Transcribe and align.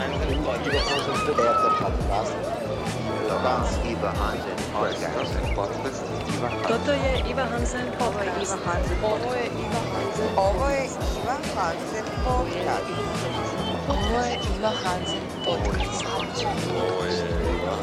Podcast. 0.00 1.04
Podcast. 5.54 6.04
Toto 6.68 6.92
je 6.92 7.12
Iva 7.30 7.44
Hansen 7.44 7.86
podcast. 7.98 8.56
Ovo 9.04 9.34
je 9.34 9.44
Iva 9.44 9.80
Hansen. 9.92 10.28
Ovo 10.36 10.68
je 10.68 10.88
Iva 11.20 11.36
Hansen 11.54 12.04
podcast. 12.24 12.88
Ovo 13.88 14.20
je 14.24 14.38
Iva 14.56 14.72
Hansen 14.84 15.24
podcast. 15.44 16.04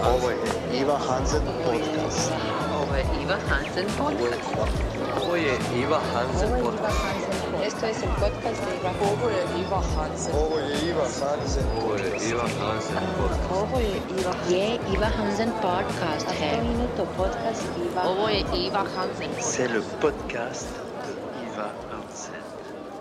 Ovo 0.03 0.29
je 0.29 0.37
Iva 0.81 0.97
Hansen 0.97 1.41
Podcast. 1.63 2.31
Ovo 2.73 2.95
je 2.95 3.05
Iva 3.21 3.37
Hansen 3.49 3.85
podcast. 3.97 4.41
Ovo 5.21 5.35
je 5.35 5.53
Iva 5.75 5.99
Hansen 6.13 6.49
podcast. 6.63 7.26
to 7.79 7.85
je 7.85 7.93
podcast 7.93 8.61
Iva. 8.79 8.91
Ovo 9.01 9.29
je 9.29 9.41
Iva 9.61 9.81
Hansen. 9.95 10.33
Ovo 10.35 10.57
je 10.59 10.89
Iva 10.89 11.05
Hansen. 11.19 11.63
Ovo 11.77 11.95
je 11.95 12.09
Iva 12.29 12.47
Hansen 12.59 13.03
podcast. 13.17 13.51
Ovo 13.51 13.79
je 13.79 14.79
Iva, 14.93 15.07
Hansen 15.17 15.51
podcast. 15.61 16.27
Ovo 18.05 18.29
je 18.29 18.43
Iva 18.65 18.85
Hansen 18.95 19.29
podcast. 19.29 19.57
C'est 19.57 19.71
le 19.73 19.81
podcast 20.01 20.67
Iva 21.53 21.69
Hansen. 21.91 22.33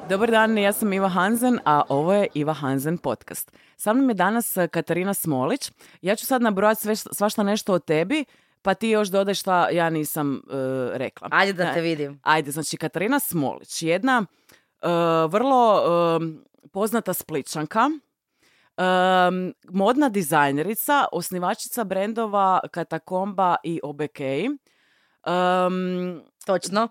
Dobar 0.09 0.31
dan, 0.31 0.59
ja 0.59 0.73
sam 0.73 0.93
Iva 0.93 1.09
Hansen, 1.09 1.61
a 1.65 1.83
ovo 1.89 2.13
je 2.13 2.27
Iva 2.35 2.53
Hansen 2.53 2.99
podcast. 2.99 3.53
Sa 3.77 3.93
mnom 3.93 4.09
je 4.09 4.15
danas 4.15 4.57
eh, 4.57 4.69
Katarina 4.69 5.15
Smolić. 5.15 5.71
Ja 6.03 6.17
ću 6.17 6.27
sad 6.27 6.43
nabrojati 6.43 6.81
sve, 6.81 6.97
svašta 6.97 7.43
nešto 7.43 7.73
o 7.73 7.79
tebi, 7.79 8.25
pa 8.63 8.75
ti 8.75 8.89
još 8.89 9.09
dodaj 9.09 9.35
šta 9.35 9.69
ja 9.71 9.91
nisam 9.91 10.43
uh, 10.47 10.53
rekla. 10.93 11.29
Ajde 11.31 11.53
da 11.53 11.75
te 11.75 11.81
vidim. 11.81 12.21
Ajde, 12.23 12.51
znači 12.51 12.77
Katarina 12.77 13.21
Smolić, 13.21 13.83
jedna 13.83 14.27
vrlo 15.29 15.81
eh, 15.81 16.21
poznata 16.73 17.15
spličanka, 17.15 17.91
eh, 18.77 18.83
modna 19.71 20.09
dizajnerica, 20.09 21.05
osnivačica 21.13 21.85
brendova 21.85 22.61
Katakomba 22.71 23.57
i 23.63 23.81
OBK, 23.83 24.21
em, 24.21 24.59
Točno. 26.47 26.89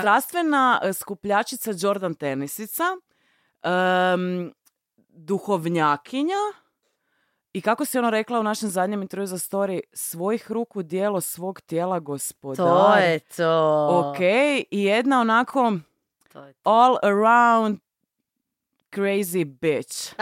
strastvena 0.00 0.80
skupljačica 0.92 1.72
Jordan 1.78 2.14
tenisica, 2.14 2.84
em, 3.62 4.52
duhovnjakinja 5.08 6.34
i 7.52 7.60
kako 7.60 7.84
si 7.84 7.98
ono 7.98 8.10
rekla 8.10 8.40
u 8.40 8.42
našem 8.42 8.70
zadnjem 8.70 9.02
intervju 9.02 9.26
za 9.26 9.38
story, 9.38 9.80
svojih 9.92 10.52
ruku 10.52 10.82
dijelo 10.82 11.20
svog 11.20 11.60
tijela 11.60 11.98
gospodar. 11.98 12.66
to 12.66 12.94
je 12.96 13.18
to. 13.18 13.86
Ok, 13.88 14.18
i 14.70 14.84
jedna 14.84 15.20
onako 15.20 15.72
To 16.28 16.44
je 16.44 16.52
to. 16.54 16.60
all 16.64 16.98
around 17.02 17.78
crazy 18.90 19.44
bitch. 19.44 20.14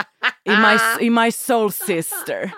I 0.45 0.51
my, 0.51 0.77
I 1.01 1.11
my 1.11 1.31
soul 1.31 1.71
sister. 1.71 2.53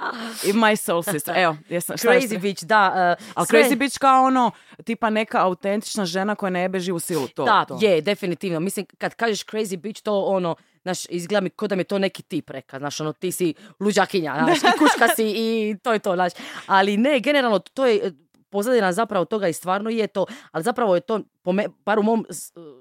I 0.45 0.53
my 0.53 0.77
soul 0.77 1.03
sister. 1.03 1.35
Evo, 1.37 1.57
jesam, 1.69 1.97
šta 1.97 2.09
Crazy 2.09 2.29
ti- 2.29 2.39
bitch, 2.39 2.65
da. 2.65 2.89
uh, 3.19 3.25
Ali 3.35 3.47
sve- 3.47 3.63
crazy 3.63 3.77
bitch 3.77 3.99
kao 3.99 4.25
ono, 4.25 4.51
tipa 4.85 5.11
neka 5.11 5.39
autentična 5.41 6.05
žena 6.07 6.35
koja 6.35 6.51
ne 6.51 6.61
jebe 6.63 6.81
živu 6.81 6.99
silu. 6.99 7.29
To, 7.29 7.45
da, 7.45 7.65
to. 7.65 7.79
je, 7.83 8.01
definitivno. 8.01 8.61
Mislim, 8.61 8.87
kad 8.99 9.15
kažeš 9.15 9.45
crazy 9.45 9.77
bitch, 9.77 10.03
to 10.03 10.21
ono, 10.21 10.57
znaš, 10.83 11.05
izgleda 11.05 11.41
mi 11.41 11.51
kao 11.51 11.69
da 11.69 11.77
mi 11.77 11.81
je 11.81 11.85
to 11.85 11.99
neki 11.99 12.23
tip 12.23 12.51
reka, 12.51 12.79
znaš, 12.79 13.01
ono, 13.01 13.13
ti 13.13 13.33
si 13.33 13.55
luđakinja, 13.81 14.35
znaš, 14.39 14.59
i 14.59 14.79
kuška 14.79 15.09
si 15.09 15.25
i 15.27 15.77
to 15.83 15.93
je 15.93 15.99
to, 15.99 16.15
znaš. 16.15 16.33
Ali 16.67 16.97
ne, 16.97 17.21
generalno, 17.21 17.59
to 17.59 17.87
je 17.87 18.13
pozadina 18.51 18.93
zapravo 18.93 19.25
toga 19.25 19.49
i 19.49 19.53
stvarno 19.53 19.91
je 19.91 20.07
to, 20.07 20.27
ali 20.53 20.65
zapravo 20.65 20.95
je 20.95 21.01
to, 21.01 21.21
po 21.43 21.53
me, 21.53 21.69
bar 21.85 21.99
u 21.99 22.03
mom 22.03 22.27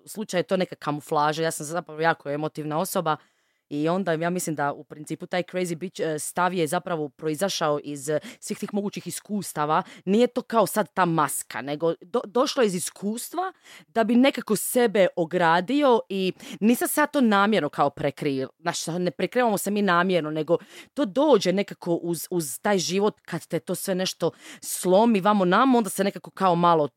slučaju 0.05 0.39
je 0.39 0.43
to 0.43 0.57
neka 0.57 0.75
kamuflaža, 0.75 1.43
ja 1.43 1.51
sam 1.51 1.65
zapravo 1.65 2.01
jako 2.01 2.29
emotivna 2.29 2.79
osoba 2.79 3.17
i 3.69 3.89
onda 3.89 4.13
ja 4.13 4.29
mislim 4.29 4.55
da 4.55 4.73
u 4.73 4.83
principu 4.83 5.25
taj 5.25 5.43
crazy 5.43 5.75
bitch 5.75 5.99
e, 5.99 6.19
stav 6.19 6.53
je 6.53 6.67
zapravo 6.67 7.09
proizašao 7.09 7.79
iz 7.83 8.09
e, 8.09 8.19
svih 8.39 8.59
tih 8.59 8.73
mogućih 8.73 9.07
iskustava. 9.07 9.83
Nije 10.05 10.27
to 10.27 10.41
kao 10.41 10.67
sad 10.67 10.93
ta 10.93 11.05
maska, 11.05 11.61
nego 11.61 11.93
do- 12.01 12.21
došlo 12.25 12.63
je 12.63 12.67
iz 12.67 12.75
iskustva 12.75 13.53
da 13.87 14.03
bi 14.03 14.15
nekako 14.15 14.55
sebe 14.55 15.07
ogradio 15.15 15.99
i 16.09 16.33
nisam 16.59 16.87
sad 16.87 17.11
to 17.11 17.21
namjerno 17.21 17.69
kao 17.69 17.89
prekrio. 17.89 18.49
Znaš, 18.59 18.87
ne 18.87 19.11
prekrivamo 19.11 19.57
se 19.57 19.71
mi 19.71 19.81
namjerno, 19.81 20.31
nego 20.31 20.57
to 20.93 21.05
dođe 21.05 21.53
nekako 21.53 21.93
uz, 21.95 22.27
uz 22.29 22.59
taj 22.61 22.77
život 22.77 23.19
kad 23.25 23.47
te 23.47 23.59
to 23.59 23.75
sve 23.75 23.95
nešto 23.95 24.31
slomi 24.61 25.21
vamo 25.21 25.45
namo, 25.45 25.77
onda 25.77 25.89
se 25.89 26.03
nekako 26.03 26.31
kao 26.31 26.55
malo 26.55 26.89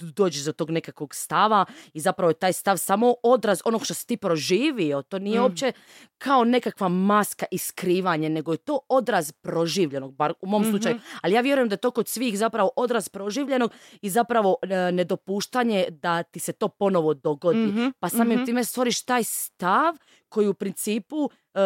dođeš 0.00 0.44
do 0.44 0.52
tog 0.52 0.70
nekakvog 0.70 1.14
stava 1.14 1.64
i 1.92 2.00
zapravo 2.00 2.30
je 2.30 2.34
taj 2.34 2.52
stav 2.52 2.76
samo 2.76 3.14
odraz 3.22 3.60
onog 3.64 3.84
što 3.84 3.94
si 3.94 4.06
ti 4.06 4.16
proživio. 4.16 5.02
To 5.02 5.18
nije 5.18 5.40
uopće 5.40 5.72
kao 6.18 6.44
nekakva 6.44 6.88
maska 6.88 7.46
i 7.50 7.58
skrivanje, 7.58 8.28
nego 8.28 8.52
je 8.52 8.58
to 8.58 8.78
odraz 8.88 9.32
proživljenog, 9.32 10.14
bar 10.14 10.34
u 10.40 10.46
mom 10.46 10.64
slučaju. 10.70 10.94
Ali 11.22 11.34
ja 11.34 11.40
vjerujem 11.40 11.68
da 11.68 11.72
je 11.72 11.78
to 11.78 11.90
kod 11.90 12.08
svih 12.08 12.38
zapravo 12.38 12.70
odraz 12.76 13.08
proživljenog 13.08 13.72
i 14.02 14.10
zapravo 14.10 14.56
e, 14.62 14.92
nedopuštanje 14.92 15.86
da 15.90 16.22
ti 16.22 16.40
se 16.40 16.52
to 16.52 16.68
ponovo 16.68 17.14
dogodi. 17.14 17.58
Pa 18.00 18.08
samim 18.08 18.46
time 18.46 18.64
stvoriš 18.64 19.02
taj 19.04 19.24
stav 19.24 19.96
koji 20.28 20.48
u 20.48 20.54
principu 20.54 21.30
e, 21.54 21.60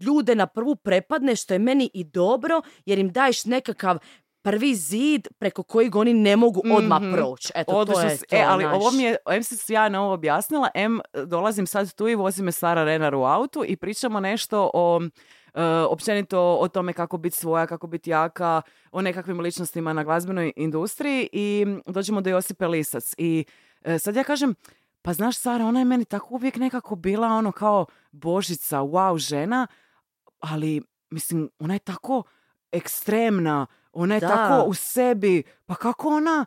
ljude 0.00 0.34
na 0.34 0.46
prvu 0.46 0.76
prepadne, 0.76 1.36
što 1.36 1.54
je 1.54 1.58
meni 1.58 1.90
i 1.94 2.04
dobro, 2.04 2.62
jer 2.86 2.98
im 2.98 3.12
daješ 3.12 3.44
nekakav 3.44 3.98
prvi 4.44 4.74
zid 4.74 5.28
preko 5.38 5.62
kojeg 5.62 5.96
oni 5.96 6.14
ne 6.14 6.36
mogu 6.36 6.62
odmah 6.72 7.02
Mhm. 7.02 7.12
proći. 7.12 7.52
Eto, 7.54 7.84
to 7.84 8.00
je 8.00 8.18
to, 8.18 8.24
e, 8.30 8.42
ali 8.42 8.64
znaš. 8.64 8.74
ovo 8.74 8.90
mi 8.90 9.02
je, 9.02 9.16
em 9.26 9.42
si 9.42 9.56
sjajno 9.56 10.00
ovo 10.00 10.12
objasnila, 10.12 10.68
em 10.74 11.00
dolazim 11.26 11.66
sad 11.66 11.94
tu 11.94 12.08
i 12.08 12.14
vozi 12.14 12.42
me 12.42 12.52
Sara 12.52 12.84
Renar 12.84 13.14
u 13.14 13.24
autu 13.24 13.64
i 13.66 13.76
pričamo 13.76 14.20
nešto 14.20 14.70
o 14.74 15.00
e, 15.54 15.62
općenito 15.64 16.40
o 16.54 16.68
tome 16.68 16.92
kako 16.92 17.16
biti 17.16 17.36
svoja, 17.36 17.66
kako 17.66 17.86
biti 17.86 18.10
jaka, 18.10 18.62
o 18.92 19.02
nekakvim 19.02 19.40
ličnostima 19.40 19.92
na 19.92 20.04
glazbenoj 20.04 20.52
industriji 20.56 21.28
i 21.32 21.66
dođemo 21.86 22.20
do 22.20 22.30
Josipe 22.30 22.66
Lisac. 22.66 23.14
I 23.18 23.44
e, 23.82 23.98
sad 23.98 24.16
ja 24.16 24.24
kažem, 24.24 24.54
pa 25.02 25.12
znaš 25.12 25.38
Sara, 25.38 25.64
ona 25.66 25.78
je 25.78 25.84
meni 25.84 26.04
tako 26.04 26.26
uvijek 26.30 26.56
nekako 26.56 26.96
bila 26.96 27.28
ono 27.28 27.52
kao 27.52 27.86
božica, 28.12 28.78
wow 28.78 29.18
žena, 29.18 29.66
ali 30.40 30.82
mislim, 31.10 31.50
ona 31.58 31.74
je 31.74 31.78
tako 31.80 32.22
ekstremna, 32.72 33.66
ona 33.94 34.14
je 34.14 34.20
Da. 34.20 34.28
tako 34.28 34.64
u 34.68 34.74
sebi, 34.74 35.42
pa 35.66 35.74
kako 35.74 36.08
ona, 36.08 36.46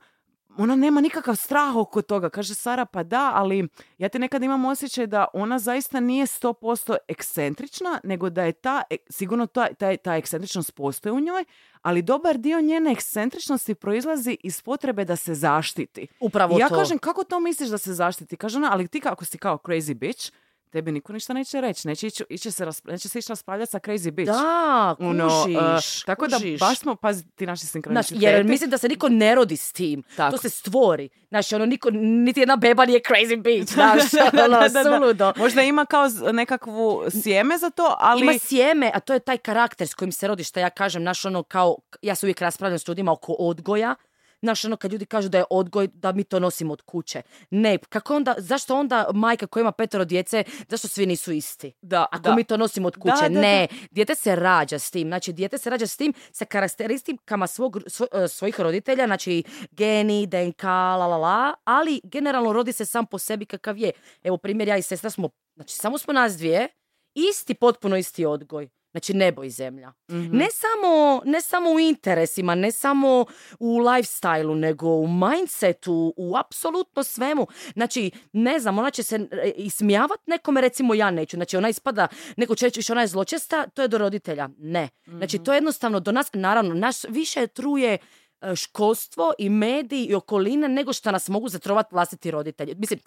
ona 0.58 0.76
nema 0.76 1.02
nikakav 1.02 1.36
strah 1.36 1.76
oko 1.76 2.02
toga. 2.02 2.30
Kaže 2.30 2.56
Sara, 2.56 2.86
pa 2.86 3.04
da, 3.04 3.32
ali 3.36 3.68
ja 3.98 4.10
te 4.10 4.20
nekad 4.20 4.44
imam 4.44 4.66
osjećaj 4.66 5.08
da 5.08 5.26
ona 5.34 5.60
zaista 5.60 6.00
nije 6.00 6.26
100% 6.26 6.96
ekscentrična, 7.08 8.00
nego 8.04 8.30
da 8.30 8.44
je 8.44 8.52
ta, 8.52 8.84
e, 8.90 8.96
sigurno 9.10 9.46
ta, 9.48 9.74
ta, 9.74 9.98
ta 9.98 10.16
ekscentričnost 10.16 10.72
postoji 10.76 11.14
u 11.14 11.20
njoj, 11.20 11.46
ali 11.82 12.02
dobar 12.02 12.38
dio 12.38 12.62
njene 12.62 12.92
ekscentričnosti 12.92 13.76
proizlazi 13.76 14.38
iz 14.44 14.62
potrebe 14.62 15.06
da 15.06 15.16
se 15.16 15.36
zaštiti. 15.36 16.08
Upravo 16.20 16.58
I 16.58 16.60
ja 16.60 16.70
to. 16.70 16.76
kažem, 16.76 16.98
kako 16.98 17.24
to 17.24 17.40
misliš 17.40 17.70
da 17.70 17.78
se 17.78 17.94
zaštiti? 17.94 18.38
Kaže 18.38 18.58
ona, 18.58 18.70
ali 18.72 18.88
ti 18.88 19.00
kako 19.00 19.26
si 19.26 19.38
kao 19.38 19.58
crazy 19.58 19.94
bitch, 19.94 20.32
tebi 20.68 20.92
niko 20.92 21.14
ništa 21.14 21.34
neće 21.34 21.62
reći. 21.62 21.88
Neće, 21.88 22.08
ići, 22.08 22.24
ići 22.30 22.52
se, 22.52 22.66
rasp- 22.66 22.92
neće 22.92 23.10
se 23.10 23.20
ići 23.20 23.30
raspravljati 23.30 23.72
sa 23.72 23.80
crazy 23.80 24.12
bitch. 24.12 24.32
Da, 24.32 24.96
Ono, 25.00 25.44
kužiš, 25.44 25.58
uh, 25.98 26.06
tako 26.06 26.28
da 26.28 26.38
kužiš. 26.38 26.60
baš 26.60 26.80
smo, 26.80 26.96
pazi 26.96 27.24
ti 27.28 27.46
naši 27.46 27.60
Znaš, 27.60 27.72
sinkroniciteti. 27.72 28.24
jer 28.26 28.46
mislim 28.46 28.70
da 28.70 28.78
se 28.78 28.88
niko 28.90 29.10
ne 29.10 29.36
rodi 29.36 29.58
s 29.58 29.74
tim. 29.74 30.04
Tako. 30.16 30.32
To 30.32 30.42
se 30.42 30.50
stvori. 30.50 31.10
Znaš, 31.30 31.54
ono, 31.54 31.66
niko, 31.66 31.90
niti 31.92 32.40
jedna 32.40 32.56
beba 32.56 32.86
nije 32.86 33.00
crazy 33.02 33.42
bitch, 33.42 33.74
znaš, 33.74 34.12
Da, 34.34 34.46
ono, 34.46 34.60
da, 34.60 34.84
da, 35.00 35.14
da. 35.14 35.34
Možda 35.38 35.62
ima 35.62 35.86
kao 35.86 36.04
nekakvu 36.34 37.04
sjeme 37.24 37.58
za 37.58 37.70
to, 37.70 37.96
ali... 38.00 38.22
Ima 38.22 38.34
sjeme, 38.40 38.92
a 38.94 39.00
to 39.00 39.14
je 39.14 39.20
taj 39.20 39.38
karakter 39.38 39.88
s 39.88 39.94
kojim 39.94 40.12
se 40.12 40.28
rodi, 40.28 40.44
što 40.44 40.60
ja 40.60 40.70
kažem, 40.70 41.02
znaš, 41.02 41.26
ono, 41.26 41.44
kao, 41.44 41.76
ja 42.02 42.16
se 42.16 42.26
uvijek 42.26 42.42
raspravljam 42.42 42.80
s 42.80 42.88
ljudima 42.88 43.12
oko 43.12 43.34
odgoja, 43.34 43.96
Znaš, 44.42 44.66
ono, 44.66 44.76
kad 44.78 44.92
ljudi 44.92 45.06
kažu 45.06 45.30
da 45.30 45.38
je 45.38 45.44
odgoj, 45.50 45.88
da 45.88 46.12
mi 46.12 46.24
to 46.24 46.40
nosimo 46.40 46.74
od 46.74 46.82
kuće. 46.82 47.22
Ne, 47.50 47.78
kako 47.78 48.16
onda, 48.16 48.36
zašto 48.38 48.76
onda 48.76 49.08
majka 49.14 49.48
koja 49.48 49.62
ima 49.62 49.72
petero 49.72 50.06
djece, 50.06 50.44
zašto 50.70 50.88
svi 50.88 51.06
nisu 51.06 51.32
isti? 51.32 51.74
Da, 51.82 52.06
Ako 52.12 52.24
da. 52.24 52.36
mi 52.36 52.44
to 52.44 52.58
nosimo 52.58 52.88
od 52.88 52.96
kuće. 52.98 53.14
da, 53.22 53.30
da. 53.30 53.42
ne, 53.42 53.68
dijete 53.92 54.16
se 54.16 54.36
rađa 54.36 54.80
s 54.80 54.92
tim. 54.92 55.08
Znači, 55.08 55.34
dijete 55.34 55.58
se 55.58 55.70
rađa 55.70 55.88
s 55.88 55.98
tim 55.98 56.14
sa 56.32 56.46
karakteristikama 56.46 57.48
svog, 57.48 57.78
svo- 57.88 58.24
e, 58.24 58.28
svojih 58.28 58.60
roditelja, 58.60 59.06
znači 59.06 59.44
geni, 59.72 60.28
DNK, 60.28 60.64
la 60.64 61.08
la 61.08 61.18
la, 61.18 61.54
ali 61.64 62.02
generalno 62.04 62.54
rodi 62.54 62.74
se 62.74 62.86
sam 62.86 63.06
po 63.06 63.18
sebi 63.18 63.46
kakav 63.46 63.78
je. 63.78 63.92
Evo, 64.24 64.38
primjer, 64.38 64.68
ja 64.68 64.78
i 64.78 64.82
sestra 64.82 65.10
smo, 65.10 65.30
znači, 65.56 65.76
samo 65.76 65.98
smo 65.98 66.14
nas 66.14 66.38
dvije, 66.38 66.68
isti, 67.14 67.54
potpuno 67.54 67.98
isti 67.98 68.26
odgoj. 68.26 68.70
Znači 68.98 69.14
nebo 69.14 69.44
i 69.44 69.50
zemlja. 69.50 69.94
Mhm. 70.12 70.38
Ne, 70.38 70.48
samo, 70.52 71.22
ne 71.26 71.42
samo 71.42 71.72
u 71.72 71.80
interesima, 71.80 72.56
ne 72.56 72.72
samo 72.72 73.26
u 73.60 73.78
lifestyle 73.80 74.60
nego 74.60 74.88
u 74.90 75.08
mindsetu, 75.08 76.14
u 76.18 76.38
apsolutno 76.38 77.04
svemu. 77.04 77.48
Znači, 77.74 78.12
ne 78.34 78.60
znam, 78.60 78.78
ona 78.78 78.92
će 78.92 79.04
se 79.04 79.16
e, 79.32 79.52
ismijavat 79.56 80.20
nekome, 80.26 80.62
recimo 80.62 80.94
ja 80.94 81.12
neću. 81.12 81.38
Znači, 81.38 81.58
ona 81.58 81.70
ispada, 81.70 82.08
neko 82.38 82.56
će 82.56 82.66
reći, 82.66 82.80
"Više 82.80 82.94
ona 82.94 83.02
je 83.02 83.08
zločesta, 83.08 83.68
to 83.68 83.82
je 83.82 83.88
do 83.88 83.98
roditelja. 83.98 84.50
Ne. 84.58 84.90
Znači, 85.06 85.40
to 85.40 85.54
je 85.54 85.58
jednostavno 85.58 86.00
do 86.00 86.12
nas, 86.12 86.30
naravno, 86.34 86.74
naš 86.74 87.04
više 87.04 87.48
truje 87.48 87.98
e, 88.42 88.56
školstvo 88.56 89.34
i 89.38 89.50
mediji 89.50 90.06
i 90.06 90.16
okoline 90.16 90.68
nego 90.68 90.94
što 90.94 91.12
nas 91.12 91.30
mogu 91.30 91.50
zatrovati 91.50 91.96
vlastiti 91.96 92.32
roditelji. 92.32 92.76
Mislim, 92.78 93.00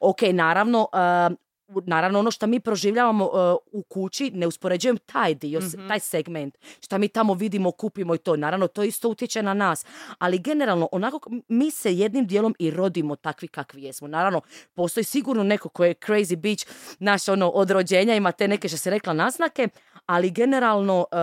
ok, 0.00 0.22
naravno, 0.32 0.88
e, 0.92 1.47
naravno 1.68 2.18
ono 2.18 2.30
što 2.30 2.46
mi 2.46 2.60
proživljavamo 2.60 3.24
e, 3.24 3.28
u 3.72 3.82
kući, 3.82 4.30
ne 4.30 4.46
uspoređujem 4.46 4.96
taj 4.96 5.34
dio, 5.34 5.60
Mhm. 5.60 5.88
taj 5.88 6.00
segment, 6.00 6.58
što 6.80 6.98
mi 6.98 7.08
tamo 7.08 7.34
vidimo, 7.34 7.70
kupimo 7.70 8.14
i 8.14 8.18
to, 8.18 8.36
naravno 8.36 8.66
to 8.68 8.82
isto 8.82 9.08
utječe 9.08 9.42
na 9.42 9.54
nas, 9.54 9.84
ali 10.18 10.38
generalno 10.38 10.88
onako 10.92 11.20
mi 11.48 11.70
se 11.70 11.94
jednim 11.94 12.26
dijelom 12.26 12.54
i 12.58 12.70
rodimo 12.70 13.16
takvi 13.16 13.48
kakvi 13.48 13.82
jesmo. 13.82 14.08
Naravno, 14.08 14.40
postoji 14.74 15.04
sigurno 15.04 15.42
neko 15.42 15.68
ko 15.68 15.84
je 15.84 15.94
crazy 15.96 16.36
bitch, 16.36 16.66
naš 16.98 17.28
ono 17.28 17.48
od 17.48 17.70
rođenja 17.70 18.14
ima 18.14 18.32
te 18.32 18.48
neke 18.48 18.68
što 18.68 18.76
se 18.76 18.90
rekla 18.90 19.12
naznake, 19.12 19.68
ali 20.08 20.30
generalno 20.30 21.06
e, 21.12 21.16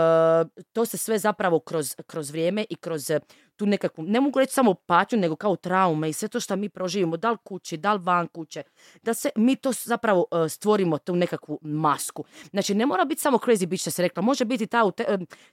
to 0.74 0.86
se 0.86 0.98
sve 0.98 1.20
zapravo 1.20 1.60
kroz, 1.60 1.96
kroz 2.08 2.32
vrijeme 2.32 2.66
i 2.70 2.76
kroz 2.76 3.10
e, 3.10 3.20
tu 3.56 3.66
nekakvu, 3.66 4.04
ne 4.04 4.22
mogu 4.22 4.40
reći 4.40 4.54
samo 4.54 4.74
patnju, 4.74 5.18
nego 5.20 5.36
kao 5.36 5.56
traume 5.56 6.10
i 6.10 6.14
sve 6.14 6.28
to 6.28 6.40
što 6.40 6.56
mi 6.56 6.70
proživimo, 6.70 7.18
da 7.18 7.32
li 7.32 7.38
kući, 7.44 7.78
da 7.78 7.94
li 7.94 8.02
van 8.04 8.28
kuće, 8.28 8.64
da 9.04 9.14
se 9.14 9.30
mi 9.36 9.56
to 9.56 9.72
zapravo 9.72 10.26
e, 10.32 10.50
stvorimo 10.50 10.98
tu 10.98 11.16
nekakvu 11.16 11.60
masku. 11.62 12.24
Znači, 12.50 12.76
ne 12.76 12.86
mora 12.86 13.06
biti 13.06 13.22
samo 13.22 13.38
crazy 13.38 13.66
bitch, 13.66 13.82
što 13.82 13.92
se 13.92 14.02
rekla, 14.02 14.24
može 14.24 14.46
biti 14.46 14.68
ta, 14.68 14.92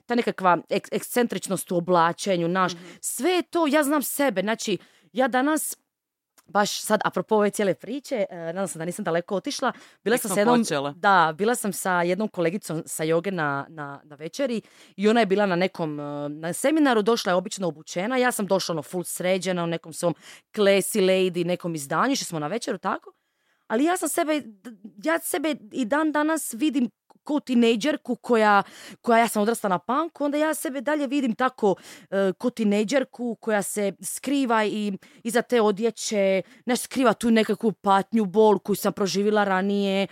ta 0.05 0.15
nekakva 0.15 0.57
ek- 0.69 0.89
ekscentričnost 0.91 1.71
u 1.71 1.77
oblačenju, 1.77 2.47
naš, 2.47 2.71
sve 3.01 3.31
je 3.31 3.41
to, 3.41 3.67
ja 3.67 3.83
znam 3.83 4.01
sebe, 4.01 4.41
znači, 4.41 4.77
ja 5.13 5.27
danas 5.27 5.77
baš 6.45 6.81
sad, 6.81 7.01
apropo 7.05 7.35
ove 7.35 7.49
cijele 7.49 7.73
priče, 7.73 8.25
e, 8.29 8.35
nadam 8.37 8.67
se 8.67 8.79
da 8.79 8.85
nisam 8.85 9.05
daleko 9.05 9.35
otišla, 9.35 9.71
bila 10.03 10.17
sam 10.17 10.29
smo 10.29 10.35
sa 10.35 10.41
jednom, 10.41 10.93
da, 10.95 11.33
bila 11.37 11.55
sam 11.55 11.73
sa 11.73 12.01
jednom 12.01 12.27
kolegicom 12.27 12.83
sa 12.85 13.03
joge 13.03 13.31
na, 13.31 13.65
na, 13.69 14.01
na 14.03 14.15
večeri 14.15 14.61
i 14.95 15.09
ona 15.09 15.19
je 15.19 15.25
bila 15.25 15.45
na 15.45 15.55
nekom 15.55 15.99
e, 15.99 16.29
na 16.29 16.53
seminaru, 16.53 17.01
došla 17.01 17.31
je 17.31 17.35
obično 17.35 17.67
obučena, 17.67 18.17
ja 18.17 18.31
sam 18.31 18.47
došla 18.47 18.73
ono 18.73 18.81
full 18.81 19.03
sređena 19.03 19.63
u 19.63 19.67
nekom 19.67 19.93
svom 19.93 20.15
classy 20.55 21.01
lady, 21.01 21.45
nekom 21.45 21.75
izdanju, 21.75 22.13
išli 22.13 22.25
smo 22.25 22.39
na 22.39 22.47
večeru, 22.47 22.77
tako? 22.77 23.13
Ali 23.67 23.83
ja 23.83 23.97
sam 23.97 24.09
sebe, 24.09 24.41
ja 25.03 25.19
sebe 25.19 25.55
i 25.71 25.85
dan 25.85 26.11
danas 26.11 26.53
vidim 26.53 26.89
kao 27.23 27.39
tinejdžerku 27.39 28.15
koja, 28.15 28.63
koja 29.01 29.19
ja 29.19 29.27
sam 29.27 29.41
odrasla 29.41 29.69
na 29.69 29.79
punku, 29.79 30.25
onda 30.25 30.37
ja 30.37 30.53
sebe 30.53 30.81
dalje 30.81 31.07
vidim 31.07 31.35
tako 31.35 31.75
e, 32.11 32.33
kao 32.37 32.49
tinejdžerku 32.49 33.35
koja 33.35 33.61
se 33.61 33.93
skriva 34.01 34.65
i 34.65 34.93
iza 35.23 35.41
te 35.41 35.61
odjeće, 35.61 36.41
ne 36.65 36.75
skriva 36.77 37.13
tu 37.13 37.31
nekakvu 37.31 37.71
patnju, 37.71 38.25
bol 38.25 38.59
koju 38.59 38.75
sam 38.75 38.93
proživjela 38.93 39.43
ranije, 39.43 40.07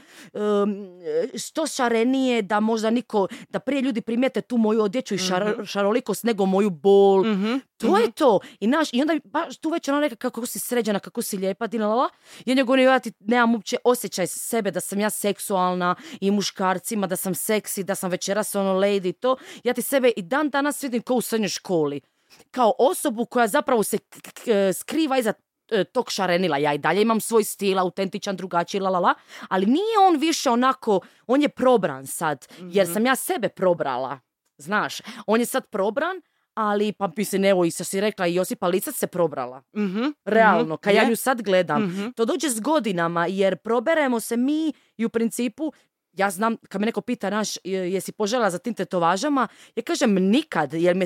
što 1.37 1.67
šarenije 1.67 2.41
da 2.41 2.59
možda 2.59 2.89
niko, 2.89 3.27
da 3.49 3.59
prije 3.59 3.81
ljudi 3.81 4.01
primijete 4.01 4.41
tu 4.41 4.57
moju 4.57 4.81
odjeću 4.81 5.15
i 5.15 5.17
šar- 5.17 5.65
šarolikost 5.65 6.23
nego 6.23 6.45
moju 6.45 6.69
bol. 6.69 7.23
Mhm. 7.25 7.55
To 7.81 7.97
je 7.97 8.11
to. 8.11 8.39
I, 8.59 8.67
naš, 8.67 8.89
I 8.93 9.01
onda 9.01 9.17
baš 9.23 9.57
tu 9.57 9.69
već 9.69 9.87
ona 9.87 9.99
neka 9.99 10.15
kako 10.15 10.45
si 10.45 10.59
sređena, 10.59 10.99
kako 10.99 11.21
si 11.21 11.37
lijepa, 11.37 11.67
di 11.67 11.77
la, 11.77 11.87
la, 11.87 11.95
la. 11.95 12.09
I 12.45 12.51
onda 12.51 12.63
govorim, 12.63 12.85
ja 12.85 12.99
ti 12.99 13.11
nemam 13.19 13.53
uopće 13.55 13.77
osjećaj 13.83 14.27
sebe 14.27 14.71
da 14.71 14.79
sam 14.79 14.99
ja 14.99 15.09
seksualna 15.09 15.95
i 16.21 16.31
muškarcima, 16.31 17.07
da 17.07 17.15
sam 17.15 17.35
seksi, 17.35 17.83
da 17.83 17.95
sam 17.95 18.11
večeras 18.11 18.55
ono 18.55 18.73
lady 18.73 19.09
i 19.09 19.13
to. 19.13 19.35
Ja 19.63 19.73
ti 19.73 19.81
sebe 19.81 20.11
i 20.15 20.21
dan 20.21 20.49
danas 20.49 20.83
vidim 20.83 21.01
kao 21.01 21.15
u 21.15 21.21
srednjoj 21.21 21.49
školi. 21.49 22.01
Kao 22.51 22.73
osobu 22.79 23.25
koja 23.25 23.47
zapravo 23.47 23.83
se 23.83 23.97
k- 23.97 24.03
k- 24.33 24.73
skriva 24.73 25.17
iza 25.17 25.33
e, 25.71 25.83
tog 25.83 26.11
šarenila. 26.11 26.57
Ja 26.57 26.73
i 26.73 26.77
dalje 26.77 27.01
imam 27.01 27.21
svoj 27.21 27.43
stil, 27.43 27.79
autentičan, 27.79 28.35
drugačiji, 28.35 28.81
la, 28.81 28.89
la, 28.89 28.99
la. 28.99 29.13
Ali 29.49 29.65
nije 29.65 29.99
on 30.07 30.17
više 30.19 30.49
onako, 30.49 30.99
on 31.27 31.41
je 31.41 31.49
probran 31.49 32.07
sad, 32.07 32.47
jer 32.59 32.87
sam 32.93 33.05
ja 33.05 33.15
sebe 33.15 33.49
probrala. 33.49 34.19
Znaš, 34.57 34.97
on 35.25 35.39
je 35.39 35.45
sad 35.45 35.67
probran, 35.69 36.21
ali 36.61 36.91
pa 36.91 37.09
mislim, 37.17 37.45
evo 37.45 37.65
i 37.65 37.71
što 37.71 37.83
si 37.83 38.01
rekla, 38.01 38.27
i 38.27 38.35
Josipa 38.35 38.67
Licac 38.67 38.95
se 38.95 39.07
probrala. 39.07 39.63
Mhm, 39.75 40.03
Realno, 40.25 40.77
kad 40.77 40.95
ja 40.95 41.09
nju 41.09 41.15
sad 41.15 41.41
gledam. 41.41 41.83
Mhm. 41.83 42.09
To 42.15 42.25
dođe 42.25 42.49
s 42.49 42.59
godinama, 42.59 43.27
jer 43.27 43.57
proberemo 43.57 44.19
se 44.19 44.37
mi 44.37 44.73
i 44.97 45.05
u 45.05 45.09
principu 45.09 45.71
ja 46.13 46.29
znam, 46.29 46.57
kad 46.69 46.81
me 46.81 46.85
neko 46.85 47.01
pita, 47.01 47.29
naš, 47.29 47.55
je- 47.63 47.93
jesi 47.93 48.11
požela 48.11 48.49
za 48.49 48.57
tim 48.57 48.73
tetovažama, 48.73 49.47
ja 49.75 49.83
kažem 49.83 50.13
nikad, 50.13 50.73
jer 50.73 50.95
me, 50.95 51.05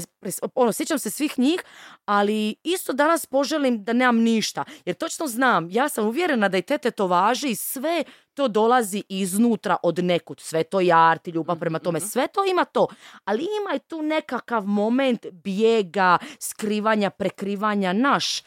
ono, 0.56 0.72
sjećam 0.72 1.00
se 1.00 1.10
svih 1.10 1.40
njih, 1.40 1.63
ali 2.06 2.56
isto 2.63 2.94
danas 2.94 3.25
poželim 3.25 3.84
da 3.84 3.94
nemam 3.94 4.18
ništa. 4.18 4.63
Jer 4.86 4.96
točno 4.96 5.28
znam, 5.28 5.68
ja 5.72 5.90
sam 5.90 6.06
uvjerena 6.07 6.50
da 6.50 6.57
i 6.57 6.62
te 6.62 6.78
tetovaže 6.78 7.50
i 7.50 7.56
sve 7.56 8.04
to 8.34 8.48
dolazi 8.48 9.04
iznutra 9.10 9.78
od 9.84 10.04
nekud. 10.04 10.40
Sve 10.40 10.63
to 10.63 10.80
je 10.80 10.94
art 10.94 11.28
i 11.28 11.31
ljubav 11.31 11.60
prema 11.60 11.80
tome, 11.80 12.00
sve 12.00 12.28
to 12.28 12.46
ima 12.46 12.66
to. 12.66 12.88
Ali 13.25 13.44
ima 13.62 13.75
i 13.75 13.80
tu 13.80 14.02
nekakav 14.02 14.66
moment 14.66 15.25
bijega, 15.31 16.18
skrivanja, 16.40 17.10
prekrivanja, 17.10 17.94
naš. 17.94 18.42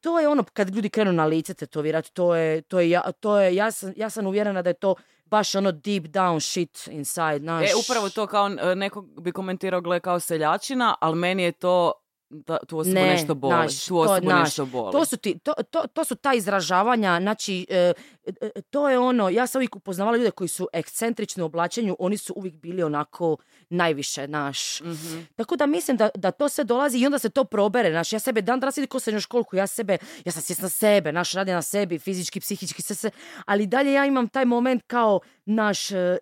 To 0.00 0.20
je 0.20 0.28
ono, 0.28 0.44
kad 0.44 0.74
ljudi 0.74 0.88
krenu 0.88 1.12
na 1.12 1.24
lice 1.26 1.54
tetovirati, 1.54 2.12
to 2.12 2.34
je, 2.34 2.62
to 2.62 2.80
je, 2.80 3.00
to 3.20 3.38
je, 3.38 3.54
ja 3.54 3.70
sam, 3.70 3.92
ja 3.96 4.10
sam 4.10 4.26
uvjerena 4.26 4.62
da 4.62 4.70
je 4.70 4.74
to 4.74 4.94
baš 5.26 5.54
ono 5.54 5.72
deep 5.72 6.04
down 6.04 6.40
shit 6.40 6.86
inside, 6.86 7.40
naš. 7.40 7.70
E, 7.70 7.74
upravo 7.84 8.08
to 8.08 8.26
kao 8.26 8.46
e, 8.46 8.74
neko 8.74 9.00
bi 9.02 9.32
komentirao 9.32 9.80
gle 9.80 10.00
kao 10.00 10.20
seljačina, 10.20 10.94
ali 11.00 11.16
meni 11.16 11.42
je 11.42 11.52
to 11.52 11.92
da 12.30 12.58
tu 12.58 12.78
osobu 12.78 12.94
Ne, 12.94 13.06
nešto 13.06 13.34
boli. 13.34 13.54
naš, 13.54 13.84
tu 13.84 13.88
to- 13.88 14.00
osobu 14.00 14.28
naš, 14.28 14.40
nešto 14.40 14.66
boli. 14.66 14.92
To 14.92 15.04
su, 15.04 15.16
ti, 15.16 15.38
to, 15.38 15.52
to, 15.70 15.86
to 15.86 16.04
su 16.04 16.14
ta 16.14 16.34
izražavanja, 16.34 17.18
znači, 17.20 17.66
e, 17.70 17.92
e, 18.40 18.50
to 18.70 18.88
je 18.88 18.98
ono, 18.98 19.28
ja 19.28 19.46
sam 19.46 19.58
uvijek 19.58 19.76
upoznavala 19.76 20.16
ljude 20.16 20.30
koji 20.30 20.48
su 20.48 20.68
ekscentrični 20.72 21.42
u 21.42 21.46
oblačenju, 21.46 21.96
oni 21.98 22.16
su 22.16 22.32
uvijek 22.36 22.54
bili 22.54 22.82
onako 22.82 23.36
najviše, 23.70 24.28
naš. 24.28 24.80
Mhm. 24.80 25.20
Tako 25.36 25.56
da 25.56 25.66
mislim 25.66 25.96
da, 25.96 26.08
da 26.14 26.30
to 26.30 26.48
sve 26.48 26.64
dolazi 26.64 26.98
i 26.98 27.06
onda 27.06 27.18
se 27.18 27.28
to 27.30 27.44
probere, 27.44 27.90
naš, 27.90 28.12
ja 28.12 28.18
sebe 28.18 28.42
dan 28.42 28.60
danas 28.60 28.76
vidim 28.78 28.88
ko 28.88 29.00
srednju 29.00 29.20
školku, 29.20 29.56
ja 29.56 29.66
sebe, 29.66 29.98
ja 30.24 30.32
sam 30.32 30.42
svjesna 30.42 30.68
sebe, 30.68 31.12
naš, 31.12 31.32
radim 31.32 31.54
na 31.54 31.62
sebi, 31.62 31.98
fizički, 31.98 32.40
psihički, 32.40 32.82
sve 32.82 32.96
se, 32.96 33.10
ali 33.44 33.66
dalje 33.66 33.92
ja 33.92 34.06
imam 34.06 34.28
taj 34.28 34.44
moment 34.44 34.82
kao 34.86 35.20
naš 35.44 35.90
e, 35.90 36.18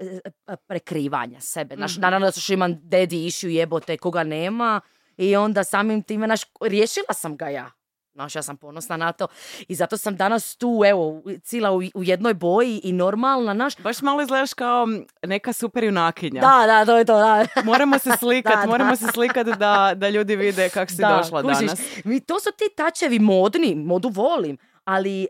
e, 0.47 0.57
prekrivanja 0.67 1.41
sebe, 1.41 1.77
naš, 1.77 1.97
naravno 1.97 2.27
da 2.27 2.33
što 2.33 2.53
imam 2.53 2.81
dedi 2.83 3.27
išiju 3.27 3.51
jebote 3.51 3.97
koga 3.97 4.25
nema 4.25 4.81
i 5.17 5.37
onda 5.37 5.65
samim 5.65 6.03
time, 6.03 6.27
naš, 6.27 6.41
riješila 6.61 7.13
sam 7.13 7.37
ga 7.37 7.49
ja. 7.49 7.71
Znaš, 8.13 8.35
ja 8.35 8.43
sam 8.43 8.57
ponosna 8.57 8.97
na 8.97 9.13
to. 9.13 9.27
I 9.69 9.75
zato 9.75 9.97
sam 9.97 10.17
danas 10.17 10.57
tu, 10.57 10.83
evo, 10.87 11.13
cila 11.43 11.73
u, 11.73 11.83
u 11.95 12.05
jednoj 12.05 12.35
boji 12.35 12.81
i 12.85 12.93
normalna, 12.93 13.53
naš. 13.55 13.77
Baš 13.79 14.03
malo 14.03 14.23
izgledaš 14.23 14.55
kao 14.55 14.87
neka 15.23 15.53
super 15.53 15.85
junakinja. 15.85 16.41
Da, 16.41 16.65
da, 16.67 16.85
to 16.85 16.97
je 16.97 17.05
to, 17.05 17.17
da. 17.17 17.47
Moramo 17.65 17.99
se 17.99 18.11
slikat, 18.19 18.53
Da, 18.55 18.61
da. 18.61 18.67
moramo 18.67 18.97
se 18.97 19.07
slikat 19.07 19.47
da, 19.49 19.93
da 19.97 20.09
ljudi 20.09 20.37
vide 20.37 20.69
kako 20.69 20.91
si 20.91 20.97
da, 20.97 21.17
došla 21.19 21.43
kužiš. 21.43 21.59
danas. 21.59 21.81
Mi, 22.05 22.21
to 22.21 22.41
su 22.41 22.51
ti 22.51 22.65
tačevi 22.77 23.19
modni, 23.19 23.75
modu 23.77 24.09
volim, 24.09 24.57
ali 24.85 25.27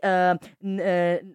n- 0.61 0.79
e, 0.79 0.83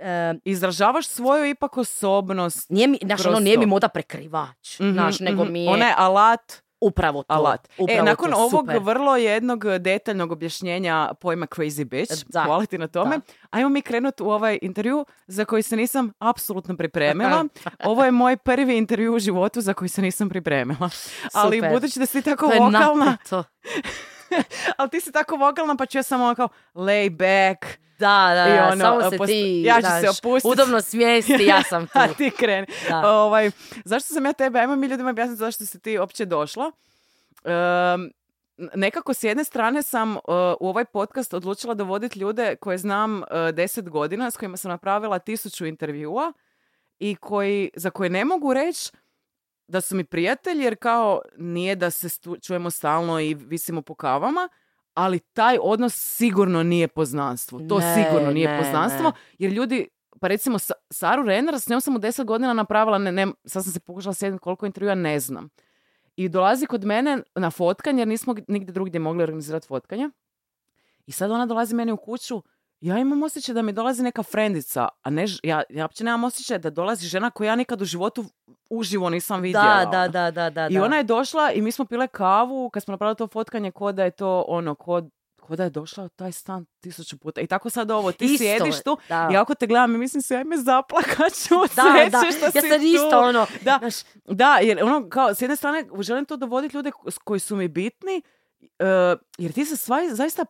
e, 0.01 0.35
Izražavaš 0.45 1.09
svoju 1.09 1.45
ipak 1.47 1.77
osobnost. 1.77 2.71
nije 2.71 2.87
mi, 2.87 2.99
Kroz 2.99 3.27
ono, 3.27 3.39
nije 3.39 3.59
mi 3.59 3.67
moda 3.67 3.89
prekrivač, 3.89 4.81
Mhm, 4.81 4.93
znaš, 4.93 5.21
nego 5.21 5.45
mhm. 5.45 5.53
mi 5.53 5.65
je 5.65 5.71
Ona 5.71 5.87
je 5.87 5.95
alat, 5.97 6.53
upravo 6.81 7.23
to. 7.23 7.35
alat. 7.35 7.69
Upravo 7.79 8.01
e, 8.01 8.03
nakon 8.03 8.31
to, 8.31 8.37
ovog 8.37 8.51
super. 8.51 8.79
vrlo 8.79 9.17
jednog 9.17 9.79
detaljnog 9.79 10.33
objašnjenja 10.33 11.11
pojma 11.21 11.47
crazy 11.47 11.85
bitch, 11.85 12.25
Da. 12.29 12.43
hvala 12.45 12.67
ti 12.67 12.79
na 12.79 12.89
tome, 12.89 13.17
Da. 13.19 13.23
ajmo 13.51 13.69
mi 13.69 13.83
krenuti 13.83 14.23
u 14.23 14.31
ovaj 14.31 14.59
intervju 14.63 15.07
za 15.27 15.45
koji 15.45 15.63
se 15.63 15.77
nisam 15.77 16.13
apsolutno 16.19 16.77
pripremila. 16.77 17.45
Ovo 17.85 18.05
je 18.05 18.11
moj 18.11 18.37
prvi 18.37 18.77
intervju 18.79 19.15
u 19.15 19.19
životu 19.19 19.61
za 19.61 19.75
koji 19.75 19.89
se 19.89 20.03
nisam 20.03 20.29
pripremila. 20.29 20.91
Ali 21.35 21.57
Super. 21.57 21.73
budući 21.73 21.99
da 21.99 22.07
si 22.07 22.23
tako 22.23 22.49
To 22.51 22.65
vokalna, 22.65 23.17
ali 24.79 24.91
ti 24.91 25.01
si 25.01 25.13
tako 25.13 25.37
vokalna 25.37 25.77
pa 25.77 25.87
ću 25.87 25.99
ja 25.99 26.03
samo 26.03 26.35
kao 26.35 26.49
lay 26.75 27.11
back, 27.11 27.79
Da, 28.01 28.33
da, 28.35 28.49
I 28.49 28.73
ono, 28.73 28.77
samo 28.79 29.11
se 29.11 29.19
post- 29.19 29.29
ti, 29.29 29.63
ja 29.67 29.75
ću 29.75 29.81
se 29.83 30.01
znaš, 30.01 30.19
opustit. 30.19 30.51
udobno 30.53 30.81
smjesti, 30.81 31.45
ja 31.45 31.63
sam 31.63 31.87
tu. 31.87 31.93
a 31.95 32.09
ti 32.09 32.31
kreni. 32.31 32.67
Ovaj, 33.05 33.51
zašto 33.85 34.15
sam 34.15 34.25
ja 34.27 34.33
tebe, 34.33 34.59
ajmo 34.59 34.77
mi 34.77 34.87
ljudima 34.87 35.11
objasniti 35.11 35.39
zašto 35.39 35.67
si 35.67 35.81
ti 35.81 35.99
uopće 35.99 36.25
došla. 36.25 36.73
Ehm, 37.45 38.03
nekako 38.75 39.15
s 39.15 39.23
jedne 39.25 39.45
strane 39.45 39.83
sam 39.83 40.17
uh, 40.17 40.21
u 40.61 40.69
ovaj 40.69 40.85
podcast 40.85 41.35
odlučila 41.35 41.75
dovoditi 41.75 42.19
ljude 42.19 42.57
koje 42.57 42.79
znam 42.79 43.17
uh, 43.19 43.25
deset 43.53 43.89
godina, 43.89 44.31
s 44.31 44.37
kojima 44.37 44.57
sam 44.57 44.71
napravila 44.71 45.19
tisuću 45.19 45.67
intervjua 45.67 46.33
i 46.99 47.17
koji, 47.17 47.71
za 47.75 47.91
koje 47.91 48.11
ne 48.11 48.25
mogu 48.25 48.55
reći 48.55 48.91
da 49.69 49.81
su 49.81 49.97
mi 49.97 50.05
prijatelji, 50.05 50.65
jer 50.65 50.77
kao 50.77 51.21
nije 51.37 51.77
da 51.77 51.91
se 51.91 52.09
stu- 52.09 52.37
čujemo 52.39 52.71
stalno 52.71 53.21
i 53.21 53.35
visimo 53.35 53.83
po 53.83 53.95
kavama, 53.95 54.49
ali 54.95 55.19
taj 55.19 55.59
odnos 55.63 55.95
sigurno 56.17 56.63
nije 56.63 56.89
poznanstvo. 56.89 57.61
To 57.61 57.79
Ne, 57.79 57.95
sigurno 57.97 58.31
nije 58.31 58.49
ne, 58.49 58.59
poznanstvo, 58.59 59.05
ne. 59.05 59.13
jer 59.39 59.53
ljudi, 59.53 59.89
pa 60.21 60.29
recimo 60.29 60.59
Sa- 60.59 60.75
Saru 60.91 61.23
Renner, 61.23 61.61
s 61.61 61.69
njom 61.69 61.81
sam 61.81 61.97
u 61.97 61.99
deset 61.99 62.27
godina 62.27 62.53
napravila, 62.53 62.99
ne, 62.99 63.13
ne, 63.13 63.27
sad 63.45 63.63
sam 63.65 63.73
se 63.73 63.81
pokušala 63.81 64.15
sjetiti 64.15 64.41
koliko 64.41 64.67
intervjua, 64.67 64.95
ne 64.95 65.21
znam. 65.21 65.49
I 66.17 66.29
dolazi 66.29 66.67
kod 66.67 66.85
mene 66.85 67.23
na 67.35 67.51
fotkanje, 67.51 68.01
jer 68.01 68.09
nismo 68.09 68.35
nigdje 68.49 68.73
drugdje 68.73 69.01
mogli 69.01 69.23
organizirati 69.23 69.67
fotkanje. 69.67 70.11
I 71.07 71.13
sad 71.13 71.31
ona 71.31 71.47
dolazi 71.47 71.75
meni 71.75 71.93
u 71.93 71.97
kuću, 71.97 72.43
ja 72.81 72.99
imam 72.99 73.23
osjećaj 73.23 73.55
da 73.55 73.63
mi 73.63 73.73
dolazi 73.73 74.03
neka 74.03 74.23
frendica, 74.23 74.89
a 75.03 75.11
ne, 75.11 75.25
ja, 75.43 75.63
ja 75.71 75.85
uopće 75.85 76.05
nemam 76.05 76.25
osjećaj 76.25 76.59
da 76.59 76.71
dolazi 76.71 77.07
žena 77.07 77.31
koju 77.31 77.47
ja 77.47 77.57
nikad 77.57 77.83
u 77.83 77.85
životu 77.85 78.25
uživo 78.71 79.11
nisam 79.11 79.41
vidjela. 79.41 79.85
Da, 79.85 80.09
da, 80.09 80.09
da, 80.09 80.31
da, 80.31 80.51
da. 80.51 80.69
I 80.71 80.79
ona 80.79 80.97
je 80.97 81.05
došla 81.05 81.53
i 81.53 81.63
mi 81.63 81.73
smo 81.73 81.85
pile 81.85 82.07
kavu, 82.07 82.71
kad 82.71 82.83
smo 82.83 82.93
napravili 82.93 83.17
to 83.17 83.27
fotkanje, 83.27 83.71
ko 83.71 83.93
da 83.93 84.05
je 84.05 84.11
to 84.11 84.45
ono, 84.49 84.75
ko, 84.75 85.03
ko 85.41 85.57
da 85.57 85.65
je 85.65 85.71
došla 85.71 86.05
u 86.05 86.09
taj 86.09 86.33
stan 86.33 86.67
tisuću 86.81 87.19
puta. 87.19 87.41
I 87.41 87.47
tako 87.47 87.71
sad 87.71 87.91
ovo, 87.91 88.13
ti 88.13 88.25
Isto 88.25 88.45
sjediš 88.45 88.77
je, 88.77 88.83
tu 88.83 88.99
da. 89.09 89.29
i 89.33 89.37
ako 89.37 89.55
te 89.55 89.67
gledam 89.67 89.95
i 89.95 89.99
mislim 89.99 90.23
se, 90.23 90.37
ajme 90.37 90.57
zaplakat 90.57 91.33
ću 91.49 91.55
od 91.55 91.71
Da, 91.77 91.83
sreće 91.83 92.37
što 92.37 92.45
ja 92.45 92.63
si 92.63 92.69
sam 92.69 92.79
tu. 92.79 92.85
isto 92.87 93.21
ono, 93.21 93.47
Da, 93.63 93.79
znaš, 93.79 93.95
da, 94.25 94.59
jer 94.63 94.85
ono, 94.85 95.09
kao, 95.09 95.35
s 95.35 95.43
jedne 95.43 95.57
strane, 95.57 95.85
želim 96.01 96.25
to 96.25 96.37
dovoditi 96.37 96.77
ljude 96.77 96.91
koji 97.25 97.41
su 97.41 97.57
mi 97.57 97.69
bitni, 97.69 98.23
e, 98.79 99.17
jer 99.39 99.53
ti 99.53 99.65
se 99.65 99.77
sva, 99.77 99.99
zaista, 100.13 100.45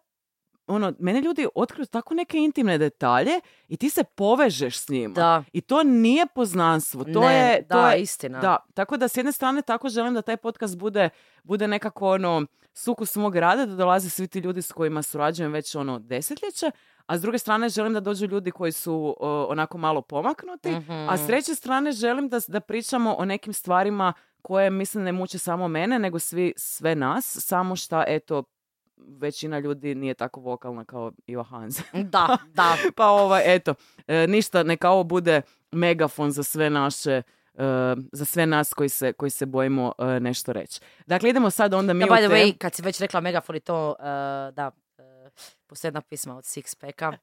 ono, 0.71 0.93
mene 0.99 1.21
ljudi 1.21 1.47
otkriju 1.55 1.87
tako 1.87 2.15
neke 2.15 2.39
intimne 2.39 2.79
detalje 2.79 3.41
i 3.69 3.77
ti 3.77 3.91
se 3.91 4.05
povežeš 4.05 4.79
s 4.79 4.89
njima. 4.89 5.15
da, 5.15 5.45
I 5.53 5.61
to 5.61 5.83
nije 5.83 6.27
poznanstvo, 6.27 7.05
to 7.05 7.21
ne, 7.21 7.35
je... 7.37 7.62
to 7.62 7.75
da, 7.75 7.91
je, 7.91 8.03
istina. 8.03 8.41
da, 8.41 8.57
tako 8.75 8.97
da 8.97 9.09
s 9.09 9.17
jedne 9.17 9.33
strane 9.33 9.62
tako 9.62 9.89
želim 9.89 10.15
da 10.15 10.23
taj 10.23 10.37
podcast 10.37 10.79
bude, 10.79 11.09
bude 11.43 11.69
nekako 11.69 12.11
ono 12.11 12.47
sukus 12.75 13.17
mog 13.17 13.37
rada, 13.37 13.67
da 13.67 13.75
dolaze 13.75 14.11
svi 14.11 14.29
ti 14.29 14.39
ljudi 14.39 14.62
s 14.62 14.73
kojima 14.73 15.03
surađujem 15.03 15.53
već 15.53 15.75
ono 15.75 15.99
desetljeće, 15.99 16.71
a 17.07 17.19
s 17.19 17.23
druge 17.23 17.39
strane 17.39 17.69
želim 17.69 17.93
da 17.95 18.00
dođu 18.00 18.27
ljudi 18.27 18.50
koji 18.50 18.73
su 18.73 19.17
o, 19.21 19.47
onako 19.50 19.79
malo 19.79 20.03
pomaknuti, 20.03 20.69
a 21.09 21.17
s 21.17 21.21
Mhm. 21.21 21.27
treće 21.27 21.55
strane 21.55 21.93
želim 21.93 22.29
da, 22.29 22.39
da 22.49 22.61
pričamo 22.61 23.15
o 23.15 23.25
nekim 23.25 23.53
stvarima 23.53 24.12
koje 24.43 24.71
mislim 24.71 25.05
ne 25.05 25.12
muče 25.12 25.39
samo 25.39 25.69
mene, 25.69 25.99
nego 25.99 26.19
svi, 26.19 26.53
sve 26.57 26.95
nas, 26.95 27.37
samo 27.41 27.77
šta 27.77 28.05
eto 28.07 28.43
većina 29.07 29.59
ljudi 29.59 29.95
nije 29.95 30.14
tako 30.14 30.40
vokalna 30.40 30.85
kao 30.85 31.12
Iva 31.26 31.42
Hanze. 31.42 31.83
Da, 31.92 32.38
da. 32.54 32.76
pa 32.97 33.07
ovaj, 33.07 33.42
eto, 33.45 33.75
e, 34.07 34.26
ništa, 34.26 34.62
neka 34.62 34.90
ovo 34.90 35.04
bude 35.04 35.42
megafon 35.73 36.30
za 36.30 36.42
sve 36.42 36.71
naše 36.71 37.23
e, 37.54 37.95
za 38.12 38.25
sve 38.25 38.47
nas 38.47 38.75
koji 38.75 38.88
se, 38.88 39.12
koji 39.12 39.30
se 39.30 39.47
bojimo 39.47 39.92
e, 39.99 40.21
nešto 40.21 40.52
reći. 40.52 40.80
Dakle, 41.07 41.30
idemo 41.30 41.50
sad 41.50 41.75
onda 41.75 41.92
mi 41.92 42.04
Da, 42.04 42.12
u 42.12 42.16
by 42.16 42.26
the 42.26 42.35
way, 42.35 42.59
kad 42.59 42.75
si 42.75 42.83
već 42.83 43.00
rekla 43.00 43.21
Megafon 43.21 43.57
i 43.57 43.61
to, 43.61 43.88
uh, 43.99 44.04
da, 44.54 44.71
uh, 44.99 45.04
postoji 45.66 45.88
jedna 45.88 46.00
pisma 46.00 46.37
od 46.37 46.45
Sixpacka. 46.45 47.16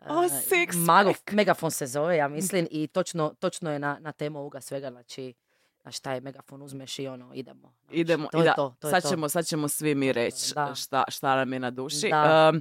O, 0.00 0.28
Sixpack. 0.28 0.86
Mago, 0.86 1.12
Megafon 1.32 1.70
se 1.70 1.86
zove, 1.86 2.16
ja 2.16 2.28
mislim, 2.28 2.68
i 2.70 2.86
točno, 2.86 3.34
točno 3.38 3.72
je 3.72 3.78
na, 3.78 3.98
na 4.00 4.12
temu 4.12 4.38
ovoga 4.38 4.60
svega, 4.60 4.90
znači, 4.90 5.34
znaš 5.82 5.96
šta 5.96 6.12
je 6.12 6.20
Megafon, 6.20 6.62
uzmeš 6.62 6.98
i 6.98 7.08
ono, 7.08 7.30
idemo. 7.34 7.72
znaš, 7.80 7.92
Idemo, 7.92 8.28
to 8.28 8.38
i 8.38 8.40
je 8.40 8.44
da, 8.44 8.52
to, 8.52 8.74
to 8.80 8.88
je 8.88 8.90
sad, 8.90 9.02
to. 9.02 9.08
ćemo, 9.08 9.28
sad 9.28 9.46
ćemo 9.46 9.68
svi 9.68 9.94
mi 9.94 10.12
reći 10.12 10.54
Da. 10.54 10.74
šta, 10.74 11.04
šta 11.08 11.36
nam 11.36 11.52
je 11.52 11.58
na 11.58 11.70
duši. 11.70 12.08
Da. 12.10 12.52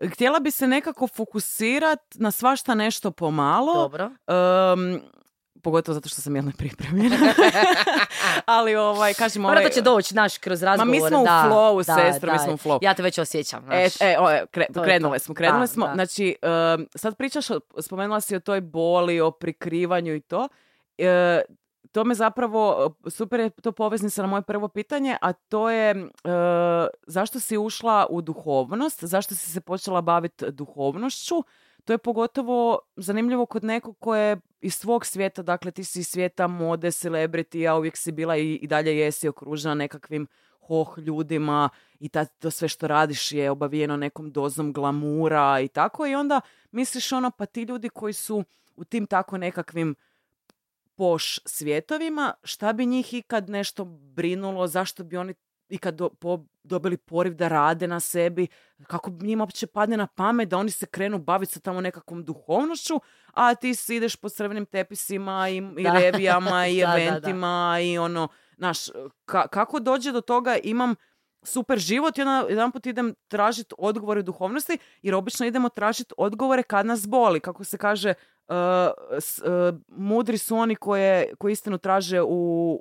Em, 0.00 0.08
htjela 0.10 0.40
bi 0.40 0.50
se 0.50 0.66
nekako 0.66 1.06
fokusirat 1.08 2.00
na 2.14 2.30
svašta 2.30 2.74
nešto 2.74 3.10
pomalo. 3.10 3.74
Dobro. 3.74 4.04
em, 4.26 5.00
pogotovo 5.62 5.94
zato 5.94 6.08
što 6.08 6.20
sam 6.20 6.36
jedna 6.36 6.52
pripremljena. 6.58 7.16
Ali 8.46 8.76
ovaj, 8.76 9.14
kažem, 9.14 9.44
ovaj, 9.44 9.54
Morat 9.54 9.72
će 9.72 9.82
doći, 9.82 10.14
naš, 10.14 10.38
kroz 10.38 10.62
razgovor. 10.62 10.90
mi 10.90 11.00
smo 11.00 11.20
u 11.20 11.24
da, 11.24 11.44
flowu, 11.46 11.86
da, 11.86 11.94
sestro, 11.94 12.32
mi 12.32 12.38
smo 12.38 12.52
u 12.52 12.56
flowu. 12.56 12.78
Ja 12.82 12.94
te 12.94 13.02
već 13.02 13.18
osjećam, 13.18 13.64
E, 13.64 13.88
znaš. 13.88 14.00
e, 14.02 14.16
o, 14.18 14.30
e, 14.30 14.44
kre- 14.46 14.72
To 14.74 14.80
je 14.80 14.84
krenule 14.84 15.18
smo, 15.18 15.34
krenule 15.34 15.60
Da, 15.60 15.66
smo. 15.66 15.86
da. 15.86 15.94
Znači, 15.94 16.36
em, 16.42 16.86
sad 16.94 17.16
pričaš, 17.16 17.50
o- 17.50 17.60
spomenula 17.80 18.20
si 18.20 18.36
o 18.36 18.40
toj 18.40 18.60
boli, 18.60 19.20
o 19.20 19.30
prikrivanju 19.30 20.14
i 20.14 20.20
to. 20.20 20.48
E, 20.98 21.40
to 21.92 22.04
me 22.04 22.14
zapravo, 22.14 22.94
super 23.10 23.40
je 23.40 23.50
to 23.50 23.72
poveznica 23.72 24.22
na 24.22 24.28
moje 24.28 24.42
prvo 24.42 24.68
pitanje, 24.68 25.16
a 25.22 25.32
to 25.32 25.70
je 25.70 25.90
e, 25.90 26.06
zašto 27.06 27.40
si 27.40 27.58
ušla 27.58 28.06
u 28.10 28.22
duhovnost, 28.22 29.04
zašto 29.04 29.34
si 29.34 29.50
se 29.50 29.60
počela 29.60 30.00
baviti 30.00 30.44
duhovnošću. 30.50 31.44
To 31.84 31.92
je 31.92 31.98
pogotovo 31.98 32.78
zanimljivo 32.96 33.46
kod 33.46 33.64
nekog 33.64 33.96
ko 33.98 34.14
je 34.14 34.36
iz 34.60 34.74
svog 34.74 35.06
svijeta, 35.06 35.42
dakle 35.42 35.70
ti 35.70 35.84
si 35.84 36.00
iz 36.00 36.08
svijeta 36.08 36.46
mode, 36.46 36.88
celebrity, 36.88 37.70
a 37.70 37.76
uvijek 37.76 37.96
si 37.96 38.12
bila 38.12 38.36
i, 38.36 38.54
i 38.54 38.66
dalje 38.66 38.98
jesi 38.98 39.28
okružena 39.28 39.74
nekakvim 39.74 40.26
hoh 40.68 40.98
ljudima 40.98 41.68
i 42.00 42.08
ta, 42.08 42.24
to 42.24 42.50
sve 42.50 42.68
što 42.68 42.86
radiš 42.86 43.32
je 43.32 43.50
obavijeno 43.50 43.96
nekom 43.96 44.32
dozom 44.32 44.72
glamura 44.72 45.60
i 45.60 45.68
tako 45.68 46.06
i 46.06 46.14
onda 46.14 46.40
misliš 46.70 47.12
ono 47.12 47.30
pa 47.30 47.46
ti 47.46 47.62
ljudi 47.62 47.88
koji 47.88 48.12
su 48.12 48.44
u 48.76 48.84
tim 48.84 49.06
tako 49.06 49.38
nekakvim 49.38 49.94
poš 50.98 51.38
svjetovima, 51.46 52.34
šta 52.42 52.72
bi 52.72 52.86
njih 52.86 53.14
ikad 53.14 53.50
nešto 53.50 53.84
brinulo, 53.84 54.66
zašto 54.66 55.04
bi 55.04 55.16
oni 55.16 55.34
ikad 55.68 55.94
do- 55.94 56.08
po- 56.10 56.44
dobili 56.62 56.96
poriv 56.96 57.34
da 57.34 57.48
rade 57.48 57.86
na 57.86 58.00
sebi, 58.00 58.46
kako 58.82 59.10
bi 59.10 59.26
njima 59.26 59.42
uopće 59.42 59.66
padne 59.66 59.96
na 59.96 60.06
pamet 60.06 60.48
da 60.48 60.58
oni 60.58 60.70
se 60.70 60.86
krenu 60.86 61.18
baviti 61.18 61.52
sa 61.52 61.60
tamo 61.60 61.80
nekakvom 61.80 62.24
duhovnošću, 62.24 63.00
a 63.28 63.54
ti 63.54 63.74
si 63.74 63.96
ideš 63.96 64.16
po 64.16 64.28
crvenim 64.28 64.66
tepisima 64.66 65.48
i, 65.48 65.56
i 65.56 65.82
Da. 65.82 65.92
revijama 65.92 66.66
i 66.66 66.80
Da, 66.80 66.86
da, 66.86 66.92
da. 66.92 67.02
eventima 67.02 67.48
i 67.82 67.98
ono, 67.98 68.28
znaš, 68.56 68.78
ka- 69.26 69.48
kako 69.48 69.80
dođe 69.80 70.12
do 70.12 70.20
toga 70.20 70.56
imam 70.56 70.94
super 71.42 71.78
život 71.78 72.18
i 72.18 72.22
onda 72.22 72.46
jedan 72.48 72.72
put 72.72 72.86
idem 72.86 73.14
tražiti 73.28 73.74
odgovore 73.78 74.20
u 74.20 74.22
duhovnosti, 74.22 74.78
jer 75.02 75.14
obično 75.14 75.46
idemo 75.46 75.68
tražiti 75.68 76.14
odgovore 76.16 76.62
kad 76.62 76.86
nas 76.86 77.06
boli. 77.06 77.40
Kako 77.40 77.64
se 77.64 77.78
kaže, 77.78 78.14
uh, 78.48 78.54
s- 79.12 79.38
uh, 79.40 79.46
mudri 79.88 80.38
su 80.38 80.56
oni 80.56 80.76
koje, 80.76 81.34
koji 81.34 81.52
istinu 81.52 81.78
traže 81.78 82.20
u, 82.20 82.26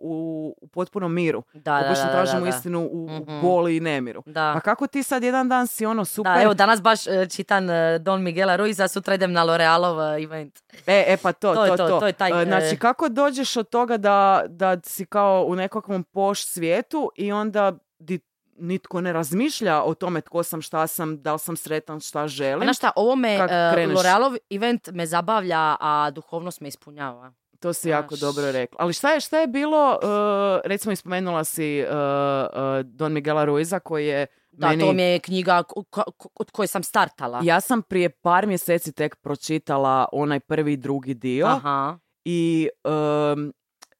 u, 0.01 0.55
u 0.61 0.67
potpunom 0.67 1.13
miru. 1.13 1.43
Da, 1.53 1.75
obično 1.77 1.95
da, 1.97 2.05
da, 2.05 2.11
tražimo 2.13 2.41
da. 2.41 2.49
istinu 2.49 2.79
u, 2.83 3.05
u 3.05 3.09
Mhm. 3.11 3.41
boli 3.41 3.77
i 3.77 3.79
nemiru. 3.79 4.23
Da. 4.25 4.53
A 4.53 4.59
kako 4.59 4.87
ti 4.87 5.03
sad 5.03 5.23
jedan 5.23 5.49
dan 5.49 5.67
si 5.67 5.85
ono 5.85 6.05
super... 6.05 6.33
Da, 6.33 6.41
evo 6.41 6.53
danas 6.53 6.81
baš 6.81 7.07
e, 7.07 7.27
čitam 7.27 7.69
e, 7.69 7.99
Don 7.99 8.23
Miguela 8.23 8.55
Ruiza, 8.55 8.87
sutra 8.87 9.15
idem 9.15 9.31
na 9.31 9.45
L'Orealov 9.45 9.99
e, 10.11 10.23
event. 10.23 10.59
E, 10.87 11.03
e 11.07 11.17
pa 11.17 11.31
to, 11.31 11.53
To 11.55 11.65
je 11.65 11.69
to, 11.69 11.77
to, 11.77 11.87
to. 11.87 11.99
to 11.99 12.07
je 12.07 12.13
taj, 12.13 12.45
Znači, 12.45 12.77
kako 12.77 13.09
dođeš 13.09 13.57
od 13.57 13.69
toga 13.69 13.97
da, 13.97 14.43
da 14.47 14.77
si 14.83 15.05
kao 15.05 15.43
u 15.43 15.55
nekakvom 15.55 16.03
poš 16.03 16.45
svijetu 16.45 17.11
i 17.15 17.31
onda 17.31 17.71
di 17.99 18.19
nitko 18.57 19.01
ne 19.01 19.13
razmišlja 19.13 19.83
o 19.83 19.93
tome 19.93 20.21
tko 20.21 20.43
sam, 20.43 20.61
šta 20.61 20.87
sam, 20.87 21.21
da 21.21 21.33
li 21.33 21.39
sam 21.39 21.57
sretan, 21.57 21.99
šta 21.99 22.27
želim. 22.27 22.63
Znaš 22.63 22.77
šta, 22.77 22.91
ovo 22.95 23.15
me, 23.15 23.37
kreneš? 23.73 23.97
L'Orealov 23.97 24.37
event 24.49 24.89
me 24.93 25.05
zabavlja, 25.05 25.75
a 25.79 26.11
duhovnost 26.11 26.61
me 26.61 26.67
ispunjava. 26.67 27.33
To 27.59 27.73
si 27.73 27.89
jako 27.89 28.15
Znaš. 28.15 28.19
dobro 28.19 28.51
rekla. 28.51 28.77
Ali 28.79 28.93
šta 28.93 29.13
je, 29.13 29.19
šta 29.19 29.39
je 29.39 29.47
bilo, 29.47 29.99
uh, 30.03 30.61
recimo 30.65 30.91
ispomenula 30.91 31.43
si 31.43 31.83
uh, 31.83 31.89
uh, 31.89 32.85
Don 32.85 33.13
Miguela 33.13 33.45
Ruiza 33.45 33.79
koji 33.79 34.07
je 34.07 34.27
Da, 34.51 34.67
meni... 34.67 34.83
to 34.83 34.93
mi 34.93 35.01
je 35.01 35.19
knjiga 35.19 35.63
od 36.35 36.51
koje 36.51 36.67
sam 36.67 36.83
startala. 36.83 37.39
Ja 37.43 37.61
sam 37.61 37.81
prije 37.81 38.09
par 38.09 38.47
mjeseci 38.47 38.93
tek 38.93 39.15
pročitala 39.15 40.05
onaj 40.11 40.39
prvi 40.39 40.73
i 40.73 40.77
drugi 40.77 41.13
dio 41.13 41.45
Aha. 41.45 41.99
i 42.25 42.69
um, 42.83 43.53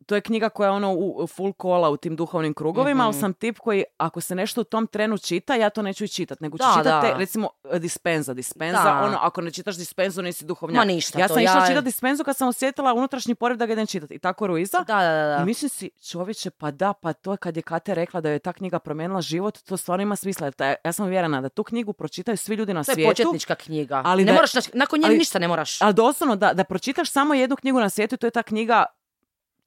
to 0.07 0.15
je 0.15 0.21
knjiga 0.21 0.49
koja 0.49 0.67
je 0.67 0.71
ono 0.71 0.93
u 0.93 1.27
full 1.27 1.53
kola 1.53 1.89
u 1.89 1.97
tim 1.97 2.15
duhovnim 2.15 2.53
krugovima, 2.53 3.03
ali 3.03 3.11
Mhm. 3.11 3.19
sam 3.19 3.33
tip 3.33 3.59
koji 3.59 3.83
ako 3.97 4.21
se 4.21 4.35
nešto 4.35 4.61
u 4.61 4.65
tom 4.65 4.87
trenu 4.87 5.17
čita, 5.17 5.55
ja 5.55 5.69
to 5.69 5.81
neću 5.81 6.03
i 6.03 6.09
čitat, 6.09 6.39
nego 6.39 6.57
ću 6.57 6.63
Da, 6.65 6.73
čitat 6.77 7.01
te, 7.01 7.07
da. 7.07 7.17
recimo 7.17 7.49
dispenza, 7.73 8.33
dispenza, 8.33 8.83
Da. 8.83 9.01
ono 9.01 9.17
ako 9.17 9.41
ne 9.41 9.51
čitaš 9.51 9.75
dispenzu 9.75 10.21
nisi 10.21 10.45
duhovnjak. 10.45 10.77
Ma 10.77 10.85
ništa, 10.85 11.19
ja 11.19 11.27
to 11.27 11.33
sam 11.33 11.43
ja- 11.43 11.51
išla 11.51 11.67
čitati 11.67 11.85
dispenzu 11.85 12.23
kad 12.23 12.37
sam 12.37 12.47
osjetila 12.47 12.93
unutrašnji 12.93 13.35
poriv 13.35 13.57
da 13.57 13.65
ga 13.65 13.73
idem 13.73 13.87
čitati 13.87 14.13
i 14.13 14.19
tako 14.19 14.47
Ruiza. 14.47 14.77
Da, 14.79 14.95
da, 14.95 15.03
da. 15.27 15.39
I 15.41 15.45
mislim 15.45 15.69
si, 15.69 15.89
čovječe, 16.01 16.49
pa 16.49 16.71
da, 16.71 16.93
pa 16.93 17.13
to 17.13 17.31
je 17.31 17.37
kad 17.37 17.55
je 17.55 17.61
Kate 17.61 17.95
rekla 17.95 18.21
da 18.21 18.29
je 18.29 18.39
ta 18.39 18.53
knjiga 18.53 18.79
promijenila 18.79 19.21
život, 19.21 19.57
to 19.59 19.77
stvarno 19.77 20.03
ima 20.03 20.15
smisla. 20.15 20.51
Ta- 20.51 20.75
Ja 20.77 20.91
sam 20.91 21.05
uvjerena 21.05 21.41
da 21.41 21.49
tu 21.49 21.63
knjigu 21.63 21.93
pročitaju 21.93 22.37
svi 22.37 22.55
ljudi 22.55 22.73
na 22.73 22.83
To 22.83 22.91
je 22.91 22.95
svijetu. 22.95 23.09
početnička 23.11 23.55
knjiga. 23.55 24.01
ali 24.05 24.23
ne 24.23 24.27
da- 24.27 24.33
moraš, 24.33 24.51
nakon 24.73 24.99
nje 24.99 25.09
ništa 25.09 25.39
ne 25.39 25.47
moraš. 25.47 25.81
Ali 25.81 25.93
doslovno, 25.93 26.35
da, 26.35 26.53
da 26.53 26.63
pročitaš 26.63 27.11
samo 27.11 27.33
jednu 27.33 27.55
knjigu 27.55 27.79
na 27.79 27.89
svijetu, 27.89 28.17
to 28.17 28.27
je 28.27 28.31
ta 28.31 28.43
knjiga 28.43 28.85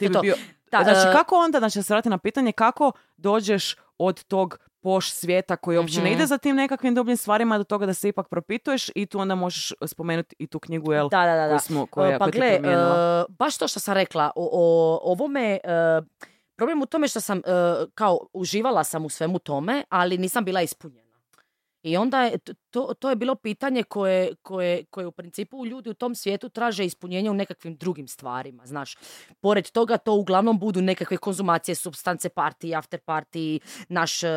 ti 0.00 0.09
bi 0.09 0.14
to. 0.14 0.21
bio... 0.21 0.35
Da, 0.71 0.80
znači, 0.85 1.09
e, 1.09 1.12
kako 1.12 1.37
onda, 1.37 1.59
znači, 1.59 1.78
da 1.78 1.83
se 1.83 1.95
vrati 1.95 2.09
na 2.09 2.19
pitanje, 2.19 2.52
kako 2.54 2.92
dođeš 3.16 3.76
od 3.99 4.25
tog 4.25 4.59
poš 4.80 5.12
svijeta 5.12 5.57
koji 5.57 5.78
uopće 5.78 5.97
ne 5.97 6.04
Mhm. 6.04 6.12
ide 6.12 6.26
za 6.26 6.38
tim 6.38 6.57
nekakvim 6.57 6.95
dubljim 6.95 7.16
stvarima 7.16 7.59
do 7.59 7.64
toga 7.64 7.87
da 7.87 7.95
se 7.95 8.09
ipak 8.09 8.28
propituješ 8.28 8.90
i 8.90 9.07
tu 9.07 9.19
onda 9.19 9.35
možeš 9.35 9.73
spomenuti 9.87 10.37
i 10.38 10.47
tu 10.47 10.59
knjigu, 10.59 10.92
jel? 10.92 11.09
Da, 11.09 11.26
da, 11.26 11.37
da. 11.37 11.49
koju 11.49 11.59
smo, 11.59 11.87
koja, 11.87 12.19
pa 12.19 12.30
ti 12.30 12.38
je 12.38 12.59
gle, 12.59 12.73
e, 12.73 12.76
baš 13.30 13.59
to 13.59 13.69
što 13.69 13.80
sam 13.80 13.95
rekla, 13.95 14.30
o, 14.37 14.49
o- 14.52 15.00
ovome, 15.04 15.52
e, 15.54 15.59
problem 16.57 16.83
u 16.83 16.87
tome 16.87 17.09
što 17.09 17.21
sam, 17.21 17.38
e, 17.38 17.42
kao, 17.95 18.19
uživala 18.33 18.85
sam 18.85 19.04
u 19.04 19.11
svemu 19.11 19.38
tome, 19.38 19.85
ali 19.88 20.19
nisam 20.19 20.45
bila 20.45 20.62
ispunjena. 20.62 21.10
I 21.83 21.97
onda 21.97 22.23
je, 22.23 22.39
to, 22.71 22.95
to 22.99 23.11
je 23.11 23.17
bilo 23.17 23.35
pitanje 23.35 23.83
koje, 23.83 24.35
koje, 24.43 24.85
koje 24.85 25.07
u 25.07 25.13
principu 25.13 25.67
ljudi 25.67 25.91
u 25.91 25.95
tom 25.95 26.15
svijetu 26.15 26.49
traže 26.49 26.85
ispunjenje 26.85 27.31
u 27.31 27.35
nekakvim 27.35 27.77
drugim 27.77 28.09
stvarima, 28.09 28.67
znaš. 28.67 28.97
Pored 29.41 29.71
toga 29.71 29.99
to 29.99 30.15
uglavnom 30.15 30.59
budu 30.59 30.83
nekakve 30.83 31.17
konzumacije, 31.17 31.75
substance 31.75 32.29
party, 32.29 32.79
after 32.79 33.01
party, 33.07 33.59
naš, 33.89 34.23
e, 34.23 34.29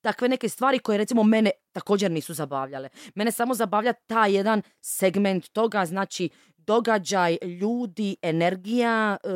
takve 0.00 0.28
neke 0.28 0.48
stvari 0.48 0.78
koje 0.78 0.98
recimo 0.98 1.22
mene 1.22 1.50
također 1.72 2.10
nisu 2.10 2.34
zabavljale. 2.34 2.88
Mene 3.14 3.32
samo 3.32 3.54
zabavlja 3.54 3.92
taj 3.92 4.34
jedan 4.34 4.62
segment 4.80 5.48
toga, 5.48 5.86
znači 5.86 6.28
događaj, 6.56 7.38
ljudi, 7.60 8.16
energija 8.22 9.16
e, 9.24 9.28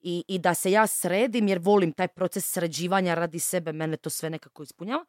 i, 0.00 0.24
i 0.28 0.38
da 0.38 0.54
se 0.54 0.70
ja 0.70 0.86
sredim 0.86 1.48
jer 1.48 1.58
volim 1.62 1.92
taj 1.92 2.08
proces 2.08 2.52
sređivanja 2.52 3.14
radi 3.14 3.38
sebe, 3.38 3.72
mene 3.72 3.96
to 3.96 4.10
sve 4.10 4.30
nekako 4.30 4.62
ispunjava. 4.62 5.04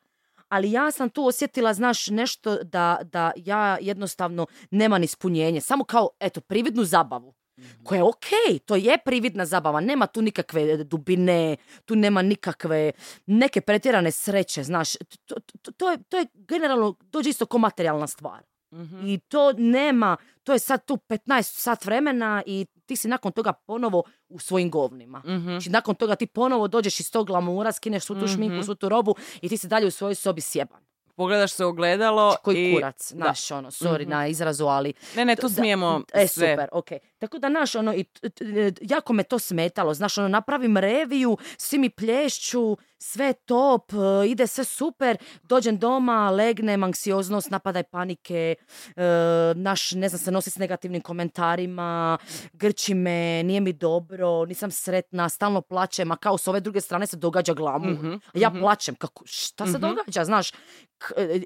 Ali 0.56 0.72
ja 0.72 0.92
sam 0.92 1.10
tu 1.10 1.26
osjetila, 1.26 1.74
znaš, 1.74 2.08
nešto 2.08 2.58
da, 2.64 3.00
da 3.04 3.32
ja 3.36 3.78
jednostavno 3.82 4.46
nemam 4.72 5.04
ispunjenje. 5.04 5.62
Samo 5.62 5.84
kao, 5.84 6.10
eto, 6.20 6.42
prividnu 6.42 6.84
zabavu. 6.84 7.34
koja 7.84 7.98
je 7.98 8.04
okej, 8.04 8.60
to 8.66 8.76
je 8.76 8.98
prividna 9.06 9.46
zabava, 9.46 9.82
nema 9.82 10.08
tu 10.08 10.22
nikakve 10.22 10.84
dubine, 10.84 11.58
tu 11.86 11.96
nema 11.96 12.22
nikakve 12.22 12.92
neke 13.26 13.62
pretjerane 13.62 14.12
sreće, 14.12 14.64
znaš, 14.64 14.94
to, 15.26 15.36
to, 15.62 15.72
to 15.72 15.92
je, 15.92 16.04
to 16.10 16.18
je 16.18 16.26
generalno, 16.34 16.96
dođe 17.02 17.30
isto 17.30 17.46
ko 17.46 17.58
materijalna 17.58 18.08
stvar. 18.08 18.44
Mhm. 18.76 19.06
I 19.06 19.20
to 19.20 19.54
nema, 19.54 20.18
to 20.44 20.54
je 20.54 20.60
sad 20.60 20.86
tu 20.86 20.98
15 21.00 21.20
sat 21.54 21.86
vremena 21.86 22.44
i 22.46 22.66
ti 22.86 22.96
si 22.96 23.08
nakon 23.08 23.32
toga 23.32 23.54
ponovo 23.56 24.04
u 24.30 24.40
svojim 24.40 24.72
govnima. 24.72 25.20
Mhm. 25.20 25.40
Znači 25.42 25.70
nakon 25.70 25.96
toga 25.96 26.16
ti 26.16 26.28
ponovo 26.28 26.68
dođeš 26.68 27.00
iz 27.00 27.12
tog 27.12 27.28
glamura, 27.28 27.72
skineš 27.72 28.04
svu 28.04 28.16
tu 28.16 28.28
šminku, 28.28 28.54
Mhm. 28.54 28.64
svu 28.64 28.76
tu 28.76 28.90
robu 28.90 29.16
i 29.42 29.50
ti 29.50 29.58
si 29.58 29.68
dalje 29.68 29.88
u 29.88 29.92
svojoj 29.92 30.16
sobi 30.16 30.42
sjeban. 30.42 30.86
Pogledaš 31.16 31.52
se 31.52 31.66
ogledalo 31.66 32.36
Koji 32.44 32.56
i... 32.64 32.74
kurac, 32.74 33.08
znaš, 33.08 33.52
ono, 33.52 33.72
sorry 33.72 34.08
na 34.08 34.28
izrazu, 34.28 34.66
ali 34.66 34.94
Ne, 35.16 35.26
ne, 35.26 35.36
tu 35.36 35.42
Da, 35.42 35.50
smijemo 35.50 36.02
E, 36.14 36.28
sve. 36.28 36.52
super, 36.52 36.70
ok. 36.72 36.88
Tako 37.26 37.40
da, 37.40 37.50
naš, 37.50 37.76
ono, 37.76 37.94
i, 37.94 38.04
t- 38.04 38.30
jako 38.82 39.14
me 39.14 39.24
to 39.24 39.40
smetalo. 39.40 39.94
Znaš, 39.94 40.18
ono, 40.18 40.28
napravim 40.28 40.78
reviju, 40.78 41.38
svi 41.58 41.78
mi 41.78 41.90
plješću, 41.90 42.78
sve 43.00 43.34
top, 43.34 43.92
e, 43.94 44.30
ide 44.30 44.48
sve 44.48 44.64
super, 44.64 45.18
dođem 45.44 45.78
doma, 45.78 46.30
legnem, 46.32 46.84
anksioznost, 46.84 47.50
napadaj 47.50 47.84
panike, 47.84 48.56
e, 48.96 49.04
naš, 49.56 49.92
ne 49.92 50.10
znam, 50.10 50.20
se 50.20 50.32
nosi 50.32 50.50
s 50.50 50.58
negativnim 50.58 51.02
komentarima, 51.02 52.18
grči 52.54 52.94
me, 52.94 53.44
nije 53.44 53.62
mi 53.62 53.74
dobro, 53.74 54.46
nisam 54.46 54.72
sretna, 54.72 55.30
stalno 55.30 55.62
plačem, 55.62 56.12
a 56.12 56.18
kao 56.18 56.38
s 56.38 56.48
ove 56.48 56.60
druge 56.60 56.82
strane 56.82 57.08
se 57.08 57.18
događa 57.18 57.54
glamu. 57.54 57.90
Mhm, 57.90 58.14
ja 58.34 58.50
mhm. 58.50 58.60
plačem, 58.60 58.96
kako, 58.96 59.24
šta 59.26 59.66
se 59.66 59.72
Mhm. 59.72 59.82
događa, 59.82 60.26
znaš, 60.26 60.52
e, 60.52 60.56
e, 61.18 61.40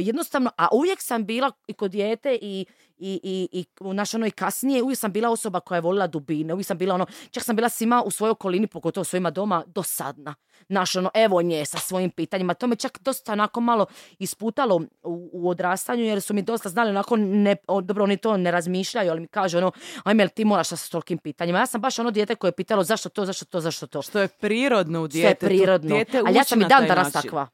jednostavno, 0.00 0.50
a 0.56 0.68
uvijek 0.72 1.02
sam 1.02 1.26
bila 1.26 1.50
i 1.66 1.72
kod 1.72 1.90
dijete 1.90 2.38
i, 2.42 2.66
i, 3.00 3.20
i, 3.22 3.48
i 3.52 3.64
u 3.80 3.94
naš 3.94 4.14
ono 4.14 4.26
i 4.26 4.30
kasnije, 4.30 4.82
uvijek 4.82 4.98
sam 4.98 5.12
bila 5.12 5.30
osoba 5.30 5.60
koja 5.60 5.76
je 5.76 5.82
volila 5.82 6.06
dubine, 6.06 6.52
uvijek 6.52 6.66
sam 6.66 6.78
bila 6.78 6.94
ono, 6.94 7.06
čak 7.30 7.44
sam 7.44 7.56
bila 7.56 7.68
svima 7.68 8.02
u 8.02 8.10
svojoj 8.10 8.30
okolini, 8.30 8.66
pogotovo 8.66 9.04
svojima 9.04 9.30
doma, 9.30 9.64
dosadna. 9.66 10.34
Naš 10.68 10.96
ono, 10.96 11.10
evo 11.14 11.42
nje 11.42 11.66
sa 11.66 11.78
svojim 11.78 12.10
pitanjima, 12.10 12.54
to 12.54 12.66
me 12.66 12.76
čak 12.76 12.98
dosta 13.00 13.32
onako 13.32 13.60
malo 13.60 13.86
isputalo 14.18 14.76
u, 15.02 15.30
u 15.32 15.48
odrastanju, 15.48 16.04
jer 16.04 16.20
su 16.20 16.34
mi 16.34 16.42
dosta 16.42 16.68
znali 16.68 16.90
onako, 16.90 17.16
ne, 17.16 17.56
o, 17.66 17.80
dobro, 17.80 18.04
oni 18.04 18.16
to 18.16 18.36
ne 18.36 18.50
razmišljaju, 18.50 19.10
ali 19.10 19.20
mi 19.20 19.28
kažu 19.28 19.58
ono, 19.58 19.72
ajme, 20.04 20.28
ti 20.28 20.44
moraš 20.44 20.68
sa 20.68 20.90
tolikim 20.90 21.18
pitanjima. 21.18 21.58
Ja 21.58 21.66
sam 21.66 21.80
baš 21.80 21.98
ono 21.98 22.10
dijete 22.10 22.34
koje 22.34 22.48
je 22.48 22.52
pitalo 22.52 22.84
zašto 22.84 23.08
to, 23.08 23.24
zašto 23.24 23.44
to, 23.44 23.60
zašto 23.60 23.86
to. 23.86 24.02
Što 24.02 24.20
je 24.20 24.28
prirodno 24.28 25.00
u 25.00 25.04
je 25.04 25.08
djetetu. 25.08 25.46
prirodno. 25.46 25.94
Dijete 25.94 26.22
Ali 26.26 26.36
ja 26.36 26.44
sam 26.44 26.60
i 26.60 26.64
dan 26.64 26.86
danas 26.86 27.12
takva. 27.12 27.48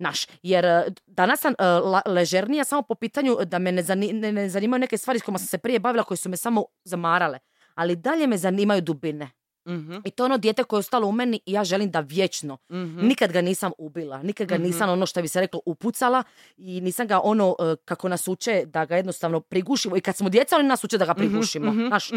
Naš, 0.00 0.26
jer 0.42 0.64
e, 0.64 0.84
danas 1.06 1.40
sam 1.40 1.54
e, 1.58 1.64
ležernija 2.10 2.64
samo 2.64 2.82
po 2.82 2.94
pitanju 2.94 3.36
da 3.44 3.58
me 3.58 3.72
ne, 3.72 4.32
ne 4.32 4.48
zanimaju 4.48 4.80
neke 4.80 4.98
stvari 4.98 5.18
s 5.18 5.22
kojima 5.22 5.38
sam 5.38 5.46
se 5.46 5.58
prije 5.58 5.78
bavila 5.78 6.04
koje 6.04 6.16
su 6.16 6.28
me 6.28 6.36
samo 6.36 6.64
zamarale. 6.84 7.38
Ali 7.74 7.96
dalje 7.96 8.26
me 8.26 8.38
zanimaju 8.38 8.80
dubine. 8.80 9.30
Mhm, 9.70 9.96
I 10.04 10.10
to 10.10 10.22
je 10.22 10.24
ono 10.24 10.38
dijete 10.38 10.64
koje 10.64 10.76
je 10.76 10.80
ostalo 10.80 11.06
u 11.06 11.12
meni 11.12 11.40
i 11.46 11.52
ja 11.52 11.64
želim 11.64 11.90
da 11.90 12.00
vječno. 12.00 12.58
mhm. 12.70 12.98
Nikad 13.00 13.32
ga 13.32 13.40
nisam 13.40 13.72
ubila, 13.78 13.90
nikad 14.20 14.46
ga 14.46 14.54
Mhm. 14.54 14.64
nisam 14.64 14.90
ono 14.90 15.06
što 15.06 15.22
bi 15.22 15.28
se 15.28 15.40
reklo 15.40 15.60
upucala 15.66 16.22
i 16.56 16.80
nisam 16.80 17.06
ga 17.06 17.20
ono 17.20 17.56
e, 17.60 17.76
kako 17.78 18.08
nas 18.08 18.28
uče 18.28 18.62
da 18.66 18.84
ga 18.84 18.96
jednostavno 18.96 19.40
prigušimo. 19.40 19.96
I 19.96 20.00
kad 20.00 20.16
smo 20.16 20.28
djeca 20.28 20.56
oni 20.56 20.68
nas 20.68 20.84
uče 20.84 20.98
da 20.98 21.04
ga 21.04 21.14
prigušimo. 21.14 21.66
mhm, 21.66 21.86
znaš. 21.86 22.10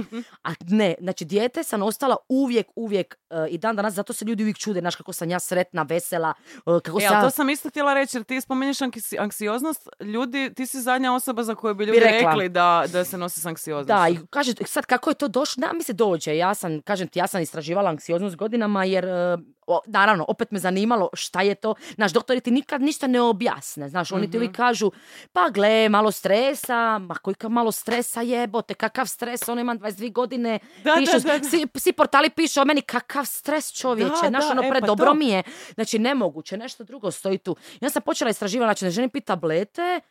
A 0.43 0.49
ne, 0.61 0.95
znači 0.99 1.25
dijete 1.25 1.63
sam 1.63 1.81
ostala 1.83 2.15
uvijek, 2.29 2.67
uvijek 2.75 3.17
e, 3.29 3.47
i 3.49 3.57
dan 3.57 3.75
danas, 3.75 3.93
zato 3.93 4.13
se 4.13 4.25
ljudi 4.25 4.43
uvijek 4.43 4.57
čude, 4.57 4.79
znaš 4.79 4.95
kako 4.95 5.13
sam 5.13 5.29
ja 5.29 5.39
sretna, 5.39 5.83
vesela, 5.83 6.33
e, 6.57 6.61
kako 6.79 6.99
E, 6.99 7.01
sam... 7.03 7.21
to 7.21 7.29
sam 7.29 7.49
isto 7.49 7.69
htjela 7.69 7.93
reći, 7.93 8.17
jer 8.17 8.23
ti 8.23 8.41
spominješ 8.41 8.77
anksi- 8.79 9.19
anksioznost, 9.19 9.63
ljudi, 10.01 10.53
ti 10.53 10.65
si 10.65 10.81
zadnja 10.81 11.13
osoba 11.13 11.43
za 11.43 11.55
koju 11.55 11.73
bi 11.73 11.77
Bi 11.77 11.87
ljudi 11.87 11.99
rekla. 12.01 12.29
rekli 12.29 12.49
da, 12.49 12.85
da 12.87 13.05
se 13.05 13.17
nosi 13.17 13.39
s 13.39 13.45
anksioznošću. 13.45 13.87
Da, 13.89 14.09
i 14.09 14.27
kaže, 14.29 14.53
sad 14.65 14.85
kako 14.85 15.09
je 15.09 15.15
to 15.15 15.27
došlo, 15.27 15.61
da 15.61 15.73
mi 15.73 15.83
se 15.83 15.93
dođe, 15.93 16.37
ja 16.37 16.53
sam, 16.53 16.81
kažem 16.81 17.07
ti, 17.07 17.19
ja 17.19 17.27
sam 17.27 17.42
istraživala 17.43 17.89
anksioznost 17.89 18.35
godinama 18.35 18.83
jer, 18.85 19.05
e, 19.05 19.37
o, 19.67 19.79
naravno, 19.85 20.25
opet 20.27 20.51
me 20.51 20.59
zanimalo 20.59 21.09
šta 21.13 21.41
je 21.41 21.55
to, 21.55 21.75
naš 21.97 22.13
doktori 22.13 22.41
ti 22.41 22.51
nikad 22.51 22.81
ništa 22.81 23.07
ne 23.07 23.21
objasne, 23.21 23.89
znaš, 23.89 24.11
oni 24.11 24.31
ti 24.31 24.37
uvijek 24.37 24.55
kažu, 24.55 24.91
pa 25.33 25.49
gle, 25.49 25.89
malo 25.89 26.11
stresa, 26.11 26.97
ma 26.99 27.15
koji 27.15 27.35
malo 27.49 27.71
stresa 27.71 28.21
jebote, 28.21 28.73
kakav 28.73 29.05
stres, 29.05 29.49
ono 29.49 29.61
imam 29.61 29.79
22 29.79 30.11
godine, 30.11 30.59
Da, 30.83 30.95
pišu, 30.99 31.11
da, 31.11 31.33
da, 31.33 31.37
da. 31.37 31.49
Svi, 31.49 31.67
svi 31.75 31.93
portali 31.93 32.29
pišu 32.29 32.61
o 32.61 32.65
meni, 32.65 32.81
kakav 32.81 33.25
stres 33.25 33.71
čovječe, 33.71 34.09
Da, 34.21 34.29
znaš, 34.29 34.43
da, 34.45 34.51
ono, 34.51 34.63
e, 34.63 34.69
pa 34.69 34.79
predobro 34.79 35.13
mi 35.13 35.27
je, 35.27 35.43
znači, 35.73 35.99
nemoguće, 35.99 36.57
nešto 36.57 36.83
drugo 36.83 37.11
stoji 37.11 37.37
tu. 37.37 37.55
Onda 37.73 37.89
sam 37.89 38.01
počela 38.01 38.29
istraživati, 38.29 38.67
znači, 38.67 38.85
ne 38.85 38.91
želim 38.91 39.09
piti 39.09 39.25
tablete, 39.25 40.01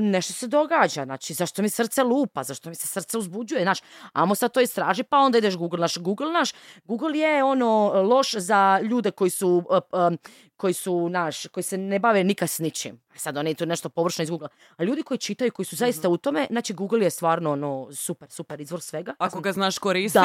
nešto 0.00 0.32
se 0.32 0.46
događa, 0.46 1.04
znači 1.04 1.34
zašto 1.34 1.62
mi 1.62 1.68
srce 1.68 2.02
lupa, 2.02 2.42
zašto 2.42 2.68
mi 2.68 2.74
se 2.74 2.86
srce 2.86 3.18
uzbuđuje, 3.18 3.62
znaš, 3.62 3.78
amo 4.12 4.34
sad 4.34 4.52
to 4.52 4.60
istraži, 4.60 5.02
pa 5.02 5.18
onda 5.18 5.38
ideš 5.38 5.56
Google, 5.56 5.78
naš 5.78 5.96
Google 5.96 6.32
naš, 6.32 6.50
Google 6.84 7.18
je 7.18 7.44
ono 7.44 7.92
loš 8.02 8.34
za 8.34 8.80
ljude 8.80 9.10
koji 9.10 9.30
su, 9.30 9.64
e, 9.72 9.76
e, 9.76 10.16
koji 10.56 10.72
su, 10.74 11.08
naš, 11.08 11.46
koji 11.46 11.64
se 11.64 11.78
ne 11.78 11.98
bave 11.98 12.24
nikad 12.24 12.50
s 12.50 12.58
ničim. 12.58 13.00
Sad 13.14 13.36
oni 13.36 13.54
tu 13.54 13.66
nešto 13.66 13.88
površno 13.88 14.22
iz 14.22 14.30
Google. 14.30 14.48
A 14.76 14.84
ljudi 14.84 15.02
koji 15.02 15.18
čitaju, 15.18 15.52
koji 15.52 15.66
su 15.66 15.76
zaista 15.76 16.08
Mhm. 16.08 16.14
u 16.14 16.16
tome, 16.16 16.46
znači 16.50 16.72
Google 16.74 17.00
je 17.02 17.10
stvarno 17.10 17.52
ono 17.52 17.88
super, 17.92 18.30
super 18.30 18.60
izvor 18.60 18.80
svega. 18.80 19.14
Ako 19.18 19.40
ga 19.40 19.52
znaš 19.52 19.78
koristiti, 19.78 20.24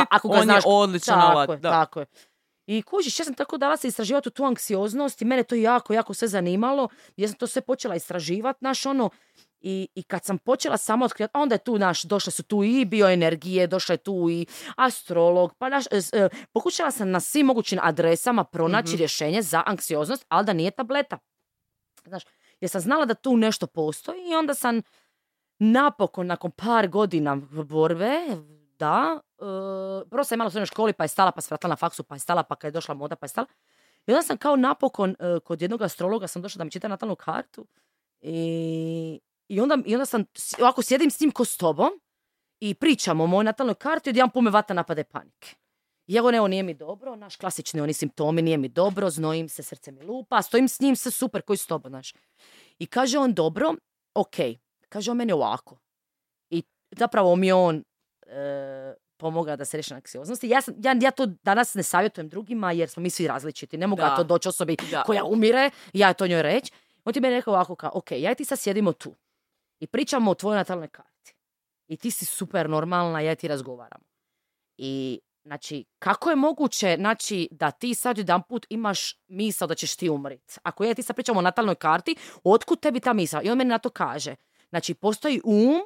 on 0.66 0.76
je 0.76 0.80
odličan 0.80 1.16
tako 1.16 1.32
alat. 1.32 1.50
Je, 1.50 1.58
Da. 1.58 1.70
Tako 1.72 2.00
je. 2.00 2.06
I 2.68 2.82
kužiš, 2.82 3.20
ja 3.20 3.26
sam 3.26 3.34
tako 3.34 3.58
dala 3.58 3.78
se 3.78 3.88
istraživati 3.88 4.30
u 4.30 4.32
tu 4.32 4.44
anksioznost 4.44 5.22
i 5.22 5.26
mene 5.26 5.44
to 5.44 5.56
jako, 5.56 5.94
jako 5.94 6.14
sve 6.14 6.28
zanimalo. 6.28 6.90
Ja 7.18 7.28
sam 7.28 7.38
to 7.38 7.48
sve 7.48 7.62
počela 7.62 7.96
istraživati, 7.96 8.60
naš 8.62 8.86
ono, 8.86 9.10
i, 9.62 9.88
i 9.96 10.04
kad 10.04 10.26
sam 10.26 10.38
počela 10.38 10.78
samo 10.78 11.06
otkrivati, 11.06 11.38
onda 11.38 11.56
je 11.56 11.64
tu, 11.64 11.78
naš, 11.80 12.04
došle 12.04 12.32
su 12.32 12.44
tu 12.44 12.64
i 12.64 12.86
bioenergije, 12.86 13.68
došla 13.68 13.94
je 13.94 13.98
tu 13.98 14.28
i 14.32 14.46
astrolog, 14.76 15.54
pa 15.58 15.70
naš, 15.70 15.86
e, 15.92 16.00
e, 16.14 16.30
pokušala 16.54 16.92
sam 16.92 17.10
na 17.12 17.20
svim 17.20 17.46
mogućim 17.46 17.80
adresama 17.82 18.44
pronaći 18.44 18.90
Mhm. 18.90 18.98
rješenje 18.98 19.42
za 19.42 19.64
anksioznost, 19.66 20.26
ali 20.30 20.46
da 20.46 20.54
nije 20.54 20.72
tableta. 20.72 21.18
Znaš, 22.06 22.24
jer 22.62 22.70
sam 22.70 22.82
znala 22.82 23.06
da 23.06 23.14
tu 23.14 23.38
nešto 23.38 23.68
postoji 23.68 24.30
i 24.30 24.36
onda 24.36 24.54
sam 24.54 24.82
napokon, 25.60 26.28
nakon 26.28 26.52
par 26.52 26.88
godina 26.88 27.36
borbe, 27.70 28.20
da, 28.80 29.20
e, 29.38 30.10
prvo 30.10 30.24
sam 30.24 30.36
imala 30.36 30.48
u 30.48 30.52
srednjoj 30.52 30.66
školi, 30.66 30.94
pa 30.94 31.04
je 31.04 31.08
stala, 31.08 31.32
pa 31.32 31.42
se 31.42 31.48
vratila 31.50 31.70
na 31.70 31.76
faksu, 31.76 32.04
pa 32.04 32.16
je 32.16 32.20
stala, 32.20 32.44
pa 32.44 32.56
kad 32.56 32.68
je 32.68 32.72
došla 32.72 32.96
moda, 32.96 33.16
pa 33.16 33.26
je 33.26 33.30
stala. 33.30 33.48
I 34.08 34.12
onda 34.12 34.22
sam 34.22 34.38
kao 34.38 34.56
napokon 34.56 35.16
e, 35.20 35.40
kod 35.40 35.62
jednog 35.62 35.82
astrologa 35.82 36.28
sam 36.28 36.42
došla 36.42 36.58
da 36.58 36.64
mi 36.64 36.72
čita 36.72 36.88
natalnu 36.88 37.16
kartu 37.16 37.68
i, 38.22 39.20
i, 39.48 39.62
onda, 39.62 39.78
i 39.86 39.96
onda 39.96 40.06
sam, 40.06 40.24
ovako 40.60 40.82
sjedim 40.82 41.12
s 41.12 41.20
njim 41.20 41.32
ko 41.32 41.46
s 41.46 41.58
tobom 41.58 41.90
i 42.60 42.74
pričamo 42.74 43.24
o 43.24 43.28
mojoj 43.28 43.44
natalnoj 43.44 43.76
karti 43.76 44.10
i 44.10 44.12
odjedan 44.12 44.30
po 44.30 44.42
me 44.42 44.52
vata 44.52 44.74
napade 44.74 45.04
panike. 45.04 45.56
I 46.08 46.16
evo 46.16 46.30
ovo 46.40 46.48
nije 46.48 46.64
mi 46.64 46.74
dobro, 46.74 47.16
naš 47.16 47.36
klasični 47.36 47.82
oni 47.82 47.94
simptomi, 47.94 48.42
nije 48.42 48.58
mi 48.58 48.70
dobro, 48.70 49.10
znojim 49.10 49.50
se, 49.50 49.64
srce 49.64 49.92
mi 49.92 50.04
lupa, 50.04 50.42
stojim 50.42 50.68
s 50.68 50.80
njim, 50.80 50.96
sve 50.96 51.12
super, 51.12 51.42
koji 51.42 51.58
s 51.58 51.68
tobom, 51.68 51.90
znaš. 51.90 52.14
I 52.80 52.86
kaže 52.86 53.18
on, 53.18 53.34
dobro, 53.34 53.74
ok, 54.14 54.36
kaže 54.90 55.12
on 55.12 55.18
meni 55.18 55.32
ovako. 55.32 55.78
I 56.50 56.64
zapravo 56.92 57.36
mi 57.36 57.48
je 57.48 57.54
on 57.54 57.84
e, 58.26 58.94
pomogao 59.18 59.56
da 59.56 59.66
se 59.66 59.78
riješi 59.78 59.94
anksioznosti. 59.94 60.50
Ja, 60.50 60.62
sam, 60.62 60.74
ja, 60.84 60.96
ja 61.02 61.12
to 61.12 61.26
danas 61.26 61.74
ne 61.74 61.84
savjetujem 61.84 62.30
drugima 62.30 62.72
jer 62.72 62.90
smo 62.90 63.04
mi 63.04 63.10
svi 63.10 63.28
različiti. 63.28 63.78
Ne 63.78 63.88
mogu 63.88 64.02
ja 64.02 64.10
Da. 64.10 64.16
to 64.16 64.24
doći 64.24 64.50
osobi 64.50 64.78
Da. 64.92 65.04
koja 65.04 65.24
umire, 65.24 65.70
ja 65.94 66.14
to 66.14 66.28
njoj 66.28 66.42
reći. 66.42 66.72
On 67.06 67.14
ti 67.14 67.22
meni 67.22 67.36
rekao 67.36 67.54
ovako 67.54 67.76
kao, 67.76 67.92
ok, 67.94 68.12
ja 68.12 68.32
i 68.32 68.36
ti 68.36 68.46
sad 68.46 68.60
sjedimo 68.60 68.94
tu 68.94 69.16
i 69.80 69.88
pričamo 69.88 70.32
o 70.32 70.36
tvojoj 70.36 70.58
natalnoj 70.58 70.88
karti. 70.88 71.36
I 71.88 71.98
ti 71.98 72.12
si 72.12 72.26
super 72.26 72.70
normalna, 72.70 73.20
ja 73.22 73.32
i 73.32 73.36
ti 73.36 73.48
razgovaramo. 73.48 74.06
I 74.78 75.20
Znači, 75.46 75.86
kako 76.00 76.30
je 76.30 76.36
moguće 76.36 76.96
znači, 77.00 77.48
da 77.52 77.72
ti 77.72 77.96
sad 77.96 78.18
jedan 78.18 78.42
put 78.44 78.66
imaš 78.70 79.20
misao 79.28 79.68
da 79.68 79.76
ćeš 79.76 79.96
ti 79.96 80.10
umrit? 80.10 80.60
Ako 80.64 80.84
ja 80.84 80.92
i 80.92 80.96
ti 80.96 81.04
sad 81.04 81.16
pričamo 81.16 81.40
o 81.40 81.42
natalnoj 81.42 81.76
karti, 81.76 82.16
otkud 82.44 82.80
tebi 82.80 83.00
ta 83.00 83.14
misao? 83.14 83.42
I 83.44 83.50
on 83.50 83.58
meni 83.58 83.70
na 83.70 83.78
to 83.78 83.90
kaže. 83.90 84.36
Znači, 84.70 84.94
postoji 84.94 85.42
um, 85.44 85.82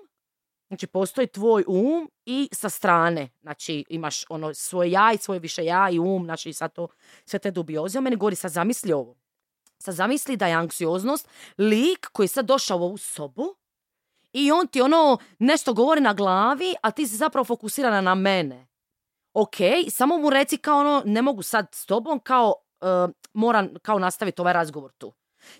znači 0.69 0.87
postoji 0.87 1.27
tvoj 1.27 1.63
um 1.67 2.11
i 2.25 2.49
sa 2.51 2.69
strane. 2.69 3.29
Znači, 3.41 3.85
imaš 3.89 4.25
ono 4.29 4.53
svoje 4.53 4.91
ja 4.91 5.11
i 5.13 5.17
svoje 5.17 5.39
više 5.39 5.65
ja 5.65 5.89
i 5.89 5.99
um, 5.99 6.25
znači 6.25 6.53
sad 6.53 6.73
to, 6.73 6.87
sve 7.25 7.39
te 7.39 7.51
dubioze. 7.51 7.97
On 7.97 8.03
meni 8.03 8.15
govori, 8.15 8.35
sad 8.35 8.51
zamisli 8.51 8.93
ovo. 8.93 9.15
Sad 9.77 9.95
zamisli 9.95 10.37
da 10.37 10.47
je 10.47 10.53
anksioznost 10.53 11.27
lik 11.57 12.07
koji 12.11 12.23
je 12.23 12.27
sad 12.27 12.45
došao 12.45 12.77
u 12.77 12.83
ovu 12.83 12.97
sobu 12.97 13.55
i 14.33 14.51
on 14.51 14.67
ti 14.67 14.81
ono 14.81 15.17
nešto 15.39 15.73
govori 15.73 16.01
na 16.01 16.13
glavi, 16.13 16.75
a 16.81 16.91
ti 16.91 17.07
si 17.07 17.15
zapravo 17.15 17.45
fokusirana 17.45 18.01
na 18.01 18.15
mene. 18.15 18.67
Ok, 19.33 19.55
samo 19.89 20.17
mu 20.17 20.29
reci 20.29 20.57
kao 20.57 20.79
ono, 20.79 21.03
ne 21.05 21.21
mogu 21.21 21.43
sad 21.43 21.67
s 21.71 21.85
tobom, 21.85 22.19
kao 22.19 22.53
uh, 22.81 23.13
moram 23.33 23.69
kao 23.81 23.99
nastaviti 23.99 24.41
ovaj 24.41 24.53
razgovor 24.53 24.91
tu. 24.91 25.13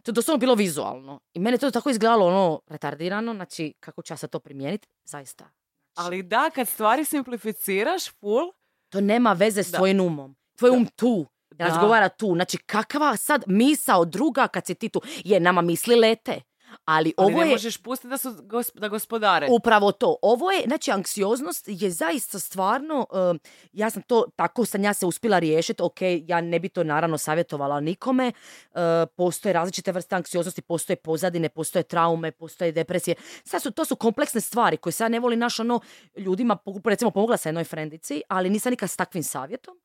To 0.03 0.11
je 0.11 0.13
doslovno 0.13 0.37
bilo 0.39 0.55
vizualno. 0.55 1.19
I 1.33 1.39
mene 1.39 1.57
to 1.57 1.71
tako 1.71 1.89
izgledalo 1.89 2.27
ono 2.27 2.61
retardirano, 2.67 3.33
znači 3.33 3.73
kako 3.79 4.01
ću 4.01 4.13
ja 4.13 4.17
sad 4.17 4.29
to 4.29 4.39
primijeniti, 4.39 4.87
zaista. 5.05 5.49
Ali 5.95 6.23
da, 6.23 6.49
kad 6.55 6.67
stvari 6.67 7.05
simplificiraš, 7.05 8.09
full, 8.09 8.51
To 8.89 9.01
nema 9.01 9.33
veze 9.33 9.63
s 9.63 9.71
Da. 9.71 9.77
tvojim 9.77 9.99
umom. 10.01 10.35
Tvoj 10.57 10.69
um 10.71 10.85
tu. 10.95 11.25
Da. 11.51 11.65
Razgovara 11.65 12.09
tu. 12.09 12.33
Znači, 12.35 12.57
kakva 12.57 13.17
sad 13.17 13.43
misao 13.47 14.05
druga 14.05 14.47
kad 14.47 14.65
si 14.65 14.75
ti 14.75 14.89
tu? 14.89 15.01
Je, 15.23 15.39
nama 15.39 15.61
misli 15.61 15.95
lete. 15.95 16.41
Ali, 16.89 17.13
Ali 17.17 17.33
ovo 17.33 17.41
ne 17.41 17.47
je... 17.47 17.51
možeš 17.51 17.77
pustiti 17.77 18.07
da, 18.07 18.17
su, 18.17 18.31
da 18.73 18.87
gospodare. 18.87 19.47
Upravo 19.51 19.91
to. 19.91 20.15
Ovo 20.21 20.51
je, 20.51 20.63
znači, 20.67 20.91
anksioznost 20.91 21.65
je 21.67 21.91
zaista 21.91 22.39
stvarno, 22.39 23.07
um, 23.11 23.39
ja 23.73 23.89
sam 23.89 24.01
to, 24.01 24.25
tako 24.35 24.65
sam 24.65 24.83
ja 24.83 24.93
se 24.93 25.05
uspjela 25.05 25.39
riješiti, 25.39 25.83
ok, 25.83 25.97
ja 26.01 26.41
ne 26.41 26.59
bi 26.59 26.69
to 26.69 26.83
naravno 26.83 27.17
savjetovala 27.17 27.79
nikome, 27.79 28.31
uh, 28.71 28.79
postoje 29.15 29.53
različite 29.53 29.91
vrste 29.91 30.15
anksioznosti, 30.15 30.61
postoje 30.61 30.95
pozadine, 30.95 31.49
postoje 31.49 31.83
traume, 31.83 32.31
postoje 32.31 32.71
depresije. 32.71 33.15
Sad 33.43 33.61
su, 33.61 33.71
to 33.71 33.85
su 33.85 33.95
kompleksne 33.95 34.41
stvari 34.41 34.77
koje 34.77 34.93
sad 34.93 35.11
ne 35.11 35.19
voli 35.19 35.35
naš 35.35 35.59
ono, 35.59 35.79
ljudima, 36.17 36.57
recimo 36.85 37.11
pomogla 37.11 37.37
sam 37.37 37.49
jednoj 37.49 37.63
frendici, 37.63 38.21
ali 38.27 38.49
nisam 38.49 38.69
nikad 38.69 38.89
s 38.89 38.95
takvim 38.95 39.23
savjetom. 39.23 39.79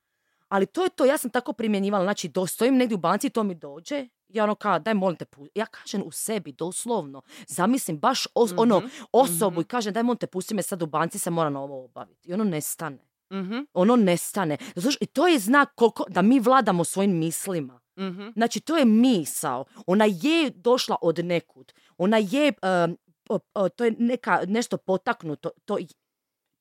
Ali 0.55 0.67
to 0.67 0.83
je 0.83 0.91
to, 0.91 1.05
ja 1.05 1.19
sam 1.19 1.31
tako 1.31 1.53
primjenjivala, 1.53 2.05
znači 2.05 2.29
do, 2.29 2.47
stojim 2.47 2.77
negdje 2.77 2.95
u 2.95 3.01
banci, 3.01 3.31
to 3.31 3.43
mi 3.43 3.55
dođe, 3.57 3.97
ja 4.29 4.45
ono 4.45 4.55
kao, 4.57 4.79
daj 4.79 4.95
molim 4.95 5.17
te, 5.17 5.25
pu-" 5.27 5.49
ja 5.55 5.67
kažem 5.67 6.03
u 6.03 6.11
sebi, 6.13 6.53
doslovno, 6.53 7.23
zamislim 7.49 7.99
baš 7.99 8.27
os- 8.27 8.55
ono, 8.57 8.83
osobu 9.13 9.61
i 9.61 9.65
kažem, 9.65 9.93
daj 9.93 10.03
molim 10.03 10.19
te, 10.19 10.27
pusti 10.27 10.55
me 10.55 10.63
sad 10.63 10.83
u 10.83 10.87
banci, 10.87 11.19
se 11.19 11.31
moram 11.31 11.57
ovo 11.57 11.85
obaviti. 11.85 12.29
I 12.29 12.35
ono 12.35 12.45
nestane. 12.47 12.99
Mhm, 13.33 13.59
Ono 13.75 13.97
nestane. 13.97 14.57
Što- 14.73 14.99
I 15.01 15.07
to 15.07 15.27
je 15.27 15.39
znak 15.39 15.69
koliko, 15.75 16.05
da 16.09 16.23
mi 16.23 16.41
vladamo 16.41 16.85
svojim 16.85 17.13
mislima. 17.13 17.81
mhm. 17.99 18.29
Znači, 18.33 18.61
to 18.61 18.77
je 18.77 18.85
misao. 18.85 19.65
Ona 19.87 20.05
je 20.07 20.51
došla 20.51 20.97
od 21.03 21.19
nekud. 21.21 21.73
Ona 21.99 22.17
je, 22.19 22.53
um, 22.85 22.97
o- 23.29 23.39
o, 23.55 23.69
to 23.69 23.85
je 23.85 23.95
neka, 23.99 24.43
nešto 24.47 24.77
potaknuto. 24.77 25.51
To, 25.65 25.79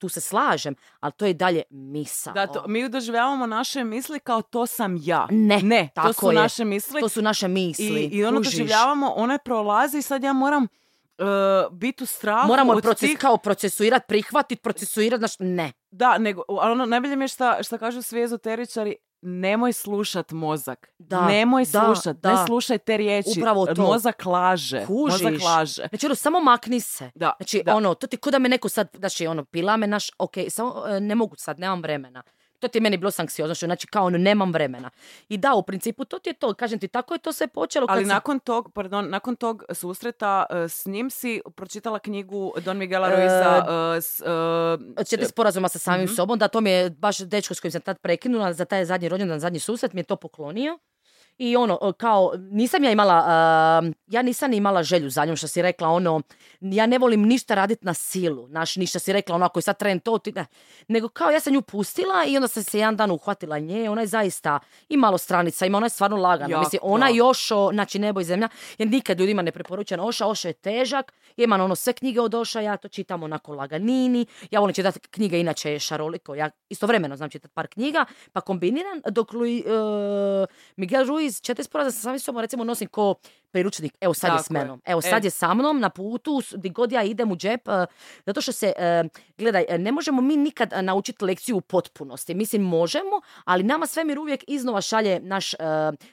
tu 0.04 0.10
se 0.10 0.22
slažem, 0.22 0.76
ali 1.00 1.14
to 1.14 1.26
je 1.26 1.32
i 1.32 1.34
dalje 1.34 1.62
misao. 1.70 2.34
Da, 2.34 2.48
to, 2.48 2.68
mi 2.68 2.90
doživljavamo 2.90 3.46
naše 3.48 3.84
misli 3.84 4.20
kao 4.20 4.42
to 4.42 4.66
sam 4.68 4.98
ja. 5.02 5.28
Ne, 5.32 5.60
Ne, 5.64 5.90
to 5.96 6.02
tako 6.02 6.14
su 6.14 6.32
je. 6.32 6.36
naše 6.36 6.66
misli. 6.66 7.02
To 7.02 7.10
su 7.10 7.22
naše 7.22 7.48
misli. 7.48 7.86
I, 8.04 8.08
i 8.08 8.26
ono 8.26 8.38
kužiš? 8.38 8.52
doživljavamo, 8.52 9.08
ono 9.10 9.34
je 9.34 9.40
prolazi 9.40 9.98
i 9.98 10.02
sad 10.02 10.24
ja 10.24 10.34
moram 10.34 10.64
uh, 10.64 11.26
biti 11.72 12.04
u 12.04 12.08
strahu 12.08 12.48
Moramo 12.48 12.74
od 12.74 12.84
proces, 12.84 13.10
tih- 13.10 13.18
kao 13.18 13.38
procesuirati, 13.38 14.06
prihvatiti, 14.08 14.62
procesuirati, 14.62 15.20
znači 15.20 15.36
ne. 15.40 15.72
Da, 15.92 16.18
nego, 16.18 16.42
ali 16.50 16.72
ono, 16.72 16.86
najbolje 16.86 17.16
mi 17.16 17.24
je 17.24 17.28
šta, 17.28 17.64
šta 17.64 17.78
kažu 17.78 18.02
svi 18.02 18.24
ezoteričari, 18.24 18.96
nemoj 19.24 19.74
slušat 19.74 20.32
mozak. 20.32 20.90
Da, 21.00 21.28
nemoj 21.28 21.66
da, 21.72 21.86
slušat, 21.86 22.18
da. 22.18 22.32
ne 22.32 22.46
slušaj 22.46 22.78
te 22.78 22.98
riječi. 22.98 23.40
Upravo 23.40 23.66
to. 23.66 23.82
Mozak 23.82 24.26
laže. 24.26 24.86
Kužiš. 24.86 25.22
Mozak 25.22 25.42
laže. 25.42 25.88
Znači 25.90 26.06
ono, 26.06 26.16
samo 26.16 26.40
makni 26.40 26.80
se. 26.80 27.12
Da, 27.16 27.34
Znači 27.40 27.62
da. 27.66 27.76
ono, 27.76 27.94
to 27.94 28.08
ti 28.08 28.18
ko 28.18 28.32
da 28.32 28.40
me 28.40 28.50
neko 28.50 28.70
sad, 28.70 28.88
znači 28.98 29.28
ono, 29.28 29.46
pila 29.46 29.78
me 29.78 29.88
naš, 29.88 30.10
ok, 30.18 30.34
samo 30.50 30.84
e, 30.88 31.00
ne 31.00 31.16
mogu 31.16 31.36
sad, 31.38 31.60
nemam 31.60 31.82
vremena. 31.82 32.24
To 32.64 32.68
ti 32.68 32.78
je 32.78 32.82
meni 32.82 32.98
bilo 32.98 33.12
s 33.12 33.20
anksioznošću, 33.20 33.66
znači 33.66 33.88
kao 33.88 34.06
ono, 34.06 34.18
nemam 34.20 34.52
vremena. 34.52 34.90
I 35.30 35.38
da, 35.38 35.54
u 35.54 35.64
principu 35.64 36.06
to 36.06 36.20
ti 36.20 36.30
je 36.30 36.34
to, 36.34 36.54
kažem 36.54 36.80
ti, 36.80 36.88
tako 36.88 37.14
je 37.14 37.20
to 37.20 37.34
sve 37.34 37.48
počelo. 37.50 37.88
kad 37.88 37.96
Ali 37.96 38.06
sam- 38.06 38.10
nakon 38.10 38.40
tog, 38.40 38.72
pardon, 38.74 39.10
nakon 39.10 39.36
tog 39.36 39.64
susreta 39.72 40.46
uh, 40.50 40.56
s 40.58 40.86
njim 40.86 41.10
si 41.10 41.42
pročitala 41.56 42.00
knjigu 42.00 42.54
Don 42.58 42.78
Miguela 42.78 43.08
E, 43.08 43.12
Ruiza 43.12 43.66
uh, 44.22 44.98
uh, 44.98 45.06
četiri 45.06 45.26
sporazuma 45.28 45.70
sa 45.70 45.80
samim 45.80 46.06
Mhm. 46.06 46.14
sobom, 46.14 46.40
da 46.40 46.48
to 46.48 46.62
mi 46.62 46.70
je 46.70 46.90
baš 46.90 47.18
dečko 47.20 47.54
s 47.54 47.60
kojim 47.60 47.72
sam 47.72 47.82
tad 47.82 48.00
prekinula 48.00 48.54
za 48.54 48.66
taj 48.66 48.86
zadnji 48.86 49.10
rođendan, 49.10 49.40
zadnji 49.40 49.60
susret 49.60 49.94
mi 49.94 50.00
je 50.00 50.06
to 50.06 50.16
poklonio. 50.16 50.80
I 51.38 51.56
ono, 51.56 51.80
e, 51.82 51.94
kao, 51.98 52.32
nisam 52.38 52.84
ja 52.84 52.92
imala, 52.92 53.16
ja 54.08 54.22
nisam 54.22 54.52
ni 54.52 54.58
imala 54.58 54.84
želju 54.84 55.10
za 55.10 55.26
njom, 55.26 55.36
što 55.36 55.48
si 55.48 55.62
rekla, 55.62 55.90
ono, 55.90 56.22
ja 56.62 56.86
ne 56.86 56.98
volim 56.98 57.22
ništa 57.22 57.56
raditi 57.56 57.86
na 57.86 57.94
silu, 57.94 58.48
znaš, 58.48 58.76
ništa 58.76 59.00
si 59.00 59.14
rekla, 59.14 59.36
ono, 59.36 59.46
ako 59.46 59.60
je 59.60 59.64
sad 59.64 59.78
tren 59.78 60.00
to, 60.00 60.18
ti, 60.18 60.32
ne. 60.32 60.46
Nego 60.88 61.10
kao, 61.10 61.30
ja 61.30 61.40
sam 61.40 61.54
nju 61.54 61.62
pustila 61.62 62.26
i 62.26 62.36
onda 62.36 62.48
sam 62.48 62.64
se 62.64 62.80
jedan 62.80 62.96
dan 62.96 63.12
uhvatila 63.12 63.60
nje, 63.60 63.90
ona 63.90 64.02
je 64.02 64.08
zaista 64.08 64.60
i 64.90 64.98
malo 64.98 65.18
stranica, 65.18 65.66
ima, 65.66 65.78
ona 65.78 65.86
je 65.86 65.90
stvarno 65.90 66.18
lagana, 66.18 66.60
mislim, 66.60 66.80
ona 66.84 67.10
i 67.10 67.22
Ošo, 67.22 67.70
znači 67.74 68.00
nebo 68.00 68.22
i 68.22 68.24
zemlja, 68.24 68.50
ja 68.78 68.86
nikad 68.86 69.20
ljudima 69.20 69.42
ne 69.42 69.52
preporučujem 69.52 70.00
Oša, 70.00 70.28
Ošo 70.28 70.48
je 70.48 70.54
težak, 70.54 71.14
ja 71.38 71.44
imam 71.44 71.62
ono 71.62 71.76
sve 71.76 71.94
knjige 71.94 72.22
od 72.22 72.36
Oša, 72.36 72.62
ja 72.62 72.78
to 72.78 72.88
čitam 72.88 73.24
onako 73.24 73.54
laganini, 73.54 74.26
ja 74.52 74.60
volim 74.60 74.74
čitati 74.74 75.00
knjige, 75.00 75.40
inače 75.40 75.72
je 75.72 75.80
šaroliko, 75.80 76.36
ja 76.36 76.50
istovremeno 76.70 77.16
znam 77.16 77.30
čitati 77.30 77.54
par 77.54 77.68
knjiga, 77.68 78.06
pa 78.34 78.42
kombiniram, 78.42 79.02
dok 79.12 79.30
e, 79.34 79.38
Miguel 80.76 81.06
Ruiz, 81.08 81.23
četiri 81.34 81.64
sporaza 81.64 81.92
sa 81.92 82.00
samim 82.00 82.20
sobom, 82.20 82.42
recimo 82.42 82.64
nosim 82.64 82.88
ko 82.88 83.16
priručnik, 83.52 83.94
evo 84.02 84.14
sad 84.14 84.32
je 84.32 84.40
s 84.40 84.44
Tako 84.44 84.54
je. 84.54 84.60
menom, 84.60 84.82
evo 84.86 85.00
E. 85.00 85.02
sad 85.04 85.24
je 85.24 85.30
sa 85.32 85.54
mnom 85.54 85.80
na 85.80 85.90
putu, 85.92 86.42
s- 86.42 86.54
di 86.54 86.70
god 86.70 86.92
ja 86.92 87.04
idem 87.04 87.32
u 87.32 87.36
džep, 87.36 87.68
e, 87.68 87.86
zato 88.26 88.42
što 88.42 88.52
se, 88.52 88.74
e, 88.78 89.04
gledaj, 89.38 89.66
e, 89.70 89.78
ne 89.78 89.92
možemo 89.92 90.22
mi 90.22 90.38
nikad 90.38 90.74
naučiti 90.76 91.26
lekciju 91.26 91.58
u 91.58 91.62
potpunosti, 91.62 92.34
mislim 92.34 92.62
možemo, 92.64 93.22
ali 93.46 93.64
nama 93.64 93.88
svemir 93.88 94.20
uvijek 94.20 94.44
iznova 94.48 94.82
šalje 94.82 95.20
naš, 95.20 95.52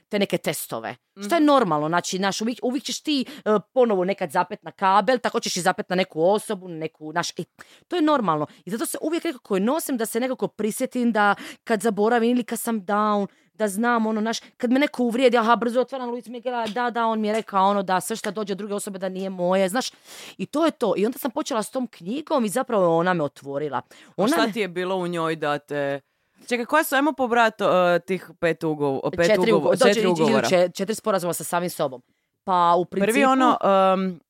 te 0.08 0.18
neke 0.18 0.38
testove. 0.38 0.96
Što 1.18 1.34
je 1.34 1.40
normalno, 1.42 1.88
znači, 1.88 2.18
naš, 2.18 2.40
uvijek, 2.40 2.58
uvijek 2.62 2.84
ćeš 2.84 3.00
ti 3.00 3.24
ponovo 3.70 4.04
nekad 4.04 4.30
zapet 4.30 4.62
na 4.62 4.70
kabel, 4.72 5.18
tako 5.18 5.40
ćeš 5.40 5.56
i 5.56 5.60
zapet 5.60 5.88
na 5.88 5.96
neku 5.96 6.22
osobu, 6.22 6.68
neku, 6.68 7.12
naš, 7.12 7.30
e, 7.30 7.44
to 7.88 7.96
je 7.96 8.02
normalno. 8.02 8.46
I 8.64 8.70
zato 8.70 8.86
se 8.86 8.98
uvijek 9.00 9.24
nekako 9.24 9.58
nosim 9.58 9.96
da 9.96 10.06
se 10.06 10.20
nekako 10.20 10.48
prisjetim 10.48 11.12
da 11.12 11.34
kad 11.64 11.80
zaboravim 11.80 12.30
ili 12.30 12.44
kad 12.44 12.60
sam 12.60 12.76
down, 12.78 13.26
da 13.60 13.68
znam 13.68 14.06
ono, 14.06 14.20
naš, 14.20 14.40
kad 14.56 14.70
me 14.70 14.80
neko 14.80 15.02
uvrijedi, 15.02 15.36
aha, 15.36 15.56
brzo 15.56 15.80
otvaram 15.80 16.10
Miguela, 16.26 16.66
da, 16.66 16.90
da, 16.90 17.06
on 17.06 17.20
mi 17.20 17.28
je 17.28 17.34
rekao 17.34 17.68
ono 17.68 17.82
da 17.82 18.00
sve 18.00 18.16
što 18.16 18.30
dođe 18.30 18.52
od 18.52 18.58
druge 18.58 18.74
osobe 18.74 18.98
da 18.98 19.08
nije 19.08 19.30
moje, 19.30 19.68
znaš, 19.68 19.90
i 20.38 20.46
to 20.46 20.64
je 20.64 20.70
to. 20.72 20.94
I 20.96 21.06
onda 21.06 21.18
sam 21.18 21.30
počela 21.30 21.62
s 21.62 21.70
tom 21.70 21.86
knjigom 21.86 22.44
i 22.44 22.48
zapravo 22.48 22.96
ona 22.96 23.14
me 23.14 23.24
otvorila. 23.24 23.82
Ona 24.16 24.28
šta 24.28 24.46
me- 24.46 24.52
ti 24.52 24.60
je 24.60 24.68
bilo 24.68 24.96
u 24.96 25.06
njoj 25.06 25.36
da 25.36 25.58
te... 25.58 26.00
Čekaj, 26.48 26.66
koja 26.66 26.84
su, 26.84 26.94
ajmo 26.94 27.12
pobrati 27.12 27.64
uh, 27.64 27.70
tih 28.06 28.30
pet, 28.40 28.64
ugov, 28.64 29.00
pet 29.10 29.26
četiri, 29.26 29.52
ugovora, 29.52 29.76
ugo- 29.76 29.78
dođe- 29.78 29.94
četiri 29.94 30.08
ugovora. 30.08 30.48
če- 30.48 30.68
četiri 30.74 30.94
sporazuma 30.94 31.32
sa 31.32 31.44
samim 31.44 31.70
sobom. 31.70 32.02
Pa 32.44 32.74
u 32.74 32.84
principu... 32.84 33.12
Prvi 33.12 33.24
ono, 33.24 33.56
um, 33.64 34.20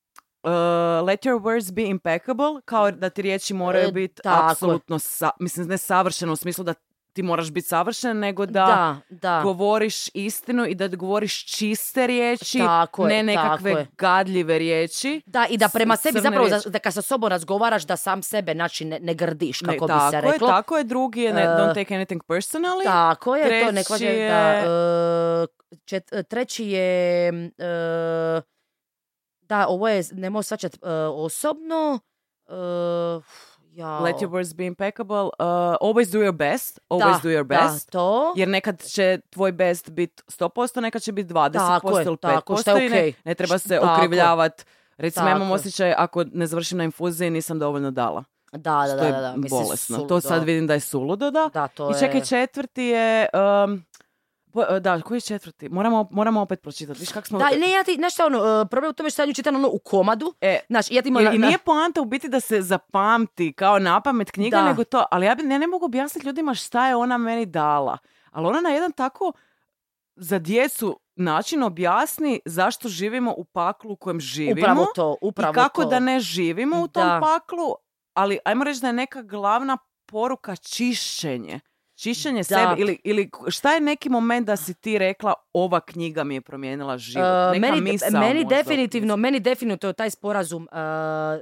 uh, 0.43 0.51
let 1.07 1.21
your 1.23 1.41
words 1.41 1.73
be 1.73 1.83
impeccable, 1.85 2.61
kao 2.65 2.91
da 2.91 3.11
ti 3.11 3.23
riječi 3.23 3.55
moraju 3.55 3.89
E, 3.89 3.93
biti 3.93 4.23
apsolutno, 4.25 4.99
sa, 4.99 5.31
mislim, 5.41 5.69
ne 5.69 5.79
savršeno 5.79 6.33
u 6.33 6.37
smislu 6.37 6.65
da 6.65 6.75
ti 7.13 7.23
moraš 7.23 7.51
biti 7.51 7.69
savršen, 7.69 8.19
nego 8.19 8.47
da, 8.47 8.53
da, 8.53 8.97
da. 9.11 9.41
govoriš 9.43 10.09
istinu 10.09 10.67
i 10.67 10.75
da 10.75 10.89
govoriš 10.89 11.47
čiste 11.47 12.07
riječi, 12.07 12.59
Tako 12.59 13.03
je, 13.03 13.09
ne 13.09 13.23
nekakve 13.25 13.71
tako 13.71 13.79
je. 13.81 13.87
gadljive 13.93 14.59
riječi. 14.59 15.23
Da, 15.27 15.47
i 15.47 15.57
da 15.57 15.69
prema 15.69 15.97
sebi 15.97 16.21
zapravo, 16.21 16.47
riječi. 16.47 16.65
da, 16.65 16.71
da 16.71 16.79
kad 16.79 16.95
sa 16.95 17.03
sobom 17.03 17.29
razgovaraš, 17.29 17.83
da 17.83 17.97
sam 17.97 18.23
sebe, 18.23 18.53
znači, 18.53 18.85
ne, 18.85 18.99
ne 19.01 19.15
grdiš, 19.15 19.61
Ne, 19.61 19.67
kako 19.69 19.87
bi 19.87 19.91
tako 19.91 20.11
se 20.11 20.17
je, 20.17 20.21
reklo. 20.23 20.49
tako 20.49 20.77
je, 20.77 20.85
drugi 20.85 21.21
je 21.21 21.33
ne, 21.33 21.43
E, 21.43 21.47
don't 21.47 21.75
take 21.75 21.95
anything 21.97 22.21
personally. 22.23 22.85
Tako 22.85 23.37
je, 23.37 23.43
to 23.43 23.49
Treći 23.51 23.73
ne 23.73 23.85
kaže 23.85 24.07
je- 24.07 24.29
da... 24.31 24.37
e, 24.37 25.47
čet- 25.85 26.23
treći 26.25 26.65
je... 26.67 27.29
e, 27.59 28.43
da, 29.41 29.67
ovo 29.67 29.89
je, 29.89 30.03
nemoj 30.13 30.43
svačat 30.43 30.75
e, 30.75 30.79
osobno. 31.07 31.99
Jao. 33.73 34.03
Let 34.05 34.17
your 34.17 34.29
words 34.29 34.57
be 34.57 34.67
impeccable. 34.67 35.31
Uh, 35.39 35.45
always 35.81 36.13
do 36.13 36.19
your 36.19 36.33
best. 36.33 36.79
Always 36.89 37.17
Da, 37.17 37.21
do 37.23 37.29
your 37.29 37.45
da, 37.45 37.57
best. 37.69 37.91
to. 37.91 38.35
Jer 38.37 38.49
nekad 38.49 38.83
će 38.83 39.19
tvoj 39.31 39.53
best 39.53 39.91
biti 39.91 40.23
100%, 40.27 40.81
nekad 40.81 41.03
će 41.03 41.13
biti 41.13 41.35
20% 41.35 41.53
Tako 41.53 41.99
je, 41.99 42.05
ili 42.05 42.17
5%. 42.17 42.21
tako, 42.21 42.57
što 42.57 42.77
je 42.77 42.87
i 42.87 42.91
ne, 42.91 43.13
ne 43.25 43.35
treba 43.35 43.59
se 43.59 43.69
Tako 43.81 43.93
okrivljavati. 43.95 44.65
Recimo, 44.97 45.27
imam 45.27 45.39
Tako 45.41 45.51
je. 45.51 45.55
osjećaj 45.55 45.95
ako 45.97 46.25
ne 46.33 46.47
završim 46.47 46.79
na 46.79 46.85
infuziji 46.85 47.31
nisam 47.31 47.59
dovoljno 47.59 47.91
dala. 47.91 48.25
Da, 48.53 48.59
da, 48.59 48.87
Što 48.87 48.97
da, 48.97 49.11
da, 49.11 49.21
da. 49.21 49.37
Mislim, 49.37 49.63
bolesno. 49.63 49.99
To 49.99 50.21
sad 50.21 50.45
vidim 50.45 50.67
da 50.67 50.75
je 50.75 50.81
suludo, 50.81 51.31
da. 51.31 51.51
Da, 51.55 51.69
to 51.69 51.91
I 51.91 51.95
čekaj, 52.01 52.21
je... 52.21 52.25
četvrti 52.25 52.83
je... 52.83 53.29
Um, 53.65 53.85
po- 54.53 54.81
da, 54.81 55.01
koji 55.01 55.17
je 55.17 55.21
četvrti? 55.21 55.69
Moramo, 55.69 56.09
moramo 56.11 56.41
opet 56.41 56.63
pročitati. 56.63 57.01
Viš 57.01 57.13
kak 57.13 57.27
smo... 57.27 57.39
Da, 57.39 57.49
ne, 57.51 57.71
ja 57.71 57.85
ti, 57.85 57.95
znaš 57.95 58.13
šta, 58.15 58.27
ono, 58.27 58.39
e, 58.39 58.67
problem 58.67 58.91
u 58.91 58.95
tome 58.95 59.11
što 59.11 59.23
ja 59.23 59.27
nju 59.27 59.35
čitam 59.35 59.55
ono 59.55 59.69
u 59.69 59.79
komadu. 59.79 60.35
E, 60.41 60.59
Znaš, 60.69 60.91
ja 60.91 61.03
ti 61.03 61.09
imam... 61.09 61.23
I 61.25 61.39
na- 61.39 61.47
nije 61.47 61.59
poanta 61.59 62.01
u 62.01 62.05
biti 62.05 62.29
da 62.29 62.41
se 62.41 62.63
zapamti 62.63 63.53
kao 63.53 63.79
napamet 63.79 64.31
knjiga, 64.31 64.57
Da. 64.57 64.65
nego 64.65 64.85
to. 64.85 65.05
Ali 65.11 65.27
ja, 65.27 65.35
bi, 65.35 65.43
ja 65.45 65.59
ne 65.59 65.67
mogu 65.67 65.85
objasniti 65.85 66.27
ljudima 66.27 66.55
šta 66.55 66.87
je 66.89 66.97
ona 66.97 67.19
meni 67.19 67.47
dala. 67.47 67.99
Ali 68.31 68.47
ona 68.47 68.61
na 68.61 68.71
jedan 68.71 68.93
tako 68.93 69.33
za 70.17 70.39
djecu 70.39 71.01
način 71.17 71.63
objasni 71.63 72.41
zašto 72.45 72.89
živimo 72.89 73.35
u 73.37 73.45
paklu 73.45 73.93
u 73.93 73.97
kojem 73.97 74.21
živimo. 74.21 74.61
Upravo 74.61 74.87
to, 74.95 75.17
upravo 75.23 75.53
I 75.53 75.55
kako 75.55 75.83
to. 75.83 75.89
da 75.89 75.99
ne 75.99 76.21
živimo 76.21 76.81
u 76.81 76.89
tom 76.89 77.03
Da. 77.03 77.21
paklu. 77.23 77.75
Ali 78.15 78.39
ajmo 78.45 78.65
reći 78.65 78.81
da 78.81 78.87
je 78.87 78.93
neka 78.93 79.23
glavna 79.23 79.79
poruka 80.07 80.57
čišćenje. 80.57 81.61
Čišćenje 82.01 82.39
Da. 82.39 82.45
sebe 82.45 82.75
ili, 82.79 82.99
ili 83.05 83.31
šta 83.49 83.73
je 83.75 83.81
neki 83.81 84.09
moment 84.09 84.47
da 84.47 84.57
si 84.57 84.75
ti 84.75 84.99
rekla 84.99 85.35
ova 85.53 85.81
knjiga 85.81 86.25
mi 86.25 86.35
je 86.35 86.41
promijenila 86.41 86.99
život? 86.99 87.25
E, 87.25 87.59
Neka 87.59 87.75
meni, 87.75 87.81
misao 87.93 88.21
meni 88.21 88.45
možda. 88.45 88.57
definitivno, 88.57 89.17
meni 89.17 89.41
definitivno 89.41 89.93
taj 89.93 90.11
sporazum, 90.11 90.69
e, 90.73 90.77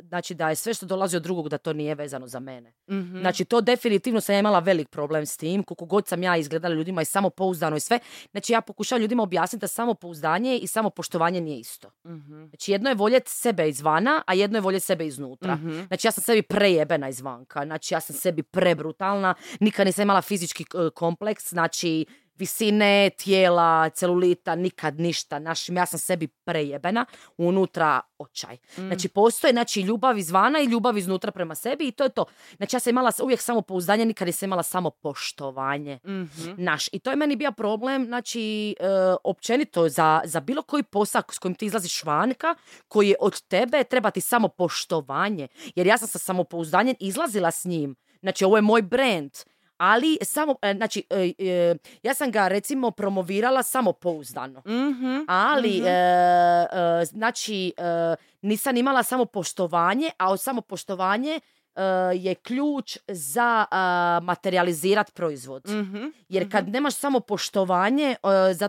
znači 0.02 0.34
da 0.34 0.48
je 0.48 0.56
sve 0.56 0.74
što 0.74 0.86
dolazi 0.86 1.16
od 1.16 1.22
drugog 1.22 1.48
da 1.48 1.58
to 1.58 1.72
nije 1.72 1.94
vezano 1.94 2.26
za 2.26 2.40
mene. 2.40 2.72
Mhm. 2.90 3.18
Znači 3.20 3.44
to 3.44 3.60
definitivno 3.60 4.20
sam 4.20 4.34
ja 4.34 4.38
imala 4.38 4.58
velik 4.58 4.88
problem 4.88 5.26
s 5.26 5.36
tim, 5.36 5.62
koliko 5.62 5.84
god 5.84 6.08
sam 6.08 6.22
ja 6.22 6.36
izgledala 6.36 6.74
ljudima 6.74 7.02
i 7.02 7.04
samopouzdano 7.04 7.76
i 7.76 7.80
sve. 7.80 7.98
Znači 8.30 8.52
ja 8.52 8.60
pokušavam 8.60 9.02
ljudima 9.02 9.22
objasniti 9.22 9.60
da 9.60 9.68
samopouzdanje 9.68 10.58
i 10.58 10.66
samopoštovanje 10.66 11.40
nije 11.40 11.60
isto. 11.60 11.90
Mhm. 12.06 12.44
Znači 12.48 12.72
jedno 12.72 12.88
je 12.88 12.94
voljeti 12.94 13.30
sebe 13.30 13.68
izvana, 13.68 14.22
a 14.26 14.34
jedno 14.34 14.58
je 14.58 14.62
voljeti 14.62 14.86
sebe 14.86 15.06
iznutra. 15.06 15.54
Mhm. 15.54 15.80
Znači 15.88 16.06
ja 16.06 16.12
sam 16.12 16.24
sebi 16.24 16.42
prejebena 16.42 17.08
izvanka, 17.08 17.64
znači 17.64 17.94
ja 17.94 18.00
sam 18.00 18.16
sebi 18.16 18.42
prebrutalna, 18.42 19.34
nikad 19.60 19.86
nisam 19.86 20.02
imala 20.02 20.22
fizički 20.22 20.62
e, 20.62 20.90
kompleks, 20.94 21.48
znači 21.50 22.06
visine, 22.38 23.10
tijela, 23.10 23.90
celulita, 23.90 24.54
nikad 24.54 25.00
ništa. 25.00 25.38
Našim, 25.38 25.76
ja 25.76 25.86
sam 25.86 25.98
sebi 25.98 26.26
prejebena, 26.26 27.06
unutra 27.36 28.00
očaj. 28.18 28.56
Znači, 28.76 29.08
postoje 29.08 29.52
znači, 29.52 29.80
ljubav 29.80 30.18
izvana 30.18 30.60
i 30.60 30.64
ljubav 30.64 30.98
iznutra 30.98 31.32
prema 31.32 31.54
sebi 31.54 31.88
i 31.88 31.92
to 31.92 32.04
je 32.04 32.10
to. 32.10 32.24
Znači, 32.56 32.76
ja 32.76 32.80
sam 32.80 32.90
imala 32.90 33.12
uvijek 33.22 33.40
samo 33.40 33.62
pouzdanje, 33.62 34.04
nikad 34.04 34.26
nisam 34.28 34.46
imala 34.46 34.62
samo 34.62 34.90
poštovanje. 34.90 35.98
Mhm. 36.06 36.50
Naš. 36.56 36.88
I 36.92 36.98
to 36.98 37.10
je 37.10 37.16
meni 37.16 37.36
bio 37.36 37.52
problem, 37.52 38.06
znači, 38.06 38.74
e, 38.80 38.84
općenito 39.24 39.88
za, 39.88 40.20
za 40.24 40.40
bilo 40.40 40.62
koji 40.62 40.82
posao 40.82 41.22
s 41.30 41.38
kojim 41.38 41.54
ti 41.54 41.66
izlaziš 41.66 42.04
vanka, 42.04 42.54
koji 42.88 43.08
je 43.08 43.16
od 43.20 43.42
tebe, 43.42 43.84
treba 43.84 44.10
ti 44.10 44.20
samo 44.20 44.48
poštovanje. 44.48 45.48
Jer 45.74 45.86
ja 45.86 45.98
sam 45.98 46.08
sa 46.08 46.18
samopouzdanjem 46.18 46.96
izlazila 47.00 47.50
s 47.50 47.64
njim. 47.64 47.96
Znači, 48.20 48.44
ovo 48.44 48.56
je 48.56 48.62
moj 48.62 48.82
brand. 48.82 49.30
Ali 49.78 50.18
samo, 50.22 50.54
e, 50.62 50.74
znači, 50.74 51.02
e, 51.10 51.32
e, 51.38 51.74
ja 52.02 52.14
sam 52.14 52.30
ga 52.30 52.48
recimo 52.48 52.90
promovirala 52.90 53.62
samo 53.62 53.92
pouzdano. 53.92 54.62
Mhm. 54.66 55.16
Ali, 55.28 55.78
Mhm. 55.78 55.86
e, 55.86 55.90
e, 55.90 57.04
znači, 57.04 57.72
e, 57.76 58.14
nisam 58.42 58.76
imala 58.76 59.02
samo 59.02 59.24
poštovanje, 59.24 60.10
a 60.18 60.30
od 60.30 60.40
samo 60.40 60.60
poštovanje 60.60 61.40
je 62.14 62.34
ključ 62.36 62.98
za 63.08 63.66
materializirati 64.22 65.12
proizvod. 65.12 65.62
Mhm. 65.68 66.04
Jer 66.28 66.52
kad 66.52 66.68
nemaš 66.68 66.94
samo 66.94 67.20
poštovanje, 67.20 68.04
e, 68.06 68.16
za- 68.52 68.68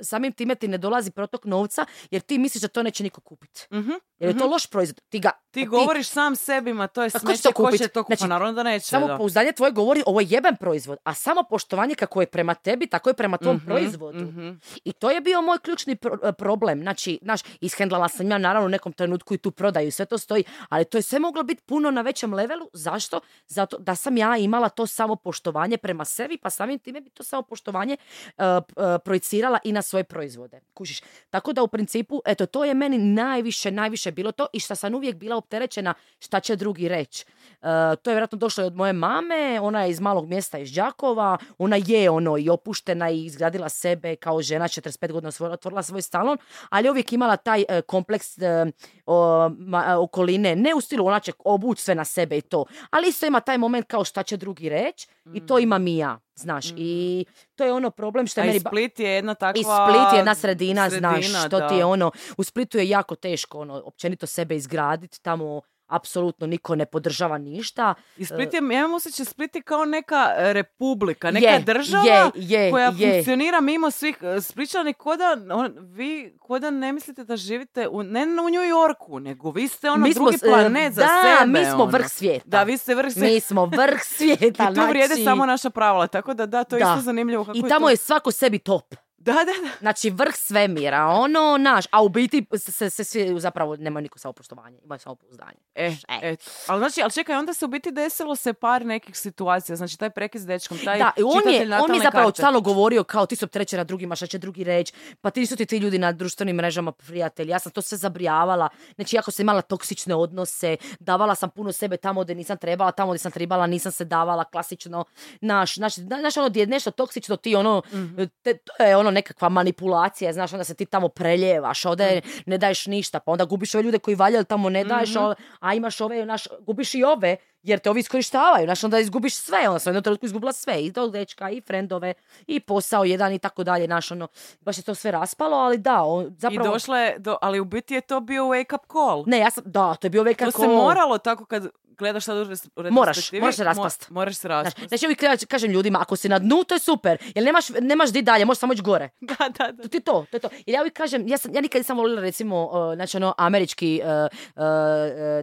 samim 0.00 0.32
time 0.32 0.54
ti 0.54 0.68
ne 0.68 0.78
dolazi 0.78 1.10
protok 1.10 1.44
novca, 1.44 1.84
jer 2.10 2.22
ti 2.22 2.38
misliš 2.38 2.62
da 2.62 2.68
to 2.68 2.82
neće 2.82 3.02
niko 3.02 3.20
kupiti. 3.20 3.66
Mhm. 3.72 3.90
Jer 4.18 4.30
je 4.30 4.38
to 4.38 4.46
loš 4.46 4.66
proizvod. 4.66 5.00
Ti 5.02 5.18
ga... 5.18 5.30
Ti 5.50 5.66
govoriš 5.66 6.08
sam 6.08 6.36
sebi, 6.36 6.72
ma 6.72 6.86
to 6.86 7.02
je 7.02 7.10
Pa 7.10 7.18
ko 7.18 7.22
će 7.22 7.26
smeće, 7.28 7.42
to 7.44 7.52
ko 7.54 7.62
će 7.64 7.78
kupit? 7.78 7.92
to 7.92 8.02
kupiti? 8.02 8.18
Znači, 8.18 8.28
naravno 8.28 8.52
da 8.52 8.62
neće. 8.62 8.86
Samo 8.86 9.06
da. 9.06 9.16
pouzdanje 9.16 9.52
tvoje 9.52 9.72
govori 9.72 10.02
ovo 10.06 10.20
je 10.20 10.26
jeben 10.30 10.56
proizvod, 10.56 10.98
a 11.04 11.14
samo 11.14 11.42
poštovanje 11.42 11.94
kako 11.94 12.20
je 12.20 12.26
prema 12.28 12.54
tebi, 12.54 12.86
tako 12.86 13.10
je 13.10 13.14
prema 13.14 13.36
tvom 13.38 13.56
Mhm, 13.56 13.66
proizvodu. 13.66 14.18
mhm. 14.18 14.50
I 14.84 14.92
to 14.92 15.10
je 15.10 15.20
bio 15.20 15.42
moj 15.42 15.58
ključni 15.58 15.96
pro- 15.96 16.32
problem. 16.32 16.82
Znači, 16.82 17.18
znaš, 17.22 17.40
ishendlala 17.60 18.08
sam 18.08 18.30
ja 18.30 18.38
naravno 18.38 18.66
u 18.66 18.70
nekom 18.70 18.92
trenutku 18.92 19.34
i 19.34 19.38
tu 19.38 19.50
prodaju, 19.50 19.92
sve 19.92 20.06
to 20.06 20.18
stoji, 20.18 20.44
ali 20.68 20.84
to 20.84 20.98
je 20.98 21.02
sve 21.02 21.18
moglo 21.18 21.42
biti 21.42 21.62
puno 21.62 21.90
na 21.90 22.00
većem 22.02 22.34
levelu. 22.46 22.70
Zašto? 22.72 23.20
Zato 23.46 23.78
da 23.78 23.94
sam 23.94 24.16
ja 24.16 24.36
imala 24.36 24.68
to 24.68 24.86
samopoštovanje 24.86 25.76
prema 25.76 26.04
sebi, 26.04 26.38
pa 26.38 26.50
samim 26.50 26.78
time 26.78 27.00
bi 27.00 27.10
to 27.10 27.22
samopoštovanje 27.22 27.96
uh, 27.96 28.44
uh, 28.44 28.84
projicirala 29.04 29.58
i 29.64 29.72
na 29.72 29.82
svoje 29.82 30.04
proizvode. 30.04 30.60
Kužiš? 30.74 31.00
Tako 31.30 31.52
da 31.52 31.62
u 31.62 31.68
principu, 31.68 32.22
eto, 32.26 32.46
to 32.46 32.64
je 32.64 32.74
meni 32.74 32.98
najviše, 32.98 33.70
najviše 33.70 34.12
bilo 34.12 34.32
to 34.32 34.46
i 34.52 34.60
što 34.60 34.74
sam 34.74 34.94
uvijek 34.94 35.16
bila 35.16 35.36
opterećena 35.36 35.94
šta 36.18 36.40
će 36.40 36.56
drugi 36.56 36.88
reći. 36.88 37.24
Uh, 37.26 37.66
to 38.02 38.10
je 38.10 38.14
vjerojatno 38.14 38.38
došlo 38.38 38.64
i 38.64 38.66
od 38.66 38.74
moje 38.74 38.92
mame, 38.92 39.60
ona 39.62 39.82
je 39.82 39.90
iz 39.90 40.00
malog 40.00 40.28
mjesta 40.28 40.58
iz 40.58 40.72
Đakova, 40.72 41.38
ona 41.58 41.76
je 41.76 42.10
ono 42.10 42.38
i 42.38 42.48
opuštena 42.50 43.10
i 43.10 43.24
izgradila 43.24 43.68
sebe 43.68 44.16
kao 44.16 44.42
žena, 44.42 44.64
45 44.68 45.12
godina 45.12 45.28
osvojila- 45.28 45.52
otvorila 45.52 45.82
svoj 45.82 46.02
salon, 46.02 46.38
ali 46.70 46.86
je 46.86 46.90
uvijek 46.90 47.12
imala 47.12 47.36
taj 47.36 47.64
e, 47.68 47.82
kompleks 47.82 48.38
e, 48.38 48.66
o, 49.06 49.48
ma- 49.48 49.92
e, 49.92 49.96
okoline, 49.96 50.56
ne 50.56 50.74
u 50.74 50.80
stilu 50.80 51.06
ona 51.06 51.20
će 51.20 51.32
obući 51.44 51.82
sve 51.82 51.94
na 51.94 52.04
sebe 52.04 52.25
i 52.34 52.40
to, 52.40 52.64
ali 52.90 53.08
isto 53.08 53.26
ima 53.26 53.40
taj 53.40 53.58
moment 53.58 53.86
kao 53.86 54.04
šta 54.04 54.22
će 54.22 54.36
drugi 54.36 54.68
reći 54.68 55.08
i 55.34 55.46
to 55.46 55.58
imam 55.58 55.86
i 55.86 55.96
ja, 55.96 56.18
znaš, 56.34 56.66
i 56.76 57.24
to 57.54 57.64
je 57.64 57.72
ono 57.72 57.90
problem 57.90 58.26
što 58.26 58.40
je 58.40 58.46
meni... 58.46 58.60
Split 58.60 59.00
je 59.00 59.10
jedna 59.10 59.34
takva... 59.34 59.60
i 59.60 59.64
Split 59.64 60.12
je 60.12 60.16
jedna 60.16 60.34
sredina, 60.34 60.90
sredina, 60.90 61.20
znaš, 61.20 61.46
što 61.46 61.58
da. 61.58 61.68
ti 61.68 61.74
je 61.74 61.84
ono, 61.84 62.10
u 62.36 62.44
Splitu 62.44 62.78
je 62.78 62.88
jako 62.88 63.14
teško, 63.14 63.58
ono, 63.58 63.82
općenito 63.84 64.26
sebe 64.26 64.56
izgraditi, 64.56 65.22
tamo 65.22 65.60
apsolutno 65.88 66.46
niko 66.46 66.74
ne 66.74 66.86
podržava 66.86 67.38
ništa. 67.38 67.94
I 68.16 68.24
Split 68.24 68.54
je, 68.54 68.60
ja 68.62 68.78
imam 68.78 68.94
osjećaj, 68.94 69.26
Split 69.26 69.54
je 69.54 69.62
kao 69.62 69.84
neka 69.84 70.32
e, 70.36 70.52
republika, 70.52 71.30
neka 71.30 71.46
Je, 71.46 71.60
država 71.60 72.04
je, 72.04 72.30
je, 72.36 72.70
koja 72.70 72.90
funkcionira 72.92 73.60
mimo 73.60 73.90
svih 73.90 74.16
e, 74.22 74.40
Spličani 74.40 74.92
ko 74.94 75.16
da, 75.16 75.36
on- 75.50 75.74
vi 75.78 76.06
ko 76.38 76.58
da 76.58 76.70
ne 76.70 76.92
mislite 76.92 77.24
da 77.24 77.36
živite 77.36 77.88
u, 77.88 78.02
ne 78.02 78.22
u 78.22 78.50
New 78.50 78.62
Yorku, 78.62 79.18
nego 79.20 79.50
vi 79.50 79.68
ste 79.68 79.90
ono 79.90 79.98
Mi 79.98 80.14
drugi 80.14 80.38
planet 80.40 80.92
za 80.92 81.00
da, 81.02 81.08
sebe. 81.38 81.50
mi 81.50 81.64
smo 81.64 81.74
ono. 81.74 81.84
vrh 81.86 82.06
svijeta. 82.08 82.44
Da, 82.46 82.62
vi 82.62 82.76
ste 82.76 82.94
vrh 82.94 83.12
svijeta. 83.12 83.34
Mi 83.34 83.40
smo 83.40 83.64
vrh 83.66 84.00
svijeta. 84.16 84.46
I 84.64 84.74
tu 84.74 84.80
vrijede 84.82 85.06
znači- 85.08 85.24
samo 85.24 85.46
naša 85.46 85.70
pravila, 85.70 86.06
tako 86.06 86.34
da 86.34 86.46
da, 86.46 86.64
to 86.64 86.76
je 86.76 86.80
Da. 86.80 86.90
isto 86.90 87.02
zanimljivo. 87.02 87.44
Kako 87.44 87.58
I 87.58 87.62
tamo 87.62 87.86
to- 87.86 87.90
je 87.90 87.96
svako 87.96 88.30
sebi 88.32 88.58
top. 88.58 88.94
Da, 89.26 89.32
da, 89.32 89.38
da. 89.62 89.70
Znači 89.80 90.10
vrh 90.10 90.34
svemira, 90.36 91.06
ono 91.06 91.56
naš, 91.58 91.84
a 91.90 92.02
u 92.02 92.08
biti 92.08 92.46
se, 92.54 92.90
se, 92.90 93.04
svi 93.04 93.40
zapravo 93.40 93.76
nema 93.76 94.00
niko 94.00 94.18
samopoštovanje, 94.18 94.78
imaju 94.84 94.98
samopouzdanje. 94.98 95.58
E, 95.74 95.90
Znaš, 95.90 96.22
e. 96.22 96.36
Ali 96.66 96.78
znači, 96.78 97.02
ali 97.02 97.12
čekaj, 97.12 97.36
onda 97.36 97.54
se 97.54 97.64
u 97.64 97.68
biti 97.68 97.90
desilo 97.92 98.36
se 98.36 98.52
par 98.52 98.86
nekih 98.86 99.16
situacija, 99.16 99.76
znači 99.76 99.98
taj 99.98 100.10
prekid 100.10 100.40
s 100.40 100.46
dečkom, 100.46 100.78
taj 100.78 100.98
Da, 100.98 101.12
i 101.16 101.22
on 101.22 101.52
je, 101.52 101.60
on 101.74 101.94
je 101.94 102.00
zapravo 102.02 102.30
stalno 102.32 102.60
govorio 102.60 103.04
kao 103.04 103.26
ti 103.26 103.36
su 103.36 103.44
opterećena 103.44 103.84
drugima, 103.84 104.16
šta 104.16 104.26
će 104.26 104.38
drugi 104.38 104.64
reći, 104.64 104.92
pa 105.20 105.30
ti 105.30 105.46
su 105.46 105.56
ti 105.56 105.66
ti 105.66 105.76
ljudi 105.76 105.98
na 105.98 106.12
društvenim 106.12 106.56
mrežama 106.56 106.92
prijatelji, 106.92 107.50
ja 107.50 107.58
sam 107.58 107.72
to 107.72 107.82
sve 107.82 107.98
zabrijavala, 107.98 108.68
znači 108.94 109.16
jako 109.16 109.30
sam 109.30 109.42
imala 109.42 109.62
toksične 109.62 110.14
odnose, 110.14 110.76
davala 111.00 111.34
sam 111.34 111.50
puno 111.50 111.72
sebe 111.72 111.96
tamo 111.96 112.22
gdje 112.22 112.34
nisam 112.34 112.56
trebala, 112.56 112.92
tamo 112.92 113.12
gdje 113.12 113.18
sam 113.18 113.32
trebala 113.32 113.66
nisam 113.66 113.92
se 113.92 114.04
davala, 114.04 114.44
klasično, 114.44 115.04
naš, 115.40 115.76
naš, 115.76 115.94
znaš 115.94 116.36
ono 116.36 116.48
gdje 116.48 116.60
je 116.60 116.66
nešto 116.66 116.90
toksično, 116.90 117.36
ti 117.36 117.56
ono, 117.56 117.82
Mhm. 117.92 118.22
te- 118.42 118.56
to 118.56 118.82
je 118.82 118.96
ono 118.96 119.10
nekakva 119.16 119.48
manipulacija, 119.50 120.32
znaš, 120.32 120.52
onda 120.52 120.64
se 120.64 120.74
ti 120.74 120.86
tamo 120.86 121.08
preljevaš, 121.08 121.84
ovdje 121.84 122.06
ne 122.46 122.58
daješ 122.58 122.86
ništa, 122.86 123.20
pa 123.20 123.32
onda 123.32 123.44
gubiš 123.44 123.74
ove 123.74 123.82
ljude 123.82 123.98
koji 123.98 124.14
valjaju 124.16 124.44
tamo 124.44 124.68
ne 124.70 124.84
daješ, 124.84 125.10
Mhm. 125.10 125.18
a- 125.18 125.34
a 125.60 125.74
imaš 125.74 126.00
ove, 126.00 126.26
naš, 126.26 126.42
gubiš 126.60 126.94
i 126.94 127.04
ove, 127.04 127.36
jer 127.62 127.78
te 127.78 127.90
ovi 127.90 128.00
iskorištavaju, 128.00 128.66
znaš, 128.66 128.84
onda 128.84 128.98
izgubiš 128.98 129.34
sve, 129.36 129.58
onda 129.60 129.78
sam 129.78 129.90
u 129.90 129.92
jednom 129.92 130.02
trenutku 130.02 130.26
izgubila 130.26 130.52
sve, 130.54 130.76
i 130.78 130.92
tog 130.92 131.12
dečka, 131.12 131.50
i 131.50 131.60
frendove, 131.60 132.14
i 132.46 132.60
posao 132.60 133.04
jedan 133.04 133.32
i 133.32 133.38
tako 133.38 133.64
dalje, 133.64 133.86
znaš, 133.86 134.10
ono, 134.10 134.28
baš 134.60 134.78
je 134.78 134.82
to 134.82 134.94
sve 134.94 135.10
raspalo, 135.10 135.56
ali 135.56 135.78
da, 135.78 136.02
on, 136.02 136.24
I 136.24 136.30
zapravo... 136.30 136.64
došla 136.66 136.98
je 136.98 137.18
do, 137.18 137.36
ali 137.42 137.60
u 137.60 137.64
biti 137.66 137.94
je 137.94 138.00
to 138.00 138.20
bio 138.20 138.44
wake 138.44 138.74
up 138.74 138.82
call. 138.86 139.24
Ne, 139.26 139.38
ja 139.38 139.50
sam, 139.50 139.64
da, 139.66 139.94
to 139.94 140.06
je 140.06 140.10
bio 140.10 140.22
veka 140.22 140.44
to 140.44 140.50
se 140.52 140.66
moralo 140.68 141.18
tako 141.18 141.44
kad 141.44 141.68
gledaš 141.98 142.24
sad 142.24 142.36
u 142.38 142.42
res- 142.42 142.68
u 142.68 142.82
Moraš, 142.82 143.06
retrospektivi, 143.08 143.40
moraš 143.40 143.54
se 143.54 143.62
mo- 143.62 143.66
raspast. 143.66 144.10
moraš 144.10 144.34
se 144.34 144.40
Znaš, 144.40 144.64
raspast. 144.64 144.88
znači 144.88 145.06
uvijek 145.06 145.20
kažem- 145.20 145.46
kažem 145.46 145.70
ljudima, 145.70 145.98
ako 146.00 146.16
si 146.16 146.28
na 146.28 146.38
dnu, 146.38 146.64
to 146.64 146.74
je 146.74 146.80
super, 146.80 147.18
jer 147.34 147.44
nemaš, 147.44 147.64
nemaš 147.70 148.10
di 148.10 148.22
dalje, 148.22 148.44
možeš 148.44 148.60
samo 148.60 148.72
ići 148.72 148.82
gore. 148.82 149.08
Da, 149.20 149.36
da, 149.50 149.72
da. 149.72 149.82
To 149.82 149.88
ti 149.88 149.96
je 149.96 150.02
to, 150.02 150.24
to 150.30 150.36
je 150.36 150.40
to. 150.40 150.48
Jer 150.66 150.74
ja 150.74 150.80
uvijek 150.80 150.94
kažem, 150.94 151.28
ja, 151.28 151.38
sam, 151.38 151.54
ja 151.54 151.60
nikad 151.60 151.80
nisam 151.80 151.96
volila 151.96 152.20
recimo, 152.20 152.64
uh, 152.64 152.94
znači 152.94 153.16
ono, 153.16 153.34
američki, 153.38 154.00
uh, 154.02 154.08
uh, 154.56 154.62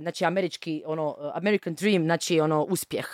znači 0.02 0.26
američki, 0.26 0.84
ono, 0.86 1.04
American 1.34 1.74
dream, 1.74 2.04
znači 2.04 2.40
ono, 2.40 2.64
uspjeh. 2.64 3.06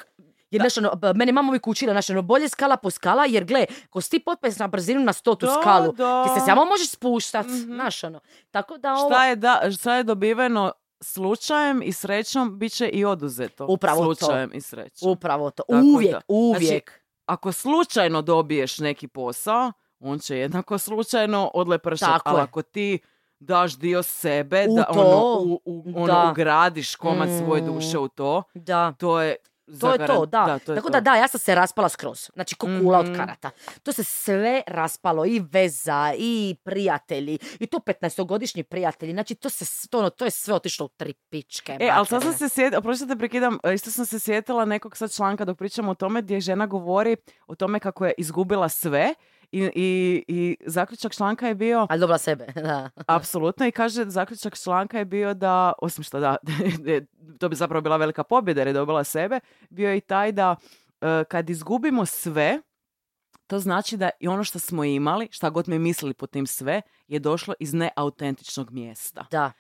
Jer, 0.52 0.62
znaš, 0.62 0.78
ono, 0.78 1.13
mene 1.15 1.32
mama 1.32 1.49
uvijek 1.49 1.67
učila, 1.67 1.93
znači, 1.93 2.12
ono, 2.12 2.21
bolje 2.21 2.49
skala 2.49 2.78
po 2.78 2.89
skala, 2.91 3.25
jer 3.25 3.43
gle, 3.43 3.65
ako 3.84 4.02
si 4.02 4.10
ti 4.10 4.19
potpes 4.19 4.58
na 4.58 4.67
brzinu 4.67 5.02
na 5.02 5.13
stotu 5.13 5.45
Da, 5.45 5.52
skalu, 5.54 5.91
da. 5.91 6.23
ti 6.25 6.39
se 6.39 6.45
samo 6.45 6.65
možeš 6.65 6.89
spuštat, 6.89 7.45
Mhm. 7.45 7.56
znaš, 7.56 8.04
ono. 8.04 8.19
Tako 8.52 8.78
da 8.78 8.93
ovo... 8.93 9.10
Šta 9.10 9.25
je, 9.25 9.36
da, 9.36 9.62
šta 9.73 9.95
je 9.95 10.04
dobiveno 10.04 10.71
slučajem 11.01 11.81
i 11.83 11.91
srećom, 11.91 12.59
bit 12.59 12.73
će 12.73 12.88
i 12.88 13.05
oduzeto 13.05 13.65
Upravo 13.65 14.05
to. 14.05 14.15
slučajem 14.15 14.51
i 14.53 14.62
srećom. 14.62 15.09
Upravo 15.09 15.49
to, 15.49 15.63
Tako 15.63 15.81
uvijek, 15.85 16.12
da. 16.12 16.21
uvijek. 16.27 16.89
Znači, 16.89 16.99
ako 17.25 17.51
slučajno 17.51 18.21
dobiješ 18.21 18.79
neki 18.79 19.07
posao, 19.07 19.71
on 19.99 20.19
će 20.19 20.38
jednako 20.38 20.77
slučajno 20.77 21.51
odlepršati. 21.53 22.12
Tako 22.13 22.29
Ali 22.29 22.41
ako 22.41 22.62
ti 22.62 22.99
daš 23.39 23.73
dio 23.73 24.03
sebe, 24.03 24.65
U 24.69 24.75
da 24.75 24.83
to, 24.83 24.99
ono, 25.01 25.43
u, 25.43 25.62
u- 25.65 25.83
ono 25.95 26.07
da. 26.07 26.29
ugradiš 26.31 26.95
komad 26.95 27.29
svoje 27.38 27.62
Mm. 27.62 27.65
duše 27.65 27.97
u 27.97 28.07
to, 28.07 28.43
da. 28.53 28.91
to 28.91 29.21
je 29.21 29.35
To 29.71 29.91
je 29.91 29.97
to, 29.97 30.03
zagaran- 30.05 30.25
da. 30.27 30.60
to 30.60 30.71
je 30.71 30.75
Tako 30.75 30.88
to. 30.88 30.91
da 30.91 31.01
da, 31.01 31.15
ja 31.15 31.27
sam 31.27 31.39
se 31.39 31.55
raspala 31.55 31.89
skroz. 31.89 32.29
Znači, 32.34 32.55
ko 32.55 32.67
kula 32.82 33.01
Mhm. 33.01 33.12
od 33.12 33.17
karata. 33.17 33.51
To 33.84 33.93
se 33.93 34.03
sve 34.03 34.62
raspalo, 34.67 35.25
i 35.25 35.41
veza, 35.41 36.13
i 36.17 36.55
prijatelji, 36.63 37.39
i 37.60 37.67
to 37.67 37.79
15-godišnji 37.79 38.63
prijatelji. 38.63 39.12
Znači, 39.13 39.36
to, 39.36 39.49
se, 39.49 39.88
to, 39.89 39.99
ono, 39.99 40.10
to 40.10 40.25
je 40.25 40.32
sve 40.32 40.53
otišlo 40.53 40.86
u 40.86 40.89
tri 40.89 41.13
pičke. 41.13 41.77
E, 41.79 41.89
ali 41.89 42.05
sad 42.05 42.21
sam 42.23 42.34
se 42.34 42.49
sjetila, 42.49 42.82
da 42.82 43.08
te 43.08 43.17
prekidam, 43.17 43.60
e, 43.63 43.73
isto 43.73 43.91
sam 43.91 44.05
se 44.05 44.19
sjetila 44.19 44.65
nekog 44.65 44.97
sad 44.97 45.12
članka 45.12 45.45
dok 45.45 45.58
pričamo 45.58 45.91
o 45.91 45.95
tome 45.95 46.21
gdje 46.21 46.41
žena 46.41 46.65
govori 46.65 47.15
o 47.47 47.55
tome 47.55 47.79
kako 47.79 48.05
je 48.05 48.13
izgubila 48.17 48.69
sve 48.69 49.13
i, 49.51 49.69
i, 49.75 50.23
i 50.27 50.57
zaključak 50.65 51.13
članka 51.13 51.47
je 51.47 51.55
bio, 51.55 51.88
Ali 51.89 51.99
dobila 51.99 52.17
sebe, 52.17 52.45
da. 52.67 52.89
apsolutno, 53.07 53.67
i 53.67 53.71
kaže 53.71 54.05
zaključak 54.05 54.57
članka 54.57 54.99
je 54.99 55.05
bio 55.05 55.33
da, 55.33 55.73
osim 55.81 56.03
što 56.03 56.19
da, 56.19 56.38
to 57.39 57.49
bi 57.49 57.55
zapravo 57.55 57.81
bila 57.81 57.97
velika 57.97 58.23
pobjeda 58.23 58.62
jer 58.62 58.67
je 58.67 58.73
dobila 58.73 59.03
sebe, 59.03 59.39
bio 59.69 59.89
je 59.89 59.97
i 59.97 60.01
taj 60.01 60.31
da 60.31 60.55
e, 61.01 61.23
kad 61.23 61.49
izgubimo 61.49 62.05
sve, 62.05 62.62
to 63.47 63.59
znači 63.59 63.97
da 63.97 64.09
i 64.19 64.27
ono 64.27 64.43
što 64.43 64.59
smo 64.59 64.83
imali, 64.83 65.27
šta 65.31 65.49
god 65.49 65.67
mi 65.67 65.79
mislili 65.79 66.13
po 66.13 66.27
tim 66.27 66.47
sve, 66.47 66.81
je 67.07 67.19
došlo 67.19 67.53
iz 67.59 67.73
neautentičnog 67.73 68.71
mjesta. 68.71 69.25
Da. 69.31 69.51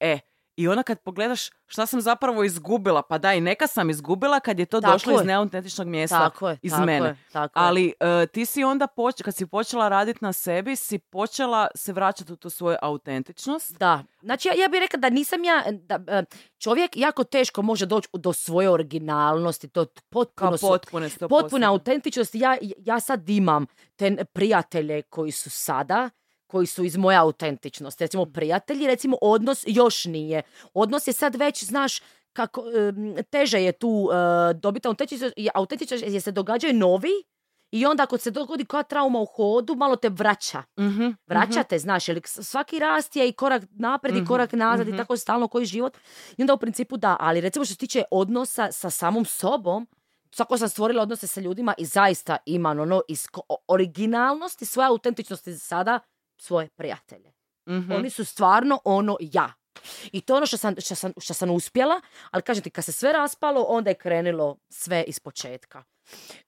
E, 0.00 0.18
I 0.56 0.68
onda 0.68 0.82
kad 0.82 1.00
pogledaš 1.00 1.40
šta 1.66 1.86
sam 1.86 2.00
zapravo 2.00 2.44
izgubila, 2.44 3.02
pa 3.02 3.18
da 3.18 3.34
i 3.34 3.40
neka 3.40 3.66
sam 3.66 3.90
izgubila 3.90 4.40
kad 4.40 4.58
je 4.58 4.66
to 4.66 4.80
Tako 4.80 4.92
došlo 4.92 5.12
iz 5.12 5.20
je. 5.20 5.24
neautentičnog 5.24 5.86
mjesta 5.88 6.18
Tako 6.20 6.48
je, 6.48 6.58
iz 6.62 6.72
tako 6.72 6.84
mene. 6.84 7.08
je, 7.08 7.16
tako. 7.32 7.52
Ali 7.54 7.92
e, 8.00 8.26
ti 8.26 8.46
si 8.46 8.64
onda, 8.64 8.86
poč- 8.88 9.22
kad 9.22 9.36
si 9.36 9.46
počela 9.46 9.88
raditi 9.88 10.18
na 10.22 10.32
sebi, 10.32 10.76
si 10.76 10.98
počela 11.00 11.66
se 11.74 11.92
vraćati 11.92 12.32
u 12.32 12.36
tu 12.36 12.50
svoju 12.50 12.76
autentičnost. 12.82 13.72
Da, 13.72 14.02
znači 14.22 14.48
ja, 14.48 14.54
ja 14.54 14.68
bih 14.68 14.80
rekla 14.80 14.98
da 14.98 15.10
nisam 15.10 15.44
ja, 15.44 15.62
da, 15.72 16.00
e, 16.08 16.24
čovjek 16.58 16.96
jako 16.96 17.24
teško 17.24 17.62
može 17.62 17.86
doći 17.86 18.08
do 18.12 18.32
svoje 18.32 18.70
originalnosti, 18.70 19.68
to 19.68 19.86
potpuno 20.10 20.50
Kao 20.50 20.58
su- 20.58 20.66
potpune, 20.68 21.08
100%. 21.08 21.28
potpuna 21.30 21.70
autentičnost. 21.70 22.34
Ja, 22.34 22.56
ja 22.78 23.00
sad 23.00 23.28
imam 23.28 23.66
te 23.96 24.24
prijatelje 24.24 25.02
koji 25.02 25.30
su 25.32 25.50
sada, 25.50 26.10
koji 26.54 26.66
su 26.66 26.84
iz 26.84 26.96
moje 26.96 27.16
autentičnosti. 27.18 28.04
Recimo 28.04 28.26
prijatelji, 28.26 28.86
recimo 28.86 29.16
odnos 29.22 29.64
još 29.66 30.04
nije. 30.06 30.42
Odnos 30.74 31.06
je 31.06 31.12
sad 31.12 31.34
već, 31.36 31.64
znaš, 31.64 32.00
kako 32.32 32.64
teže 33.30 33.58
je 33.58 33.72
tu 33.72 34.08
e, 34.08 34.14
dobiti 34.54 34.88
autentičnost, 34.88 35.34
je- 35.36 35.50
autentičnost 35.54 36.04
jer 36.04 36.22
se 36.22 36.32
događaju 36.32 36.74
novi 36.74 37.10
i 37.70 37.86
onda 37.86 38.02
ako 38.02 38.18
se 38.18 38.30
dogodi 38.30 38.64
koja 38.64 38.82
trauma 38.82 39.18
u 39.18 39.24
hodu, 39.26 39.74
malo 39.74 39.96
te 39.96 40.08
vraća. 40.10 40.62
Mhm, 40.80 41.08
Vraćate, 41.26 41.78
znaš, 41.78 42.08
jer 42.08 42.20
svaki 42.24 42.78
rast 42.78 43.16
je 43.16 43.28
i 43.28 43.32
korak 43.32 43.62
naprijed 43.70 44.16
i 44.16 44.20
Mhm, 44.20 44.28
korak 44.28 44.52
nazad 44.52 44.86
mhm. 44.86 44.94
i 44.94 44.98
tako 44.98 45.16
stalno 45.16 45.48
koji 45.48 45.66
život. 45.66 45.96
I 46.36 46.42
onda 46.42 46.54
u 46.54 46.58
principu 46.58 46.96
da, 46.96 47.16
ali 47.20 47.40
recimo 47.40 47.64
što 47.64 47.74
se 47.74 47.78
tiče 47.78 48.02
odnosa 48.10 48.72
sa 48.72 48.90
samom 48.90 49.24
sobom, 49.24 49.86
svako 50.30 50.58
sam 50.58 50.68
stvorila 50.68 51.02
odnose 51.02 51.26
sa 51.26 51.40
ljudima 51.40 51.74
i 51.78 51.84
zaista 51.86 52.36
imam 52.46 52.80
ono 52.80 53.00
iz 53.08 53.26
originalnosti, 53.68 54.64
svoje 54.64 54.86
autentičnosti 54.88 55.52
za 55.52 55.58
sada, 55.58 56.00
svoje 56.36 56.68
prijatelje. 56.68 57.32
mhm. 57.68 57.92
Oni 57.92 58.10
su 58.10 58.24
stvarno 58.24 58.80
ono 58.84 59.16
ja. 59.20 59.52
I 60.12 60.20
to 60.20 60.32
je 60.32 60.36
ono 60.36 60.46
što 60.46 60.56
sam, 60.56 60.74
što 60.78 60.94
sam, 60.94 61.12
što 61.20 61.34
sam 61.34 61.50
uspjela, 61.50 62.00
ali 62.30 62.42
kažem 62.42 62.62
ti, 62.62 62.70
kad 62.70 62.84
se 62.84 62.92
sve 62.92 63.12
raspalo, 63.12 63.62
onda 63.62 63.90
je 63.90 63.94
krenulo 63.94 64.56
sve 64.68 65.04
iz 65.06 65.20
početka. 65.20 65.84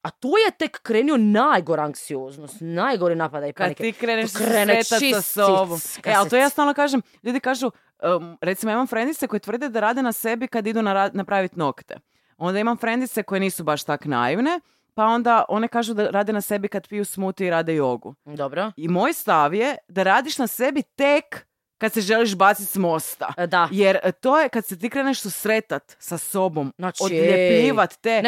A 0.02 0.10
tu 0.10 0.28
je 0.28 0.50
tek 0.58 0.82
krenio 0.82 1.16
najgora 1.16 1.82
anksioznost, 1.82 2.56
najgori 2.60 3.14
napadaj 3.14 3.52
Kad 3.52 3.64
panike. 3.64 3.82
ti 3.82 3.92
kreneš 3.92 4.32
To 4.32 4.38
krene 4.38 4.84
sa 4.84 5.22
sobom. 5.22 5.78
E, 5.98 6.00
kad 6.02 6.14
ali 6.16 6.30
to 6.30 6.36
ja 6.36 6.48
stalno 6.48 6.74
kažem. 6.74 7.02
Ljudi 7.22 7.40
kažu, 7.40 7.70
um, 8.16 8.38
recimo 8.40 8.72
imam 8.72 8.86
frendice 8.86 9.26
koje 9.26 9.40
tvrde 9.40 9.68
da 9.68 9.80
rade 9.80 10.02
na 10.02 10.12
sebi 10.12 10.48
kad 10.48 10.66
idu 10.66 10.82
na 10.82 11.10
napraviti 11.12 11.58
nokte. 11.58 11.94
Onda 12.36 12.58
imam 12.60 12.76
frendice 12.76 13.22
koje 13.22 13.40
nisu 13.40 13.64
baš 13.64 13.84
tak 13.84 14.04
naivne, 14.04 14.60
pa 14.96 15.04
onda 15.04 15.44
one 15.48 15.68
kažu 15.68 15.94
da 15.94 16.06
rade 16.06 16.32
na 16.32 16.40
sebi 16.40 16.68
kad 16.68 16.88
piju 16.88 17.04
smuti 17.04 17.46
i 17.46 17.50
rade 17.50 17.74
jogu. 17.74 18.14
Dobro. 18.26 18.72
I 18.76 18.88
moj 18.88 19.12
stav 19.12 19.54
je 19.54 19.76
da 19.88 20.02
radiš 20.02 20.38
na 20.38 20.46
sebi 20.46 20.82
tek 20.82 21.46
kad 21.78 21.92
se 21.92 22.00
želiš 22.00 22.34
baciti 22.34 22.68
s 22.68 22.76
mosta. 22.76 23.32
E, 23.36 23.46
Da. 23.46 23.68
Jer 23.72 23.98
e, 24.02 24.12
to 24.12 24.40
je 24.40 24.48
kad 24.48 24.64
se 24.64 24.78
ti 24.78 24.90
kreneš 24.90 25.20
susretat 25.20 25.96
sa 25.98 26.18
sobom, 26.18 26.72
Znači, 26.76 27.02
odljepljivat 27.02 27.94
te, 27.94 28.10
je- 28.10 28.22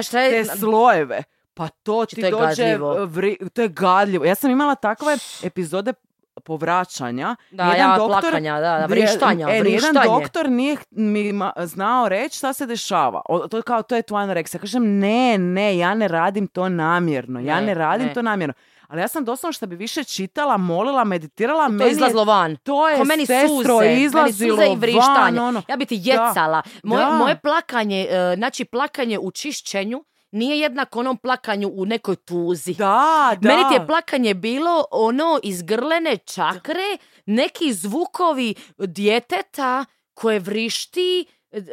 te 0.45 0.57
slojeve. 0.57 1.23
Pa 1.55 1.69
to 1.69 2.07
ti 2.07 2.17
to 2.17 2.27
je 2.27 2.31
dođe, 2.31 2.47
gadljivo. 2.65 2.95
e, 2.95 3.01
vri- 3.01 3.49
to 3.51 3.63
je 3.63 3.69
gadljivo. 3.69 4.25
Ja 4.25 4.35
sam 4.35 4.51
imala 4.51 4.75
takve 4.75 5.17
epizode 5.43 5.93
povraćanja. 6.41 7.37
Da, 7.51 7.65
Nijedan 7.65 7.91
ja, 7.91 7.97
doktor- 7.99 8.21
plakanja, 8.21 8.55
da, 8.55 8.79
da, 8.79 8.87
Vri- 8.87 8.91
vrištanja, 8.91 9.49
e, 9.49 9.61
vrištanje. 9.61 10.01
doktor 10.07 10.51
nije 10.51 10.77
mi 10.91 11.33
znao 11.59 12.09
reći 12.09 12.39
šta 12.39 12.53
se 12.53 12.67
dešava. 12.67 13.23
O, 13.25 13.39
to 13.41 13.57
je 13.57 13.63
kao, 13.63 13.83
to 13.83 13.97
je 13.97 14.03
tvoja 14.03 14.23
anoreksija. 14.23 14.61
Kažem, 14.61 14.99
ne, 14.99 15.39
ne, 15.39 15.79
ja 15.79 15.95
ne 15.95 16.09
radim 16.09 16.47
to 16.47 16.69
namjerno. 16.69 17.41
Ja 17.41 17.55
Ne, 17.57 17.63
ne 17.63 17.75
radim 17.75 18.07
ne. 18.07 18.15
to 18.15 18.23
namjerno. 18.23 18.55
Ali 18.89 19.01
ja 19.01 19.09
sam 19.09 19.25
doslovno 19.25 19.53
što 19.53 19.67
bi 19.67 19.77
više 19.77 20.05
čitala, 20.05 20.57
molila, 20.57 21.05
meditirala, 21.05 21.65
To 21.65 21.73
meni 21.73 21.91
izlazlo 21.91 22.25
van. 22.25 22.57
to 22.57 22.89
je 22.89 22.97
Ko 22.97 23.05
meni 23.05 23.27
sestro 23.27 23.59
suze, 23.75 23.93
izlazilo 23.95 24.57
meni 24.57 24.67
suze 24.67 24.73
i 24.73 24.77
vrištanje. 24.79 25.15
van, 25.33 25.49
ono. 25.49 25.63
Ja 25.69 25.77
bi 25.77 25.87
ti 25.87 26.01
jecala. 26.01 26.63
Moje, 26.83 27.05
Da. 27.05 27.11
moje 27.13 27.37
plakanje, 27.37 28.07
e, 28.11 28.35
znači 28.37 28.65
plakanje 28.65 29.19
u 29.19 29.31
čišćenju 29.31 30.05
nije 30.31 30.59
jednako 30.59 31.01
onom 31.01 31.17
plakanju 31.17 31.71
u 31.75 31.87
nekoj 31.87 32.17
tuzi. 32.17 32.75
Da, 32.75 33.37
da. 33.41 33.49
Meni 33.49 33.63
ti 33.69 33.75
je 33.75 33.87
plakanje 33.87 34.35
bilo 34.35 34.85
ono 34.91 35.41
iz 35.43 35.63
grlene 35.63 36.17
čakre, 36.17 36.97
neki 37.27 37.73
zvukovi 37.73 38.55
djeteta 38.79 39.85
koje 40.15 40.39
vrišti 40.39 41.27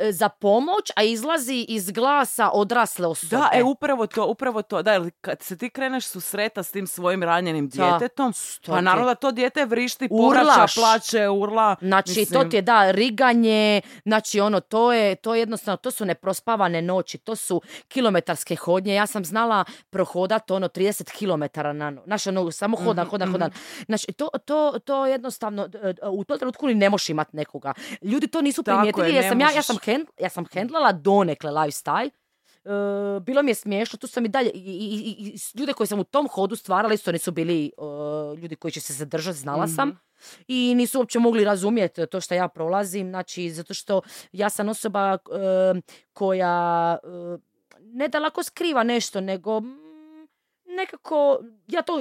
za 0.09 0.29
pomoć, 0.29 0.91
a 0.95 1.03
izlazi 1.03 1.65
iz 1.69 1.91
glasa 1.91 2.49
odrasle 2.49 3.07
osobe. 3.07 3.35
Da, 3.37 3.49
e, 3.53 3.63
upravo 3.63 4.07
to, 4.07 4.25
upravo 4.25 4.61
to. 4.61 4.81
Da, 4.81 4.91
jer 4.93 5.11
kad 5.21 5.41
se 5.41 5.57
ti 5.57 5.69
kreneš 5.69 6.05
susreta 6.05 6.63
s 6.63 6.71
tim 6.71 6.87
svojim 6.87 7.23
ranjenim 7.23 7.69
djetetom, 7.69 8.33
To 8.61 8.71
pa 8.71 8.81
naravno 8.81 9.05
da 9.05 9.15
to 9.15 9.31
dijete 9.31 9.65
vrišti, 9.65 10.09
povraća, 10.09 10.41
Urlaš. 10.43 10.75
plače, 10.75 11.29
urla. 11.29 11.75
Znači, 11.79 12.25
to 12.25 12.43
ti 12.43 12.55
je, 12.55 12.61
da, 12.61 12.91
riganje, 12.91 13.81
znači, 14.03 14.39
ono, 14.39 14.59
to 14.59 14.93
je, 14.93 15.15
to 15.15 15.35
je 15.35 15.39
jednostavno, 15.39 15.77
to 15.77 15.91
su 15.91 16.05
neprospavane 16.05 16.81
noći, 16.81 17.17
to 17.17 17.35
su 17.35 17.61
kilometarske 17.87 18.55
hodnje. 18.55 18.95
Ja 18.95 19.07
sam 19.07 19.25
znala 19.25 19.63
prohodat, 19.89 20.51
ono, 20.51 20.67
30 20.67 21.11
kilometara 21.11 21.73
na 21.73 21.89
no- 21.89 22.01
Znaš, 22.05 22.27
ono, 22.27 22.51
samo 22.51 22.77
Mhm, 22.77 22.85
hodan, 22.85 23.07
hodan, 23.07 23.31
hodan. 23.31 23.51
Znači, 23.85 24.11
to, 24.13 24.29
to, 24.45 24.79
to 24.79 25.05
jednostavno, 25.05 25.69
e, 25.83 25.89
e, 25.89 26.07
u 26.09 26.23
tom 26.23 26.37
trenutku 26.37 26.67
ni 26.67 26.73
ne 26.75 26.89
možeš 26.89 27.09
imat 27.09 27.33
nekoga. 27.33 27.73
Ljudi 28.01 28.27
to 28.27 28.41
nisu 28.41 28.63
primijetili, 28.63 29.13
jer 29.13 29.23
sam 29.23 29.39
ja. 29.41 29.47
Sam, 29.65 29.77
hand, 29.85 30.07
ja 30.19 30.29
sam 30.29 30.45
hendlala 30.45 30.91
donekle 30.93 31.51
lifestyle, 31.51 32.09
E, 32.65 32.69
bilo 33.21 33.43
mi 33.43 33.51
je 33.51 33.55
smiješno, 33.55 33.97
tu 33.97 34.07
sam 34.07 34.25
i 34.25 34.29
dalje, 34.29 34.49
i, 34.49 34.59
i- 34.59 35.25
i- 35.27 35.59
ljude 35.59 35.73
koji 35.73 35.87
sam 35.87 35.99
u 35.99 36.03
tom 36.03 36.27
hodu 36.27 36.55
stvarala 36.55 36.93
isto 36.93 37.11
nisu 37.11 37.31
bili 37.31 37.65
e, 37.67 37.71
ljudi 38.37 38.55
koji 38.55 38.71
će 38.71 38.81
se 38.81 38.93
zadržati, 38.93 39.37
znala 39.37 39.67
sam 39.67 39.87
Mhm. 39.89 39.97
i 40.47 40.75
nisu 40.75 40.99
uopće 40.99 41.19
mogli 41.19 41.43
razumjeti 41.43 42.07
to 42.07 42.21
što 42.21 42.33
ja 42.33 42.47
prolazim, 42.47 43.09
znači 43.09 43.49
zato 43.49 43.73
što 43.73 44.01
ja 44.31 44.49
sam 44.49 44.69
osoba 44.69 45.17
e, 45.73 45.81
koja 46.13 46.97
ne 47.81 48.07
da 48.07 48.19
lako 48.19 48.43
skriva 48.43 48.83
nešto, 48.83 49.21
nego 49.21 49.59
mm, 49.59 49.77
nekako, 50.67 51.39
ja 51.67 51.81
to 51.81 51.93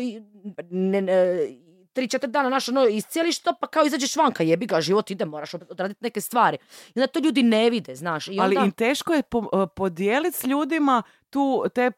ne, 0.70 1.02
ne, 1.02 1.48
tri, 1.94 2.08
četiri 2.08 2.30
dana 2.30 2.48
naš 2.48 2.68
ono, 2.68 2.86
iscijeliš 2.86 3.38
to, 3.38 3.54
pa 3.54 3.66
kao 3.66 3.84
izađeš 3.84 4.16
vanka, 4.16 4.42
jebi 4.42 4.66
ga, 4.66 4.80
život 4.80 5.10
ide, 5.10 5.24
moraš 5.24 5.54
odraditi 5.54 5.98
neke 6.00 6.20
stvari. 6.20 6.58
I 6.86 6.92
onda 6.94 7.06
to 7.06 7.18
ljudi 7.18 7.42
ne 7.42 7.70
vide, 7.70 7.94
znaš. 7.94 8.28
I 8.28 8.36
Ali 8.40 8.56
onda, 8.56 8.64
im 8.64 8.72
teško 8.72 9.12
je 9.12 9.22
po, 9.22 9.42
podijeliti 9.68 10.36
s 10.36 10.44
ljudima 10.44 11.02
tu, 11.30 11.64
te, 11.74 11.90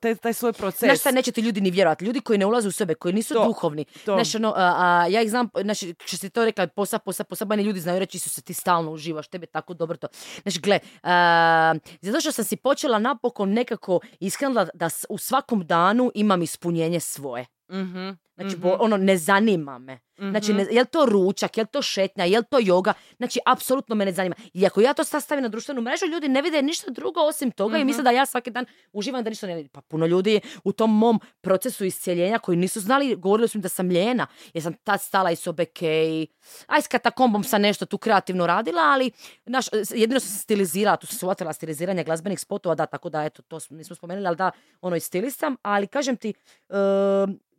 te- 0.00 0.14
taj 0.14 0.32
svoj 0.32 0.52
proces. 0.52 0.80
Znaš 0.80 1.00
šta, 1.00 1.10
neće 1.10 1.32
ti 1.32 1.40
ljudi 1.40 1.60
ni 1.60 1.70
vjerovati. 1.70 2.04
Ljudi 2.04 2.20
koji 2.20 2.38
ne 2.38 2.46
ulaze 2.46 2.68
u 2.68 2.72
sebe, 2.72 2.94
koji 2.94 3.14
nisu 3.14 3.34
To, 3.34 3.44
duhovni. 3.44 3.84
to. 3.84 4.14
Znaš, 4.14 4.34
ono, 4.34 4.48
a, 4.50 4.74
a, 4.78 5.06
ja 5.06 5.22
ih 5.22 5.30
znam, 5.30 5.48
znači, 5.56 5.94
što 6.00 6.16
si 6.16 6.30
to 6.30 6.44
rekla, 6.44 6.66
posa, 6.66 6.98
posa, 6.98 7.24
posa, 7.24 7.44
meni 7.44 7.62
ljudi 7.62 7.80
znaju 7.80 7.98
reći 7.98 8.18
su 8.18 8.30
se 8.30 8.42
ti 8.42 8.54
stalno 8.54 8.90
uživaš, 8.92 9.28
tebi 9.28 9.42
je 9.42 9.48
tako 9.48 9.74
dobro 9.74 9.96
to. 9.96 10.06
Znači, 10.42 10.60
gle, 10.60 10.78
a, 11.04 11.74
zato 12.00 12.20
što 12.20 12.32
sam 12.32 12.44
si 12.44 12.56
počela 12.56 12.98
napokon 12.98 13.50
nekako 13.50 14.00
iskrenula 14.20 14.66
da 14.74 14.88
s- 14.88 15.06
u 15.08 15.18
svakom 15.18 15.60
danu 15.62 16.10
imam 16.14 16.42
ispunjenje 16.42 17.00
svoje. 17.00 17.46
Mhm, 17.70 18.08
Znači, 18.36 18.50
mhm, 18.50 18.60
bo- 18.60 18.76
ono, 18.76 18.96
ne 18.96 19.16
zanima 19.18 19.78
me. 19.78 19.98
Znači, 20.20 20.48
mhm. 20.48 20.58
ne, 20.58 20.66
je 20.70 20.80
li 20.80 20.86
to 20.86 21.06
ručak, 21.06 21.56
je 21.56 21.62
li 21.62 21.68
to 21.68 21.82
šetnja, 21.82 22.24
je 22.24 22.38
li 22.38 22.44
to 22.44 22.58
joga? 22.60 22.92
Znači, 23.16 23.38
apsolutno 23.46 23.94
me 23.94 24.04
ne 24.04 24.12
zanima. 24.12 24.34
I 24.52 24.66
ako 24.66 24.80
ja 24.80 24.94
to 24.94 25.04
sad 25.04 25.22
stavim 25.22 25.42
na 25.42 25.48
društvenu 25.48 25.80
mrežu, 25.80 26.06
ljudi 26.06 26.28
ne 26.28 26.42
vide 26.42 26.62
ništa 26.62 26.90
drugo 26.90 27.20
osim 27.20 27.50
toga 27.50 27.76
i 27.76 27.80
Mhm. 27.80 27.86
misle 27.86 28.02
da 28.02 28.10
ja 28.10 28.26
svaki 28.26 28.50
dan 28.50 28.64
uživam 28.92 29.24
da 29.24 29.30
ništa 29.30 29.46
ne 29.46 29.54
vidim. 29.54 29.68
Pa 29.68 29.80
puno 29.80 30.06
ljudi 30.06 30.40
u 30.64 30.72
tom 30.72 30.90
mom 30.92 31.20
procesu 31.40 31.84
iscijeljenja 31.84 32.38
koji 32.38 32.56
nisu 32.56 32.80
znali, 32.80 33.16
govorili 33.16 33.48
su 33.48 33.58
mi 33.58 33.62
da 33.62 33.68
sam 33.68 33.90
ljena, 33.90 34.26
jer 34.52 34.62
sam 34.62 34.74
tad 34.74 35.02
stala 35.02 35.30
iz 35.30 35.38
sobe 35.38 35.64
kej, 35.64 36.26
aj 36.66 36.82
s 36.82 36.88
katakombom 36.88 37.44
sam 37.44 37.62
nešto 37.62 37.86
tu 37.86 37.98
kreativno 37.98 38.46
radila, 38.46 38.82
ali 38.82 39.10
naš, 39.46 39.66
jedino 39.90 40.20
sam 40.20 40.28
se 40.28 40.38
stilizirala, 40.38 40.96
tu 40.96 41.06
sam 41.06 41.18
se 41.18 41.26
uvatila 41.26 41.52
stiliziranje 41.52 42.04
glazbenih 42.04 42.40
spotova, 42.40 42.74
da, 42.74 42.86
tako 42.86 43.08
da, 43.08 43.24
eto, 43.24 43.42
to 43.42 43.60
smo- 43.60 43.76
nismo 43.76 43.96
spomenuli, 43.96 44.26
ali 44.26 44.36
da, 44.36 44.50
ono, 44.80 44.96
i 44.96 45.00
stilist 45.00 45.38
sam, 45.38 45.56
ali 45.62 45.86
kažem 45.86 46.16
ti, 46.16 46.34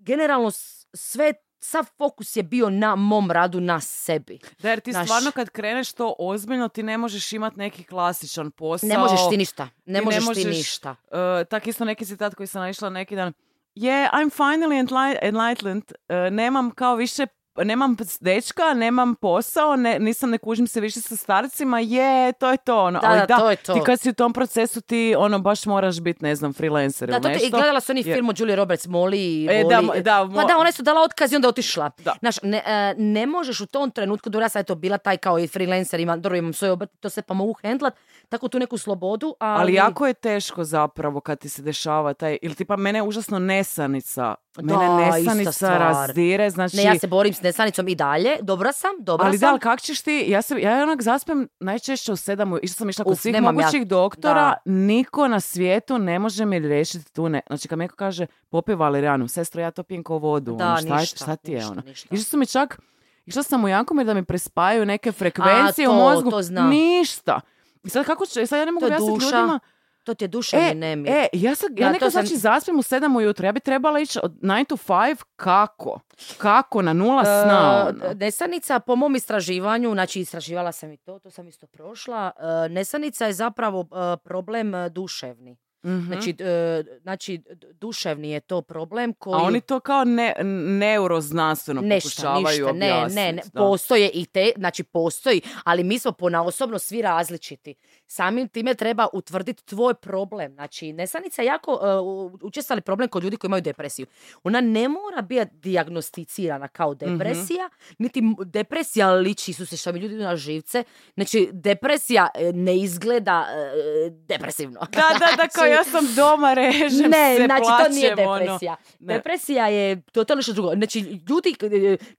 generalno 0.05 0.51
sve, 0.93 1.33
sav 1.59 1.85
fokus 1.97 2.35
je 2.35 2.43
bio 2.43 2.69
na 2.69 2.95
mom 2.95 3.31
radu, 3.31 3.59
na 3.59 3.79
sebi. 3.79 4.39
Da, 4.59 4.69
jer 4.69 4.79
ti 4.79 4.91
Znaš- 4.91 5.05
stvarno 5.05 5.31
kad 5.31 5.49
kreneš 5.49 5.93
to 5.93 6.15
ozbiljno, 6.19 6.67
ti 6.67 6.83
ne 6.83 6.97
možeš 6.97 7.33
imati 7.33 7.57
neki 7.57 7.83
klasičan 7.83 8.51
posao. 8.51 8.87
Ne 8.89 8.97
možeš 8.97 9.19
ti 9.29 9.37
ništa, 9.37 9.69
ne 9.85 9.99
ti 9.99 10.05
možeš, 10.05 10.19
ne 10.19 10.33
ti 10.33 10.39
možeš, 10.39 10.57
ništa. 10.57 10.89
Uh, 10.89 11.17
tak 11.49 11.67
isto 11.67 11.85
neki 11.85 12.05
citat 12.05 12.35
koji 12.35 12.47
sam 12.47 12.61
naišla 12.61 12.89
neki 12.89 13.15
dan. 13.15 13.33
Je, 13.75 14.09
I'm 14.13 14.29
finally 14.31 14.87
enli- 14.87 15.17
enlightened. 15.21 15.83
Uh, 15.83 16.33
nemam 16.33 16.71
kao 16.71 16.95
više 16.95 17.27
nemam 17.57 17.97
dečka, 18.19 18.73
nemam 18.73 19.15
posao, 19.15 19.75
ne, 19.75 19.99
nisam 19.99 20.29
ne 20.29 20.37
kužim 20.37 20.67
se 20.67 20.81
više 20.81 21.01
sa 21.01 21.15
starcima, 21.15 21.79
je, 21.79 22.33
to 22.33 22.51
je 22.51 22.57
to. 22.57 22.77
Ono. 22.77 22.99
Da, 22.99 23.07
Ali 23.07 23.19
da, 23.19 23.37
to 23.37 23.49
je 23.49 23.55
to. 23.55 23.73
ti 23.73 23.79
kad 23.81 24.01
si 24.01 24.09
u 24.09 24.13
tom 24.13 24.33
procesu, 24.33 24.81
ti 24.81 25.15
ono 25.17 25.39
baš 25.39 25.65
moraš 25.65 25.99
biti, 25.99 26.23
ne 26.23 26.35
znam, 26.35 26.53
freelancer 26.53 27.09
Da, 27.09 27.13
ili 27.13 27.21
to 27.23 27.29
ti, 27.29 27.33
i 27.33 27.39
nešto. 27.39 27.57
gledala 27.57 27.79
sam 27.79 27.93
oni 27.93 28.03
Jer- 28.05 28.15
film 28.15 28.29
o 28.29 28.33
Julie 28.37 28.55
Roberts, 28.55 28.85
Molly, 28.85 29.49
E, 29.51 29.63
Molly. 29.63 29.69
da, 29.93 30.01
da, 30.01 30.11
pa 30.25 30.41
mo- 30.41 30.47
da, 30.47 30.57
ona 30.57 30.65
je 30.65 30.73
su 30.73 30.83
dala 30.83 31.01
otkaz 31.01 31.31
i 31.31 31.35
onda 31.35 31.47
otišla. 31.47 31.91
Da. 31.97 32.15
Znaš, 32.19 32.35
ne, 32.43 32.57
e, 32.57 32.93
ne 32.95 33.25
možeš 33.25 33.59
u 33.59 33.65
tom 33.65 33.91
trenutku, 33.91 34.29
dobro, 34.29 34.45
ja 34.45 34.49
sam 34.49 34.59
eto 34.59 34.75
bila 34.75 34.97
taj 34.97 35.17
kao 35.17 35.39
i 35.39 35.47
freelancer, 35.47 35.99
imam, 35.99 36.21
dobro, 36.21 36.37
imam 36.37 36.53
svoj 36.53 36.69
obrt, 36.69 36.89
to 36.99 37.09
sve 37.09 37.23
pa 37.23 37.33
mogu 37.33 37.53
hendlat, 37.53 37.93
tako 38.29 38.47
tu 38.47 38.59
neku 38.59 38.77
slobodu, 38.77 39.35
ali... 39.39 39.61
Ali 39.61 39.73
jako 39.73 40.07
je 40.07 40.13
teško 40.13 40.63
zapravo 40.63 41.19
kad 41.19 41.39
ti 41.39 41.49
se 41.49 41.61
dešava 41.61 42.13
taj, 42.13 42.37
ili 42.41 42.55
tipa 42.55 42.75
mene 42.75 42.99
je 42.99 43.03
užasno 43.03 43.39
nesanica. 43.39 44.35
Mene 44.57 44.87
Da, 44.87 44.97
nesanica 44.97 45.77
razdire, 45.77 46.49
znači... 46.49 46.77
Ne, 46.77 46.83
ja 46.83 46.99
se 46.99 47.07
borim 47.07 47.33
s 47.33 47.41
nesanicom 47.41 47.87
i 47.87 47.95
dalje, 47.95 48.37
dobra 48.41 48.71
sam, 48.71 48.91
dobra 48.99 49.25
ali 49.27 49.37
sam. 49.37 49.47
da, 49.47 49.51
ali 49.51 49.59
kak 49.59 49.81
ćeš 49.81 50.01
ti, 50.01 50.25
ja, 50.27 50.41
se, 50.41 50.61
ja 50.61 50.83
onak 50.83 51.01
zaspem 51.01 51.47
najčešće 51.59 52.11
u 52.11 52.15
sedam, 52.15 52.57
išla 52.61 52.75
sam 52.75 52.89
išla 52.89 53.03
kod 53.05 53.13
Uf, 53.13 53.19
svih 53.19 53.33
nemam 53.33 53.55
ja- 53.55 53.61
mogućih 53.61 53.87
doktora, 53.87 54.33
da. 54.65 54.71
niko 54.71 55.27
na 55.27 55.39
svijetu 55.39 55.97
ne 55.97 56.19
može 56.19 56.45
mi 56.45 56.59
riješiti 56.59 57.13
tu 57.13 57.29
ne. 57.29 57.41
Znači 57.47 57.67
kad 57.67 57.79
neko 57.79 57.95
kaže 57.95 58.25
popij 58.49 58.75
valerijanu, 58.75 59.27
sestro 59.27 59.61
ja 59.61 59.71
to 59.71 59.83
pijem 59.83 60.03
kao 60.03 60.17
vodu, 60.17 60.55
Da, 60.55 60.67
ono, 60.67 60.77
šta, 60.77 60.97
ništa, 60.97 61.17
šta 61.17 61.35
ti 61.35 61.51
je 61.51 61.55
ništa, 61.57 61.71
ono? 61.71 61.81
Išla 62.11 62.23
sam 62.23 62.39
mi 62.39 62.45
čak, 62.45 62.79
išla 63.25 63.43
sam 63.43 63.63
u 63.63 63.67
Jankomir 63.67 64.05
da 64.05 64.13
mi 64.13 64.25
prespajaju 64.25 64.85
neke 64.85 65.11
frekvencije 65.11 65.85
to, 65.85 65.91
u 65.91 65.95
mozgu, 65.95 66.31
to 66.31 66.41
ništa. 66.61 67.41
I 67.85 67.89
sad 67.89 68.05
kako 68.05 68.25
će, 68.25 68.45
sad 68.45 68.59
ja 68.59 68.65
ne 68.65 68.71
mogu 68.71 68.85
objasniti 68.85 69.11
ljudima, 69.25 69.59
To 70.03 70.13
ti 70.13 70.23
je 70.23 70.29
duševni 70.29 70.67
E, 70.67 70.75
nemir. 70.75 71.11
e, 71.11 71.27
ja, 71.33 71.55
sad, 71.55 71.71
ja 71.71 71.85
Da, 71.87 71.91
nekad 71.91 72.11
sam- 72.11 72.21
znači 72.21 72.37
zaspim 72.37 72.75
u 72.75 72.83
7 72.83 73.15
ujutro, 73.17 73.45
ja 73.45 73.51
bi 73.51 73.59
trebala 73.59 73.99
ići 73.99 74.19
od 74.23 74.31
9 74.33 74.65
to 74.65 74.77
5, 74.77 75.23
kako? 75.35 75.99
Kako? 76.37 76.81
Na 76.81 76.93
nula 76.93 77.23
sna? 77.23 77.85
E, 77.87 77.89
ono? 78.03 78.13
Nesanica, 78.15 78.79
po 78.79 78.95
mom 78.95 79.15
istraživanju, 79.15 79.91
znači 79.91 80.19
istraživala 80.19 80.71
sam 80.71 80.91
i 80.91 80.97
to, 80.97 81.19
to 81.19 81.29
sam 81.29 81.47
isto 81.47 81.67
prošla, 81.67 82.31
e, 82.65 82.69
nesanica 82.69 83.25
je 83.25 83.33
zapravo 83.33 83.81
e, 83.81 84.17
problem 84.19 84.75
e, 84.75 84.89
duševni. 84.89 85.57
Mhm. 85.85 86.05
Znači, 86.05 86.35
e, 86.39 86.83
znači, 87.01 87.41
duševni 87.79 88.31
je 88.31 88.39
to 88.39 88.61
problem 88.61 89.13
koji... 89.13 89.35
A 89.35 89.37
oni 89.37 89.61
to 89.61 89.79
kao 89.79 90.03
ne, 90.03 90.33
neuroznanstveno 90.79 91.81
pokušavaju 91.81 92.65
ništa, 92.65 92.71
ne, 92.71 93.15
ne, 93.15 93.31
ne, 93.33 93.41
da. 93.53 93.59
postoje 93.59 94.09
i 94.13 94.25
te, 94.25 94.51
znači 94.57 94.83
postoji, 94.83 95.41
ali 95.63 95.83
mi 95.83 95.99
smo 95.99 96.11
ponaosobno 96.11 96.79
svi 96.79 97.01
različiti. 97.01 97.75
Samim 98.07 98.47
time 98.47 98.73
treba 98.73 99.07
utvrditi 99.13 99.65
tvoj 99.65 99.93
problem. 99.93 100.53
Znači, 100.53 100.93
nesanica 100.93 101.41
je 101.41 101.45
jako 101.45 101.73
uh, 101.73 102.41
učestali 102.41 102.81
problem 102.81 103.09
kod 103.09 103.23
ljudi 103.23 103.37
koji 103.37 103.49
imaju 103.49 103.61
depresiju. 103.61 104.05
Ona 104.43 104.61
ne 104.61 104.87
mora 104.89 105.21
biti 105.21 105.51
dijagnosticirana 105.53 106.67
kao 106.67 106.91
Mhm. 106.91 106.97
depresija, 106.99 107.69
niti 107.97 108.19
m- 108.19 108.35
depresija 108.39 109.11
liči 109.11 109.53
su 109.53 109.65
se 109.65 109.77
što 109.77 109.91
mi 109.91 109.99
ljudi 109.99 110.15
na 110.15 110.35
živce. 110.35 110.83
Znači, 111.13 111.49
depresija 111.53 112.27
e, 112.35 112.51
ne 112.53 112.77
izgleda 112.77 113.47
e, 113.49 114.09
depresivno. 114.09 114.79
Da, 114.81 115.01
da, 115.19 115.35
da, 115.37 115.47
kao 115.55 115.65
ja 115.65 115.83
sam 115.83 116.15
doma, 116.15 116.53
režem 116.53 117.09
ne, 117.09 117.35
se, 117.37 117.45
znači 117.45 117.63
to 117.83 117.89
nije 117.91 118.13
ono. 118.17 118.39
depresija. 118.39 118.75
Ne. 118.99 119.13
Depresija 119.13 119.67
je 119.67 120.01
totalno 120.03 120.41
što 120.41 120.53
drugo. 120.53 120.71
Znači, 120.71 120.99
ljudi, 121.29 121.55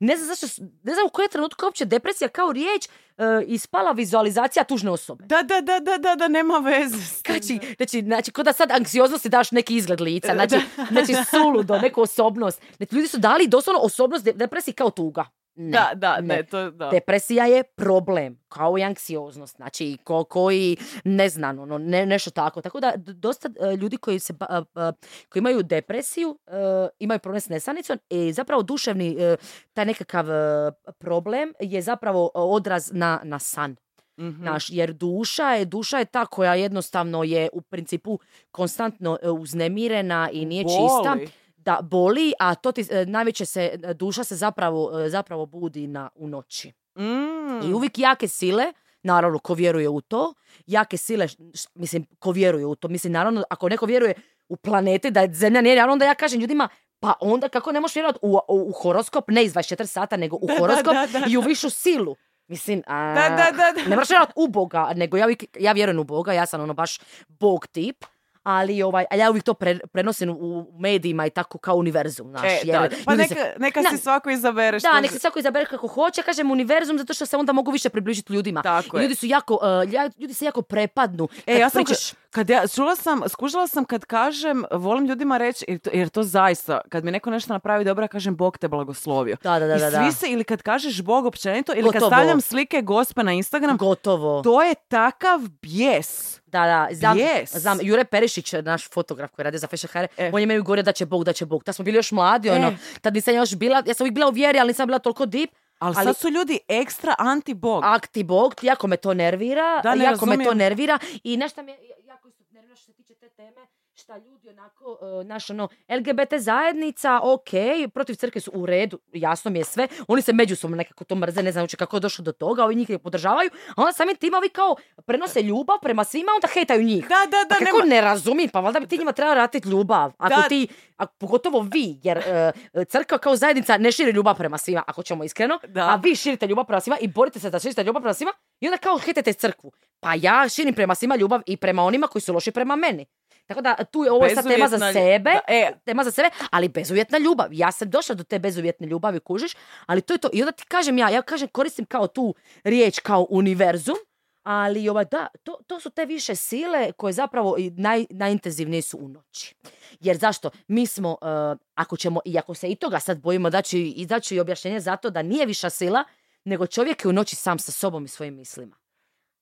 ne 0.01 0.16
znam 0.16 0.28
zašto, 0.28 0.47
ne 0.82 0.95
znam 0.95 1.07
u 1.07 1.11
kojem 1.11 1.30
trenutku 1.30 1.64
uopće 1.66 1.84
depresija 1.84 2.28
kao 2.28 2.53
riječ 2.53 2.89
e, 3.19 3.45
ispala 3.47 3.93
vizualizacija 3.93 4.64
tužne 4.64 4.91
osobe. 4.91 5.25
Da, 5.27 5.43
da, 5.43 5.61
da, 5.61 5.81
da, 5.81 5.99
da, 5.99 6.14
da, 6.14 6.29
nema 6.29 6.59
veze. 6.59 6.97
Znači, 7.27 7.59
znači, 7.77 8.01
znači, 8.03 8.33
ko 8.33 8.43
da 8.43 8.53
sad 8.53 8.71
anksioznosti 8.73 9.29
daš 9.29 9.51
neki 9.51 9.77
izgled 9.77 10.01
lica, 10.01 10.35
znači, 10.35 10.57
znači 10.91 11.14
suludo, 11.31 11.79
neku 11.79 12.01
osobnost. 12.01 12.62
Znači, 12.77 12.95
ljudi 12.95 13.09
su 13.09 13.19
dali 13.19 13.49
doslovno 13.49 13.81
osobnost 13.81 14.25
de- 14.25 14.33
depresiji 14.33 14.75
kao 14.75 14.91
tuga. 14.91 15.25
Ne, 15.57 15.71
Da, 15.71 15.91
da, 15.95 16.21
ne, 16.21 16.43
to 16.43 16.71
da. 16.71 16.89
Depresija 16.89 17.45
je 17.45 17.63
problem, 17.63 18.39
kao 18.49 18.79
i 18.79 18.83
anksioznost, 18.83 19.57
znači 19.57 19.99
ko, 20.05 20.25
koji 20.25 20.77
ne 21.05 21.29
znam, 21.29 21.59
ono, 21.59 21.79
ne, 21.79 22.07
nešto 22.07 22.31
tako. 22.31 22.63
Tako 22.63 22.81
da 22.81 22.93
dosta 22.97 23.49
e, 23.61 23.77
ljudi 23.77 23.97
koji, 23.97 24.19
se, 24.19 24.35
a, 24.41 24.93
koji 25.29 25.41
imaju 25.41 25.63
depresiju 25.63 26.39
e, 26.47 26.51
imaju 26.99 27.21
problem 27.21 27.41
s 27.41 27.49
nesanicom 27.49 27.99
i 28.11 28.33
zapravo 28.33 28.63
duševni 28.63 29.17
e, 29.19 29.37
taj 29.75 29.85
nekakav 29.85 30.31
e, 30.31 30.73
problem 30.99 31.53
je 31.61 31.83
zapravo 31.83 32.31
odraz 32.35 32.91
na, 32.93 33.21
na 33.25 33.39
san. 33.39 33.77
Mhm. 34.19 34.45
Naš, 34.45 34.71
jer 34.71 34.93
duša 34.93 35.51
je, 35.51 35.65
duša 35.65 35.99
je 35.99 36.05
ta 36.05 36.27
koja 36.27 36.55
jednostavno 36.55 37.23
je 37.25 37.49
u 37.53 37.61
principu 37.61 38.19
konstantno 38.51 39.19
e, 39.23 39.31
uznemirena 39.31 40.31
i 40.33 40.45
nije 40.45 40.63
čista 40.65 41.15
Boli. 41.15 41.29
Da 41.67 41.79
boli, 41.83 42.33
a 42.39 42.55
to 42.55 42.73
ti, 42.73 42.87
e, 42.91 43.07
najveće 43.07 43.47
se, 43.47 43.62
duša 43.95 44.25
se 44.25 44.37
zapravo, 44.37 45.01
e, 45.01 45.09
zapravo 45.09 45.47
budi 45.47 45.87
na, 45.87 46.11
u 46.14 46.29
noći. 46.29 46.73
Mm. 46.99 47.61
I 47.62 47.75
uvijek 47.75 47.99
jake 47.99 48.29
sile, 48.29 48.73
naravno 49.03 49.39
ko 49.39 49.55
vjeruje 49.55 49.89
u 49.89 50.01
to, 50.01 50.35
jake 50.67 50.97
sile, 50.97 51.29
š- 51.29 51.37
mislim, 51.75 52.07
ko 52.19 52.31
vjeruje 52.31 52.67
u 52.67 52.75
to, 52.75 52.89
mislim, 52.89 53.12
naravno, 53.12 53.45
ako 53.51 53.69
neko 53.69 53.87
vjeruje 53.87 54.14
u 54.49 54.57
planete, 54.57 55.11
da 55.11 55.21
je 55.21 55.35
zemlja 55.35 55.61
nije, 55.61 55.77
naravno 55.77 55.93
onda 55.93 56.05
ja 56.05 56.14
kažem 56.14 56.41
ljudima, 56.41 56.69
pa 57.01 57.12
onda 57.21 57.49
kako 57.49 57.73
ne 57.73 57.81
možeš 57.81 57.95
vjerovati 57.95 58.19
u, 58.23 58.33
u, 58.33 58.41
u 58.49 58.73
horoskop, 58.73 59.25
ne 59.29 59.45
iz 59.45 59.55
24 59.55 59.87
sata, 59.87 60.17
nego 60.17 60.37
u 60.37 60.47
Da, 60.47 60.55
horoskop 60.59 60.95
da, 60.95 61.07
da, 61.11 61.27
i 61.29 61.37
u 61.37 61.41
višu 61.41 61.71
silu. 61.71 62.17
Mislim, 62.49 62.83
a, 62.87 63.14
Da, 63.14 63.29
da, 63.29 63.51
da, 63.53 63.73
da. 63.73 63.83
ne 63.83 63.89
moraš 63.89 64.11
vjerovati 64.11 64.33
u 64.37 64.49
Boga, 64.49 64.93
nego 64.95 65.17
ja, 65.17 65.27
ja 65.59 65.73
vjerujem 65.73 65.99
u 65.99 66.05
Boga, 66.05 66.33
ja 66.33 66.47
sam 66.47 66.61
ono 66.61 66.75
baš 66.75 66.99
Bog 67.29 67.67
tip, 67.67 68.05
ali 68.47 68.83
ovaj, 68.83 69.05
a 69.11 69.17
ja 69.17 69.31
uvijek 69.31 69.45
to 69.45 69.55
pre- 69.55 69.87
prenosim 69.87 70.31
u 70.31 70.67
medijima 70.73 71.27
i 71.27 71.31
tako 71.31 71.59
kao 71.59 71.77
univerzum, 71.77 72.31
znaš. 72.31 72.45
E, 72.45 72.59
jer 72.65 72.81
da, 72.81 72.97
pa 73.05 73.13
se- 73.13 73.17
neka, 73.19 73.35
neka 73.59 73.81
Na- 73.81 73.91
si 73.91 73.99
svako 73.99 74.31
izabere 74.31 74.81
što 74.81 74.89
da, 74.89 74.93
želi. 74.93 75.03
nek 75.03 75.11
se 75.11 75.19
svako 75.19 75.39
izabere 75.39 75.67
kako 75.67 75.87
hoće, 75.89 76.23
kažem 76.23 76.51
univerzum 76.51 76.99
zato 76.99 77.15
što 77.15 77.27
se 77.27 77.37
onda 77.37 77.53
mogu 77.53 77.71
više 77.71 77.89
približiti 77.89 78.33
ljudima. 78.33 78.63
Tako 78.63 78.99
I 78.99 79.03
ljudi 79.03 79.15
su 79.15 79.27
jako, 79.27 79.55
uh, 79.55 79.91
ljudi 80.19 80.35
se 80.35 80.45
jako 80.45 80.63
prepadnu. 80.63 81.29
E, 81.37 81.53
Kad 81.53 81.57
ja 81.57 81.71
sam, 81.71 81.79
pričaš- 81.81 82.13
kad 82.31 82.51
ja, 82.51 82.69
čula 82.69 82.97
sam, 82.97 83.21
skužila 83.29 83.67
sam 83.67 83.85
kad 83.85 84.05
kažem, 84.05 84.65
volim 84.73 85.07
ljudima 85.07 85.37
reći, 85.39 85.65
jer 85.69 85.79
to, 85.79 85.91
jer 85.93 86.09
to 86.09 86.23
zaista, 86.23 86.81
kad 86.89 87.05
mi 87.05 87.11
neko 87.11 87.31
nešto 87.31 87.53
napravi 87.53 87.85
dobro, 87.85 88.05
ja 88.05 88.09
kažem 88.09 88.37
Bog 88.37 88.59
te 88.59 88.69
blagoslovio. 88.69 89.37
Da, 89.43 89.59
da, 89.59 89.67
da, 89.67 89.77
I 89.77 89.81
da, 89.81 89.91
svi 89.91 89.99
da. 89.99 90.13
se, 90.13 90.27
ili 90.29 90.45
kad 90.45 90.63
kažeš 90.63 91.03
Bog 91.03 91.27
općenito, 91.27 91.73
ili 91.73 91.83
Gotovo. 91.83 92.01
kad 92.01 92.09
stavljam 92.09 92.41
slike 92.41 92.83
gospe 92.83 93.23
na 93.23 93.33
Instagram, 93.33 93.77
Gotovo. 93.77 94.43
to 94.43 94.63
je 94.63 94.75
takav 94.75 95.41
bijes. 95.63 96.41
Da, 96.57 96.67
da, 96.67 96.89
znam, 96.93 97.19
Yes. 97.19 97.59
znam, 97.59 97.79
Jure 97.83 98.05
Perišić, 98.05 98.53
naš 98.55 98.89
fotograf 98.89 99.31
koji 99.31 99.45
radi 99.45 99.59
za 99.59 99.67
Fashion 99.67 99.91
HR, 99.93 100.07
E. 100.17 100.31
on 100.33 100.41
je 100.41 100.47
meni 100.47 100.61
govorio 100.61 100.83
da 100.83 100.93
će 100.93 101.07
Bog, 101.07 101.25
da 101.25 101.33
će 101.33 101.47
Bog. 101.47 101.65
Tad 101.65 101.75
smo 101.75 101.85
bili 101.85 101.97
još 101.97 102.13
mladi, 102.13 102.51
ono, 102.51 102.69
E. 102.69 102.77
tad 103.01 103.15
nisam 103.15 103.35
još 103.35 103.55
bila, 103.55 103.83
ja 103.87 103.95
sam 103.95 104.05
uvijek 104.05 104.15
bila 104.15 104.29
u 104.29 104.33
vjeri, 104.33 104.59
ali 104.59 104.69
nisam 104.69 104.87
bila 104.87 104.99
toliko 104.99 105.27
deep. 105.27 105.51
Ali, 105.79 105.95
Ali- 105.97 106.05
sad 106.05 106.17
su 106.17 106.29
ljudi 106.29 106.59
ekstra 106.69 107.15
anti-Bog. 107.19 107.83
Akti 107.85 108.25
Bog, 108.25 108.55
jako 108.63 108.87
me 108.87 108.97
to 108.97 109.15
nervira, 109.15 109.81
Da, 109.83 109.95
ne 109.95 110.05
jako 110.05 110.27
me 110.27 110.35
to 110.35 110.39
razumijem. 110.39 110.59
nervira 110.59 110.99
i 111.25 111.37
nešto 111.37 111.63
me 111.63 111.77
jako 112.05 112.29
isto 112.29 112.45
nervira 112.51 112.77
što 112.77 112.85
se 112.85 112.93
tiče 112.95 113.15
te 113.15 113.29
teme, 113.29 113.61
šta 113.97 114.17
ljudi 114.19 114.49
onako, 114.49 114.85
uh, 114.93 115.27
naš 115.27 115.51
ono, 115.51 115.69
LGBT 115.91 116.35
zajednica, 116.35 117.21
ok, 117.23 117.51
protiv 117.95 118.15
crkve 118.15 118.41
su 118.41 118.51
u 118.55 118.67
redu, 118.67 118.99
jasno 119.13 119.51
mi 119.51 119.59
je 119.59 119.65
sve, 119.65 119.89
oni 120.09 120.23
se 120.23 120.33
međusobno 120.33 120.77
nekako 120.77 121.05
to 121.05 121.15
mrze, 121.15 121.43
ne 121.43 121.53
znam 121.53 121.63
uopće 121.63 121.77
kako 121.77 121.97
je 121.97 122.01
došlo 122.01 122.23
do 122.23 122.33
toga, 122.33 122.65
ovi 122.65 122.75
njih 122.75 122.91
ne 122.91 122.99
podržavaju, 122.99 123.51
a 123.69 123.75
onda 123.77 123.93
samim 123.93 124.17
tim 124.17 124.35
ovi 124.35 124.49
kao 124.49 124.77
prenose 125.07 125.43
ljubav 125.43 125.77
prema 125.83 126.05
svima, 126.05 126.33
onda 126.35 126.49
hejtaju 126.49 126.83
njih. 126.83 127.03
Da, 127.03 127.17
da, 127.27 127.45
da, 127.45 127.57
Pa 127.59 127.65
kako 127.65 127.79
nema- 127.79 127.87
ne 127.87 128.01
razumijem, 128.01 128.51
pa 128.51 128.61
valjda 128.61 128.81
bi 128.81 128.87
ti 128.87 128.99
njima 128.99 129.13
trebala 129.13 129.35
vratiti 129.35 129.69
ljubav. 129.69 130.13
Ako 130.19 130.37
Da. 130.37 130.49
ti, 130.49 130.69
a 130.97 131.07
pogotovo 131.07 131.61
vi, 131.63 132.01
jer 132.03 132.19
e, 132.19 132.53
crkva 132.85 133.19
kao 133.19 133.37
zajednica 133.37 133.79
ne 133.79 133.93
širi 133.93 134.11
ljubav 134.11 134.37
prema 134.37 134.59
svima, 134.59 134.83
ako 134.87 135.03
ćemo 135.03 135.25
iskreno, 135.25 135.59
Da. 135.69 135.81
a 135.83 135.97
vi 135.97 136.17
širite 136.17 136.47
ljubav 136.47 136.65
prema 136.65 136.81
svima 136.81 136.99
i 136.99 137.09
borite 137.09 137.41
se 137.41 137.51
da 137.51 137.59
širite 137.59 137.85
ljubav 137.85 138.03
prema 138.03 138.15
svima 138.15 138.33
i 138.61 138.67
onda 138.67 138.77
kao 138.79 138.99
hejtate 138.99 139.33
crkvu. 139.33 139.73
Pa 140.01 140.15
ja 140.15 140.49
širim 140.49 140.75
prema 140.75 140.95
svima 140.95 141.17
ljubav 141.17 141.41
i 141.47 141.57
prema 141.57 141.83
onima 141.83 142.07
koji 142.07 142.23
su 142.23 142.33
loši 142.35 142.51
prema 142.51 142.77
meni. 142.77 143.07
Tako 143.47 143.61
da 143.61 143.77
tu 143.85 144.05
je 144.05 144.13
ovo 144.13 144.29
sad 144.29 144.49
tema 144.49 144.69
za 144.69 144.93
sebe, 144.93 145.31
da, 145.31 145.41
e. 145.49 145.73
tema 145.85 146.05
za 146.05 146.11
sebe, 146.11 146.31
ali 146.51 146.69
bezuvjetna 146.69 147.19
ljubav. 147.19 147.49
Ja 147.53 147.73
sam 147.73 147.91
došla 147.91 148.15
do 148.15 148.25
te 148.25 148.39
bezuvjetne 148.39 148.87
ljubavi, 148.87 149.21
kužiš, 149.21 149.53
ali 149.87 150.01
to 150.01 150.15
je 150.15 150.19
to. 150.19 150.29
I 150.33 150.43
onda 150.43 150.53
ti 150.53 150.65
kažem 150.69 150.99
ja, 150.99 151.11
ja 151.11 151.23
kažem, 151.23 151.49
koristim 151.49 151.85
kao 151.85 152.07
tu 152.07 152.35
riječ 152.65 152.99
kao 152.99 153.27
univerzum, 153.31 153.97
ali 154.43 154.89
ovaj, 154.89 155.05
da, 155.05 155.27
to, 155.43 155.59
to 155.67 155.81
su 155.81 155.91
te 155.91 156.05
više 156.05 156.35
sile 156.35 156.93
koje 156.93 157.13
zapravo 157.13 157.55
i 157.59 157.71
naj, 157.71 158.07
najintenzivnije 158.11 158.83
su 158.83 158.99
u 158.99 159.09
noći. 159.09 159.55
Jer 160.01 160.17
zašto? 160.17 160.51
Mi 160.69 160.87
smo, 160.87 161.17
eh, 161.23 161.57
ako 161.75 161.97
ćemo, 161.97 162.21
i 162.25 162.39
ako 162.39 162.55
se 162.55 162.69
i 162.69 162.75
toga 162.75 163.01
sad 163.01 163.21
bojimo, 163.21 163.51
daći, 163.51 163.81
i 163.81 164.07
daću 164.07 164.35
i 164.35 164.41
objašnjenje 164.41 164.81
zato 164.81 165.11
da 165.11 165.23
nije 165.23 165.47
viša 165.47 165.71
sila, 165.71 166.05
nego 166.45 166.67
čovjek 166.67 167.05
je 167.05 167.09
u 167.09 167.13
noći 167.13 167.37
sam 167.37 167.59
sa 167.59 167.73
sobom 167.73 168.05
i 168.05 168.09
svojim 168.09 168.35
mislima. 168.35 168.77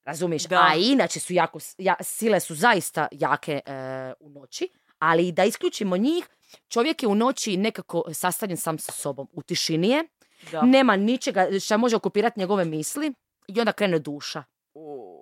Razumiješ? 0.05 0.43
Da. 0.43 0.67
A 0.71 0.75
inače 0.75 1.19
su 1.19 1.33
jako, 1.33 1.59
ja, 1.77 1.95
sile 2.01 2.39
su 2.39 2.55
zaista 2.55 3.07
jake 3.11 3.59
eh, 3.65 4.13
u 4.19 4.29
noći, 4.29 4.69
ali 4.99 5.31
da 5.31 5.43
isključimo 5.43 5.97
njih, 5.97 6.27
čovjek 6.67 7.03
je 7.03 7.09
u 7.09 7.15
noći 7.15 7.57
nekako 7.57 8.03
sastavljen 8.13 8.57
sam 8.57 8.77
sa 8.79 8.91
sobom. 8.91 9.27
U 9.33 9.41
tišini 9.41 9.89
je, 9.89 10.03
Da. 10.51 10.61
nema 10.61 10.95
ničega 10.95 11.47
što 11.59 11.77
može 11.77 11.95
okupirati 11.95 12.39
njegove 12.39 12.65
misli 12.65 13.13
i 13.47 13.59
onda 13.59 13.71
krene 13.71 13.99
duša. 13.99 14.43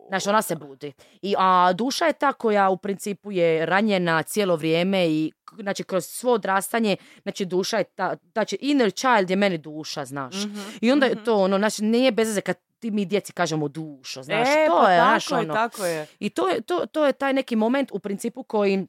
Znači, 0.10 0.30
ona 0.30 0.42
se 0.42 0.56
budi. 0.56 0.94
I, 1.22 1.36
a 1.38 1.74
duša 1.74 2.06
je 2.06 2.14
ta 2.14 2.34
koja 2.34 2.70
u 2.70 2.78
principu 2.78 3.32
je 3.32 3.66
ranjena 3.66 4.24
cijelo 4.24 4.56
vrijeme 4.56 5.08
i 5.10 5.32
znači 5.60 5.84
kroz 5.84 6.06
svo 6.06 6.34
odrastanje, 6.34 6.98
znači 7.24 7.46
duša 7.46 7.78
je 7.78 7.84
ta, 7.84 8.16
znači 8.34 8.58
inner 8.62 8.92
child 8.92 9.30
je 9.30 9.36
meni 9.36 9.58
duša, 9.58 10.06
znaš. 10.06 10.36
Mhm, 10.36 10.60
I 10.82 10.92
onda 10.92 11.06
je 11.06 11.24
to 11.24 11.36
ono, 11.38 11.58
znači 11.58 11.84
nije 11.84 12.12
bez 12.12 12.28
veze 12.28 12.42
kad 12.42 12.58
ti 12.84 12.92
mi 12.92 13.06
djeci 13.06 13.34
kažemo 13.34 13.68
dušo, 13.68 14.24
znaš, 14.24 14.48
e, 14.48 14.66
to 14.68 14.82
pa 14.82 14.92
je, 14.92 15.00
tako 15.00 15.10
znaš, 15.10 15.32
je, 15.32 15.38
ono. 15.38 15.54
tako 15.54 15.86
je. 15.86 16.08
I 16.20 16.30
to 16.30 16.50
je, 16.50 16.62
to, 16.62 16.86
to 16.86 17.06
je 17.06 17.14
taj 17.14 17.34
neki 17.34 17.56
moment 17.56 17.92
u 17.92 18.00
principu 18.00 18.44
koji 18.44 18.88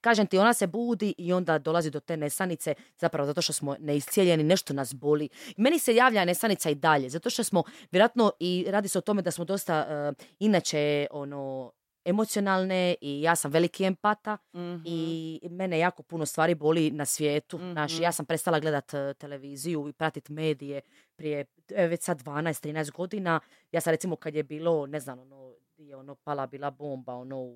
Kažem 0.00 0.26
ti, 0.26 0.38
ona 0.38 0.52
se 0.54 0.66
budi 0.66 1.14
i 1.18 1.32
onda 1.32 1.58
dolazi 1.58 1.90
do 1.90 2.00
te 2.00 2.16
nesanice, 2.16 2.74
zapravo 2.98 3.26
zato 3.26 3.42
što 3.42 3.52
smo 3.52 3.76
neiscijeljeni, 3.78 4.42
nešto 4.42 4.72
nas 4.72 4.94
boli. 4.94 5.28
Meni 5.56 5.78
se 5.78 5.94
javlja 5.94 6.24
nesanica 6.24 6.70
i 6.70 6.74
dalje, 6.74 7.08
zato 7.08 7.30
što 7.30 7.44
smo, 7.44 7.62
vjerojatno 7.90 8.32
i 8.40 8.64
radi 8.68 8.88
se 8.88 8.98
o 8.98 9.00
tome 9.00 9.22
da 9.22 9.30
smo 9.30 9.44
dosta, 9.44 9.86
eh, 9.88 10.24
inače, 10.38 11.06
ono, 11.10 11.72
emocionalne 12.04 12.94
i 13.00 13.22
ja 13.22 13.36
sam 13.36 13.50
veliki 13.50 13.84
empata 13.84 14.38
Mhm. 14.54 14.82
i 14.84 15.00
mene 15.44 15.78
jako 15.78 16.02
puno 16.02 16.26
stvari 16.26 16.54
boli 16.54 16.90
na 16.90 17.04
svijetu. 17.06 17.58
Znaš, 17.58 17.92
Mhm. 17.94 18.02
ja 18.02 18.12
sam 18.12 18.26
prestala 18.26 18.60
gledat 18.60 18.94
e, 18.94 19.14
televiziju 19.14 19.88
i 19.88 19.92
pratit 19.92 20.28
medije 20.28 20.80
prije 21.16 21.44
e, 21.68 21.86
već 21.86 22.02
sad 22.02 22.18
12-13 22.18 22.90
godina. 22.90 23.40
Ja 23.72 23.80
sam 23.80 23.90
recimo 23.90 24.16
kad 24.16 24.34
je 24.34 24.42
bilo, 24.42 24.86
ne 24.86 25.00
znam, 25.00 25.18
ono, 25.20 25.52
je 25.78 25.96
ono 25.96 26.14
pala 26.14 26.46
bila 26.46 26.70
bomba, 26.70 27.14
ono 27.14 27.52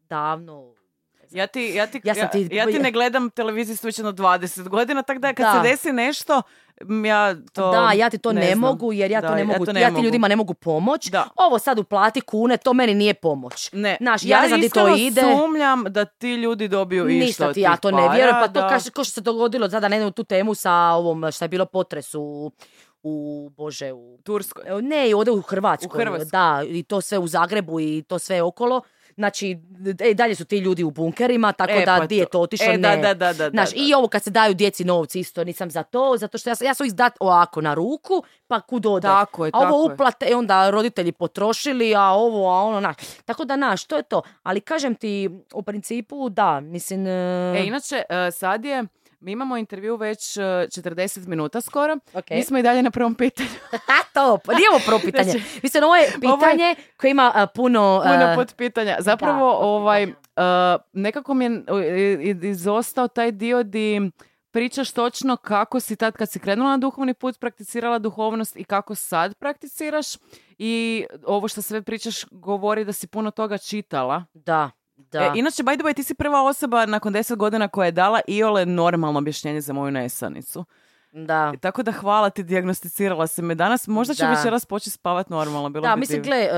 davno. 0.00 0.74
Ne. 1.26 1.38
Ja 1.38 1.46
ti, 1.46 1.62
ja, 1.66 1.86
ti, 1.86 2.00
Ja 2.04 2.14
sam 2.14 2.22
ja, 2.22 2.28
ti- 2.28 2.48
ja 2.52 2.66
ti 2.66 2.78
ne 2.78 2.92
gledam 2.92 3.30
televiziju 3.30 3.76
jedno 3.88 4.12
20 4.12 4.68
godina, 4.68 5.02
tako 5.02 5.20
da 5.20 5.28
kad 5.28 5.46
Da. 5.46 5.52
se 5.54 5.70
desi 5.70 5.92
nešto, 5.92 6.42
ja 7.04 7.34
to 7.44 7.70
da, 7.72 7.92
ja 7.92 8.10
ti 8.10 8.18
to 8.18 8.32
ne, 8.32 8.46
znam. 8.46 8.58
mogu 8.58 8.92
jer 8.92 9.10
ja 9.10 9.20
Da, 9.20 9.28
to 9.28 9.34
ne 9.34 9.44
mogu, 9.44 9.64
ja, 9.66 9.72
ne 9.72 9.80
ti 9.80 9.90
mogu. 9.92 10.04
ljudima 10.04 10.28
ne 10.28 10.36
mogu 10.36 10.54
pomoć. 10.54 11.06
Da. 11.06 11.24
Ovo 11.36 11.58
sad 11.58 11.78
uplati 11.78 12.20
kune, 12.20 12.56
to 12.56 12.72
meni 12.72 12.94
nije 12.94 13.14
pomoć. 13.14 13.70
Ne, 13.72 13.96
Znaš, 14.00 14.20
ja 14.24 14.40
ne 14.40 14.48
znam 14.48 14.60
di 14.60 14.68
to 14.70 14.96
ide. 14.96 15.20
sumnjam 15.22 15.84
da 15.84 16.04
ti 16.04 16.32
ljudi 16.32 16.68
dobiju 16.68 17.08
išta 17.08 17.26
Ništa 17.26 17.48
od 17.48 17.54
ti 17.54 17.60
ja 17.60 17.76
to 17.76 17.90
ne 17.90 18.08
vjerujem, 18.08 18.36
pa 18.40 18.48
to 18.50 18.60
kaže 18.60 18.90
ko 18.90 19.04
što 19.04 19.12
se 19.12 19.20
dogodilo 19.20 19.70
sada 19.70 19.88
ne 19.88 19.96
idem 19.96 20.08
u 20.08 20.12
tu 20.12 20.24
temu 20.24 20.54
sa 20.54 20.72
ovom 20.72 21.32
šta 21.32 21.44
je 21.44 21.48
bilo 21.48 21.66
potres 21.66 22.14
u, 22.14 22.52
u 23.02 23.14
Bože, 23.50 23.92
u 23.92 24.18
Turskoj. 24.18 24.64
Ne, 24.82 25.14
ovdje 25.14 25.32
u 25.32 25.40
Hrvatskoj. 25.42 25.86
U 25.88 26.00
Hrvatskoj. 26.00 26.30
Da, 26.30 26.62
i 26.68 26.82
to 26.82 27.00
sve 27.00 27.18
u 27.18 27.26
Zagrebu 27.26 27.80
i 27.80 28.02
to 28.02 28.18
sve 28.18 28.42
okolo. 28.42 28.80
Znači, 29.14 29.58
e, 30.00 30.14
dalje 30.14 30.34
su 30.34 30.44
ti 30.44 30.58
ljudi 30.58 30.84
u 30.84 30.90
bunkerima, 30.90 31.52
tako 31.52 31.72
E, 31.72 31.84
da 31.86 31.96
pa 31.98 32.06
di 32.06 32.16
je 32.16 32.26
to- 32.26 32.40
otišlo, 32.40 32.66
e, 32.66 32.78
ne. 32.78 32.96
da, 32.96 33.14
da, 33.14 33.32
da, 33.32 33.50
Znaš, 33.50 33.70
da, 33.70 33.76
i 33.78 33.94
ovo 33.94 34.08
kad 34.08 34.22
se 34.22 34.30
daju 34.30 34.54
djeci 34.54 34.84
novci 34.84 35.20
isto 35.20 35.44
nisam 35.44 35.70
za 35.70 35.82
to, 35.82 36.16
zato 36.16 36.38
što 36.38 36.50
ja, 36.50 36.56
ja 36.60 36.74
sam 36.74 36.86
ih 36.86 36.94
dat 36.94 37.12
ovako 37.20 37.60
na 37.60 37.74
ruku, 37.74 38.12
pa 38.46 38.60
kud 38.60 38.86
ode. 38.86 39.02
Tako 39.02 39.44
je, 39.46 39.50
a 39.50 39.58
ovo 39.58 39.66
tako 39.66 39.76
je. 39.82 39.94
uplate, 39.94 40.26
e, 40.26 40.36
onda 40.36 40.70
roditelji 40.70 41.12
potrošili, 41.12 41.94
a 41.94 42.02
ovo, 42.04 42.48
a 42.50 42.62
ono, 42.62 42.80
naš. 42.80 42.96
Tako 43.24 43.44
da, 43.44 43.56
naš, 43.56 43.84
to 43.84 43.96
je 43.96 44.02
to. 44.02 44.22
Ali 44.42 44.60
kažem 44.60 44.94
ti, 44.94 45.14
u 45.54 45.62
principu, 45.62 46.28
da, 46.28 46.60
mislim... 46.62 47.06
e, 47.06 47.10
E, 47.54 47.64
inače, 47.64 48.02
e, 48.08 48.30
sad 48.30 48.64
je, 48.64 48.84
mi 49.24 49.32
imamo 49.32 49.56
intervju 49.56 49.96
već 49.96 50.36
e, 50.36 50.40
40 50.40 51.26
minuta 51.26 51.60
skoro. 51.60 51.96
Ok. 52.14 52.30
Mi 52.30 52.42
smo 52.42 52.58
i 52.58 52.62
dalje 52.62 52.82
na 52.82 52.90
prvom 52.90 53.14
pitanju. 53.14 53.48
To, 54.14 54.38
pa 54.44 54.52
nije 54.52 54.70
ovo 54.70 54.80
prvo 54.86 54.98
pitanje. 55.04 55.30
Znači, 55.30 55.60
Mislim, 55.62 55.84
ovo 55.84 55.96
je 55.96 56.12
ovo 56.24 56.34
je- 56.34 56.38
pitanje 56.38 56.74
koje 56.96 57.10
ima 57.10 57.32
a, 57.34 57.46
puno... 57.46 58.00
Puno 58.04 58.24
a, 58.24 58.34
potpitanja. 58.36 58.96
Zapravo, 59.00 59.50
da, 59.50 59.56
ovaj, 59.56 60.02
e, 60.02 60.08
nekako 60.92 61.34
mi 61.34 61.44
je 61.44 61.50
e, 61.50 62.48
izostao 62.48 63.08
taj 63.08 63.32
dio 63.32 63.62
di 63.62 64.10
pričaš 64.50 64.92
točno 64.92 65.36
kako 65.36 65.80
si 65.80 65.96
tad 65.96 66.16
kad 66.16 66.30
si 66.30 66.38
krenula 66.38 66.70
na 66.70 66.78
duhovni 66.78 67.14
put 67.14 67.38
prakticirala 67.40 67.98
duhovnost 67.98 68.56
i 68.56 68.64
kako 68.64 68.94
sad 68.94 69.34
prakticiraš 69.34 70.06
i 70.58 71.04
ovo 71.26 71.48
što 71.48 71.62
sve 71.62 71.82
pričaš 71.82 72.24
govori 72.30 72.84
da 72.84 72.92
si 72.92 73.06
puno 73.06 73.30
toga 73.30 73.58
čitala. 73.58 74.24
Da, 74.34 74.70
da. 74.96 75.20
E, 75.20 75.32
inače, 75.34 75.62
by 75.62 75.74
the 75.74 75.84
way, 75.84 75.94
ti 75.94 76.02
si 76.02 76.14
prva 76.14 76.42
osoba 76.42 76.86
nakon 76.86 77.12
10 77.12 77.36
godina 77.36 77.68
koja 77.68 77.86
je 77.86 77.92
dala 77.92 78.20
iole 78.28 78.66
normalno 78.66 79.18
objašnjenje 79.18 79.60
za 79.60 79.72
moju 79.72 79.90
nesanicu. 79.90 80.64
da. 81.12 81.52
I 81.54 81.58
Tako 81.58 81.82
da 81.82 81.92
hvala 81.92 82.30
ti, 82.30 82.42
dijagnosticirala 82.42 83.26
si 83.26 83.42
me 83.42 83.54
danas. 83.54 83.86
Možda 83.88 84.14
ću 84.14 84.22
Da. 84.22 84.30
večeras 84.30 84.66
početi 84.66 84.90
spavat 84.90 85.28
normalno. 85.28 85.70
Bilo 85.70 85.82
Da, 85.82 85.94
bi 85.94 86.00
mislim, 86.00 86.22
gle, 86.22 86.36
e, 86.38 86.48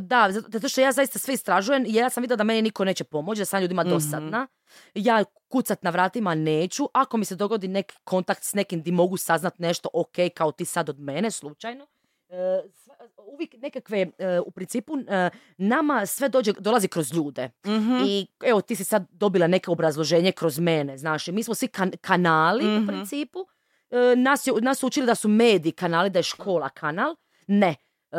da, 0.00 0.28
zato 0.48 0.68
što 0.68 0.80
ja 0.80 0.92
zaista 0.92 1.18
sve 1.18 1.34
istražujem 1.34 1.84
jer 1.86 1.94
ja 1.96 2.10
sam 2.10 2.20
vidjela 2.20 2.36
da 2.36 2.44
meni 2.44 2.62
niko 2.62 2.84
neće 2.84 3.04
pomoći, 3.04 3.40
da 3.40 3.44
sam 3.44 3.60
ljudima 3.62 3.82
Mhm. 3.82 3.90
dosadna. 3.90 4.46
Ja 4.94 5.24
kucat 5.48 5.82
na 5.82 5.90
vratima 5.90 6.34
neću. 6.34 6.88
Ako 6.92 7.16
mi 7.16 7.24
se 7.24 7.36
dogodi 7.36 7.68
neki 7.68 7.94
kontakt 8.04 8.42
s 8.42 8.54
nekim 8.54 8.82
di 8.82 8.92
mogu 8.92 9.16
saznat 9.16 9.58
nešto, 9.58 9.88
ok, 9.92 10.08
kao 10.34 10.52
ti 10.52 10.64
sad 10.64 10.88
od 10.88 11.00
mene, 11.00 11.30
slučajno. 11.30 11.86
E, 12.28 12.62
uvijek 13.24 13.54
nekakve, 13.54 14.06
e, 14.18 14.40
u 14.40 14.50
principu, 14.50 14.92
e, 14.98 15.30
nama 15.58 16.06
sve 16.06 16.28
dođe, 16.28 16.52
dolazi 16.52 16.88
kroz 16.88 17.12
ljude. 17.12 17.50
Mhm. 17.66 17.98
I 18.04 18.26
evo, 18.42 18.60
ti 18.60 18.76
si 18.76 18.84
sad 18.84 19.06
dobila 19.10 19.46
neko 19.46 19.72
obrazloženje 19.72 20.32
kroz 20.32 20.58
mene, 20.58 20.98
znaš, 20.98 21.26
mi 21.26 21.42
smo 21.42 21.54
svi 21.54 21.68
kan- 21.68 21.92
kanali 22.00 22.66
u 22.66 22.70
Mhm. 22.70 22.86
principu. 22.86 23.38
Nas, 24.16 24.46
je, 24.46 24.52
nas 24.54 24.78
su 24.78 24.86
učili 24.86 25.06
da 25.06 25.14
su 25.14 25.28
mediji 25.28 25.72
kanali, 25.72 26.10
da 26.10 26.18
je 26.18 26.22
škola 26.24 26.68
kanal. 26.68 27.16
Ne. 27.46 27.74
E, 28.10 28.16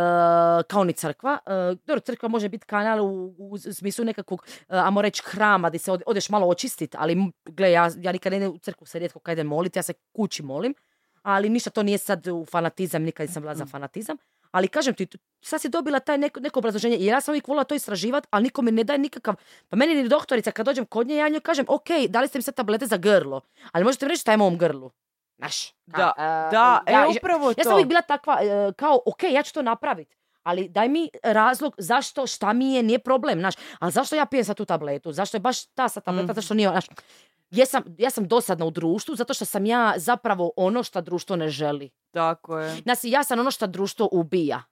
kao 0.63 0.83
ni 0.83 0.93
crkva. 0.93 1.37
E, 1.45 1.51
dobro, 1.77 1.99
crkva 1.99 2.29
može 2.29 2.49
biti 2.49 2.65
kanal 2.65 2.99
u, 3.01 3.35
u 3.39 3.57
smislu 3.57 4.05
nekakvog, 4.05 4.45
e, 4.59 4.77
ajmo 4.77 5.01
reći, 5.01 5.21
hrama 5.25 5.69
gdje 5.69 5.79
se 5.79 5.91
ode- 5.91 6.03
odeš 6.05 6.29
malo 6.29 6.47
očistiti, 6.47 6.97
ali 6.99 7.17
gle, 7.45 7.71
ja, 7.71 7.89
ja 7.97 8.11
nikad 8.11 8.31
ne 8.31 8.37
idem 8.37 8.51
u 8.51 8.57
crkvu, 8.57 8.85
se 8.85 8.99
rijetko 8.99 9.19
kad 9.19 9.33
idem 9.33 9.47
moliti, 9.47 9.79
ja 9.79 9.83
se 9.83 9.93
kući 10.13 10.43
molim, 10.43 10.73
ali 11.27 11.49
ništa 11.49 11.69
to 11.69 11.83
nije 11.83 11.97
sad 11.97 12.27
u 12.27 12.45
fanatizam, 12.45 13.03
nikad 13.03 13.27
nisam 13.27 13.41
bila 13.41 13.55
za 13.55 13.65
fanatizam. 13.65 14.17
Ali 14.51 14.67
kažem 14.67 14.93
ti, 14.93 15.07
sad 15.41 15.61
si 15.61 15.69
dobila 15.69 15.99
taj 15.99 16.17
neko, 16.17 16.39
neko 16.39 16.59
obrazloženje, 16.59 16.95
jer 16.95 17.07
ja 17.07 17.21
sam 17.21 17.31
uvijek 17.31 17.47
volila 17.47 17.63
to 17.63 17.75
istraživati, 17.75 18.27
ali 18.31 18.43
niko 18.43 18.61
mi 18.61 18.71
ne 18.71 18.83
daje 18.83 18.99
nikakav, 18.99 19.35
pa 19.69 19.75
meni 19.75 19.95
ni 19.95 20.09
doktorica 20.09 20.51
kad 20.51 20.65
dođem 20.65 20.85
kod 20.85 21.07
nje, 21.07 21.15
ja 21.15 21.29
njoj 21.29 21.39
kažem, 21.39 21.65
ok, 21.69 21.87
dali 22.09 22.27
ste 22.27 22.37
mi 22.37 22.43
sad 22.43 22.55
tablete 22.55 22.85
za 22.85 22.97
grlo, 22.97 23.41
ali 23.71 23.83
možete 23.85 24.05
mi 24.05 24.09
reći 24.09 24.21
šta 24.21 24.31
je 24.31 24.37
mom 24.37 24.57
grlu? 24.57 24.91
Znaš, 25.37 25.73
Da, 25.85 26.13
a, 26.17 26.49
da, 26.51 26.83
ja, 26.89 27.03
e, 27.03 27.07
upravo 27.17 27.49
ja 27.49 27.53
to. 27.53 27.63
sam 27.63 27.73
uvijek 27.73 27.87
bila 27.87 28.01
takva, 28.01 28.39
e, 28.41 28.73
kao, 28.73 28.99
ok, 29.05 29.23
ja 29.23 29.43
ću 29.43 29.53
to 29.53 29.61
napraviti. 29.61 30.15
Ali 30.43 30.69
daj 30.69 30.89
mi 30.89 31.09
razlog 31.23 31.75
zašto, 31.77 32.27
šta 32.27 32.53
mi 32.53 32.73
je, 32.73 32.83
nije 32.83 32.99
problem, 32.99 33.39
znaš. 33.39 33.55
Ali 33.79 33.91
zašto 33.91 34.15
ja 34.15 34.25
pijem 34.25 34.45
sad 34.45 34.57
tu 34.57 34.65
tabletu? 34.65 35.11
Zašto 35.11 35.37
je 35.37 35.41
baš 35.41 35.65
ta 35.65 35.89
sad 35.89 36.03
tableta, 36.03 36.25
Mhm. 36.25 36.35
zašto 36.35 36.53
nije, 36.53 36.69
znaš. 36.69 36.85
Jesam, 37.51 37.83
ja 37.97 38.09
sam 38.09 38.27
dosadna 38.27 38.65
u 38.65 38.71
društvu 38.71 39.15
zato 39.15 39.33
što 39.33 39.45
sam 39.45 39.65
ja 39.65 39.93
zapravo 39.97 40.51
ono 40.55 40.83
što 40.83 41.01
društvo 41.01 41.35
ne 41.35 41.49
želi. 41.49 41.89
Tako 42.11 42.59
je. 42.59 42.75
Znači, 42.81 43.09
ja 43.09 43.23
sam 43.23 43.39
ono 43.39 43.51
što 43.51 43.67
društvo 43.67 44.09
ubija. 44.11 44.63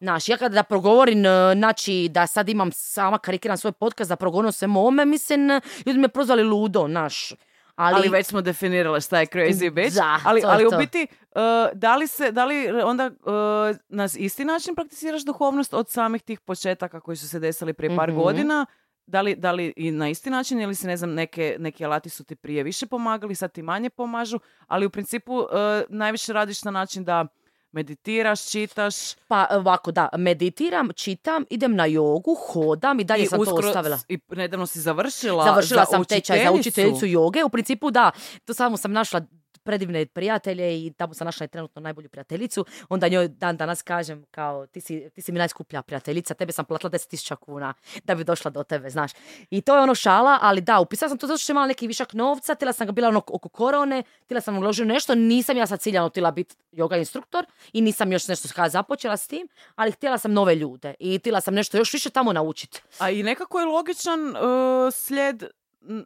Znaš, 0.00 0.28
ja 0.28 0.36
kada 0.36 0.54
da 0.54 0.62
progovorim, 0.62 1.26
e, 1.26 1.52
znači, 1.56 2.08
da 2.10 2.26
sad 2.26 2.48
imam 2.48 2.72
sama 2.72 3.18
karikiram 3.18 3.56
svoj 3.56 3.72
podcast, 3.72 4.08
da 4.08 4.16
progovorim 4.16 4.48
o 4.48 4.52
svemu 4.52 4.80
ovome, 4.80 5.04
mislim, 5.04 5.50
e, 5.50 5.60
ljudi 5.86 5.98
me 5.98 6.08
prozvali 6.08 6.42
ludo, 6.42 6.86
znaš. 6.88 7.32
Ali, 7.74 7.94
Ali, 7.96 8.08
već 8.08 8.26
smo 8.26 8.40
definirale 8.40 9.00
šta 9.00 9.20
je 9.20 9.26
crazy 9.26 9.70
bitch. 9.70 9.96
Da, 9.96 10.20
ali, 10.24 10.40
to 10.40 10.48
ali 10.48 10.66
u 10.66 10.70
to. 10.70 10.76
biti, 10.78 11.06
uh, 11.34 11.40
da 11.74 11.96
li 11.96 12.06
se, 12.06 12.32
da 12.32 12.44
li 12.44 12.68
onda 12.82 13.06
uh, 13.06 13.76
na 13.88 14.08
isti 14.16 14.44
način 14.44 14.74
prakticiraš 14.74 15.24
duhovnost 15.24 15.74
od 15.74 15.88
samih 15.90 16.22
tih 16.22 16.40
početaka 16.40 17.00
koji 17.00 17.16
su 17.16 17.28
se 17.28 17.38
desili 17.38 17.72
prije 17.72 17.96
par 17.96 18.08
Mhm. 18.08 18.18
godina? 18.18 18.66
Da 19.08 19.20
li, 19.20 19.34
da 19.36 19.52
li 19.52 19.72
i 19.76 19.90
na 19.90 20.08
isti 20.08 20.30
način 20.30 20.60
ili 20.60 20.74
se 20.74 20.86
ne 20.86 20.96
znam 20.96 21.14
neke, 21.14 21.56
neki 21.58 21.84
alati 21.84 22.10
su 22.10 22.24
ti 22.24 22.36
prije 22.36 22.62
više 22.62 22.86
pomagali, 22.86 23.34
sad 23.34 23.52
ti 23.52 23.62
manje 23.62 23.90
pomažu, 23.90 24.38
ali 24.66 24.86
u 24.86 24.90
principu 24.90 25.34
uh, 25.34 25.48
najviše 25.88 26.32
radiš 26.32 26.64
na 26.64 26.70
način 26.70 27.04
da 27.04 27.26
meditiraš, 27.72 28.50
čitaš 28.50 28.94
Pa 29.28 29.46
ovako, 29.50 29.92
da, 29.92 30.08
meditiram, 30.16 30.88
čitam, 30.96 31.44
idem 31.50 31.74
na 31.76 31.86
jogu, 31.86 32.34
hodam 32.34 33.00
i 33.00 33.04
dalje 33.04 33.22
i 33.22 33.26
sam 33.26 33.38
to 33.38 33.42
uskoro 33.42 33.68
ostavila. 33.68 33.98
i 34.08 34.18
nedavno 34.30 34.66
si 34.66 34.80
završila 34.80 35.44
Završila 35.44 35.84
za 35.84 35.90
sam 35.90 36.04
tečaj 36.04 36.44
za 36.44 36.52
učiteljicu 36.52 37.06
joge. 37.06 37.44
U 37.44 37.48
principu 37.48 37.90
da, 37.90 38.10
to 38.44 38.54
samo 38.54 38.76
sam 38.76 38.92
našla 38.92 39.20
predivne 39.68 40.06
prijatelje 40.06 40.86
i 40.86 40.92
tamo 40.96 41.14
sam 41.14 41.24
našla 41.24 41.44
i 41.44 41.48
trenutno 41.48 41.82
najbolju 41.82 42.08
prijateljicu. 42.08 42.64
Onda 42.88 43.08
njoj 43.08 43.28
dan 43.28 43.56
danas 43.56 43.82
kažem 43.82 44.24
kao 44.30 44.66
ti 44.66 44.80
si, 44.80 45.10
ti 45.14 45.22
si 45.22 45.32
mi 45.32 45.38
najskuplja 45.38 45.82
prijateljica, 45.82 46.34
tebe 46.34 46.52
sam 46.52 46.64
platila 46.64 46.90
10.000 46.90 47.36
kuna 47.36 47.74
da 48.04 48.14
bi 48.14 48.24
došla 48.24 48.50
do 48.50 48.62
tebe, 48.62 48.90
znaš. 48.90 49.12
I 49.50 49.60
to 49.60 49.76
je 49.76 49.82
ono 49.82 49.94
šala, 49.94 50.38
ali 50.42 50.60
da, 50.60 50.80
upisala 50.80 51.08
sam 51.08 51.18
to 51.18 51.26
zato 51.26 51.38
što 51.38 51.46
sam 51.46 51.54
imala 51.54 51.66
neki 51.66 51.86
višak 51.86 52.12
novca, 52.12 52.54
tila 52.54 52.72
sam 52.72 52.86
ga 52.86 52.92
bila 52.92 53.08
ono 53.08 53.22
oko 53.26 53.48
korone, 53.48 54.02
tila 54.26 54.40
sam 54.40 54.58
uložiti 54.58 54.82
u 54.82 54.86
nešto, 54.86 55.14
nisam 55.14 55.56
ja 55.56 55.66
sad 55.66 55.80
ciljano 55.80 56.08
htjela 56.08 56.30
biti 56.30 56.56
yoga 56.72 56.98
instruktor 56.98 57.46
i 57.72 57.80
nisam 57.80 58.12
još 58.12 58.28
nešto 58.28 58.68
započela 58.68 59.16
s 59.16 59.28
tim, 59.28 59.48
ali 59.74 59.92
htjela 59.92 60.18
sam 60.18 60.32
nove 60.32 60.54
ljude 60.54 60.94
i 60.98 61.18
htjela 61.18 61.40
sam 61.40 61.54
nešto 61.54 61.76
još 61.76 61.92
više 61.92 62.10
tamo 62.10 62.32
naučiti. 62.32 62.82
A 62.98 63.10
i 63.10 63.22
nekako 63.22 63.60
je 63.60 63.66
logičan 63.66 64.20
uh, 64.28 64.92
slijed 64.92 65.44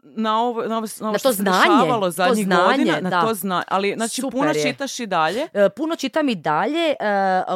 na 0.03 0.41
ovo, 0.41 0.63
na 0.63 0.79
ovo, 0.79 0.87
na 1.01 1.07
ovo 1.07 1.13
Na 1.13 1.19
što 1.19 1.29
to 1.29 1.33
se 1.33 1.43
znanje, 1.43 1.59
dešavalo 1.59 2.07
to 2.07 2.11
zadnjih 2.11 2.47
znanje, 2.47 2.63
godina. 2.65 3.01
Na 3.01 3.11
da. 3.11 3.21
to 3.21 3.35
zna, 3.35 3.65
ali 3.69 3.95
znači 3.97 4.21
Super 4.21 4.39
puno 4.39 4.51
je. 4.51 4.63
čitaš 4.63 5.01
i 5.01 5.07
dalje. 5.07 5.49
E, 5.53 5.69
puno 5.77 5.97
čitam 5.97 6.29
i 6.29 6.35
dalje, 6.35 6.91
e, 6.91 6.95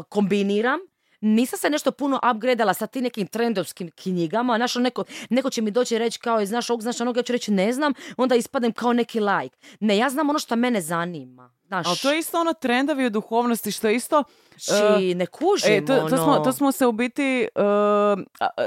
kombiniram. 0.09 0.79
Nisam 1.21 1.59
se 1.59 1.71
nešto 1.71 1.91
puno 1.93 2.21
upgradeala 2.35 2.75
sa 2.75 2.87
tim 2.87 3.03
nekim 3.03 3.27
trendovskim 3.27 3.91
knjigama. 3.91 4.57
Znaš, 4.57 4.77
ono 4.77 4.83
neko, 4.83 5.05
neko 5.31 5.51
će 5.51 5.63
mi 5.63 5.71
doći 5.71 5.95
i 5.95 5.99
reći 5.99 6.19
kao, 6.19 6.47
znaš 6.47 6.71
ovog, 6.71 6.83
znaš 6.83 7.01
onog, 7.01 7.17
ja 7.17 7.23
ću 7.23 7.33
reći 7.33 7.53
ne 7.53 7.73
znam, 7.73 7.93
onda 8.17 8.35
ispadnem 8.35 8.73
kao 8.73 8.93
neki 8.93 9.21
like. 9.21 9.57
Ne, 9.81 9.97
ja 9.97 10.11
znam 10.11 10.31
ono 10.31 10.39
što 10.39 10.57
mene 10.57 10.81
zanima. 10.81 11.51
Znaš, 11.67 11.87
Ali 11.87 11.97
to 11.97 12.13
je 12.13 12.19
isto 12.19 12.41
ono 12.41 12.53
trendovi 12.53 13.07
u 13.07 13.11
duhovnosti 13.11 13.73
što 13.73 13.89
je 13.89 13.97
isto... 13.97 14.25
či 14.59 15.15
ne 15.15 15.27
kužim, 15.27 15.73
E, 15.73 15.85
to, 15.85 15.97
to, 15.97 16.17
smo, 16.17 16.33
ono. 16.33 16.45
to 16.45 16.53
smo 16.53 16.73
se 16.73 16.87
u 16.87 16.93
biti 16.93 17.49
uh, 17.55 18.23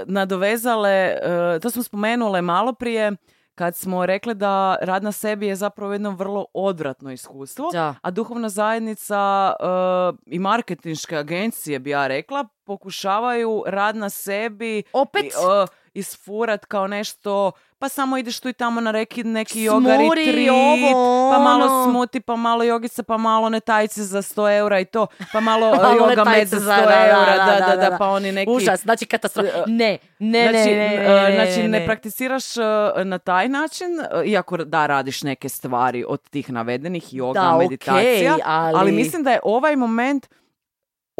nadovezale, 0.05 1.13
uh, 1.55 1.61
to 1.61 1.69
smo 1.69 1.83
spomenule 1.83 2.41
malo 2.41 2.73
prije 2.73 3.11
kad 3.59 3.75
smo 3.75 4.05
rekli 4.05 4.35
da 4.35 4.77
rad 4.81 5.03
na 5.03 5.11
sebi 5.11 5.47
je 5.47 5.55
zapravo 5.55 5.93
jedno 5.93 6.11
vrlo 6.11 6.45
odvratno 6.53 7.11
iskustvo. 7.11 7.69
Da. 7.71 7.95
A 8.01 8.11
duhovna 8.11 8.49
zajednica 8.49 9.53
uh, 9.59 10.19
i 10.25 10.39
marketinške 10.39 11.17
agencije, 11.17 11.79
bi 11.79 11.89
ja 11.89 12.07
rekla, 12.07 12.45
pokušavaju 12.69 13.63
rad 13.67 13.95
na 13.95 14.09
sebi 14.09 14.83
Opet? 14.93 15.25
i, 15.25 15.29
o, 15.39 15.67
isfurat 15.93 16.65
kao 16.65 16.87
nešto, 16.87 17.51
pa 17.79 17.89
samo 17.89 18.17
ideš 18.17 18.39
tu 18.39 18.49
i 18.49 18.53
tamo 18.53 18.81
na 18.81 18.91
reki, 18.91 19.23
neki 19.23 19.67
Smuri, 19.67 19.97
retreat, 20.15 20.49
ovo, 20.51 21.31
pa 21.31 21.39
malo 21.39 21.65
ono. 21.65 21.83
smuti, 21.85 22.19
pa 22.19 22.35
malo 22.37 22.63
jogica, 22.63 23.03
pa 23.03 23.17
malo 23.19 23.49
netajci 23.49 24.03
za 24.03 24.21
100 24.21 24.57
eura 24.57 24.79
i 24.79 24.85
to, 24.85 25.07
pa 25.33 25.39
malo 25.39 25.65
Malo 25.75 25.93
yoga 25.95 26.25
med 26.27 26.47
za 26.47 26.57
100 26.57 26.59
za- 26.59 26.73
eura, 26.73 27.35
da, 27.37 27.45
da, 27.45 27.59
da, 27.59 27.67
da, 27.67 27.75
da, 27.77 27.89
da. 27.89 27.97
pa 27.97 28.07
oni 28.07 28.31
neki... 28.31 28.51
Užas, 28.51 28.81
znači 28.81 29.05
katastrofa. 29.05 29.49
Ne, 29.67 29.97
ne, 30.19 30.43
ne, 30.43 30.51
Znači, 30.51 30.69
ne, 30.69 30.75
ne, 30.77 30.95
e, 30.95 31.29
ne, 31.29 31.35
znači 31.35 31.61
ne, 31.61 31.67
ne. 31.69 31.85
prakticiraš 31.85 32.57
e, 32.57 32.61
na 32.97 33.17
taj 33.19 33.49
način, 33.49 33.87
e, 34.01 34.25
iako 34.25 34.57
da 34.57 34.85
radiš 34.85 35.23
neke 35.23 35.49
stvari 35.49 36.05
od 36.07 36.21
tih 36.21 36.51
navedenih, 36.51 37.03
yoga, 37.05 37.33
Da, 37.33 37.55
okej, 37.55 37.59
meditacija, 37.59 38.37
ali- 38.45 38.91
mislim 38.91 39.23
da 39.23 39.31
je 39.31 39.39
ovaj 39.43 39.75
moment, 39.75 40.27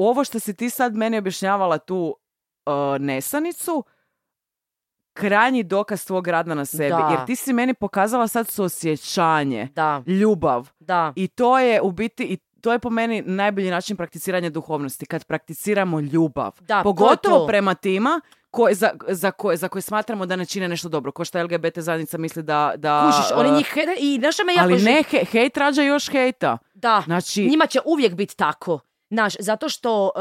ovo 0.02 0.24
što 0.24 0.40
si 0.40 0.54
ti 0.54 0.70
sad 0.70 0.96
meni 0.96 1.18
objašnjavala 1.18 1.78
tu 1.78 2.16
e, 2.66 2.70
nesanicu, 3.00 3.84
krajnji 5.14 5.64
dokaz 5.64 6.06
tvog 6.06 6.28
rada 6.28 6.54
na 6.54 6.66
sebi. 6.66 6.90
Da. 6.90 7.08
Jer 7.12 7.26
ti 7.26 7.36
si 7.36 7.54
meni 7.54 7.74
pokazala 7.74 8.28
sad 8.28 8.48
suosjećanje, 8.48 9.68
Da, 9.68 10.04
ljubav. 10.08 10.70
da. 10.80 11.14
I 11.16 11.28
to 11.28 11.60
je 11.60 11.82
u 11.82 11.92
biti, 11.92 12.24
i 12.24 12.38
to 12.62 12.72
je 12.72 12.80
po 12.80 12.90
meni 12.90 13.22
najbolji 13.22 13.72
način 13.72 13.98
prakticiranja 13.98 14.50
duhovnosti, 14.50 15.06
kad 15.06 15.26
prakticiramo 15.26 16.00
ljubav. 16.00 16.52
Da, 16.60 16.82
Pogotovo 16.84 17.38
to. 17.38 17.48
prema 17.48 17.74
tima 17.74 18.22
koje, 18.52 18.76
za, 18.76 18.90
za, 19.08 19.32
koje, 19.32 19.58
za 19.58 19.68
koje 19.68 19.82
smatramo 19.82 20.26
da 20.26 20.36
ne 20.36 20.46
čine 20.46 20.68
nešto 20.68 20.90
dobro. 20.90 21.12
Ko 21.12 21.26
što 21.26 21.44
LGBT 21.44 21.80
zajednica 21.80 22.18
misli 22.18 22.44
da... 22.44 22.74
da 22.78 23.02
Kužiš, 23.06 23.32
oni 23.36 23.50
e, 23.50 23.52
njih 23.52 23.68
hejde- 23.68 23.96
i 24.00 24.18
naša 24.18 24.44
me 24.44 24.54
jako 24.54 24.64
Ali 24.64 24.82
ne, 24.82 25.04
he- 25.04 25.26
hejt 25.26 25.58
rađa 25.58 25.82
još 25.82 26.10
hejta. 26.10 26.58
Da, 26.74 27.02
Znači, 27.06 27.46
njima 27.46 27.66
će 27.66 27.80
uvijek 27.86 28.14
biti 28.14 28.36
tako. 28.36 28.80
Znaš, 29.12 29.34
zato 29.40 29.70
što 29.70 30.12
e, 30.16 30.20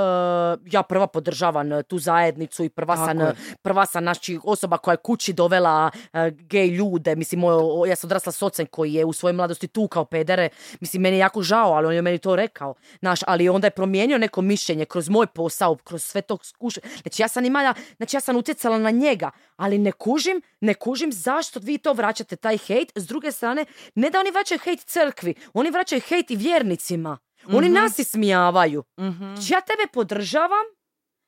ja 0.72 0.82
prva 0.82 1.06
podržavam 1.06 1.72
e, 1.72 1.82
tu 1.82 1.98
zajednicu 1.98 2.64
i 2.64 2.68
prva 2.68 2.96
sam, 2.96 3.20
je. 3.20 3.26
e, 3.26 3.34
prva 3.62 3.86
sam 3.86 4.04
znači, 4.04 4.38
osoba 4.44 4.78
koja 4.78 4.92
je 4.92 4.96
kući 4.96 5.32
dovela 5.32 5.90
e, 6.12 6.30
gej 6.30 6.66
ljude. 6.66 7.16
Mislim, 7.16 7.40
moj, 7.40 7.88
ja 7.88 7.96
sam 7.96 8.08
odrasla 8.08 8.32
s 8.32 8.42
ocem 8.42 8.66
koji 8.66 8.92
je 8.92 9.04
u 9.04 9.12
svojoj 9.12 9.32
mladosti 9.32 9.68
tukao 9.68 10.04
pedere. 10.04 10.48
Mislim, 10.80 11.02
meni 11.02 11.16
je 11.16 11.20
jako 11.20 11.42
žao, 11.42 11.72
ali 11.72 11.86
on 11.86 11.94
je 11.94 12.02
meni 12.02 12.18
to 12.18 12.36
rekao. 12.36 12.74
Znaš, 12.98 13.20
ali 13.26 13.48
onda 13.48 13.66
je 13.66 13.70
promijenio 13.70 14.18
neko 14.18 14.42
mišljenje 14.42 14.84
kroz 14.84 15.08
moj 15.08 15.26
posao, 15.26 15.76
kroz 15.76 16.04
sve 16.04 16.22
to 16.22 16.38
skuš... 16.42 16.74
Znači, 17.02 17.22
ja 17.22 17.28
sam 17.28 17.44
imala, 17.44 17.74
znači 17.96 18.16
ja 18.16 18.20
sam 18.20 18.36
utjecala 18.36 18.78
na 18.78 18.90
njega, 18.90 19.30
ali 19.56 19.78
ne 19.78 19.92
kužim, 19.92 20.42
ne 20.60 20.74
kužim 20.74 21.12
zašto 21.12 21.60
vi 21.62 21.78
to 21.78 21.92
vraćate, 21.92 22.36
taj 22.36 22.58
hejt. 22.58 22.92
S 22.94 23.06
druge 23.06 23.32
strane, 23.32 23.64
ne 23.94 24.10
da 24.10 24.20
oni 24.20 24.30
vraćaju 24.30 24.58
hejt 24.58 24.80
crkvi, 24.80 25.34
oni 25.52 25.70
vraćaju 25.70 26.00
hejt 26.08 26.30
i 26.30 26.36
vjernicima. 26.36 27.18
Oni 27.56 27.68
nas 27.68 27.98
ismijavaju. 27.98 28.84
mhm. 29.00 29.34
Znači, 29.34 29.52
ja 29.52 29.60
tebe 29.60 29.92
podržavam, 29.92 30.66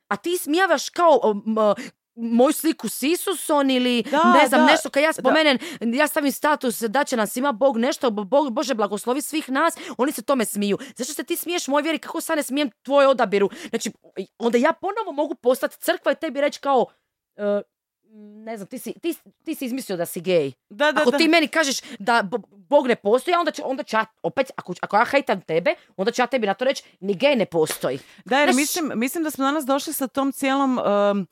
a 0.09 0.17
ti 0.17 0.39
smijavaš 0.39 0.89
kao 0.89 1.21
um, 1.25 1.59
uh, 1.59 1.75
moju 2.15 2.53
sliku 2.53 2.89
s 2.89 3.03
Isusom 3.03 3.71
ili 3.71 4.03
Da, 4.03 4.33
ne 4.33 4.49
znam 4.49 4.61
da, 4.61 4.67
nešto 4.67 4.91
kad 4.91 5.03
ja 5.03 5.09
da. 5.09 5.13
spomenem, 5.13 5.59
ja 5.81 6.07
stavim 6.07 6.33
status 6.33 6.81
da 6.81 7.05
će 7.05 7.17
nas 7.17 7.37
ima 7.37 7.53
Bog 7.53 7.77
nešto, 7.79 8.11
Bog, 8.11 8.53
Bože 8.53 8.75
blagoslovi 8.75 9.23
svih 9.23 9.51
nas, 9.51 9.75
oni 9.99 10.13
se 10.13 10.23
tome 10.23 10.45
smiju. 10.45 10.79
Zašto 10.97 11.15
se 11.15 11.25
ti 11.25 11.37
smiješ 11.37 11.69
moj 11.69 11.83
vjeri, 11.83 11.99
kako 11.99 12.21
sad 12.21 12.37
ne 12.37 12.43
smijem 12.43 12.71
tvoj 12.83 13.07
odabiru? 13.07 13.51
Znači, 13.69 13.93
onda 14.39 14.59
ja 14.59 14.73
ponovo 14.73 15.13
mogu 15.13 15.35
postati 15.35 15.77
crkva 15.79 16.13
i 16.13 16.21
tebi 16.21 16.41
reći 16.41 16.61
kao, 16.61 16.87
e, 17.37 17.63
ne 18.45 18.57
znam, 18.57 18.67
ti 18.67 18.79
si, 18.79 18.93
ti, 18.93 19.15
ti 19.45 19.55
si 19.55 19.65
izmislio 19.65 19.97
da 19.97 20.07
si 20.07 20.21
gej. 20.21 20.53
Da, 20.69 20.93
da, 20.93 21.01
Ako 21.01 21.11
da. 21.11 21.19
ti 21.19 21.29
meni 21.29 21.49
kažeš 21.49 21.77
da 21.99 22.23
Bo- 22.23 22.39
Bog 22.51 22.87
ne 22.87 22.97
postoji, 22.97 23.35
onda 23.35 23.51
ću, 23.51 23.63
onda 23.65 23.83
ću 23.83 23.97
ja, 23.97 24.07
opet, 24.23 24.51
ako, 24.57 24.75
ako 24.81 24.97
ja 24.97 25.05
hejtam 25.05 25.41
tebe, 25.41 25.75
onda 25.97 26.13
ću 26.13 26.23
ja 26.23 26.27
tebi 26.27 26.47
na 26.47 26.55
to 26.55 26.65
reći, 26.65 26.83
ni 27.01 27.15
gej 27.15 27.37
ne 27.37 27.47
postoji. 27.47 27.99
Da, 28.25 28.39
jer 28.39 28.49
Znaš- 28.49 28.57
mislim, 28.57 28.93
mislim 28.95 29.25
da 29.25 29.31
smo 29.31 29.45
danas 29.45 29.65
došli 29.65 29.93
sa 29.93 30.07
tom 30.07 30.33
cijelom... 30.33 30.79
um, 30.79 31.27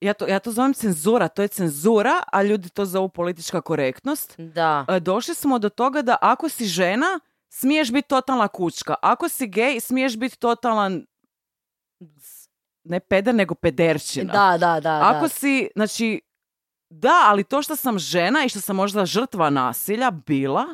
ja, 0.00 0.14
to, 0.14 0.26
ja 0.26 0.38
to 0.38 0.52
zovem 0.52 0.74
cenzura, 0.74 1.28
to 1.28 1.42
je 1.42 1.48
cenzura, 1.48 2.22
a 2.32 2.42
ljudi 2.42 2.68
to 2.68 2.84
zovu 2.84 3.08
politička 3.08 3.60
korektnost. 3.60 4.34
Da. 4.38 4.84
E, 4.88 5.00
došli 5.00 5.34
smo 5.34 5.58
do 5.58 5.68
toga 5.68 6.02
da 6.02 6.16
ako 6.20 6.48
si 6.48 6.64
žena, 6.66 7.20
smiješ 7.48 7.92
biti 7.92 8.08
totalna 8.08 8.48
kučka. 8.48 8.94
Ako 9.02 9.28
si 9.28 9.46
gej, 9.46 9.80
smiješ 9.80 10.16
biti 10.16 10.38
totalan 10.38 11.06
ne 12.90 13.00
peder, 13.00 13.34
nego 13.34 13.54
pederčina. 13.54 14.32
Da, 14.32 14.58
da, 14.58 14.80
da. 14.80 15.00
Ako 15.02 15.22
da. 15.22 15.28
si, 15.28 15.68
znači, 15.76 16.20
da, 16.90 17.22
ali 17.24 17.44
to 17.44 17.62
što 17.62 17.76
sam 17.76 17.98
žena 17.98 18.44
i 18.44 18.48
što 18.48 18.60
sam 18.60 18.76
možda 18.76 19.06
žrtva 19.06 19.50
nasilja 19.50 20.10
bila, 20.10 20.64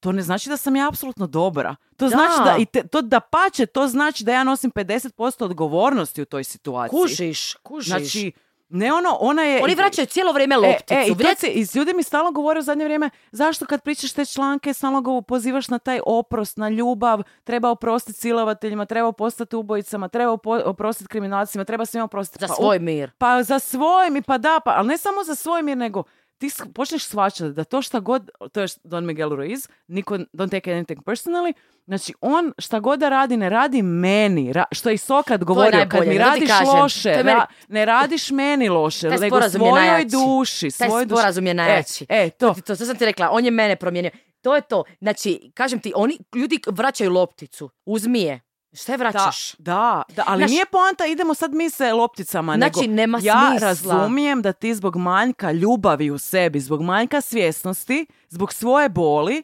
to 0.00 0.12
ne 0.12 0.22
znači 0.22 0.48
da 0.48 0.56
sam 0.56 0.76
ja 0.76 0.88
apsolutno 0.88 1.26
dobra. 1.26 1.76
To 1.96 2.04
Da. 2.04 2.08
znači 2.08 2.44
da, 2.44 2.56
i 2.58 2.66
te, 2.66 2.86
to 2.86 3.02
da 3.02 3.20
pače, 3.20 3.66
to 3.66 3.88
znači 3.88 4.24
da 4.24 4.32
ja 4.32 4.44
nosim 4.44 4.70
50% 4.70 5.44
odgovornosti 5.44 6.22
u 6.22 6.24
toj 6.24 6.44
situaciji. 6.44 7.00
Kužiš, 7.00 7.54
kužiš. 7.54 7.86
Znači, 7.86 8.32
ne 8.68 8.92
ono, 8.92 9.16
ona 9.20 9.42
je... 9.42 9.62
Oni 9.62 9.74
vraćaju 9.74 10.06
cijelo 10.06 10.32
vrijeme 10.32 10.56
lopticu. 10.56 10.94
E, 10.94 10.96
e, 10.96 11.06
i, 11.06 11.16
to 11.16 11.34
se, 11.36 11.46
i 11.46 11.66
ljudi 11.74 11.94
mi 11.94 12.02
stalno 12.02 12.30
govore 12.30 12.58
u 12.58 12.62
zadnje 12.62 12.84
vrijeme, 12.84 13.10
zašto 13.32 13.66
kad 13.66 13.82
pričaš 13.82 14.12
te 14.12 14.24
članke, 14.24 14.74
stalno 14.74 15.00
ga 15.00 15.22
pozivaš 15.22 15.68
na 15.68 15.78
taj 15.78 16.00
oprost, 16.06 16.56
na 16.56 16.68
ljubav, 16.68 17.22
treba 17.44 17.70
oprostiti 17.70 18.18
silovateljima, 18.18 18.86
treba 18.86 19.12
postati 19.12 19.56
ubojicama, 19.56 20.08
treba 20.08 20.38
oprostiti 20.64 21.08
kriminalcima, 21.08 21.64
treba 21.64 21.86
svima 21.86 22.04
oprostiti. 22.04 22.40
Za 22.40 22.48
Pa, 22.48 22.54
svoj 22.54 22.78
mir. 22.78 23.10
pa 23.18 23.42
za 23.42 23.58
svoj 23.58 24.10
mi, 24.10 24.22
pa 24.22 24.38
da, 24.38 24.60
pa, 24.64 24.70
ali 24.76 24.88
ne 24.88 24.98
samo 24.98 25.24
za 25.24 25.34
svoj 25.34 25.62
mir, 25.62 25.76
nego 25.76 26.02
ti 26.38 26.50
počneš 26.74 27.04
shvaćati 27.04 27.50
da 27.50 27.64
to 27.64 27.82
šta 27.82 28.00
god, 28.00 28.30
to 28.52 28.60
je 28.60 28.66
Don 28.84 29.06
Miguel 29.06 29.28
Ruiz, 29.30 29.68
niko, 29.88 30.18
don't 30.18 30.50
take 30.50 30.70
anything 30.72 31.02
personally, 31.02 31.52
znači 31.86 32.14
on 32.20 32.52
šta 32.58 32.80
god 32.80 32.98
da 32.98 33.08
radi, 33.08 33.36
ne 33.36 33.48
radi 33.50 33.82
meni, 33.82 34.52
ra, 34.52 34.64
što 34.72 34.88
je 34.88 34.94
i 34.94 34.98
Sokrat 34.98 35.44
govorio, 35.44 35.86
kad 35.88 36.06
mi 36.06 36.18
radiš 36.18 36.48
kažem. 36.48 36.68
loše, 36.74 37.08
meni- 37.10 37.30
ra- 37.30 37.46
ne 37.68 37.84
radiš 37.84 38.30
meni 38.30 38.68
loše, 38.68 39.08
Taj 39.08 39.18
nego 39.18 39.36
sporazum 39.36 39.60
svojoj 39.60 40.04
duši, 40.04 40.70
Taj 40.70 40.88
svojoj 40.88 41.06
duši. 41.06 41.18
sporazum 41.18 41.46
je 41.46 41.54
najjači. 41.54 42.06
E, 42.08 42.16
e, 42.16 42.30
to. 42.30 42.48
To, 42.48 42.60
to, 42.60 42.76
to 42.76 42.86
sam 42.86 42.96
ti 42.96 43.04
rekla, 43.04 43.28
on 43.30 43.44
je 43.44 43.50
mene 43.50 43.76
promijenio. 43.76 44.10
To 44.40 44.54
je 44.54 44.60
to. 44.60 44.84
Znači, 45.00 45.50
kažem 45.54 45.80
ti, 45.80 45.92
oni, 45.96 46.18
ljudi 46.34 46.60
vraćaju 46.66 47.10
lopticu. 47.10 47.70
Uzmi 47.86 48.20
je. 48.20 48.40
Šta 48.72 48.92
je 48.92 48.98
vraćaš? 48.98 49.52
da, 49.54 50.02
da, 50.08 50.24
ali 50.26 50.40
Znaš- 50.40 50.50
nije 50.50 50.66
poanta 50.66 51.06
idemo 51.06 51.34
sad 51.34 51.54
mi 51.54 51.70
se 51.70 51.92
lopticama, 51.92 52.54
Znači, 52.54 52.80
nego 52.80 52.94
nema 52.94 53.18
ja 53.22 53.48
smisla. 53.50 53.68
razumijem 53.68 54.42
da 54.42 54.52
ti 54.52 54.74
zbog 54.74 54.96
manjka 54.96 55.52
ljubavi 55.52 56.10
u 56.10 56.18
sebi, 56.18 56.60
zbog 56.60 56.82
manjka 56.82 57.20
svjesnosti, 57.20 58.06
zbog 58.28 58.52
svoje 58.52 58.88
boli, 58.88 59.42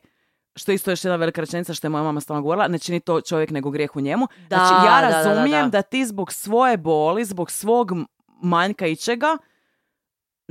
što 0.57 0.73
je 0.73 0.77
isto 0.77 0.91
još 0.91 1.05
jedna 1.05 1.17
velika 1.17 1.41
rečenica 1.41 1.75
što 1.75 1.87
je 1.87 1.91
moja 1.91 2.03
mama 2.03 2.21
stalno 2.21 2.43
govorila, 2.43 2.69
ne 2.69 2.79
čini 2.79 3.01
to 3.01 3.21
čovjek 3.21 3.51
nego 3.51 3.71
grijeh 3.71 3.97
u 3.97 4.01
njemu. 4.01 4.27
Da, 4.49 4.57
znači 4.57 4.87
ja 4.87 5.01
da, 5.01 5.07
da, 5.09 5.23
da, 5.25 5.29
razumijem 5.31 5.65
da. 5.65 5.79
da 5.79 5.83
ti 5.83 6.07
zbog 6.07 6.33
svoje 6.33 6.77
boli, 6.77 7.25
zbog 7.25 7.51
svog 7.51 7.93
manjka 8.43 8.87
ičega, 8.87 9.39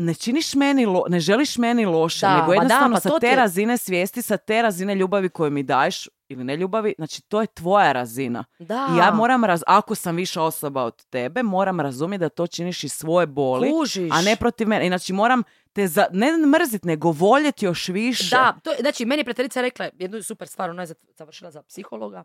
ne 0.02 0.14
činiš 0.14 0.56
meni, 0.56 0.86
lo- 0.86 1.10
ne 1.10 1.20
želiš 1.20 1.58
meni 1.58 1.86
loše, 1.86 2.20
Da, 2.22 2.34
nego 2.34 2.42
ma 2.44 2.48
da, 2.48 2.54
jednostavno 2.56 2.96
pa 2.96 3.00
sa 3.02 3.10
te 3.12 3.20
ti 3.22 3.36
razine 3.36 3.78
svijesti, 3.78 4.22
sa 4.22 4.38
te 4.38 4.62
razine 4.62 4.96
ljubavi 4.96 5.30
koju 5.30 5.52
mi 5.52 5.64
daješ, 5.64 6.08
ili 6.28 6.44
ne 6.44 6.58
ljubavi, 6.58 6.94
znači 6.98 7.22
to 7.22 7.42
je 7.42 7.48
tvoja 7.48 7.92
razina. 7.92 8.44
Da. 8.60 8.88
I 8.88 8.98
ja 8.98 9.12
moram, 9.12 9.42
raz- 9.44 9.64
ako 9.68 9.96
sam 9.96 10.16
viša 10.16 10.42
osoba 10.44 10.84
od 10.84 11.06
tebe, 11.06 11.44
moram 11.44 11.80
razumjeti 11.80 12.20
da 12.20 12.30
to 12.30 12.48
činiš 12.48 12.84
iz 12.84 12.94
svoje 12.94 13.28
boli, 13.28 13.72
Kužiš. 13.72 14.12
a 14.12 14.22
ne 14.22 14.36
protiv 14.36 14.68
mene. 14.68 14.88
Znači 14.88 15.14
moram 15.14 15.44
te 15.74 15.88
za, 15.88 16.06
ne 16.12 16.28
mrzit, 16.40 16.84
nego 16.84 17.12
voljeti 17.12 17.66
još 17.66 17.88
više. 17.88 18.30
Da, 18.32 18.56
to, 18.64 18.72
znači, 18.80 19.06
meni 19.06 19.20
je 19.20 19.24
prijateljica 19.24 19.62
rekla 19.62 19.90
jednu 19.94 20.24
super 20.24 20.48
stvar, 20.48 20.70
ona 20.70 20.82
je 20.82 20.88
za- 20.88 20.96
završila 21.10 21.52
za 21.52 21.64
psihologa. 21.64 22.24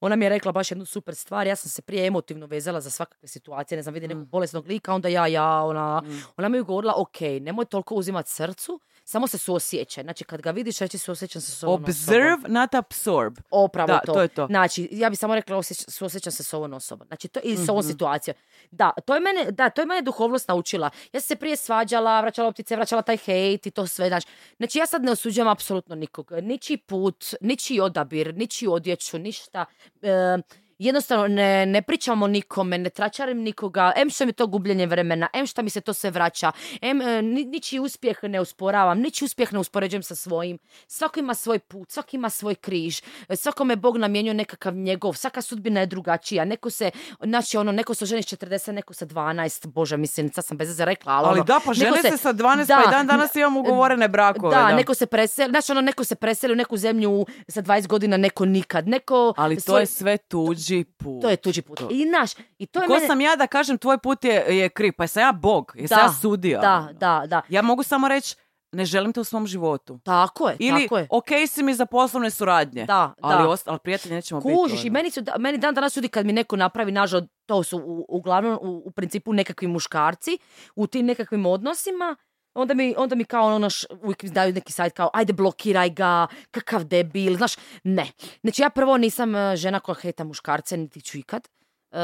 Ona 0.00 0.16
mi 0.16 0.24
je 0.24 0.28
rekla 0.28 0.52
baš 0.52 0.70
jednu 0.70 0.84
super 0.84 1.14
stvar, 1.14 1.46
ja 1.46 1.56
sam 1.56 1.70
se 1.70 1.82
prije 1.82 2.06
emotivno 2.06 2.46
vezala 2.46 2.80
za 2.80 2.90
svakakve 2.90 3.28
situacije, 3.28 3.76
ne 3.76 3.82
znam, 3.82 3.94
vidi 3.94 4.06
Mm. 4.06 4.08
nekog 4.08 4.28
bolesnog 4.28 4.66
lika, 4.66 4.94
onda 4.94 5.08
ja, 5.08 5.26
ja, 5.26 5.62
ona, 5.62 6.02
ona 6.36 6.48
mi 6.48 6.58
je 6.58 6.62
govorila, 6.62 6.94
ok, 6.96 7.20
nemoj 7.40 7.64
toliko 7.64 7.94
uzimati 7.94 8.30
srcu, 8.30 8.80
samo 9.10 9.26
se 9.26 9.38
suosjećaj. 9.38 10.04
Znači, 10.04 10.24
kad 10.24 10.42
ga 10.42 10.50
vidiš, 10.50 10.78
reći 10.78 10.98
suosjećam 10.98 11.42
se 11.42 11.52
s 11.52 11.62
ovom 11.62 11.84
Observe, 11.84 12.32
osobom. 12.32 12.52
not 12.52 12.74
absorb. 12.74 13.38
Opravo 13.50 13.86
Da, 13.86 13.98
to. 13.98 14.12
to 14.12 14.22
je 14.22 14.28
to. 14.28 14.46
Znači, 14.46 14.88
ja 14.92 15.10
bi 15.10 15.16
samo 15.16 15.34
rekla, 15.34 15.56
osjeć- 15.56 15.84
suosjećam 15.88 16.32
se 16.32 16.42
s 16.42 16.54
ovom 16.54 16.72
osobom. 16.72 17.06
Znači, 17.06 17.28
to, 17.28 17.40
i 17.42 17.56
s 17.56 17.68
ovom 17.68 17.82
situacijom. 17.82 18.36
Da, 18.70 18.92
to 19.06 19.14
je 19.14 19.20
mene, 19.20 19.50
da, 19.50 19.70
to 19.70 19.82
je 19.82 19.86
mene 19.86 20.02
duhovnost 20.02 20.48
naučila. 20.48 20.90
Ja 21.12 21.20
sam 21.20 21.26
se 21.28 21.36
prije 21.36 21.56
svađala, 21.56 22.20
vraćala 22.20 22.48
optice, 22.48 22.76
vraćala 22.76 23.02
taj 23.02 23.16
hejt 23.16 23.66
i 23.66 23.70
to 23.70 23.86
sve. 23.86 24.08
Znači, 24.08 24.26
znači 24.56 24.78
ja 24.78 24.86
sad 24.86 25.04
ne 25.04 25.12
osuđujem 25.12 25.48
apsolutno 25.48 25.94
nikog. 25.94 26.32
Ničiji 26.32 26.76
put, 26.76 27.24
ničiji 27.40 27.80
odabir, 27.80 28.34
ničiji 28.34 28.68
odjeću, 28.68 29.18
ništa. 29.18 29.64
E, 30.02 30.38
jednostavno 30.80 31.28
ne, 31.28 31.66
ne 31.66 31.82
pričamo 31.82 32.26
nikome, 32.26 32.78
ne 32.78 32.90
tračarim 32.90 33.38
nikoga, 33.38 33.92
em 33.96 34.10
što 34.10 34.26
mi 34.26 34.32
to 34.32 34.46
gubljenje 34.46 34.86
vremena, 34.86 35.28
em 35.32 35.46
što 35.46 35.62
mi 35.62 35.70
se 35.70 35.80
to 35.80 35.92
sve 35.92 36.10
vraća, 36.10 36.52
em 36.80 37.00
e, 37.00 37.22
ni, 37.22 37.44
ničiji 37.44 37.80
uspjeh 37.80 38.18
ne 38.22 38.40
usporavam, 38.40 38.98
ničiji 39.00 39.26
uspjeh 39.26 39.52
ne 39.52 39.58
uspoređujem 39.58 40.02
sa 40.02 40.14
svojim. 40.14 40.58
Svako 40.86 41.20
ima 41.20 41.34
svoj 41.34 41.58
put, 41.58 41.90
svako 41.90 42.08
ima 42.12 42.30
svoj 42.30 42.54
križ, 42.54 43.02
e, 43.28 43.36
svakome 43.36 43.76
Bog 43.76 43.96
namijenio 43.96 44.32
nekakav 44.34 44.74
njegov, 44.74 45.14
svaka 45.14 45.42
sudbina 45.42 45.80
je 45.80 45.86
drugačija, 45.86 46.44
neko 46.44 46.70
se, 46.70 46.90
znači 47.24 47.56
ono, 47.56 47.72
neko 47.72 47.94
se 47.94 48.06
ženi 48.06 48.22
s 48.22 48.26
40, 48.26 48.72
neko 48.72 48.94
sa 48.94 49.06
12, 49.06 49.66
bože, 49.66 49.96
mislim, 49.96 50.32
sad 50.32 50.44
sam 50.44 50.56
bez 50.56 50.68
veze 50.68 50.84
rekla, 50.84 51.12
ali, 51.12 51.26
Ali 51.28 51.38
ono, 51.38 51.44
da, 51.44 51.60
pa 51.66 51.72
žene 51.72 52.02
se, 52.02 52.16
sa 52.16 52.32
12, 52.32 52.66
pa 52.68 52.88
i 52.88 52.90
dan 52.90 53.06
danas 53.06 53.34
imamo 53.36 53.60
ugovorene 53.60 54.08
brakove. 54.08 54.56
da, 54.56 54.62
Da, 54.62 54.76
neko 54.76 54.94
se 54.94 55.06
preseli, 55.06 55.50
znači 55.50 55.72
ono, 55.72 55.80
neko 55.80 56.04
se 56.04 56.14
preseli 56.14 56.52
u 56.52 56.56
neku 56.56 56.76
zemlju 56.76 57.26
sa 57.48 57.62
20 57.62 57.86
godina, 57.86 58.16
neko 58.16 58.44
nikad, 58.44 58.88
neko... 58.88 59.34
Ali 59.36 59.56
to 59.56 59.62
svoj- 59.62 59.80
je 59.80 59.86
sve 59.86 60.16
tuđe 60.16 60.69
tuđi 60.72 60.84
put. 60.84 61.22
To 61.22 61.28
je 61.28 61.36
tuđi 61.36 61.62
put. 61.62 61.80
I 61.90 62.04
naš, 62.06 62.30
i 62.58 62.66
to 62.66 62.80
je 62.80 62.86
Ko 62.86 62.92
mene... 62.92 63.06
sam 63.06 63.20
ja 63.20 63.36
da 63.36 63.46
kažem 63.46 63.78
tvoj 63.78 63.98
put 63.98 64.24
je, 64.24 64.32
je 64.48 64.68
kriv? 64.68 64.92
Pa 64.92 65.04
jesam 65.04 65.20
ja 65.20 65.32
Bog? 65.32 65.72
Jesam 65.74 65.98
ja 65.98 66.12
sudija? 66.12 66.60
Da, 66.60 66.88
da, 66.92 67.22
da. 67.26 67.42
Ja 67.48 67.62
mogu 67.62 67.82
samo 67.82 68.08
reći, 68.08 68.36
ne 68.72 68.84
želim 68.84 69.12
te 69.12 69.20
u 69.20 69.24
svom 69.24 69.46
životu. 69.46 69.98
Tako 69.98 70.48
je, 70.48 70.56
Ili, 70.58 70.82
tako 70.82 70.98
je. 70.98 71.06
ok 71.10 71.26
si 71.48 71.62
mi 71.62 71.74
za 71.74 71.86
poslovne 71.86 72.30
suradnje. 72.30 72.84
Da, 72.84 73.14
ali, 73.20 73.42
da. 73.42 73.48
ost- 73.48 73.62
ali 73.66 73.78
prijatelji 73.78 74.14
nećemo 74.14 74.40
biti. 74.40 74.54
Kužiš, 74.54 74.78
i 74.78 74.88
ono. 74.88 74.92
meni, 74.92 75.10
su, 75.10 75.20
da- 75.20 75.38
meni 75.38 75.58
dan 75.58 75.74
danas 75.74 75.96
ljudi 75.96 76.08
kad 76.08 76.26
mi 76.26 76.32
neko 76.32 76.56
napravi 76.56 76.92
nažal, 76.92 77.20
to 77.46 77.62
su 77.62 77.78
u- 77.78 78.06
uglavnom 78.08 78.58
u, 78.62 78.82
u 78.84 78.90
principu 78.90 79.32
nekakvi 79.32 79.68
muškarci 79.68 80.38
u 80.76 80.86
tim 80.86 81.06
nekakvim 81.06 81.46
odnosima, 81.46 82.16
onda 82.54 82.74
mi, 82.74 82.94
onda 82.98 83.14
mi 83.14 83.24
kao 83.24 83.46
ono 83.46 83.58
naš, 83.58 83.84
uvijek 84.02 84.22
mi 84.22 84.30
daju 84.30 84.52
neki 84.52 84.72
sajt 84.72 84.92
kao 84.92 85.10
ajde 85.12 85.32
blokiraj 85.32 85.90
ga, 85.90 86.26
kakav 86.50 86.84
debil, 86.84 87.36
znaš, 87.36 87.52
ne. 87.84 88.06
Znači 88.40 88.62
ja 88.62 88.70
prvo 88.70 88.96
nisam 88.96 89.34
e, 89.34 89.56
žena 89.56 89.80
koja 89.80 89.94
hejta 89.94 90.24
muškarce, 90.24 90.76
niti 90.76 91.00
ću 91.00 91.18
ikad. 91.18 91.48
E, 91.90 91.98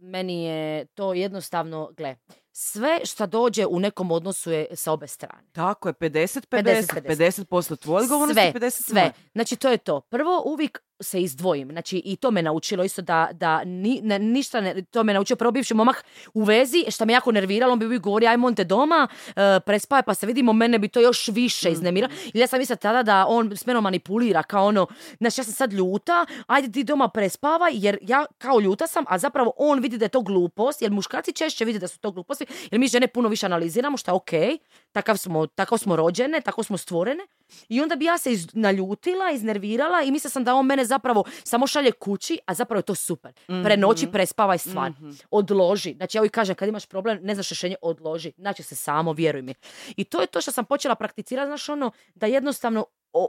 meni 0.00 0.44
je 0.44 0.86
to 0.86 1.14
jednostavno, 1.14 1.90
gle, 1.96 2.16
sve 2.62 3.00
što 3.04 3.26
dođe 3.26 3.66
u 3.66 3.80
nekom 3.80 4.10
odnosu 4.10 4.50
je 4.50 4.66
sa 4.72 4.92
obe 4.92 5.06
strane. 5.06 5.42
Tako 5.52 5.88
je, 5.88 5.92
50-50. 5.94 6.40
50-50. 6.50 7.44
50% 7.46 7.76
tvoje 7.76 8.02
odgovornosti, 8.02 8.34
sve, 8.42 8.52
50% 8.60 8.70
sve. 8.82 9.12
Znači 9.32 9.56
to 9.56 9.68
je 9.68 9.76
to. 9.78 10.00
Prvo 10.00 10.42
uvijek 10.46 10.78
se 11.02 11.20
izdvojim. 11.20 11.68
Znači 11.68 11.98
i 11.98 12.16
to 12.16 12.30
me 12.30 12.42
naučilo 12.42 12.84
isto 12.84 13.02
da, 13.02 13.28
da 13.32 13.64
ni, 13.64 14.00
ne- 14.02 14.18
ništa 14.18 14.60
ne, 14.60 14.82
to 14.82 15.04
me 15.04 15.14
naučio 15.14 15.36
prvo 15.36 15.50
bivši 15.52 15.74
momak 15.74 16.04
u 16.34 16.42
vezi, 16.42 16.84
što 16.88 17.04
me 17.04 17.12
jako 17.12 17.32
nerviralo, 17.32 17.72
on 17.72 17.78
bi 17.78 17.86
uvijek 17.86 18.02
govorio 18.02 18.28
ajmo 18.28 18.46
on 18.46 18.54
te 18.54 18.64
doma, 18.64 19.08
e, 19.28 19.60
prespaj 19.60 20.02
pa 20.02 20.14
se 20.14 20.26
vidimo, 20.26 20.52
mene 20.52 20.78
bi 20.78 20.88
to 20.88 21.00
još 21.00 21.28
više 21.28 21.68
Mhm. 21.68 21.72
iznemiralo. 21.72 22.12
I 22.34 22.38
ja 22.38 22.46
sam 22.46 22.58
mislila 22.58 22.76
tada 22.76 23.02
da 23.02 23.24
on 23.28 23.52
s 23.52 23.66
menom 23.66 23.82
manipulira 23.82 24.42
kao 24.42 24.66
ono, 24.66 24.86
znači 25.18 25.40
ja 25.40 25.44
sam 25.44 25.52
sad 25.54 25.72
ljuta, 25.72 26.26
ajde 26.46 26.72
ti 26.72 26.84
doma 26.84 27.08
prespavaj, 27.08 27.72
jer 27.74 27.98
ja 28.02 28.26
kao 28.38 28.60
ljuta 28.60 28.86
sam, 28.86 29.04
a 29.08 29.18
zapravo 29.18 29.52
on 29.56 29.80
vidi 29.80 29.98
da 29.98 30.04
je 30.04 30.08
to 30.08 30.20
glupost, 30.20 30.82
jer 30.82 30.90
muškarci 30.90 31.32
češće 31.32 31.64
vide 31.64 31.78
da 31.78 31.88
su 31.88 31.98
to 31.98 32.10
gluposti, 32.10 32.46
jer 32.70 32.78
mi 32.78 32.88
žene 32.88 33.06
puno 33.08 33.28
više 33.28 33.46
analiziramo, 33.46 33.96
što 33.96 34.10
je 34.10 34.14
okej, 34.14 34.58
takav 34.92 35.16
smo, 35.16 35.46
tako 35.46 35.78
smo 35.78 35.96
rođene, 35.96 36.40
tako 36.40 36.62
smo 36.62 36.76
stvorene. 36.76 37.26
I 37.68 37.80
onda 37.80 37.96
bi 37.96 38.04
ja 38.04 38.18
se 38.18 38.32
iz, 38.32 38.46
naljutila, 38.54 39.30
iznervirala 39.30 40.02
i 40.02 40.10
mislila 40.10 40.30
sam 40.30 40.44
da 40.44 40.54
on 40.54 40.66
mene 40.66 40.84
zapravo 40.84 41.24
samo 41.44 41.66
šalje 41.66 41.92
kući, 41.92 42.38
a 42.46 42.54
zapravo 42.54 42.78
je 42.78 42.82
to 42.82 42.94
super. 42.94 43.32
Prenoći, 43.64 44.10
prespavaj 44.12 44.58
stvar. 44.58 44.92
Odloži. 45.30 45.94
Znači 45.94 46.16
ja 46.18 46.22
uvijek 46.22 46.32
kažem, 46.32 46.54
kad 46.54 46.68
imaš 46.68 46.86
problem, 46.86 47.18
ne 47.22 47.34
znaš 47.34 47.48
rješenje, 47.48 47.76
odloži. 47.82 48.32
Znači 48.38 48.62
se 48.62 48.74
samo, 48.76 49.12
vjeruj 49.12 49.42
mi. 49.42 49.54
I 49.96 50.04
to 50.04 50.20
je 50.20 50.26
to 50.26 50.40
što 50.40 50.52
sam 50.52 50.64
počela 50.64 50.94
prakticirati, 50.94 51.48
znaš 51.48 51.68
ono, 51.68 51.90
da 52.14 52.26
jednostavno 52.26 52.86
o- 53.12 53.28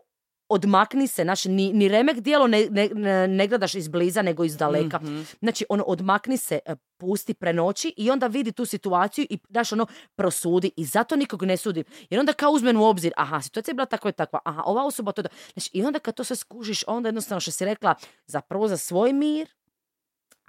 odmakni 0.51 1.07
se, 1.07 1.23
znači 1.23 1.49
ni, 1.49 1.73
ni 1.73 1.87
remek 1.87 2.19
dijelo 2.19 2.47
ne, 2.47 2.67
ne, 2.69 3.27
ne, 3.27 3.47
gledaš 3.47 3.75
izbliza 3.75 4.21
nego 4.21 4.43
iz 4.43 4.57
daleka. 4.57 4.99
Znači 5.39 5.65
ono 5.69 5.83
odmakni 5.83 6.37
se, 6.37 6.59
e, 6.65 6.75
pusti, 6.97 7.33
prenoći 7.33 7.93
i 7.97 8.11
onda 8.11 8.27
vidi 8.27 8.51
tu 8.51 8.65
situaciju 8.65 9.25
i 9.29 9.39
daš 9.49 9.71
ono 9.71 9.85
prosudi 10.15 10.71
i 10.77 10.85
zato 10.85 11.15
nikog 11.15 11.43
ne 11.43 11.57
sudim. 11.57 11.83
Jer 12.09 12.19
onda 12.19 12.33
kao 12.33 12.51
uzmem 12.51 12.81
u 12.81 12.85
obzir, 12.85 13.13
aha, 13.17 13.41
situacija 13.41 13.71
je 13.71 13.75
bila 13.75 13.85
takva 13.85 14.09
i 14.09 14.13
takva, 14.13 14.39
aha, 14.45 14.63
ova 14.65 14.85
osoba 14.85 15.11
to 15.11 15.21
da. 15.21 15.29
Znači 15.53 15.69
i 15.73 15.83
onda 15.83 15.99
kad 15.99 16.15
to 16.15 16.23
sve 16.23 16.35
skužiš, 16.35 16.83
onda 16.87 17.07
jednostavno 17.07 17.39
što 17.39 17.51
si 17.51 17.65
rekla, 17.65 17.95
zapravo 18.27 18.67
za 18.67 18.77
svoj 18.77 19.13
mir, 19.13 19.47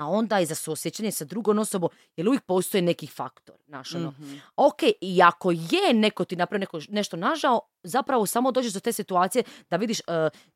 a 0.03 0.07
onda 0.07 0.40
i 0.40 0.46
za 0.46 0.55
suosjećanje 0.55 1.12
sa 1.12 1.24
drugom 1.24 1.59
osobom, 1.59 1.90
jer 2.16 2.28
uvijek 2.28 2.44
postoji 2.44 2.82
neki 2.82 3.07
faktor, 3.07 3.57
znaš, 3.66 3.94
ono. 3.94 4.14
Ok, 4.57 4.82
i 5.00 5.22
ako 5.22 5.50
je 5.50 5.94
neko 5.94 6.24
ti 6.24 6.36
napravio 6.36 6.61
neko, 6.61 6.80
nešto 6.88 7.16
nažao, 7.16 7.61
zapravo 7.82 8.26
samo 8.26 8.53
dođeš 8.53 8.72
do 8.72 8.80
te 8.80 8.92
situacije 8.92 9.44
da 9.70 9.76
vidiš 9.76 10.00
e, 10.00 10.03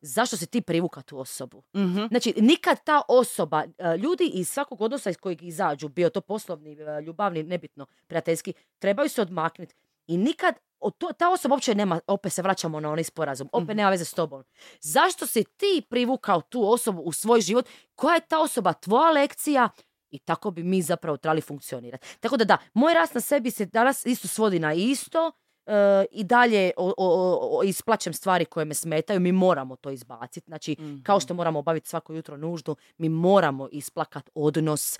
zašto 0.01 0.37
si 0.37 0.47
ti 0.47 0.61
privuka 0.61 1.01
tu 1.01 1.19
osobu. 1.19 1.63
Znači, 2.07 2.33
nikad 2.37 2.83
ta 2.83 3.01
osoba, 3.07 3.63
e, 3.63 3.97
ljudi 3.97 4.31
iz 4.33 4.49
svakog 4.49 4.81
odnosa 4.81 5.09
iz 5.09 5.17
kojeg 5.17 5.43
izađu, 5.43 5.89
bio 5.89 6.09
to 6.09 6.21
poslovni, 6.21 6.71
e, 6.71 7.01
ljubavni, 7.01 7.43
nebitno, 7.43 7.85
prijateljski, 8.07 8.53
trebaju 8.79 9.09
se 9.09 9.21
odmaknuti. 9.21 9.75
I 10.07 10.17
nikad, 10.17 10.55
o 10.79 10.91
to, 10.91 11.07
ta 11.13 11.29
osoba 11.29 11.55
uopće 11.55 11.75
nema, 11.75 11.99
opet 12.07 12.33
se 12.33 12.41
vraćamo 12.41 12.79
na 12.79 12.91
onaj 12.91 13.03
sporazum, 13.03 13.49
opet 13.53 13.75
nema 13.75 13.89
veze 13.89 14.05
s 14.05 14.13
tobom. 14.13 14.43
Zašto 14.81 15.27
si 15.27 15.43
ti 15.43 15.81
privukao 15.89 16.41
tu 16.41 16.71
osobu 16.71 17.01
u 17.01 17.11
svoj 17.11 17.41
život? 17.41 17.65
Koja 17.95 18.15
je 18.15 18.21
ta 18.21 18.39
osoba 18.39 18.73
tvoja 18.73 19.11
lekcija? 19.11 19.69
I 20.09 20.19
tako 20.19 20.51
bi 20.51 20.63
mi 20.63 20.81
zapravo 20.81 21.17
trebali 21.17 21.41
funkcionirati. 21.41 22.07
Tako 22.19 22.37
da 22.37 22.45
da, 22.45 22.57
moj 22.73 22.93
rast 22.93 23.13
na 23.13 23.21
sebi 23.21 23.51
se 23.51 23.65
danas 23.65 24.05
isto 24.05 24.27
svodi 24.27 24.59
na 24.59 24.73
isto, 24.73 25.31
e, 25.65 25.71
i 26.11 26.23
dalje 26.23 26.71
o, 26.77 26.93
o- 26.97 27.57
o- 27.59 27.63
isplaćem 27.63 28.13
stvari 28.13 28.45
koje 28.45 28.65
me 28.65 28.73
smetaju, 28.73 29.19
mi 29.19 29.31
moramo 29.31 29.75
to 29.75 29.89
izbaciti. 29.91 30.45
Znači, 30.47 30.75
kao 31.03 31.19
što 31.19 31.33
moramo 31.33 31.59
obaviti 31.59 31.89
svako 31.89 32.13
jutro 32.13 32.37
nuždu, 32.37 32.75
mi 32.97 33.09
moramo 33.09 33.67
isplakat 33.71 34.29
odnos, 34.35 34.99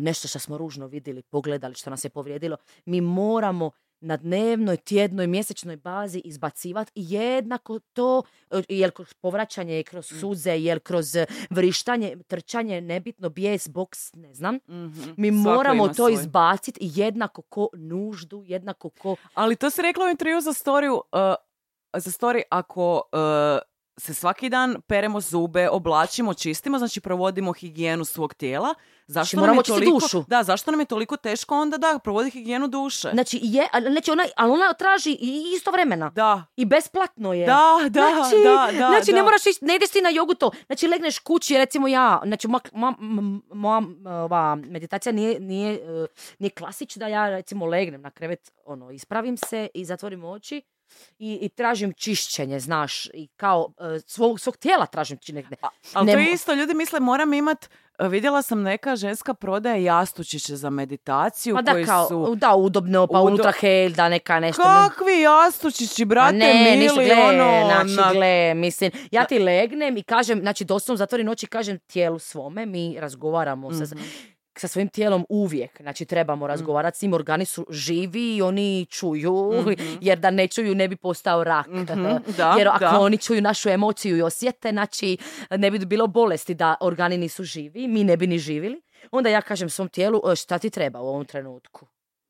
nešto 0.00 0.28
što 0.28 0.38
smo 0.38 0.58
ružno 0.58 0.86
vidjeli, 0.86 1.22
pogledali, 1.22 1.74
što 1.74 1.90
nas 1.90 2.04
je 2.04 2.10
povrijedilo. 2.10 2.56
Mi 2.84 3.00
moramo 3.00 3.70
na 4.00 4.16
dnevnoj, 4.16 4.76
tjednoj, 4.76 5.26
mjesečnoj 5.26 5.76
bazi 5.76 6.22
izbacivati 6.24 6.92
jednako 6.94 7.78
to, 7.78 8.22
e, 8.50 8.62
jel 8.68 8.90
kroz 8.90 9.14
povraćanje, 9.14 9.82
kroz 9.82 10.06
suze, 10.20 10.50
jel 10.50 10.78
kroz 10.78 11.16
e, 11.16 11.26
vrištanje, 11.50 12.16
trčanje, 12.26 12.80
nebitno, 12.80 13.28
bijes, 13.28 13.68
boks, 13.68 14.14
ne 14.14 14.34
znam. 14.34 14.58
Mi 15.16 15.32
Svako 15.32 15.54
moramo 15.54 15.88
to 15.88 15.94
svoj. 15.94 16.12
izbaciti 16.12 16.80
jednako 16.94 17.42
ko 17.42 17.68
nuždu, 17.72 18.42
jednako 18.46 18.90
ko 18.90 19.16
Ali 19.34 19.56
to 19.56 19.70
se 19.70 19.82
rekla 19.82 20.06
u 20.06 20.10
intervju 20.10 20.40
za 20.40 20.52
storiju, 20.52 20.94
uh, 20.94 21.34
za 21.96 22.10
story 22.10 22.42
ako 22.50 22.94
uh, 22.94 23.58
se 23.98 24.14
svaki 24.14 24.48
dan 24.48 24.80
peremo 24.86 25.20
zube, 25.20 25.68
oblačimo, 25.68 26.34
čistimo, 26.34 26.78
znači 26.78 27.00
provodimo 27.00 27.52
higijenu 27.52 28.04
svog 28.04 28.34
tijela. 28.34 28.74
Zašto 29.10 29.26
Znači, 29.26 29.36
nam 29.36 29.42
moramo 29.42 29.60
je 29.60 29.64
toliko, 29.64 29.90
dušu. 29.92 30.24
Da, 30.28 30.42
zašto 30.42 30.70
nam 30.70 30.80
je 30.80 30.86
toliko 30.86 31.16
teško 31.16 31.60
onda 31.60 31.78
da 31.78 31.98
provodi 32.04 32.30
higijenu 32.30 32.68
duše? 32.68 33.10
Znači, 33.12 33.40
je, 33.42 33.68
ali, 33.72 33.90
znači 33.92 34.10
ona, 34.10 34.24
ali 34.36 34.52
ona 34.52 34.72
traži 34.72 35.10
i 35.20 35.52
isto 35.56 35.70
vremena. 35.70 36.10
Da. 36.10 36.44
I 36.56 36.64
besplatno 36.64 37.32
je. 37.32 37.46
Da, 37.46 37.78
da, 37.82 37.88
znači, 37.90 38.42
da, 38.44 38.78
da, 38.78 38.86
Znači, 38.88 39.12
ne 39.12 39.18
da. 39.18 39.24
moraš 39.24 39.46
ići, 39.46 39.64
ne 39.64 39.76
ideš 39.76 39.90
ti 39.90 40.00
na 40.00 40.08
jogu 40.08 40.34
to. 40.34 40.50
Znači, 40.66 40.88
legneš 40.88 41.18
kući, 41.18 41.58
recimo 41.58 41.88
ja, 41.88 42.20
znači, 42.24 42.48
moja, 42.48 42.62
moja, 42.72 42.94
moja 43.52 43.82
ova, 44.24 44.54
meditacija 44.54 45.12
nije, 45.12 45.40
nije, 45.40 45.74
eh, 45.74 46.06
nije 46.38 46.50
klasična, 46.50 47.00
da 47.00 47.06
ja, 47.06 47.30
recimo, 47.30 47.66
legnem 47.66 48.02
na 48.02 48.10
krevet, 48.10 48.52
ono, 48.64 48.90
ispravim 48.90 49.36
se 49.36 49.68
i 49.74 49.84
zatvorim 49.84 50.24
oči 50.24 50.62
i, 51.18 51.38
i 51.42 51.48
tražim 51.48 51.92
čišćenje, 51.92 52.60
znaš, 52.60 53.06
i 53.06 53.28
kao 53.36 53.72
eh, 53.80 54.00
svog, 54.06 54.40
svog 54.40 54.56
tijela 54.56 54.86
tražim 54.86 55.18
čišćenje. 55.18 55.44
Ali 55.94 56.06
Ne 56.06 56.12
to 56.12 56.18
je 56.18 56.32
isto, 56.32 56.54
ljudi 56.54 56.74
misle 56.74 57.00
moram 57.00 57.34
imat, 57.34 57.64
uh, 57.64 57.87
vidjela 58.00 58.42
sam 58.42 58.62
neka 58.62 58.96
ženska 58.96 59.34
prodaje 59.34 59.84
jastučiće 59.84 60.56
za 60.56 60.70
meditaciju 60.70 61.54
Pa 61.54 61.62
da, 61.62 61.72
koji 61.72 61.84
kao, 61.84 62.08
su... 62.08 62.34
da, 62.36 62.54
udobno, 62.54 63.06
pa 63.06 63.12
Udo- 63.14 63.22
unutra 63.24 63.52
hel, 63.52 63.90
da 63.90 64.08
neka 64.08 64.40
nešto. 64.40 64.62
Kakvi 64.62 65.20
jastučići, 65.20 66.02
A 66.02 66.06
brate, 66.06 66.32
ne, 66.34 66.76
ništa, 66.76 66.94
mili, 66.94 67.06
gle, 67.06 67.16
ono, 67.18 67.66
znači, 67.66 67.90
na- 67.96 68.12
gle, 68.12 68.54
mislim, 68.54 68.90
ja 69.10 69.24
ti 69.24 69.38
legnem 69.38 69.96
i 69.96 70.02
kažem, 70.02 70.40
znači, 70.40 70.64
doslovno 70.64 70.96
zatvorim 70.96 71.28
oči 71.28 71.46
i 71.46 71.48
kažem 71.48 71.78
tijelu 71.78 72.18
svome, 72.18 72.66
mi 72.66 72.96
razgovaramo 72.98 73.72
sa, 73.72 73.84
Mhm. 73.84 74.04
Sa 74.60 74.68
svojim 74.68 74.88
tijelom 74.88 75.26
uvijek, 75.28 75.82
znači, 75.82 76.04
trebamo 76.04 76.46
razgovarati 76.46 76.98
s 76.98 77.02
njim, 77.02 77.12
organi 77.12 77.44
su 77.44 77.66
živi 77.70 78.36
i 78.36 78.42
oni 78.42 78.86
čuju, 78.90 79.52
jer 80.00 80.18
da 80.18 80.30
ne 80.30 80.48
čuju 80.48 80.74
ne 80.74 80.88
bi 80.88 80.96
postao 80.96 81.44
rak. 81.44 81.66
Mhm, 81.66 82.06
da, 82.38 82.54
jer 82.58 82.68
ako 82.68 82.78
da. 82.78 83.00
oni 83.00 83.18
čuju 83.18 83.42
našu 83.42 83.68
emociju 83.68 84.16
i 84.16 84.22
osjete, 84.22 84.70
znači, 84.70 85.16
ne 85.50 85.70
bi 85.70 85.78
bilo 85.78 86.06
bolesti 86.06 86.54
da 86.54 86.74
organi 86.80 87.18
nisu 87.18 87.44
živi, 87.44 87.88
mi 87.88 88.04
ne 88.04 88.16
bi 88.16 88.26
ni 88.26 88.38
živili. 88.38 88.82
Onda 89.10 89.28
ja 89.28 89.42
kažem 89.42 89.70
svom 89.70 89.88
tijelu, 89.88 90.20
"E, 90.32 90.36
šta 90.36 90.58
ti 90.58 90.70
treba 90.70 91.00
u 91.00 91.08
ovom 91.08 91.24
trenutku? 91.24 91.86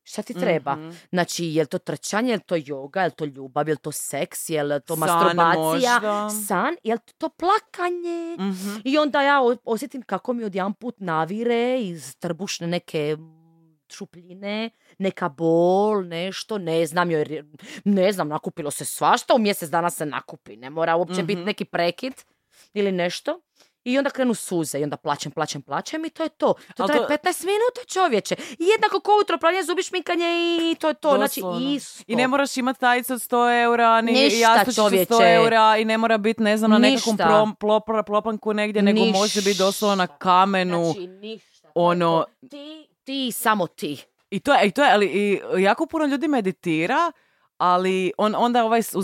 Šta 0.09 0.21
ti 0.21 0.33
treba? 0.33 0.75
Mhm. 0.75 0.89
Znači, 1.09 1.45
je 1.45 1.63
li 1.63 1.67
to 1.67 1.77
trčanje, 1.77 2.31
je 2.31 2.35
li 2.37 2.43
to 2.43 2.55
yoga, 2.55 2.99
je 2.99 3.05
li 3.05 3.11
to 3.11 3.25
ljubav, 3.25 3.67
je 3.67 3.73
li 3.73 3.77
to 3.77 3.91
seks, 3.91 4.49
je 4.49 4.63
li 4.63 4.81
to 4.81 4.95
San 4.95 4.99
masturbacija, 4.99 5.93
možda. 5.93 6.29
san, 6.47 6.75
je 6.83 6.93
li 6.93 6.99
to 7.17 7.29
plakanje? 7.29 8.35
Mhm. 8.39 8.69
I 8.83 8.97
onda 8.97 9.21
ja 9.21 9.39
osjetim 9.63 10.01
kako 10.01 10.33
mi 10.33 10.43
odjedanput 10.43 10.95
navire 10.99 11.81
iz 11.81 12.15
trbušne 12.15 12.67
neke 12.67 13.17
šupljine, 13.91 14.69
neka 14.97 15.29
bol, 15.29 16.03
nešto, 16.03 16.57
ne 16.57 16.85
znam, 16.85 17.11
jer 17.11 17.45
ne 17.83 18.11
znam, 18.11 18.27
nakupilo 18.27 18.71
se 18.71 18.85
svašta, 18.85 19.33
u 19.35 19.39
mjesec 19.39 19.69
dana 19.69 19.89
se 19.89 20.05
nakupi, 20.05 20.57
ne 20.57 20.69
mora 20.69 20.95
uopće 20.95 21.23
biti 21.23 21.41
neki 21.43 21.65
prekid 21.65 22.13
ili 22.73 22.91
nešto. 22.91 23.41
I 23.89 23.97
onda 23.97 24.09
krenu 24.09 24.33
suze 24.33 24.79
i 24.79 24.83
onda 24.83 24.97
plaćem, 24.97 25.31
plaćem, 25.31 25.61
plaćem 25.61 26.05
i 26.05 26.09
to 26.09 26.23
je 26.23 26.29
to. 26.31 26.53
To 26.75 26.87
traje 26.87 26.99
to- 26.99 27.07
15 27.07 27.15
minuta 27.41 27.81
čovječe. 27.87 28.35
I 28.59 28.65
jednako 28.65 28.99
ko 28.99 29.11
utro 29.21 29.37
pranje 29.37 29.63
zubi 29.63 29.83
šminkanje 29.83 30.25
i 30.63 30.75
to 30.75 30.87
je 30.87 30.93
to. 30.93 31.15
Znači 31.15 31.41
isto. 31.61 32.03
I 32.07 32.15
ne 32.15 32.27
moraš 32.27 32.57
imati 32.57 32.79
tajicu 32.79 33.13
od 33.13 33.19
100 33.21 33.35
eura, 33.63 34.01
ni 34.01 34.11
Ništa, 34.13 34.39
jastučić 34.39 34.77
od 34.79 34.91
100 34.91 35.05
čovječe. 35.07 35.33
eura 35.35 35.77
i 35.77 35.85
ne 35.85 35.97
mora 35.97 36.17
biti, 36.17 36.43
ne 36.43 36.57
znam, 36.57 36.71
na 36.71 36.77
nekakvom 36.79 37.13
Ništa. 37.13 37.25
prom, 37.25 37.55
plopra- 37.55 38.03
plopanku 38.03 38.53
negdje, 38.53 38.81
nego 38.81 38.99
može 39.01 39.41
biti 39.41 39.57
doslovno 39.57 39.95
na 39.95 40.07
kamenu. 40.07 40.83
Znači 40.85 41.07
ništa. 41.07 41.67
ono-. 41.75 42.25
Ti, 42.49 42.87
ti, 43.03 43.31
samo 43.31 43.67
ti. 43.67 44.03
I 44.29 44.39
to 44.39 44.53
je, 44.53 44.67
i 44.67 44.71
to 44.71 44.83
je, 44.83 44.91
ali 44.91 45.05
i 45.07 45.39
jako 45.57 45.85
puno 45.85 46.05
ljudi 46.05 46.27
meditira, 46.27 47.11
ali 47.59 48.11
on, 48.17 48.35
onda 48.37 48.65
ovaj 48.65 48.79
uz, 48.79 48.95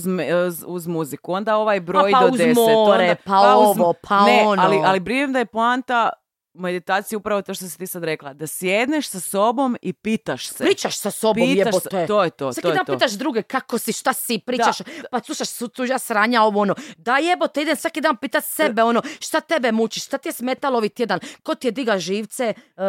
uz, 0.45 0.63
uz 0.67 0.87
muziku, 0.87 1.33
onda 1.33 1.57
ovaj 1.57 1.79
broj 1.79 2.11
pa 2.11 2.19
do 2.19 2.25
uz 2.25 2.37
deset. 2.37 2.55
more, 2.55 3.03
onda, 3.03 3.15
pa 3.25 3.57
uz- 3.57 3.79
ovo, 3.79 3.93
pa 4.07 4.25
ne, 4.25 4.43
ono. 4.47 4.61
Ali, 4.61 4.81
ali 4.85 4.99
brinem 4.99 5.33
da 5.33 5.39
je 5.39 5.45
poanta 5.45 6.09
meditacije 6.55 7.17
upravo 7.17 7.41
to 7.41 7.53
što 7.53 7.65
si 7.65 7.77
ti 7.77 7.87
sad 7.87 8.03
rekla, 8.03 8.33
da 8.33 8.47
sjedneš 8.47 9.09
sa 9.09 9.19
sobom 9.19 9.77
i 9.81 9.93
pitaš 9.93 10.47
se. 10.47 10.63
Pričaš 10.63 10.97
sa 10.97 11.11
sobom, 11.11 11.47
Pitaš 11.47 11.65
jebote. 11.65 12.07
to 12.07 12.23
je 12.23 12.29
to, 12.29 12.53
Svaki 12.53 12.61
to 12.61 12.69
je 12.69 12.75
dan 12.75 12.85
to. 12.85 12.93
pitaš 12.93 13.11
druge 13.11 13.41
kako 13.41 13.77
si, 13.77 13.93
šta 13.93 14.13
si, 14.13 14.39
pričaš, 14.39 14.77
pa 15.11 15.19
slušaš 15.19 15.49
su 15.49 15.67
tuđa 15.67 15.99
sranja, 15.99 16.41
ovo 16.41 16.61
ono. 16.61 16.75
Da 16.97 17.17
jebote, 17.17 17.61
idem 17.61 17.75
svaki 17.75 18.01
dan 18.01 18.17
pitat 18.17 18.43
sebe, 18.45 18.83
ono, 18.83 19.01
šta 19.19 19.41
tebe 19.41 19.71
muči, 19.71 19.99
šta 19.99 20.17
ti 20.17 20.29
je 20.29 20.33
smetalo 20.33 20.77
ovaj 20.77 20.89
tjedan, 20.89 21.19
ko 21.43 21.55
ti 21.55 21.67
je 21.67 21.71
diga 21.71 21.99
živce, 21.99 22.43
e, 22.43 22.83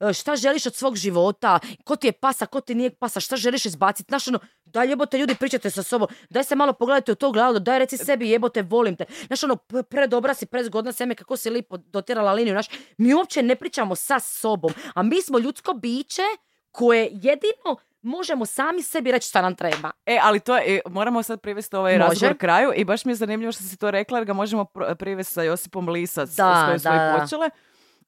e, 0.00 0.12
šta 0.12 0.36
želiš 0.36 0.66
od 0.66 0.74
svog 0.74 0.96
života, 0.96 1.58
ko 1.84 1.96
ti 1.96 2.06
je 2.06 2.12
pasa, 2.12 2.46
ko 2.46 2.60
ti 2.60 2.74
nije 2.74 2.90
pasa, 2.90 3.20
šta 3.20 3.36
želiš 3.36 3.66
izbaciti, 3.66 4.08
znaš 4.08 4.28
ono, 4.28 4.38
daj 4.64 4.88
jebote 4.88 5.18
ljudi 5.18 5.34
pričate 5.34 5.70
sa 5.70 5.82
sobom, 5.82 6.08
daj 6.30 6.44
se 6.44 6.54
malo 6.54 6.72
pogledajte 6.72 7.12
u 7.12 7.14
to 7.14 7.32
gledalo, 7.32 7.58
daj 7.58 7.78
reci 7.78 7.96
sebi 7.96 8.30
jebote 8.30 8.62
volim 8.62 8.96
te, 8.96 9.04
znaš 9.26 9.44
ono, 9.44 9.56
predobra 9.90 10.34
si, 10.34 10.46
prezgodna 10.46 10.92
seme, 10.92 11.14
kako 11.14 11.36
si 11.36 11.50
lipo 11.50 11.76
dotjerala 11.76 12.32
liniju, 12.32 12.54
znaš, 12.54 12.66
mi 13.00 13.14
uopće 13.14 13.42
ne 13.42 13.56
pričamo 13.56 13.94
sa 13.94 14.20
sobom, 14.20 14.72
a 14.94 15.02
mi 15.02 15.22
smo 15.22 15.38
ljudsko 15.38 15.72
biće 15.72 16.22
koje 16.70 17.08
jedino 17.12 17.76
možemo 18.02 18.46
sami 18.46 18.82
sebi 18.82 19.12
reći 19.12 19.28
šta 19.28 19.42
nam 19.42 19.54
treba. 19.54 19.90
E, 20.06 20.18
ali 20.22 20.40
to 20.40 20.56
je, 20.56 20.76
e, 20.76 20.80
moramo 20.88 21.22
sad 21.22 21.40
privesti 21.40 21.76
ovaj 21.76 21.98
Može. 21.98 22.08
razgovor 22.08 22.36
kraju 22.38 22.72
i 22.76 22.84
baš 22.84 23.04
mi 23.04 23.12
je 23.12 23.16
zanimljivo 23.16 23.52
što 23.52 23.62
si 23.62 23.76
to 23.76 23.90
rekla 23.90 24.18
jer 24.18 24.24
ga 24.24 24.32
možemo 24.32 24.64
pr- 24.64 24.94
privesti 24.94 25.32
sa 25.34 25.42
Josipom 25.42 25.88
Lisac 25.88 26.30
Da, 26.30 26.62
s 26.62 26.66
kojim 26.66 26.78
smo 26.80 26.90
i 26.94 27.20
počele. 27.20 27.50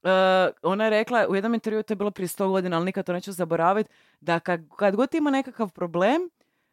E, 0.03 0.53
ona 0.63 0.85
je 0.85 0.91
rekla 0.91 1.27
u 1.29 1.35
jednom 1.35 1.55
intervju, 1.55 1.83
to 1.83 1.93
je 1.93 1.97
bilo 1.97 2.11
prije 2.11 2.29
100 2.29 2.49
godina, 2.51 2.77
ali 2.77 2.85
nikad 2.85 3.07
to 3.07 3.13
neću 3.13 3.33
zaboraviti, 3.33 3.91
da 4.21 4.41
kad, 4.41 4.61
kad 4.77 4.97
god 4.97 5.15
ima 5.15 5.31
nekakav 5.31 5.71
problem, 5.71 6.31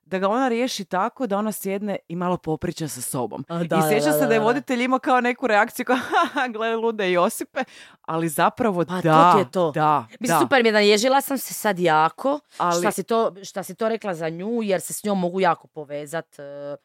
da 0.09 0.19
ga 0.19 0.29
ona 0.29 0.47
riješi 0.47 0.85
tako 0.85 1.27
da 1.27 1.37
ona 1.37 1.51
sjedne 1.51 1.97
i 2.07 2.15
malo 2.15 2.37
popriča 2.37 2.87
sa 2.87 3.01
sobom. 3.01 3.45
A, 3.47 3.63
da, 3.63 3.77
I 3.77 3.89
sjeća 3.89 4.11
se 4.11 4.25
da 4.27 4.33
je 4.33 4.39
voditelj 4.39 4.83
imao 4.83 4.99
kao 4.99 5.21
neku 5.21 5.47
reakciju 5.47 5.85
kao 5.85 5.97
gle 6.53 6.75
lude 6.75 7.11
Josipe, 7.11 7.63
ali 8.01 8.29
zapravo 8.29 8.85
Pa 8.85 8.95
to 8.95 9.01
da, 9.01 9.33
ti 9.33 9.39
je 9.39 9.51
to. 9.51 9.71
da, 9.71 10.05
Mislim, 10.11 10.35
da. 10.35 10.39
super 10.39 10.63
mi 10.63 10.69
je 10.69 10.73
da 10.73 10.79
ježila 10.79 11.21
sam 11.21 11.37
se 11.37 11.53
sad 11.53 11.79
jako, 11.79 12.39
Ali- 12.57 12.79
šta, 12.79 12.91
si 12.91 13.03
to, 13.03 13.33
šta 13.43 13.63
si 13.63 13.75
to 13.75 13.89
rekla 13.89 14.13
za 14.13 14.29
nju, 14.29 14.63
jer 14.63 14.81
se 14.81 14.93
s 14.93 15.03
njom 15.03 15.19
mogu 15.19 15.39
jako 15.41 15.67
povezat. 15.67 16.39
e, 16.39 16.75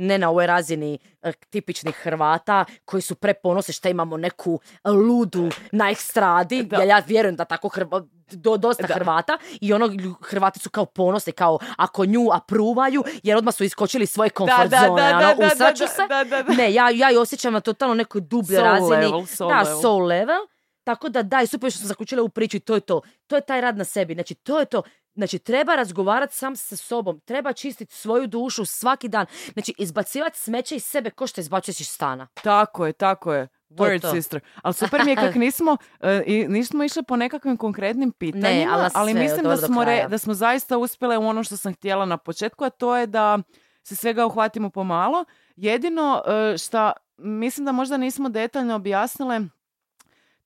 ne 0.00 0.18
na 0.18 0.30
ovoj 0.30 0.46
razini 0.46 0.98
e, 1.22 1.32
tipičnih 1.50 1.94
Hrvata 1.94 2.64
koji 2.84 3.02
su 3.02 3.14
preponose 3.14 3.72
što 3.72 3.88
imamo 3.88 4.16
neku 4.16 4.60
ludu 4.84 5.48
na 5.72 5.90
ekstradi, 5.90 6.62
Da. 6.62 6.76
jer 6.76 6.88
ja 6.88 7.02
vjerujem 7.06 7.36
da 7.36 7.44
tako 7.44 7.68
Hrva- 7.68 8.08
do, 8.28 8.56
dosta 8.56 8.86
Da. 8.86 8.94
Hrvata 8.94 9.38
i 9.60 9.72
ono 9.72 9.90
Hrvati 10.22 10.58
su 10.58 10.70
kao 10.70 10.84
ponosni, 10.86 11.32
kao 11.32 11.58
ako 11.76 12.04
nju 12.04 12.28
apruvaju, 12.32 13.04
jer 13.22 13.36
odmah 13.36 13.54
su 13.54 13.64
iskočili 13.64 14.06
svoje 14.06 14.30
komfort 14.30 14.70
da, 14.70 14.78
zone, 14.78 15.02
da, 15.02 15.08
ono, 15.08 15.20
da, 15.20 15.34
da, 15.36 15.46
usraću 15.46 15.84
se. 15.86 16.02
da, 16.08 16.24
da, 16.26 16.42
da. 16.42 16.52
Ne, 16.52 16.72
ja, 16.74 16.90
ja 16.90 17.10
ju 17.10 17.20
osjećam 17.20 17.52
na 17.52 17.60
totalno 17.60 17.94
nekoj 17.94 18.20
dubljoj 18.20 18.56
Soul 18.56 18.68
razini. 18.68 18.90
level, 19.06 19.26
soul 19.26 19.50
da, 19.50 19.58
level. 19.58 19.80
soul 19.80 20.06
level. 20.06 20.40
Tako 20.84 21.08
da 21.08 21.22
da, 21.22 21.42
i 21.42 21.46
super 21.46 21.70
što 21.70 21.78
sam 21.78 21.88
zaključila 21.88 22.22
u 22.22 22.28
priču 22.28 22.56
i 22.56 22.60
to 22.60 22.74
je 22.74 22.80
to. 22.80 23.00
To 23.26 23.36
je 23.36 23.40
taj 23.40 23.60
rad 23.60 23.76
na 23.76 23.84
sebi. 23.84 24.14
Znači, 24.14 24.34
to 24.34 24.58
je 24.58 24.64
to. 24.64 24.82
Znači, 25.14 25.38
treba 25.38 25.74
razgovarati 25.74 26.34
sam 26.34 26.56
sa 26.56 26.76
sobom. 26.76 27.20
Treba 27.20 27.52
čistiti 27.52 27.94
svoju 27.94 28.26
dušu 28.26 28.64
svaki 28.64 29.08
dan. 29.08 29.26
Znači, 29.52 29.74
izbacivati 29.78 30.38
smeće 30.38 30.76
iz 30.76 30.84
sebe 30.84 31.10
ko 31.10 31.26
što 31.26 31.40
izbacuješ 31.40 31.80
iz 31.80 31.88
stana. 31.88 32.28
Tako 32.42 32.86
je, 32.86 32.92
tako 32.92 33.32
je. 33.34 33.48
Word 33.70 34.00
to. 34.00 34.10
sister. 34.10 34.40
Ali 34.62 34.74
super 34.74 35.04
mi 35.04 35.10
je 35.10 35.16
kak 35.16 35.34
nismo, 35.44 35.76
e, 36.00 36.22
i 36.26 36.48
nismo 36.48 36.84
išli 36.84 37.02
po 37.02 37.16
nekakvim 37.16 37.56
konkretnim 37.56 38.12
pitanjima, 38.12 38.76
Ne, 38.76 38.88
ali 38.94 39.14
mislim 39.14 39.44
da 39.44 39.56
smo, 39.56 39.84
re- 39.84 40.06
da 40.08 40.18
smo 40.18 40.34
zaista 40.34 40.78
uspjele 40.78 41.18
u 41.18 41.26
ono 41.26 41.44
što 41.44 41.56
sam 41.56 41.74
htjela 41.74 42.04
na 42.04 42.16
početku, 42.16 42.64
a 42.64 42.70
to 42.70 42.96
je 42.96 43.06
da 43.06 43.38
se 43.82 43.96
svega 43.96 44.26
uhvatimo 44.26 44.70
pomalo. 44.70 45.24
Jedino 45.56 46.22
e, 46.26 46.58
šta 46.58 46.92
mislim 47.18 47.64
da 47.64 47.72
možda 47.72 47.96
nismo 47.96 48.28
detaljno 48.28 48.74
objasnile 48.74 49.40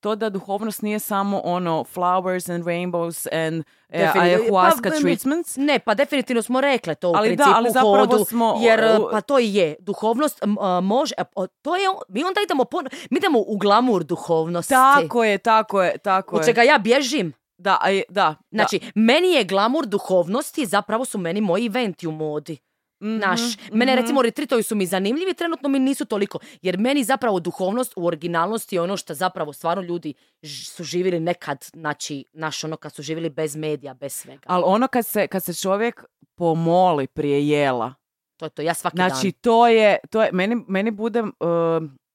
to 0.05 0.15
da 0.15 0.31
duhovnost 0.31 0.83
nije 0.83 0.99
samo 1.01 1.41
ono 1.41 1.85
flowers 1.87 2.49
and 2.49 2.65
rainbows 2.65 3.27
and 3.47 3.65
e, 3.89 4.07
ayahuasca 4.15 4.83
Pa, 4.83 4.91
mi- 4.91 5.01
treatments. 5.03 5.57
Ne, 5.59 5.79
pa 5.79 5.95
definitivno 5.95 6.43
smo 6.43 6.61
rekle 6.61 6.95
to 6.95 7.11
u 7.11 7.15
Ali 7.15 7.29
da, 7.29 7.35
principu 7.35 7.57
ali 7.57 7.69
u 7.69 7.73
zapravo 7.73 7.97
hodu, 7.97 8.25
smo, 8.25 8.59
jer 8.61 8.81
u- 9.01 9.09
pa 9.11 9.21
to 9.21 9.39
i 9.39 9.55
je. 9.55 9.77
Duhovnost 9.81 10.41
a, 10.61 10.81
može, 10.81 11.15
o, 11.35 11.47
to 11.47 11.77
je, 11.77 11.83
mi 12.09 12.25
onda 12.25 12.41
idemo, 12.41 12.65
pon- 12.65 12.89
mi 13.11 13.19
idemo 13.19 13.39
u 13.41 13.57
glamur 13.57 14.05
duhovnosti. 14.05 14.71
Tako 14.71 15.25
je, 15.25 15.39
tako 15.39 15.83
je, 15.83 15.99
tako 15.99 16.37
Od 16.37 16.43
je. 16.43 16.47
čega 16.47 16.63
ja 16.63 16.79
bježim. 16.79 17.33
Da, 17.59 17.79
a 17.81 17.89
je- 17.89 18.03
da, 18.09 18.15
da. 18.23 18.37
Znači, 18.53 18.81
meni 18.95 19.29
je 19.29 19.45
glamur 19.45 19.87
duhovnosti, 19.87 20.67
zapravo 20.67 21.05
su 21.05 21.19
meni 21.19 21.41
moji 21.41 21.67
eventi 21.67 22.07
u 22.07 22.13
modi. 22.13 22.59
Mhm, 23.05 23.17
Naš, 23.19 23.41
mene 23.73 23.93
mhm. 23.93 24.01
recimo 24.01 24.23
retritovi 24.23 24.63
su 24.63 24.75
mi 24.75 24.87
zanimljivi, 24.87 25.35
trenutno 25.35 25.69
mi 25.69 25.79
nisu 25.79 26.05
toliko. 26.05 26.39
Jer 26.63 26.79
meni 26.79 27.05
zapravo 27.05 27.41
duhovnost 27.41 27.93
u 27.97 28.07
originalnosti 28.07 28.77
je 28.77 28.81
ono 28.81 28.97
što 28.97 29.15
zapravo 29.15 29.53
stvarno 29.53 29.83
ljudi 29.83 30.15
ž- 30.43 30.65
su 30.67 30.85
živjeli 30.85 31.21
nekad, 31.21 31.65
znači, 31.65 32.25
naš 32.33 32.65
ono 32.65 32.77
kad 32.77 32.95
su 32.95 33.03
živjeli 33.03 33.31
bez 33.31 33.57
medija, 33.57 33.95
bez 33.95 34.13
svega. 34.13 34.43
Ali 34.47 34.63
ono 34.67 34.89
kad 34.89 35.07
se, 35.07 35.27
kad 35.27 35.45
se 35.45 35.55
čovjek 35.55 36.05
pomoli 36.37 37.07
prije 37.07 37.49
jela, 37.49 37.95
To 38.37 38.47
je 38.47 38.51
to, 38.51 38.63
ja 38.63 38.75
svaki 38.75 38.97
znači 38.97 39.23
dan. 39.25 39.33
to 39.33 39.67
je, 39.69 39.99
to 40.11 40.23
je, 40.23 40.31
meni, 40.33 40.65
meni 40.69 40.91
bude, 40.91 41.23
uh, 41.23 41.29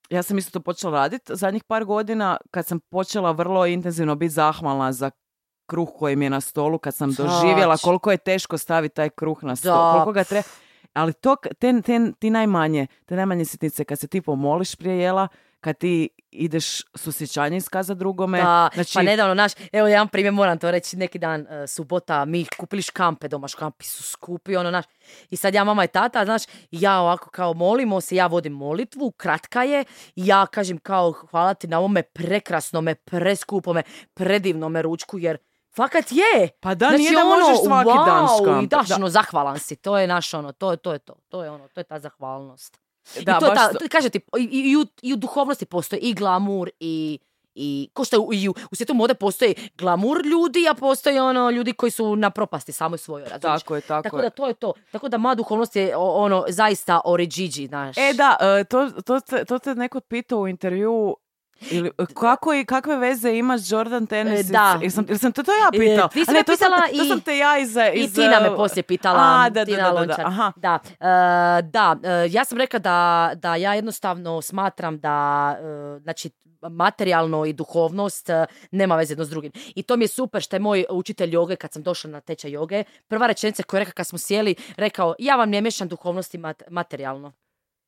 ja 0.10 0.24
sam 0.24 0.38
isto 0.38 0.52
to 0.52 0.60
počela 0.62 0.94
raditi 0.94 1.36
zadnjih 1.36 1.64
par 1.64 1.86
godina 1.86 2.38
kad 2.52 2.66
sam 2.66 2.80
počela 2.82 3.32
vrlo 3.32 3.66
intenzivno 3.66 4.16
biti 4.16 4.30
zahvalna 4.30 4.92
za 4.92 5.12
kruh 5.66 5.90
koji 5.96 6.16
mi 6.16 6.26
je 6.26 6.30
na 6.30 6.42
stolu, 6.42 6.78
kad 6.78 6.96
sam 6.96 7.14
doživjela 7.14 7.78
koliko 7.78 8.12
je 8.12 8.18
teško 8.18 8.58
staviti 8.58 8.96
taj 8.96 9.10
kruh 9.10 9.44
na 9.44 9.56
stol, 9.56 9.72
Da. 9.74 9.92
koliko 9.94 10.12
ga 10.12 10.24
treba, 10.24 10.44
ali 10.94 11.14
to, 11.14 11.36
k- 11.36 11.48
te, 11.60 11.82
te, 11.82 12.00
ti 12.20 12.30
najmanje, 12.30 12.88
te 13.06 13.16
najmanje 13.16 13.46
sitnice, 13.46 13.84
kad 13.84 14.00
se 14.00 14.08
ti 14.08 14.22
pomoliš 14.22 14.76
prije 14.76 14.98
jela, 15.00 15.28
kad 15.62 15.78
ti 15.78 16.10
ideš 16.32 16.82
susjećanje 16.96 17.58
iskazat 17.58 17.98
drugome, 17.98 18.38
Da, 18.38 18.70
znači, 18.74 18.92
pa 18.94 19.02
nedavno, 19.02 19.34
naš, 19.34 19.52
evo 19.72 19.88
jedan 19.88 20.08
primjer 20.08 20.34
moram 20.34 20.58
to 20.58 20.72
reći, 20.72 20.98
neki 20.98 21.20
dan, 21.20 21.48
e, 21.48 21.68
subota, 21.68 22.26
mi 22.26 22.46
kupili 22.58 22.82
škampe 22.82 23.28
doma, 23.28 23.48
škampi 23.48 23.86
su 23.86 24.04
skupi, 24.04 24.56
ono, 24.56 24.72
naš, 24.72 24.86
i 25.30 25.36
sad 25.36 25.54
ja, 25.54 25.64
mama 25.64 25.84
i 25.84 25.88
tata, 25.88 26.26
znaš, 26.26 26.42
ja 26.72 27.00
ovako 27.00 27.30
kao 27.30 27.54
molimo 27.54 28.02
se, 28.02 28.16
ja 28.16 28.28
vodim 28.28 28.54
molitvu, 28.54 29.12
kratka 29.12 29.64
je, 29.64 29.82
i 30.16 30.28
ja 30.28 30.46
kažem 30.46 30.78
kao 30.78 31.12
hvala 31.12 31.54
ti 31.54 31.68
na 31.68 31.80
ovome 31.80 32.04
prekrasnome, 32.04 32.96
preskupome, 32.96 33.84
predivnome 34.14 34.82
ručku, 34.82 35.20
jer 35.20 35.38
fakat 35.72 36.11
je. 36.11 36.49
Pa 36.59 36.76
da, 36.76 36.86
Znači, 36.86 36.97
nije 36.97 37.11
da 37.11 37.22
ono, 37.22 37.30
možeš 37.39 37.63
svaki 37.63 37.89
dan 38.05 38.28
škampe. 38.36 38.63
I 38.65 38.67
daš, 38.70 38.88
Da. 38.88 38.95
ono, 38.95 39.09
zahvalan 39.09 39.59
si, 39.59 39.76
to 39.76 39.97
je 39.97 40.07
naš, 40.07 40.34
ono, 40.34 40.51
to 40.51 40.72
je, 40.72 40.78
to 40.78 40.93
je 40.93 40.99
to, 40.99 41.13
to 41.30 41.43
je 41.43 41.49
ono, 41.49 41.67
to 41.67 41.80
je 41.80 41.86
ta 41.86 41.99
zahvalnost. 41.99 42.80
Da, 43.15 43.32
I 43.32 43.39
to 43.39 43.45
baš 43.47 43.55
ta, 43.55 43.67
to- 43.70 43.80
to- 43.80 43.86
kaže 43.89 44.09
ti, 44.09 44.20
i, 44.39 44.43
i, 44.43 44.78
u, 44.78 44.86
i 45.01 45.13
u 45.13 45.17
duhovnosti 45.17 45.65
postoji 45.65 45.99
i 45.99 46.13
glamur 46.13 46.70
i 46.80 47.20
i 47.55 47.89
ko 47.93 48.03
što 48.03 48.20
u, 48.20 48.34
i 48.34 48.47
u, 48.47 48.53
u 48.72 48.76
svijetu 48.76 48.93
mode 48.93 49.13
postoji 49.13 49.55
glamur 49.76 50.26
ljudi, 50.26 50.67
a 50.67 50.74
postoji 50.74 51.20
ono 51.20 51.49
ljudi 51.49 51.74
koji 51.74 51.91
su 51.91 52.15
na 52.15 52.30
propasti 52.30 52.72
samoj 52.72 52.97
svojoj, 52.97 53.24
razumiješ? 53.24 53.61
Tako 53.61 53.76
je, 53.76 53.82
tako, 53.82 54.03
Tako 54.03 54.17
je. 54.17 54.22
da 54.22 54.30
to 54.30 54.47
je 54.47 54.53
to. 54.53 54.74
Tako 54.91 55.09
da 55.09 55.17
moja 55.17 55.36
duhovnost 55.36 55.76
je 55.76 55.97
o- 55.97 56.13
ono 56.15 56.45
zaista 56.49 57.01
oriđiđi, 57.05 57.67
znaš. 57.67 57.97
E 57.97 58.13
da, 58.13 58.38
e, 58.59 58.63
to, 58.63 58.89
to, 58.91 59.20
te, 59.20 59.45
to 59.45 59.59
te 59.59 59.76
neko 59.76 59.99
pitao 59.99 60.39
u 60.39 60.47
intervju 60.47 61.15
ili 61.62 61.91
e, 61.97 62.05
kako 62.14 62.53
i 62.53 62.66
kakve 62.66 62.97
veze 62.97 63.32
imaš 63.32 63.62
Jordan 63.64 64.07
Tennis? 64.07 64.39
E, 64.41 64.51
da. 64.51 64.80
Jesam, 64.82 65.05
jesam 65.10 65.32
te 65.32 65.43
to 65.43 65.51
ja 65.53 65.70
pitala? 65.72 66.07
ti 66.07 66.26
si 66.26 66.32
me 66.32 66.38
ne, 66.38 66.43
to 66.43 66.55
sam, 66.55 66.68
pitala 66.68 66.88
te- 66.88 66.97
to 66.97 67.03
i- 67.03 67.07
sam 67.07 67.22
te 67.22 67.38
ja 67.38 67.57
iz... 67.57 67.76
I 67.76 67.82
iz 67.95 68.16
Tina 68.16 68.39
me 68.39 68.47
e, 68.47 68.55
poslije 68.55 68.84
pitala, 68.84 69.20
A, 69.20 69.49
da, 69.49 69.60
da, 69.62 69.66
Tina 69.66 69.78
da, 69.78 69.84
da, 69.86 69.91
da, 69.91 69.99
Lončar. 70.01 70.26
aha. 70.26 70.51
Da, 70.57 70.80
e, 70.86 71.05
da, 71.64 71.95
e, 72.03 72.28
ja 72.30 72.45
sam 72.45 72.57
rekla 72.57 72.80
da, 72.80 72.97
da 73.36 73.55
ja 73.55 73.74
jednostavno 73.74 74.41
smatram 74.41 74.99
da 74.99 75.16
e, 75.60 75.99
znači, 75.99 76.30
materijalno 76.64 77.45
i 77.45 77.53
duhovnost 77.53 78.30
e, 78.30 78.45
nema 78.72 78.95
veze 78.95 79.12
jedno 79.12 79.26
s 79.26 79.30
drugim. 79.30 79.51
I 79.76 79.84
to 79.84 79.97
mi 79.97 80.03
je 80.03 80.07
super 80.10 80.41
što 80.41 80.55
je 80.55 80.60
moj 80.60 80.86
učitelj 80.89 81.34
joge, 81.34 81.55
kad 81.55 81.74
sam 81.74 81.84
došla 81.84 82.10
na 82.10 82.22
tečaj 82.22 82.51
joge, 82.51 82.84
prva 83.07 83.28
rečenica 83.28 83.64
koju 83.64 83.78
je 83.78 83.82
rekao 83.82 83.93
kad 83.93 84.07
smo 84.07 84.18
sjeli, 84.18 84.55
rekao, 84.78 85.16
ja 85.20 85.36
vam 85.36 85.49
ne 85.49 85.62
miješam 85.62 85.88
duhovnost 85.88 86.34
i 86.34 86.38
mat- 86.38 86.64
materijalno. 86.70 87.32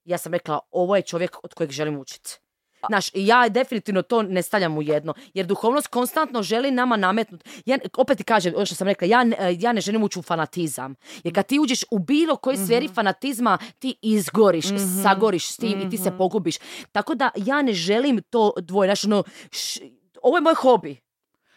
Ja 0.06 0.18
sam 0.18 0.34
rekla, 0.34 0.60
ovo 0.72 0.96
je 0.96 1.02
čovjek 1.02 1.38
od 1.44 1.54
kojeg 1.54 1.72
želim 1.72 1.98
učiti. 1.98 2.40
Znaš, 2.88 3.06
ja 3.14 3.50
definitivno 3.50 4.02
to 4.02 4.24
ne 4.24 4.42
stavljam 4.42 4.78
u 4.78 4.82
jedno, 4.82 5.14
jer 5.34 5.46
duhovnost 5.46 5.88
konstantno 5.88 6.44
želi 6.44 6.72
nama 6.72 6.98
nametnuti. 6.98 7.50
Ja, 7.66 7.78
opet 7.98 8.18
ti 8.18 8.24
kažem, 8.24 8.54
ono 8.56 8.66
što 8.66 8.76
sam 8.76 8.88
rekla, 8.88 9.08
ja, 9.08 9.26
ja 9.60 9.72
ne 9.74 9.82
želim 9.82 10.04
ući 10.04 10.20
u 10.20 10.22
fanatizam. 10.22 10.96
Jer 11.24 11.36
kad 11.36 11.46
ti 11.46 11.60
uđeš 11.60 11.84
u 11.92 12.00
bilo 12.00 12.36
koji 12.36 12.58
sferi 12.58 12.88
fanatizma, 12.88 13.58
ti 13.80 13.96
izgoriš, 14.02 14.66
sagoriš 15.04 15.48
s 15.48 15.58
tim 15.58 15.82
i 15.82 15.90
ti 15.90 15.98
se 15.98 16.12
pogubiš. 16.12 16.56
Tako 16.92 17.16
da 17.16 17.30
ja 17.36 17.62
ne 17.62 17.74
želim 17.74 18.22
to 18.22 18.54
dvoje. 18.58 18.88
Znaš, 18.88 19.06
ono, 19.06 19.24
š- 19.52 19.80
ovo 20.22 20.38
je 20.38 20.42
moj 20.42 20.54
hobi. 20.54 20.98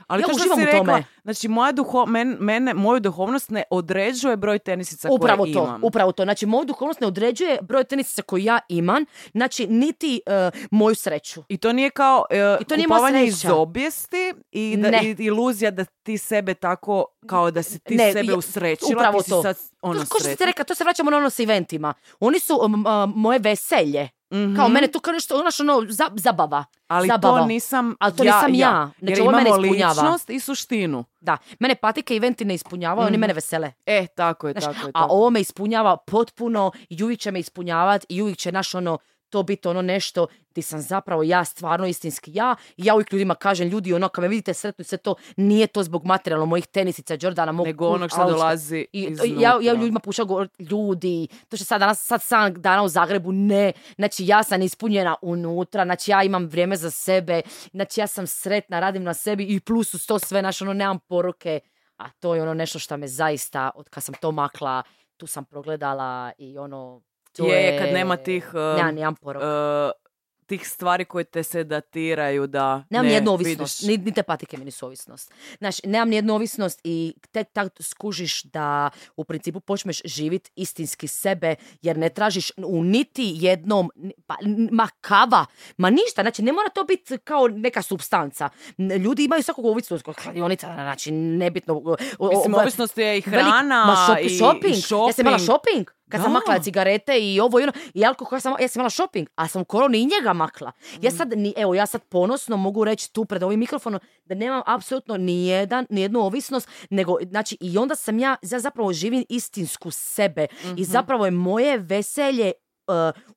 Ali 0.07 0.23
Ja 0.23 0.27
to 0.27 0.33
što 0.33 0.37
uživam 0.37 0.59
si 0.59 0.63
u 0.63 0.67
rekla, 0.67 0.81
tome. 0.81 1.05
znači 1.25 1.49
moja 1.49 1.73
duho, 1.73 2.07
men, 2.07 2.37
mene, 2.41 2.75
moju 2.75 3.01
duhovnost 3.01 3.51
ne 3.51 3.63
određuje 3.71 4.37
broj 4.37 4.59
tenisica 4.59 5.09
Upravo 5.11 5.43
koje 5.43 5.53
to, 5.53 5.63
imam. 5.63 5.81
upravo 5.85 6.13
to. 6.13 6.23
Znači, 6.23 6.47
moju 6.47 6.65
duhovnost 6.65 7.01
ne 7.01 7.07
određuje 7.07 7.59
broj 7.63 7.85
tenisica 7.85 8.23
koju 8.23 8.43
ja 8.43 8.59
imam, 8.69 9.05
znači, 9.33 9.67
niti 9.67 10.21
e, 10.27 10.51
moju 10.71 10.95
sreću. 10.95 11.43
I 11.49 11.57
to 11.57 11.73
nije 11.73 11.91
kao 11.91 12.25
e, 12.31 12.57
I 12.61 12.65
to 12.65 12.77
nije 12.77 12.87
kupovanje 12.87 13.25
iz 13.25 13.35
sreća. 13.35 13.55
obijesti 13.55 14.17
i, 14.53 14.77
da, 14.79 14.89
i 14.99 15.17
iluzija 15.19 15.71
da 15.71 15.85
ti 15.85 16.19
sebe 16.19 16.55
tako, 16.55 17.05
kao 17.27 17.51
da 17.51 17.63
si 17.63 17.79
ti 17.79 17.95
Ne, 17.95 18.13
sebe 18.13 18.35
usrećila, 18.35 18.91
upravo 18.93 19.19
ti 19.19 19.25
si 19.25 19.31
to. 19.31 19.43
sad 19.43 19.57
ono 19.83 20.01
to, 20.01 20.07
ko 20.07 20.19
što 20.21 20.29
ste 20.29 20.47
rekla, 20.47 20.65
to 20.65 20.75
se 20.75 20.85
vraćamo 20.85 21.11
na 21.11 21.17
ono 21.17 21.31
s 21.31 21.41
eventima. 21.41 21.95
Oni 22.21 22.41
su 22.41 22.55
um, 22.57 22.87
a, 22.87 23.07
moje 23.07 23.39
veselje. 23.39 24.09
Mhm. 24.35 24.57
Kao 24.57 24.69
mene 24.69 24.87
to 24.89 25.01
kao 25.01 25.13
nešto, 25.13 25.39
znaš, 25.39 25.61
ono, 25.61 25.83
za- 25.89 26.11
zabava. 26.15 26.65
Ali 26.87 27.09
zabava. 27.09 27.39
to 27.39 27.47
nisam 27.47 27.95
Ali 28.01 28.13
to 28.13 28.25
ja, 28.25 28.35
nisam 28.37 28.55
ja. 28.55 28.91
Jer 28.99 29.09
Znači, 29.09 29.21
ovo 29.21 29.31
mene 29.33 29.49
imamo 29.51 29.65
ispunjava. 29.65 29.93
ličnost 29.95 30.31
i 30.31 30.41
suštinu. 30.41 31.05
Da, 31.21 31.37
mene 31.59 31.75
patike 31.75 32.15
i 32.15 32.17
eventi 32.17 32.45
ne 32.45 32.55
ispunjavaju, 32.55 33.01
oni 33.03 33.13
Mhm. 33.13 33.21
mene 33.21 33.35
vesele. 33.35 33.73
E, 33.87 34.07
tako 34.09 34.49
je, 34.49 34.53
Znaš, 34.53 34.65
tako 34.67 34.77
je. 34.79 34.91
a 34.91 34.93
tako. 34.93 35.07
ovo 35.11 35.31
me 35.31 35.41
ispunjava 35.41 35.97
potpuno 35.99 36.73
i 36.89 37.03
uvijek 37.03 37.21
će 37.21 37.31
me 37.31 37.41
ispunjavati 37.41 38.07
i 38.09 38.23
uvijek 38.23 38.39
će 38.39 38.53
naš 38.53 38.75
ono 38.75 38.99
to 39.35 39.43
biti 39.43 39.69
ono 39.69 39.83
nešto 39.83 40.27
gdje 40.51 40.63
sam 40.63 40.81
zapravo 40.81 41.23
ja 41.23 41.45
stvarno 41.45 41.87
istinski 41.87 42.31
ja. 42.35 42.57
I 42.77 42.85
ja 42.85 42.95
uvijek 42.95 43.13
ljudima 43.13 43.35
kažem 43.35 43.69
ljudi 43.69 43.95
ono 43.95 44.09
kad 44.09 44.23
me 44.23 44.29
vidite 44.29 44.55
sretno 44.55 44.83
i 44.83 44.85
sve 44.85 44.99
to. 44.99 45.15
Nije 45.37 45.67
to 45.67 45.83
zbog 45.83 46.05
materijalno 46.05 46.47
mojih 46.47 46.67
tenisica 46.67 47.17
Jordana 47.21 47.53
mog 47.53 47.67
Nego 47.67 47.89
onog 47.89 48.11
što 48.11 48.31
dolazi 48.31 48.87
I 48.93 49.17
ja, 49.39 49.59
ja 49.63 49.73
ljudima 49.75 50.01
pušam 50.01 50.27
govorit, 50.27 50.53
ljudi, 50.59 51.29
to 51.49 51.57
što 51.57 51.65
sad 51.65 51.81
danas, 51.81 52.07
sad 52.07 52.23
sam 52.23 52.55
dana 52.55 52.83
u 52.83 52.89
Zagrebu, 52.89 53.33
ne, 53.33 53.73
znači 53.97 54.27
ja 54.27 54.43
sam 54.43 54.63
ispunjena 54.63 55.17
unutra, 55.23 55.85
znači 55.85 56.11
ja 56.11 56.23
imam 56.23 56.47
vrijeme 56.47 56.77
za 56.77 56.91
sebe, 56.91 57.43
znači 57.73 58.01
ja 58.01 58.07
sam 58.07 58.27
sretna, 58.27 58.81
radim 58.81 59.03
na 59.03 59.15
sebi 59.15 59.45
i 59.45 59.61
plus 59.61 59.95
uz 59.95 60.07
to 60.07 60.19
sve, 60.19 60.41
znači 60.41 60.65
ono 60.65 60.73
nemam 60.73 60.99
poruke, 60.99 61.61
a 61.97 62.11
to 62.11 62.35
je 62.35 62.43
ono 62.43 62.55
nešto 62.55 62.79
što 62.79 62.97
me 62.97 63.09
zaista, 63.09 63.71
od 63.75 63.89
kad 63.89 64.05
sam 64.05 64.15
to 64.21 64.33
makla, 64.33 64.83
tu 65.17 65.27
sam 65.27 65.45
progledala 65.45 66.33
i 66.39 66.59
ono, 66.59 67.03
to 67.37 67.47
Je, 67.47 67.63
je, 67.63 67.79
kad 67.79 67.93
nema 67.93 68.17
tih, 68.17 68.51
um, 68.55 68.61
Nema, 68.77 68.91
nemam 68.91 69.15
poruka. 69.15 69.47
E, 69.47 70.05
tih 70.47 70.69
stvari 70.69 71.05
koje 71.05 71.25
te 71.25 71.43
sedatiraju 71.43 72.47
da 72.47 72.85
Nemam 72.91 73.05
ne 73.05 73.11
nijednu 73.11 73.33
ovisnost, 73.33 73.83
vidiš. 73.83 73.99
ni, 73.99 74.05
ni 74.05 74.15
te 74.15 74.23
patike 74.23 74.57
mi 74.59 74.65
nisu 74.65 74.87
ovisnost. 74.87 75.33
Znači, 75.59 75.83
nemam 75.85 76.09
nijednu 76.09 76.35
ovisnost 76.35 76.81
i 76.85 77.15
tek 77.31 77.49
tak 77.53 77.73
skužiš 77.81 78.43
da 78.43 78.91
u 79.17 79.25
principu 79.25 79.61
počneš 79.61 80.01
živjeti 80.05 80.51
istinski 80.57 81.09
sebe, 81.09 81.55
jer 81.83 81.97
ne 81.97 82.09
tražiš 82.09 82.53
u 82.59 82.85
niti 82.85 83.33
jednom, 83.35 83.91
pa, 84.27 84.35
ma 84.71 84.89
kava, 85.01 85.47
ma 85.77 85.91
ništa, 85.91 86.23
znači 86.23 86.43
ne 86.43 86.53
mora 86.53 86.69
to 86.69 86.85
biti 86.85 87.19
kao 87.19 87.49
neka 87.49 87.83
substanca. 87.83 88.49
Ljudi 88.79 89.25
imaju 89.25 89.43
svakog 89.43 89.65
ovisnost, 89.65 90.05
kod 90.05 90.17
kladionica, 90.17 90.67
znači 90.67 91.11
nebitno. 91.13 91.83
Mislim, 92.21 92.55
ovisnost 92.55 92.99
je 92.99 93.19
i 93.19 93.21
velik- 93.21 93.31
hrana 93.45 93.85
ma 93.85 94.07
shop- 94.09 94.25
i, 94.25 94.29
shopping. 94.31 94.75
i 94.75 94.81
shopping. 94.81 95.09
Ja 95.09 95.13
sam 95.13 95.23
imala 95.23 95.39
shopping. 95.39 95.91
Kad 96.09 96.21
sam 96.21 96.33
Da. 96.33 96.35
makla 96.35 96.59
cigarete 96.59 97.19
i 97.21 97.41
ovo 97.41 97.61
i 97.61 97.63
ono, 97.63 97.73
i 97.95 98.05
alkohol, 98.05 98.37
ja 98.37 98.41
sam, 98.41 98.55
ja 98.55 98.69
sam 98.69 98.81
imala 98.81 98.91
shopping, 98.91 99.29
a 99.35 99.49
sam 99.49 99.63
u 99.63 99.65
koroni 99.65 99.99
i 99.99 100.07
njega 100.07 100.33
makla. 100.33 100.73
Ja 100.95 101.11
Mm. 101.11 101.17
sad, 101.17 101.33
ni, 101.33 101.55
evo, 101.57 101.75
ja 101.75 101.87
sad 101.87 102.03
ponosno 102.03 102.57
mogu 102.57 102.85
reći 102.85 103.13
tu 103.13 103.25
pred 103.25 103.43
ovim 103.43 103.61
mikrofonom 103.61 104.01
da 104.25 104.35
nemam 104.35 104.63
apsolutno 104.67 105.17
ni 105.17 105.47
jedan, 105.47 105.87
ni 105.91 106.01
jednu 106.01 106.21
ovisnost, 106.21 106.69
nego, 106.91 107.17
znači, 107.23 107.57
i 107.61 107.79
onda 107.79 107.95
sam 107.95 108.19
ja, 108.19 108.37
ja 108.43 108.61
zapravo 108.61 108.93
živim 108.93 109.25
istinsku 109.29 109.91
sebe 109.91 110.47
Mhm. 110.63 110.75
i 110.79 110.85
zapravo 110.85 111.25
je 111.25 111.31
moje 111.31 111.79
veselje 111.79 112.53
uh, 112.87 112.95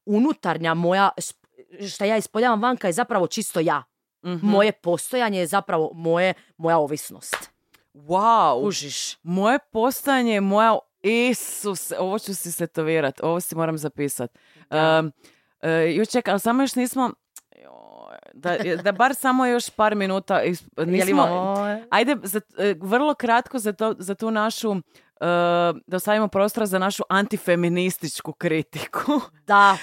unutarnja 0.08 0.74
moja, 0.74 1.10
šta 1.88 2.06
ja 2.06 2.18
ispoljavam 2.18 2.62
vanka 2.62 2.88
je 2.88 2.94
zapravo 2.94 3.28
čisto 3.28 3.60
ja. 3.60 3.84
Mhm. 4.26 4.40
Moje 4.44 4.72
postojanje 4.74 5.40
je 5.40 5.48
zapravo 5.48 5.92
moje, 5.94 6.34
moja 6.58 6.78
ovisnost. 6.78 7.50
Wow. 7.94 8.62
Kužiš? 8.62 9.18
Moje 9.24 9.60
postojanje 9.72 10.34
je 10.34 10.42
moja... 10.42 10.78
Isus, 11.08 11.92
ovo 12.00 12.20
ću 12.20 12.36
si 12.36 12.52
setovirat, 12.52 13.20
ovo 13.24 13.40
si 13.40 13.56
moram 13.56 13.78
zapisat. 13.78 14.38
Um, 15.00 15.12
još 15.96 16.10
čekaj, 16.10 16.32
ali 16.32 16.40
samo 16.40 16.64
još 16.64 16.76
nismo... 16.76 17.12
Da, 18.34 18.58
da 18.84 18.92
bar 18.92 19.16
samo 19.16 19.46
još 19.46 19.70
par 19.70 19.96
minuta 19.96 20.42
nismo, 20.86 21.56
ajde 21.90 22.16
za, 22.24 22.42
e, 22.58 22.76
vrlo 22.82 23.14
kratko 23.14 23.60
za, 23.60 23.74
to, 23.74 23.96
za 24.00 24.16
tu 24.16 24.32
našu 24.32 24.72
e, 24.72 24.80
da 25.88 25.96
ostavimo 25.96 26.28
prostora 26.28 26.66
za 26.66 26.80
našu 26.80 27.04
antifeminističku 27.10 28.34
kritiku. 28.34 29.22
Da, 29.48 29.78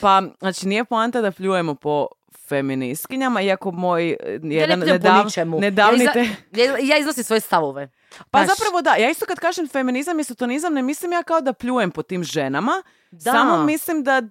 pa, 0.00 0.22
znači 0.38 0.68
nije 0.68 0.84
poanta 0.84 1.20
da 1.20 1.30
pljujemo 1.30 1.74
po 1.74 2.06
feministkinjama, 2.48 3.40
iako 3.42 3.70
moj 3.72 4.08
e, 4.10 4.16
ja 4.24 4.38
ne 4.40 4.54
jedan 4.54 4.80
pljujem 4.80 5.02
po 5.02 5.08
nedav- 5.08 5.60
nedavni 5.60 6.04
ja, 6.04 6.12
izla- 6.54 6.78
ja, 6.78 6.86
ja 6.86 6.98
iznosim 6.98 7.24
svoje 7.24 7.40
stavove. 7.40 7.88
Pa 8.30 8.38
Znaš, 8.38 8.48
zapravo 8.48 8.82
da, 8.82 8.90
ja 8.92 9.10
isto 9.10 9.26
kad 9.26 9.38
kažem 9.38 9.68
feminizam 9.68 10.20
i 10.20 10.24
sotonizam 10.24 10.74
ne 10.74 10.82
mislim 10.82 11.12
ja 11.12 11.22
kao 11.22 11.40
da 11.40 11.52
pljujem 11.52 11.90
po 11.90 12.02
tim 12.02 12.24
ženama, 12.24 12.82
Da. 13.10 13.20
samo 13.22 13.64
mislim 13.64 14.02
da 14.02 14.22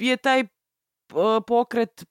je 0.00 0.16
taj 0.16 0.40
e, 0.40 0.46
pokret 1.46 2.04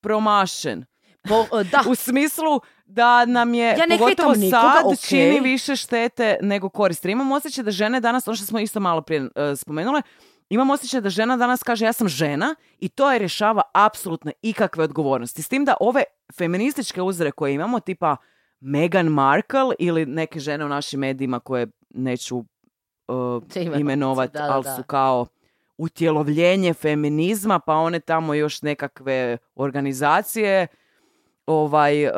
promašen. 0.00 0.84
Po- 1.22 1.62
da, 1.64 1.82
U 1.86 1.94
smislu 1.94 2.60
da 2.86 3.24
nam 3.24 3.54
je, 3.54 3.66
Ja 3.68 3.86
ne 3.86 3.98
pogotovo 3.98 4.32
nikoga, 4.32 4.50
sad, 4.74 4.86
okej. 4.86 4.96
čini 4.98 5.40
više 5.42 5.76
štete 5.76 6.36
nego 6.42 6.68
koristi. 6.68 7.10
Imam 7.10 7.32
osjećaj 7.32 7.64
da 7.64 7.70
žene 7.70 8.00
danas, 8.00 8.28
ono 8.28 8.36
što 8.36 8.46
smo 8.46 8.58
isto 8.58 8.80
malo 8.80 9.02
prije 9.02 9.28
e, 9.34 9.56
spomenule, 9.56 10.02
imam 10.50 10.70
osjećaj 10.70 11.00
da 11.00 11.10
žena 11.10 11.36
danas 11.36 11.62
kaže 11.62 11.84
ja 11.84 11.92
sam 11.92 12.08
žena 12.08 12.54
i 12.78 12.88
to 12.88 13.12
je 13.12 13.18
rješava 13.18 13.62
apsolutno 13.72 14.32
ikakve 14.42 14.84
odgovornosti. 14.84 15.42
S 15.42 15.48
tim 15.48 15.64
da 15.64 15.76
ove 15.80 16.02
feminističke 16.38 17.02
uzore 17.02 17.30
koje 17.30 17.54
imamo, 17.54 17.80
tipa 17.80 18.16
Meghan 18.60 19.06
Markle 19.06 19.74
ili 19.78 20.06
neke 20.06 20.40
žene 20.40 20.64
u 20.64 20.68
našim 20.68 21.00
medijima 21.00 21.40
koje 21.40 21.66
neću 21.90 22.38
e, 22.38 23.12
Imenovati, 23.54 23.80
imenovati, 23.80 24.32
da, 24.32 24.46
da, 24.46 24.52
ali 24.52 24.64
su 24.64 24.82
kao 24.82 25.26
utjelovljenje 25.78 26.74
feminizma, 26.74 27.58
pa 27.58 27.74
one 27.74 28.00
tamo 28.00 28.34
još 28.34 28.62
nekakve 28.62 29.38
organizacije 29.54 30.66
ovaj 31.46 32.04
e, 32.04 32.12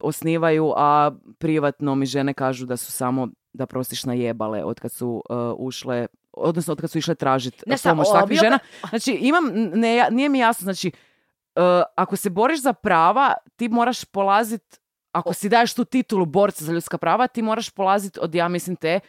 osnivaju, 0.00 0.72
a 0.76 1.10
privatno 1.38 1.94
mi 1.94 2.06
žene 2.06 2.34
kažu 2.34 2.66
da 2.66 2.76
su 2.76 2.92
samo 2.92 3.28
da 3.52 3.66
prostiš 3.66 4.04
najebale 4.04 4.64
od 4.64 4.80
kad 4.80 4.92
su 4.92 5.22
e, 5.30 5.34
ušle 5.56 6.06
odnosno 6.36 6.72
od 6.72 6.80
kad 6.80 6.90
su 6.90 6.98
išle 6.98 7.14
tražiti 7.14 7.64
pomoć 7.82 8.08
takvih 8.12 8.38
žena. 8.38 8.58
Znači, 8.90 9.12
imam, 9.12 9.50
ne, 9.54 10.08
nije 10.10 10.28
mi 10.28 10.38
jasno, 10.38 10.64
znači, 10.64 10.88
e, 10.88 11.60
ako 11.96 12.16
se 12.16 12.30
boriš 12.30 12.60
za 12.60 12.72
prava, 12.72 13.34
ti 13.56 13.68
moraš 13.68 14.04
polazit, 14.04 14.80
ako 15.12 15.32
si 15.32 15.48
daješ 15.48 15.74
tu 15.74 15.84
titulu 15.84 16.26
borca 16.26 16.64
za 16.64 16.72
ljudska 16.72 16.98
prava, 16.98 17.26
ti 17.26 17.42
moraš 17.42 17.70
polazit 17.70 18.18
od, 18.18 18.34
ja 18.34 18.48
mislim, 18.48 18.76
te 18.76 19.00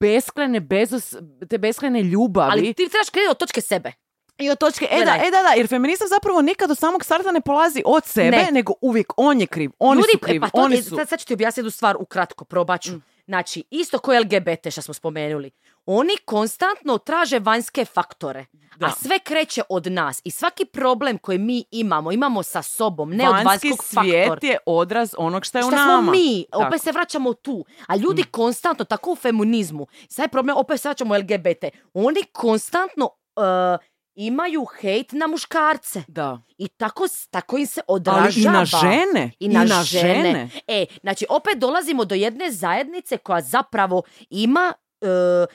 beskrajne 0.00 0.60
bezos, 0.60 1.14
te 1.48 1.58
beskrajne 1.58 2.02
ljubavi. 2.02 2.50
ali 2.52 2.74
ti 2.74 2.88
trebaš 2.88 3.10
krenuti 3.10 3.30
od 3.30 3.38
točke 3.38 3.60
sebe. 3.60 3.92
I 4.38 4.50
od 4.50 4.58
točke, 4.58 4.88
e 4.90 5.04
da, 5.04 5.16
e 5.26 5.30
da, 5.30 5.42
da, 5.42 5.48
jer 5.56 5.68
feminizam 5.68 6.08
zapravo 6.08 6.42
nikad 6.42 6.70
od 6.70 6.78
samog 6.78 7.04
starta 7.04 7.32
ne 7.32 7.40
polazi 7.40 7.82
od 7.86 8.04
sebe, 8.04 8.36
Ne. 8.36 8.48
nego 8.52 8.72
uvijek 8.80 9.12
on 9.16 9.40
je 9.40 9.46
kriv, 9.46 9.70
oni 9.78 9.98
Ljudi, 9.98 10.12
su 10.12 10.18
e, 10.22 10.26
krivi, 10.26 10.40
pa 10.40 10.48
to, 10.48 10.60
oni 10.60 10.82
su... 10.82 10.96
Sad, 10.96 11.08
sad 11.08 11.20
ću 11.20 11.26
ti 11.26 11.34
objasniti 11.34 11.60
jednu 11.60 11.70
stvar 11.70 11.96
ukratko, 12.00 12.44
probat 12.44 12.80
ću. 12.80 12.92
Mm. 12.92 13.02
Znači, 13.26 13.64
isto 13.70 13.98
ko 13.98 14.12
LGBT 14.12 14.70
što 14.70 14.82
smo 14.82 14.94
spomenuli. 14.94 15.50
Oni 15.86 16.12
konstantno 16.24 16.98
traže 16.98 17.38
vanjske 17.38 17.84
faktore. 17.84 18.46
Da. 18.76 18.86
A 18.86 18.90
sve 18.90 19.18
kreće 19.18 19.62
od 19.68 19.86
nas. 19.86 20.20
I 20.24 20.30
svaki 20.30 20.64
problem 20.64 21.18
koji 21.18 21.38
mi 21.38 21.64
imamo, 21.70 22.12
imamo 22.12 22.42
sa 22.42 22.62
sobom, 22.62 23.10
ne 23.10 23.28
od 23.28 23.34
Vanjski 23.34 23.68
vanjskog 23.68 23.84
svijet 23.84 24.28
faktora. 24.28 24.52
je 24.52 24.58
odraz 24.66 25.14
onog 25.18 25.44
što 25.44 25.58
je 25.58 25.64
u 25.64 25.68
Šta 25.68 25.76
nama. 25.76 26.02
smo 26.02 26.12
mi, 26.12 26.44
Tako. 26.50 26.62
Mm. 26.62 26.66
opet 26.66 26.82
se 26.82 26.92
vraćamo 26.92 27.34
tu. 27.34 27.64
A 27.86 27.96
ljudi 27.96 28.22
konstantno, 28.22 28.84
tako 28.84 29.12
u 29.12 29.16
feminizmu, 29.16 29.86
sad 30.08 30.24
je 30.24 30.28
problem, 30.28 30.56
opet 30.56 30.80
se 30.80 30.88
vraćamo 30.88 31.14
u 31.14 31.18
LGBT, 31.18 31.64
oni 31.94 32.22
konstantno 32.32 33.04
uh, 33.36 33.42
imaju 34.16 34.64
hejt 34.80 35.12
na 35.12 35.26
muškarce. 35.26 36.02
Da. 36.08 36.40
I 36.58 36.68
tako, 36.68 37.04
tako 37.30 37.58
im 37.58 37.66
se 37.66 37.80
Ali 37.88 37.96
odražava. 37.96 38.30
i 38.36 38.58
na 38.58 38.64
žene. 38.64 39.32
I 39.38 39.48
na, 39.48 39.82
žene. 39.82 40.50
E, 40.66 40.86
znači 41.00 41.26
opet 41.28 41.58
dolazimo 41.58 42.04
do 42.04 42.14
jedne 42.14 42.50
zajednice 42.50 43.16
koja 43.16 43.40
zapravo 43.40 44.02
ima 44.30 44.72
e, 45.00 45.06
e, 45.06 45.46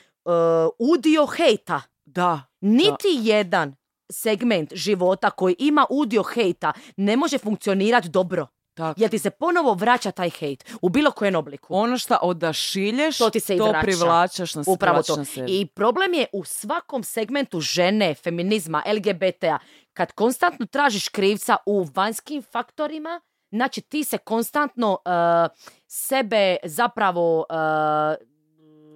udio 0.78 1.26
hejta. 1.26 1.82
Da. 2.04 2.42
Niti 2.60 3.08
jedan 3.08 3.74
segment 4.12 4.74
života 4.74 5.30
koji 5.30 5.56
ima 5.58 5.86
udio 5.90 6.22
hejta 6.22 6.72
ne 6.96 7.16
može 7.16 7.38
funkcionirati 7.38 8.08
dobro. 8.08 8.46
Tako. 8.74 9.00
Jer 9.00 9.10
ti 9.10 9.18
se 9.18 9.30
ponovo 9.30 9.74
vraća 9.74 10.10
taj 10.10 10.30
hejt 10.30 10.64
u 10.82 10.88
bilo 10.88 11.10
kojem 11.10 11.34
obliku. 11.34 11.74
Ono 11.74 11.98
što 11.98 12.18
odašilješ, 12.22 13.18
To 13.18 13.30
ti 13.30 13.40
se 13.40 13.56
to 13.56 13.74
privlačaš 13.80 14.54
na, 14.54 14.62
Upravo 14.66 15.02
to. 15.02 15.16
na. 15.16 15.24
I 15.48 15.66
problem 15.66 16.14
je 16.14 16.26
u 16.32 16.44
svakom 16.44 17.02
segmentu 17.02 17.60
žene, 17.60 18.14
feminizma, 18.14 18.82
LGBT-a, 18.86 19.58
kad 19.92 20.12
konstantno 20.12 20.66
tražiš 20.66 21.08
krivca 21.08 21.56
u 21.66 21.86
vanjskim 21.94 22.42
faktorima, 22.42 23.20
znači 23.50 23.80
ti 23.80 24.04
se 24.04 24.18
konstantno 24.18 24.90
uh, 24.92 25.56
sebe 25.86 26.56
zapravo 26.64 27.38
uh, 27.38 28.31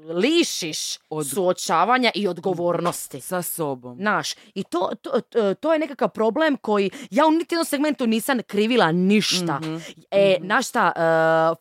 lišiš 0.08 0.98
Od- 1.10 1.26
suočavanja 1.26 2.10
i 2.14 2.28
odgovornosti. 2.28 3.20
Sa 3.20 3.42
sobom. 3.42 3.96
Naš, 4.00 4.32
i 4.54 4.64
to, 4.64 4.90
to, 5.02 5.20
to- 5.54 5.72
je 5.72 5.78
nekakav 5.78 6.08
problem 6.08 6.56
koji 6.56 6.90
ja 7.10 7.26
u 7.26 7.30
niti 7.30 7.54
jednom 7.54 7.64
segmentu 7.64 8.06
nisam 8.06 8.38
krivila 8.42 8.92
ništa. 8.92 9.58
Mhm, 9.58 9.76
E, 10.10 10.36
znaš 10.40 10.68
šta, 10.68 10.92
e, 10.96 11.00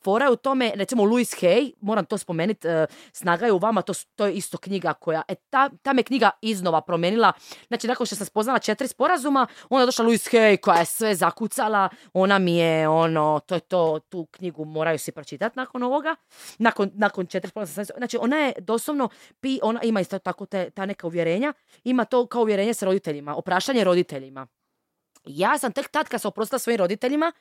fora 0.04 0.26
je 0.26 0.32
u 0.32 0.36
tome, 0.36 0.72
recimo 0.76 1.04
Louis 1.04 1.32
Hay, 1.34 1.72
moram 1.82 2.06
to 2.06 2.18
spomenuti, 2.18 2.68
Snaga 3.14 3.46
je 3.46 3.52
u 3.52 3.58
vama, 3.58 3.82
to, 3.82 3.94
to 4.16 4.26
je 4.26 4.34
isto 4.34 4.58
knjiga 4.58 4.94
koja, 4.94 5.22
e, 5.28 5.36
ta, 5.36 5.70
ta 5.82 5.94
me 5.94 6.04
knjiga 6.04 6.30
iznova 6.42 6.82
promijenila, 6.82 7.34
znači 7.68 7.88
nakon 7.88 8.06
što 8.06 8.16
sam 8.16 8.26
spoznala 8.26 8.60
četiri 8.60 8.88
sporazuma, 8.88 9.48
onda 9.70 9.82
je 9.82 9.86
došla 9.86 10.06
Louis 10.06 10.26
Hay 10.26 10.58
koja 10.58 10.78
je 10.78 10.86
sve 10.86 11.16
zakucala, 11.16 11.90
ona 12.14 12.40
mi 12.40 12.58
je 12.58 12.88
ono, 12.90 13.40
to 13.40 13.56
je 13.56 13.60
to, 13.60 14.00
tu 14.00 14.26
knjigu 14.26 14.66
moraju 14.66 15.00
si 15.00 15.12
pročitati 15.12 15.60
nakon 15.60 15.84
ovoga, 15.84 16.16
nakon, 16.58 16.92
nakon 16.94 17.26
četiri 17.26 17.50
sporazuma, 17.50 17.84
znači 17.98 18.18
ona 18.22 18.35
je 18.38 18.54
doslovno, 18.60 19.10
pi, 19.40 19.60
ona 19.64 19.82
ima 19.84 20.02
isto 20.02 20.20
tako 20.20 20.46
te, 20.46 20.70
ta 20.70 20.86
neka 20.86 21.08
uvjerenja, 21.08 21.54
ima 21.84 22.06
to 22.06 22.28
kao 22.28 22.42
uvjerenje 22.42 22.74
sa 22.74 22.86
roditeljima, 22.86 23.36
opraštanje 23.36 23.84
roditeljima. 23.84 24.48
Ja 25.28 25.58
sam 25.58 25.72
tek 25.72 25.88
tad 25.88 26.08
kad 26.08 26.22
sam 26.22 26.30
oprostila 26.30 26.60
svojim 26.60 26.80
roditeljima, 26.80 27.32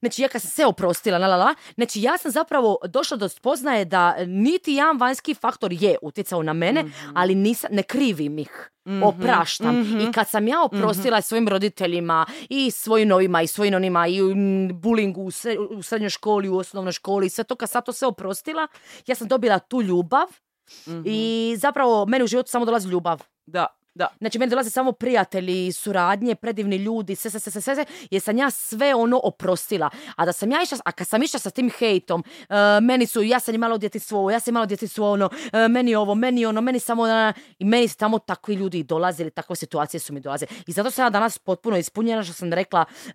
znači 0.00 0.22
ja 0.22 0.28
kad 0.28 0.42
sam 0.42 0.50
se 0.50 0.66
oprostila, 0.66 1.18
la 1.18 1.26
la 1.26 1.36
la, 1.36 1.54
znači 1.74 2.02
ja 2.02 2.18
sam 2.18 2.30
zapravo 2.30 2.78
došla 2.88 3.16
do 3.16 3.28
spoznaje 3.28 3.84
da 3.84 4.16
niti 4.26 4.72
jedan 4.72 4.98
vanjski 4.98 5.34
faktor 5.34 5.72
je 5.72 5.96
utjecao 6.02 6.42
na 6.42 6.52
mene, 6.52 6.84
ali 7.14 7.34
nisam, 7.34 7.70
ne 7.72 7.82
krivim 7.82 8.38
ih, 8.38 8.70
opraštam. 9.02 9.76
I 10.08 10.12
kad 10.12 10.28
sam 10.28 10.48
ja 10.48 10.62
oprostila 10.62 11.20
svojim 11.22 11.48
roditeljima 11.48 12.26
i 12.48 12.70
svojim 12.70 13.08
novima 13.08 13.42
i 13.42 13.46
svojim 13.46 13.74
onima 13.74 14.06
i 14.06 14.18
bulingu 14.72 15.22
u, 15.22 15.30
sre- 15.30 15.76
u 15.78 15.82
srednjoj 15.82 16.10
školi, 16.10 16.48
u 16.48 16.56
osnovnoj 16.56 16.92
školi, 16.92 17.28
sve 17.28 17.44
to 17.44 17.54
kad 17.56 17.70
sam 17.70 17.82
to 17.82 17.92
sve 17.92 18.08
oprostila, 18.08 18.66
ja 19.06 19.14
sam 19.14 19.28
dobila 19.28 19.58
tu 19.58 19.82
ljubav 19.82 20.26
i 21.04 21.54
zapravo 21.58 22.06
meni 22.06 22.24
u 22.24 22.26
životu 22.26 22.50
samo 22.50 22.64
dolazi 22.64 22.88
ljubav. 22.88 23.22
Da, 23.46 23.66
da. 23.94 24.08
Znači, 24.18 24.38
meni 24.38 24.50
dolaze 24.50 24.70
samo 24.70 24.92
prijatelji, 24.92 25.72
suradnje, 25.72 26.34
predivni 26.34 26.76
ljudi, 26.76 27.16
sve, 27.16 27.30
sve, 27.30 27.40
sve, 27.40 27.52
sve, 27.52 27.74
sve, 27.74 27.84
jer 28.10 28.22
sam 28.22 28.38
ja 28.38 28.50
sve 28.50 28.94
ono 28.94 29.20
oprostila. 29.24 29.90
A 30.16 30.24
da 30.24 30.32
sam 30.32 30.50
ja 30.50 30.62
išla, 30.62 30.78
a 30.84 30.92
kad 30.92 31.06
sam 31.06 31.22
išla 31.22 31.40
sa 31.40 31.50
tim 31.50 31.70
hejtom, 31.78 32.24
e, 32.48 32.80
meni 32.80 33.06
su, 33.06 33.22
ja 33.22 33.40
sam 33.40 33.54
imala 33.54 33.78
djetinstvo, 33.78 34.30
ja 34.30 34.40
sam 34.40 34.52
imala 34.52 34.66
djetinstvo, 34.66 35.12
ono, 35.12 35.30
e, 35.52 35.68
meni 35.68 35.94
ovo, 35.94 36.14
meni 36.14 36.46
ono, 36.46 36.60
meni 36.60 36.78
samo, 36.78 37.06
na, 37.06 37.32
i 37.58 37.64
meni 37.64 37.88
su 37.88 37.96
tamo 37.96 38.18
takvi 38.18 38.54
ljudi 38.54 38.82
dolazili, 38.82 39.30
takve 39.30 39.56
situacije 39.56 40.00
su 40.00 40.12
mi 40.12 40.20
dolaze. 40.20 40.46
I 40.66 40.72
zato 40.72 40.90
sam 40.90 41.04
ja 41.06 41.10
danas 41.10 41.38
potpuno 41.38 41.76
ispunjena, 41.76 42.22
što 42.22 42.32
sam 42.32 42.52
rekla, 42.52 42.84
e, 43.06 43.12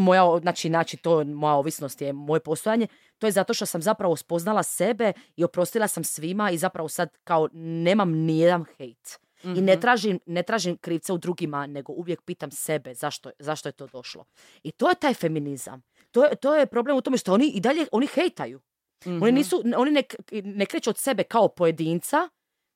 moja, 0.00 0.38
znači, 0.40 0.68
znači, 0.68 0.96
to, 0.96 1.24
moja 1.24 1.54
ovisnost 1.54 2.00
je 2.00 2.12
moje 2.12 2.40
postojanje, 2.40 2.86
to 3.18 3.26
je 3.26 3.32
zato 3.32 3.54
što 3.54 3.66
sam 3.66 3.82
zapravo 3.82 4.16
spoznala 4.16 4.62
sebe 4.62 5.12
i 5.36 5.44
oprostila 5.44 5.88
sam 5.88 6.04
svima 6.04 6.50
i 6.50 6.58
zapravo 6.58 6.88
sad 6.88 7.08
kao 7.24 7.48
nemam 7.52 8.10
nijedan 8.12 8.64
hejt. 8.78 9.25
I 9.44 9.48
Mhm. 9.48 9.64
ne 9.64 9.76
tražim, 9.76 10.20
ne 10.26 10.42
tražim 10.42 10.76
krivca 10.76 11.14
u 11.14 11.18
drugima, 11.18 11.66
nego 11.66 11.92
uvijek 11.92 12.22
pitam 12.22 12.50
sebe 12.50 12.94
zašto, 12.94 13.30
zašto 13.38 13.68
je 13.68 13.72
to 13.72 13.86
došlo. 13.86 14.24
I 14.62 14.72
to 14.72 14.88
je 14.88 14.94
taj 14.94 15.14
feminizam. 15.14 15.82
To 16.10 16.24
je, 16.24 16.34
to 16.36 16.54
je 16.54 16.66
problem 16.66 16.96
u 16.96 17.00
tome 17.00 17.18
što 17.18 17.34
oni 17.34 17.46
i 17.46 17.60
dalje 17.60 17.86
oni 17.92 18.06
hejtaju. 18.06 18.60
Mhm. 19.06 19.22
Oni 19.22 19.32
nisu, 19.32 19.62
oni 19.76 19.90
ne, 19.90 20.02
ne 20.44 20.66
kreću 20.66 20.90
od 20.90 20.98
sebe 20.98 21.22
kao 21.22 21.48
pojedinca, 21.48 22.28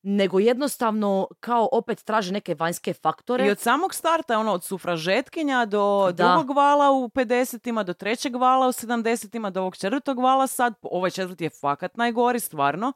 nego 0.02 0.38
jednostavno 0.38 1.28
kao 1.40 1.68
opet 1.72 2.02
traže 2.02 2.32
neke 2.32 2.54
vanjske 2.54 2.92
faktore. 2.94 3.46
I 3.46 3.50
od 3.50 3.58
samog 3.58 3.94
starta, 3.94 4.38
ono, 4.38 4.52
od 4.52 4.64
sufražetkinja 4.64 5.64
do 5.66 6.12
Da. 6.12 6.28
drugog 6.28 6.56
vala 6.56 6.90
u 6.92 7.08
50-ima, 7.08 7.82
do 7.82 7.92
trećeg 7.92 8.36
vala 8.36 8.68
u 8.68 8.72
70-ima, 8.72 9.50
do 9.50 9.60
ovog 9.60 9.76
četvrtog 9.76 10.18
vala 10.18 10.46
sad, 10.46 10.74
ovaj 10.82 11.10
četvrti 11.10 11.44
je 11.44 11.50
fakat 11.50 11.96
najgori, 11.96 12.40
stvarno. 12.40 12.92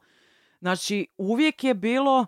Znači, 0.59 1.07
uvijek 1.17 1.63
je 1.63 1.73
bilo 1.73 2.25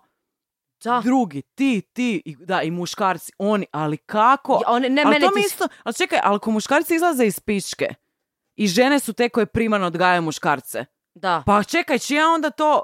Da. 0.80 1.00
drugi, 1.00 1.42
ti, 1.44 1.82
ti, 1.82 2.22
i, 2.24 2.36
da, 2.36 2.62
i 2.62 2.70
muškarci, 2.70 3.32
oni, 3.38 3.66
ali 3.72 3.96
kako? 3.96 4.52
Ja, 4.54 4.72
oni- 4.72 4.88
ne, 4.88 5.02
ali 5.02 5.10
mene 5.10 5.26
to 5.26 5.32
mi 5.34 5.40
ti- 5.42 5.46
isto, 5.46 5.68
ali 5.82 5.94
čekaj, 5.94 6.20
ali 6.22 6.36
ako 6.36 6.50
muškarci 6.50 6.94
izlaze 6.94 7.26
iz 7.26 7.40
pičke 7.40 7.88
i 8.56 8.66
žene 8.66 8.98
su 8.98 9.12
te 9.12 9.28
koje 9.28 9.46
primarno 9.46 9.86
odgajaju 9.86 10.22
muškarce, 10.22 10.84
Da. 11.14 11.42
pa 11.46 11.62
čekaj, 11.62 11.98
čija 11.98 12.28
onda 12.28 12.50
to 12.50 12.82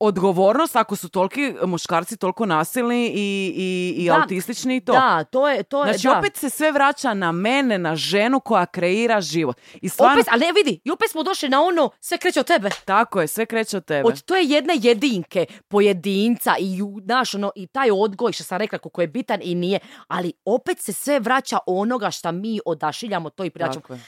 odgovornost 0.00 0.76
ako 0.76 0.96
su 0.96 1.08
toliki 1.08 1.54
muškarci 1.64 2.16
toliko 2.16 2.46
nasilni 2.46 3.06
i, 3.06 3.12
i, 3.56 3.94
i 3.96 4.08
Da. 4.08 4.14
autistični 4.14 4.76
i 4.76 4.80
to? 4.80 4.92
Da, 4.92 5.24
to 5.24 5.48
je, 5.48 5.62
to 5.62 5.84
je, 5.84 5.92
Znači, 5.92 6.06
da. 6.06 6.18
opet 6.18 6.36
se 6.36 6.50
sve 6.50 6.72
vraća 6.72 7.14
na 7.14 7.32
mene, 7.32 7.78
na 7.78 7.96
ženu 7.96 8.40
koja 8.40 8.66
kreira 8.66 9.20
život. 9.20 9.60
I 9.74 9.88
stvarno, 9.88 10.14
Opet, 10.14 10.26
ali 10.32 10.40
ne 10.40 10.52
vidi, 10.52 10.80
i 10.84 10.90
opet 10.90 11.10
smo 11.10 11.22
došli 11.22 11.48
na 11.48 11.62
ono, 11.62 11.90
sve 12.00 12.18
kreće 12.18 12.40
od 12.40 12.46
tebe. 12.46 12.70
tako 12.84 13.20
je, 13.20 13.26
sve 13.26 13.46
kreće 13.46 13.76
od 13.76 13.84
tebe. 13.84 14.08
Od 14.08 14.22
to 14.22 14.36
je 14.36 14.44
jedne 14.44 14.74
jedinke, 14.76 15.46
pojedinca 15.68 16.54
i, 16.58 16.78
znaš, 17.04 17.34
ono, 17.34 17.50
i 17.56 17.66
taj 17.66 17.90
odgoj 17.90 18.32
što 18.32 18.44
sam 18.44 18.58
rekla 18.58 18.78
koliko 18.78 19.00
je 19.00 19.06
bitan 19.06 19.40
i 19.42 19.54
nije, 19.54 19.78
ali 20.08 20.32
opet 20.44 20.78
se 20.80 20.92
sve 20.92 21.20
vraća 21.20 21.58
onoga 21.66 22.10
što 22.10 22.32
mi 22.32 22.60
odašiljamo 22.66 23.30
to 23.30 23.44
i 23.44 23.50
je. 23.56 24.00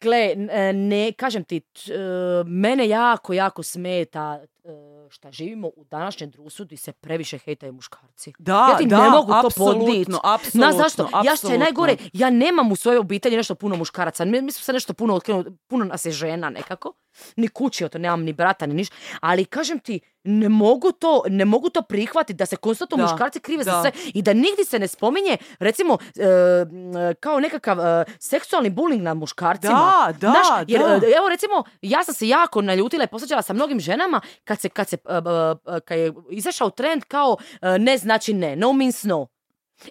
Gle, 0.00 0.18
e, 0.50 0.72
ne, 0.72 1.12
kažem 1.12 1.44
ti, 1.44 1.60
t- 1.60 1.94
e, 1.94 1.98
mene 2.46 2.88
jako, 2.88 3.32
jako 3.32 3.62
smeta 3.62 4.40
šta 5.08 5.32
živimo 5.32 5.68
u 5.68 5.84
današnjem 5.84 6.30
društvu 6.30 6.64
gdje 6.64 6.78
se 6.78 6.92
previše 6.92 7.38
hejtaju 7.38 7.72
muškarci. 7.72 8.32
Da, 8.38 8.68
ja 8.70 8.78
ti 8.78 8.86
da, 8.86 9.02
ne 9.04 9.10
mogu 9.10 9.32
to 9.32 9.46
apsolutno, 9.46 9.84
podnit. 9.84 10.08
apsolutno, 10.24 10.72
zašto? 10.72 11.08
Ja 11.24 11.36
što 11.36 11.52
je 11.52 11.58
najgore, 11.58 11.96
ja 12.12 12.30
nemam 12.30 12.72
u 12.72 12.76
svojoj 12.76 12.98
obitelji 12.98 13.36
nešto 13.36 13.54
puno 13.54 13.76
muškaraca. 13.76 14.24
Mi, 14.24 14.42
mi 14.42 14.52
smo 14.52 14.62
se 14.62 14.72
nešto 14.72 14.94
puno 14.94 15.14
otkrenuli, 15.14 15.56
puno 15.66 15.84
nas 15.84 16.04
je 16.04 16.12
žena 16.12 16.50
nekako. 16.50 16.92
Ni 17.36 17.48
kući, 17.48 17.88
to 17.88 17.98
nemam 17.98 18.22
ni 18.22 18.32
brata, 18.32 18.66
ni 18.66 18.74
ništa. 18.74 18.96
Ali 19.20 19.44
kažem 19.44 19.78
ti, 19.78 20.00
ne 20.24 20.48
mogu 20.48 20.92
to, 20.92 21.22
ne 21.28 21.44
mogu 21.44 21.70
to 21.70 21.82
prihvatiti 21.82 22.34
da 22.34 22.46
se 22.46 22.56
konstantno 22.56 22.96
muškarci 22.96 23.40
krive 23.40 23.64
za 23.64 23.70
da. 23.72 23.80
sve 23.80 23.92
i 24.14 24.22
da 24.22 24.32
nigdje 24.32 24.64
se 24.64 24.78
ne 24.78 24.88
spominje, 24.88 25.36
recimo, 25.58 25.98
e, 26.16 27.14
kao 27.20 27.40
nekakav 27.40 27.80
e, 27.80 28.04
seksualni 28.18 28.70
bullying 28.70 29.00
nad 29.00 29.16
muškarcima. 29.16 29.72
Da, 29.72 30.12
da, 30.12 30.30
Znaš, 30.30 30.64
jer, 30.68 30.80
da. 30.80 31.06
e, 31.06 31.10
evo 31.16 31.28
recimo, 31.28 31.64
ja 31.82 32.04
sam 32.04 32.14
se 32.14 32.28
jako 32.28 32.62
naljutila 32.62 33.04
i 33.04 33.06
posvađala 33.06 33.42
sa 33.42 33.52
mnogim 33.52 33.80
ženama 33.80 34.20
kad 34.44 34.60
se, 34.60 34.68
kad 34.68 34.88
se, 34.88 34.96
e, 35.08 35.14
e, 35.76 35.80
kad 35.80 35.98
je 35.98 36.12
izašao 36.30 36.70
trend 36.70 37.04
kao 37.04 37.36
e, 37.62 37.78
ne 37.78 37.98
znači 37.98 38.34
ne, 38.34 38.56
no 38.56 38.72
means 38.72 39.04
no. 39.04 39.26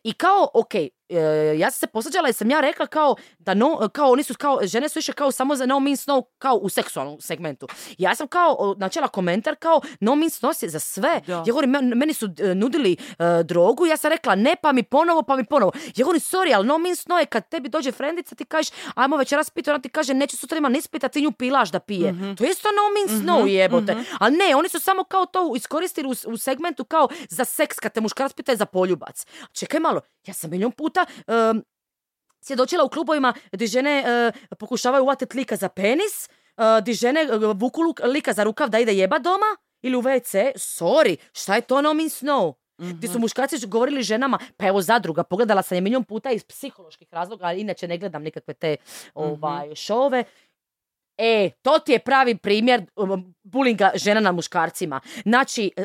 I 0.03 0.13
kao, 0.13 0.49
ok, 0.53 0.73
e, 1.11 1.57
ja 1.57 1.71
sam 1.71 1.79
se 1.79 1.87
posvađala 1.87 2.29
i 2.29 2.33
sam 2.33 2.51
ja 2.51 2.59
rekla 2.61 2.87
kao 2.87 3.15
da 3.39 3.53
no, 3.53 3.89
kao 3.93 4.11
oni 4.11 4.23
su 4.23 4.33
kao, 4.33 4.59
žene 4.63 4.89
su 4.89 4.99
išle 4.99 5.13
kao 5.13 5.31
samo 5.31 5.55
za 5.55 5.65
no 5.65 5.79
means 5.79 6.07
no, 6.07 6.21
kao 6.37 6.55
u 6.55 6.69
seksualnom 6.69 7.21
segmentu. 7.21 7.67
Ja 7.97 8.15
sam 8.15 8.27
kao 8.27 8.75
načela 8.77 9.07
komentar 9.07 9.55
kao 9.55 9.81
no 9.99 10.15
means 10.15 10.41
no 10.41 10.51
za 10.61 10.79
sve. 10.79 11.21
Da. 11.27 11.33
Ja 11.33 11.43
govorim, 11.43 11.69
men- 11.69 11.93
meni 11.95 12.13
su 12.13 12.29
e, 12.39 12.55
nudili 12.55 12.97
e, 13.19 13.43
drogu, 13.43 13.85
ja 13.85 13.97
sam 13.97 14.11
rekla 14.11 14.35
ne, 14.35 14.55
pa 14.61 14.71
mi 14.71 14.83
ponovo, 14.83 15.21
pa 15.23 15.35
mi 15.35 15.45
ponovo. 15.45 15.71
Ja 15.95 16.03
govorim, 16.03 16.21
sorry, 16.21 16.55
ali 16.55 16.67
no 16.67 16.77
means 16.77 17.07
no 17.07 17.19
je 17.19 17.25
kad 17.25 17.49
tebi 17.49 17.69
dođe 17.69 17.91
frendica, 17.91 18.35
ti 18.35 18.45
kažeš, 18.45 18.71
ajmo 18.95 19.17
večeras 19.17 19.49
piti, 19.49 19.69
ona 19.69 19.79
ti 19.79 19.89
kaže, 19.89 20.13
neće 20.13 20.37
sutra 20.37 20.57
ima 20.57 20.69
nispita, 20.69 21.07
ti 21.07 21.21
nju 21.21 21.31
pilaš 21.31 21.71
da 21.71 21.79
pije. 21.79 22.13
To 22.37 22.43
je 22.43 22.49
isto 22.49 22.69
no 22.69 22.81
means 22.95 23.25
no, 23.25 23.45
jebote. 23.47 23.95
Ali 24.19 24.37
ne, 24.37 24.55
oni 24.55 24.69
su 24.69 24.79
samo 24.79 25.03
kao 25.03 25.25
to 25.25 25.53
iskoristili 25.55 26.07
u, 26.07 26.31
u 26.33 26.37
segmentu 26.37 26.83
kao 26.85 27.07
za 27.29 27.45
seks, 27.45 27.79
kad 27.79 27.93
te 27.93 28.01
muškarac 28.01 28.33
pita 28.33 28.51
je 28.51 28.55
za 28.55 28.65
poljubac. 28.65 29.25
Čekaj 29.53 29.79
malo, 29.79 30.01
ja 30.27 30.33
sam 30.33 30.49
milion 30.49 30.71
puta 30.71 31.05
em, 31.27 31.63
svjedočila 32.41 32.83
u 32.83 32.89
klubovima 32.89 33.33
gdje 33.51 33.67
žene 33.67 34.03
e, 34.05 34.31
pokušavaju 34.55 35.03
uvatiti 35.03 35.37
lika 35.37 35.55
za 35.55 35.69
penis, 35.69 36.29
gdje 36.81 36.93
žene 36.93 37.21
e, 37.21 37.27
vuku 37.55 37.81
lika 38.03 38.33
za 38.33 38.43
rukav 38.43 38.69
da 38.69 38.79
ide 38.79 38.93
jeba 38.93 39.19
doma 39.19 39.57
ili 39.81 39.95
u 39.95 40.01
WC. 40.01 40.53
Sorry, 40.55 41.17
šta 41.33 41.55
je 41.55 41.61
to 41.61 41.81
no 41.81 41.93
means 41.93 42.21
no? 42.21 42.53
Gdje 42.77 43.09
su 43.09 43.19
muškarci 43.19 43.67
govorili 43.67 44.03
ženama, 44.03 44.39
pa 44.57 44.67
evo 44.67 44.81
zadruga, 44.81 45.23
pogledala 45.23 45.61
sam 45.61 45.75
je 45.75 45.81
milion 45.81 46.03
puta 46.03 46.31
iz 46.31 46.43
psiholoških 46.43 47.07
razloga, 47.11 47.45
ali 47.45 47.61
inače 47.61 47.87
ne 47.87 47.97
gledam 47.97 48.23
nikakve 48.23 48.53
te 48.53 48.75
ovaj, 49.13 49.75
šove. 49.75 50.23
E, 51.21 51.49
to 51.61 51.79
ti 51.79 51.91
je 51.91 51.99
pravi 51.99 52.35
primjer 52.37 52.85
um, 52.95 53.33
bulinga 53.43 53.91
žena 53.95 54.19
na 54.19 54.31
muškarcima. 54.31 54.99
Znači, 55.23 55.71
e, 55.77 55.83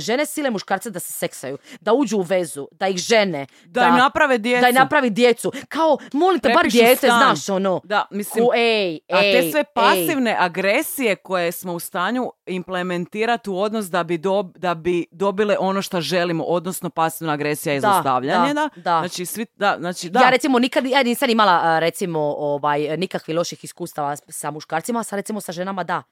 žene 0.00 0.26
sile 0.26 0.50
muškarce 0.50 0.90
da 0.90 1.00
se 1.00 1.12
seksaju, 1.12 1.58
da 1.80 1.92
uđu 1.92 2.16
u 2.16 2.22
vezu, 2.22 2.68
da 2.72 2.88
ih 2.88 2.96
žene, 2.96 3.46
Da 3.64 3.88
im 3.88 3.94
naprave 3.96 4.38
djecu. 4.38 4.60
da 4.60 4.68
im 4.68 4.74
napravi 4.74 5.10
djecu. 5.10 5.52
Kao, 5.68 5.98
molim 6.12 6.40
te, 6.40 6.48
bar 6.48 6.70
stan. 6.96 7.10
znaš 7.18 7.48
ono. 7.48 7.80
Da, 7.84 8.06
mislim, 8.10 8.44
ej, 8.54 8.98
a 9.10 9.20
te 9.20 9.50
sve 9.50 9.60
ej. 9.60 9.64
pasivne 9.74 10.36
agresije 10.38 11.16
koje 11.16 11.52
smo 11.52 11.72
u 11.72 11.80
stanju 11.80 12.32
implementirati 12.46 13.50
u 13.50 13.58
odnos 13.58 13.86
da 13.86 14.02
bi, 14.04 14.18
dob- 14.18 14.58
da 14.58 14.74
bi 14.74 15.06
dobile 15.10 15.56
ono 15.58 15.82
što 15.82 16.00
želimo, 16.00 16.44
odnosno 16.44 16.90
pasivna 16.90 17.32
agresija 17.32 17.74
i 17.74 17.80
Da, 17.80 17.88
zlostavljanje, 17.92 18.54
da, 18.54 18.68
da? 18.76 18.98
Znači, 19.00 19.26
svi, 19.26 19.46
da, 19.56 19.76
znači, 19.78 20.10
da. 20.10 20.20
Ja 20.20 20.30
recimo 20.30 20.58
nikad, 20.58 20.86
ja 20.86 21.02
nisam 21.02 21.30
imala 21.30 21.60
a, 21.62 21.78
recimo 21.78 22.20
ovaj, 22.38 22.96
nikakvih 22.96 23.36
loših 23.36 23.64
iskustava 23.64 24.16
sa 24.16 24.50
muškarcima, 24.50 24.71
a 24.76 25.02
sa 25.02 25.16
recimo 25.16 25.40
sa 25.40 25.52
ženama 25.52 25.84
da. 25.84 26.02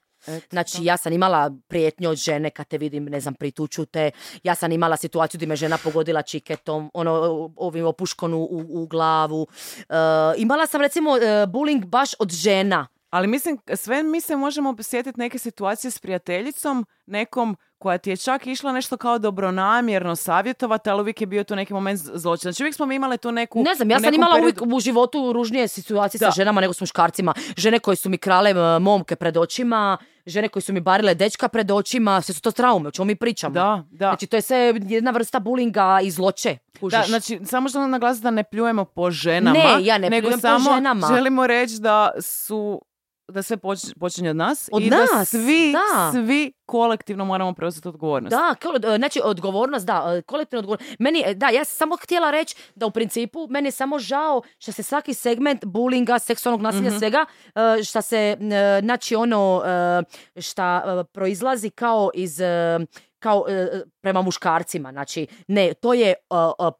Znači, 0.49 0.83
ja 0.83 0.97
sam 0.97 1.13
imala 1.13 1.51
prijetnje 1.67 2.07
od 2.07 2.17
žene 2.17 2.49
kad 2.49 2.67
te 2.67 2.77
vidim, 2.77 3.05
ne 3.05 3.19
znam, 3.19 3.33
prituču 3.33 3.85
te. 3.85 4.11
Ja 4.43 4.55
sam 4.55 4.71
imala 4.71 4.97
situaciju 4.97 5.37
gdje 5.37 5.47
me 5.47 5.55
žena 5.55 5.77
pogodila 5.83 6.21
čiketom, 6.21 6.91
ono, 6.93 7.11
ovim 7.55 7.85
opuškonu 7.85 8.37
u, 8.37 8.65
u 8.69 8.87
glavu. 8.87 9.47
E, 9.79 9.93
imala 10.37 10.67
sam 10.67 10.81
recimo 10.81 11.17
e, 11.17 11.21
bullying 11.47 11.85
baš 11.85 12.09
od 12.19 12.31
žena. 12.31 12.87
Ali 13.11 13.27
mislim, 13.27 13.57
sve 13.75 14.03
mi 14.03 14.21
se 14.21 14.35
možemo 14.35 14.75
sjetiti 14.81 15.19
neke 15.19 15.39
situacije 15.39 15.91
s 15.91 15.99
prijateljicom, 15.99 16.85
nekom 17.05 17.57
koja 17.77 17.97
ti 17.97 18.09
je 18.09 18.17
čak 18.17 18.47
išla 18.47 18.71
nešto 18.71 18.97
kao 18.97 19.19
dobronamjerno 19.19 20.15
savjetovati, 20.15 20.89
ali 20.89 21.01
uvijek 21.01 21.21
je 21.21 21.27
bio 21.27 21.43
tu 21.43 21.55
neki 21.55 21.73
moment 21.73 21.99
zločina. 21.99 22.51
Znači 22.51 22.63
uvijek 22.63 22.75
smo 22.75 22.85
mi 22.85 22.95
imale 22.95 23.17
tu 23.17 23.31
neku... 23.31 23.63
Ne 23.63 23.75
znam, 23.75 23.91
ja 23.91 23.99
sam 23.99 24.13
imala 24.13 24.39
uvijek 24.41 24.61
u 24.73 24.79
životu 24.79 25.33
ružnije 25.33 25.67
situacije 25.67 26.19
sa 26.19 26.31
ženama 26.31 26.61
nego 26.61 26.73
s 26.73 26.81
muškarcima. 26.81 27.33
Žene 27.57 27.79
koje 27.79 27.95
su 27.95 28.09
mi 28.09 28.17
krale 28.17 28.79
momke 28.79 29.15
pred 29.15 29.37
očima, 29.37 29.97
žene 30.25 30.49
koje 30.49 30.63
su 30.63 30.73
mi 30.73 30.79
barile 30.79 31.15
dečka 31.15 31.47
pred 31.47 31.71
očima, 31.71 32.21
sve 32.21 32.33
su 32.35 32.41
to 32.41 32.51
traume, 32.51 32.87
o 32.87 32.91
čemu 32.91 33.05
mi 33.05 33.15
pričamo. 33.15 33.53
Da, 33.53 33.83
da. 33.91 34.07
Znači, 34.07 34.27
to 34.27 34.35
je 34.35 34.41
sve 34.41 34.73
jedna 34.81 35.11
vrsta 35.11 35.39
bulinga 35.39 35.99
i. 36.03 36.11
Kužiš? 36.79 36.99
Da, 36.99 37.03
znači, 37.07 37.39
samo 37.45 37.69
želim 37.69 37.89
naglasiti 37.89 38.23
da 38.23 38.31
ne 38.31 38.43
pljujemo 38.43 38.85
po 38.85 39.11
ženama. 39.11 39.59
Ne, 39.59 39.85
ja 39.85 39.97
ne 39.97 40.09
nego 40.09 40.27
pljujem 40.27 40.39
po 40.39 40.47
samo 40.47 40.75
ženama. 40.75 41.07
želimo 41.07 41.47
reći 41.47 41.75
da 41.79 42.11
su 42.21 42.81
da 43.31 43.43
sve 43.43 43.57
poč- 43.57 43.93
počinje 43.99 44.29
od 44.29 44.35
nas 44.35 44.69
Od 44.71 44.81
i 44.81 44.89
da 44.89 44.97
nas, 45.07 45.29
svi, 45.29 45.73
da. 45.73 46.11
svi 46.13 46.53
kolektivno 46.65 47.25
moramo 47.25 47.53
preuzeti 47.53 47.87
odgovornost. 47.87 48.31
Da, 48.31 48.55
kol- 48.59 48.97
znači 48.97 49.21
odgovornost, 49.23 49.85
da, 49.85 50.03
e, 50.09 50.21
kolektivna 50.21 50.59
odgovornost. 50.59 50.95
Meni, 50.99 51.23
e, 51.25 51.33
da, 51.33 51.47
ja 51.47 51.65
sam 51.65 51.75
samo 51.77 51.95
htjela 51.97 52.31
reći 52.31 52.55
da 52.75 52.85
u 52.85 52.91
principu 52.91 53.47
meni 53.49 53.67
je 53.67 53.71
samo 53.71 53.99
žao 53.99 54.41
što 54.59 54.71
se 54.71 54.83
svaki 54.83 55.13
segment 55.13 55.65
bulinga, 55.65 56.19
seksualnog 56.19 56.61
nasilja, 56.61 56.89
Mhm. 56.89 56.97
svega, 56.97 57.25
e, 57.79 57.83
šta 57.83 58.01
se, 58.01 58.17
e, 58.17 58.37
znači 58.81 59.15
ono, 59.15 59.63
e, 60.35 60.41
šta 60.41 60.83
e, 61.01 61.13
proizlazi 61.13 61.69
kao 61.69 62.11
iz, 62.13 62.39
e, 62.39 62.79
kao 63.19 63.45
e, 63.49 63.81
prema 64.01 64.21
muškarcima, 64.21 64.91
znači, 64.91 65.27
ne, 65.47 65.73
to 65.73 65.93
je 65.93 66.09
e, 66.09 66.15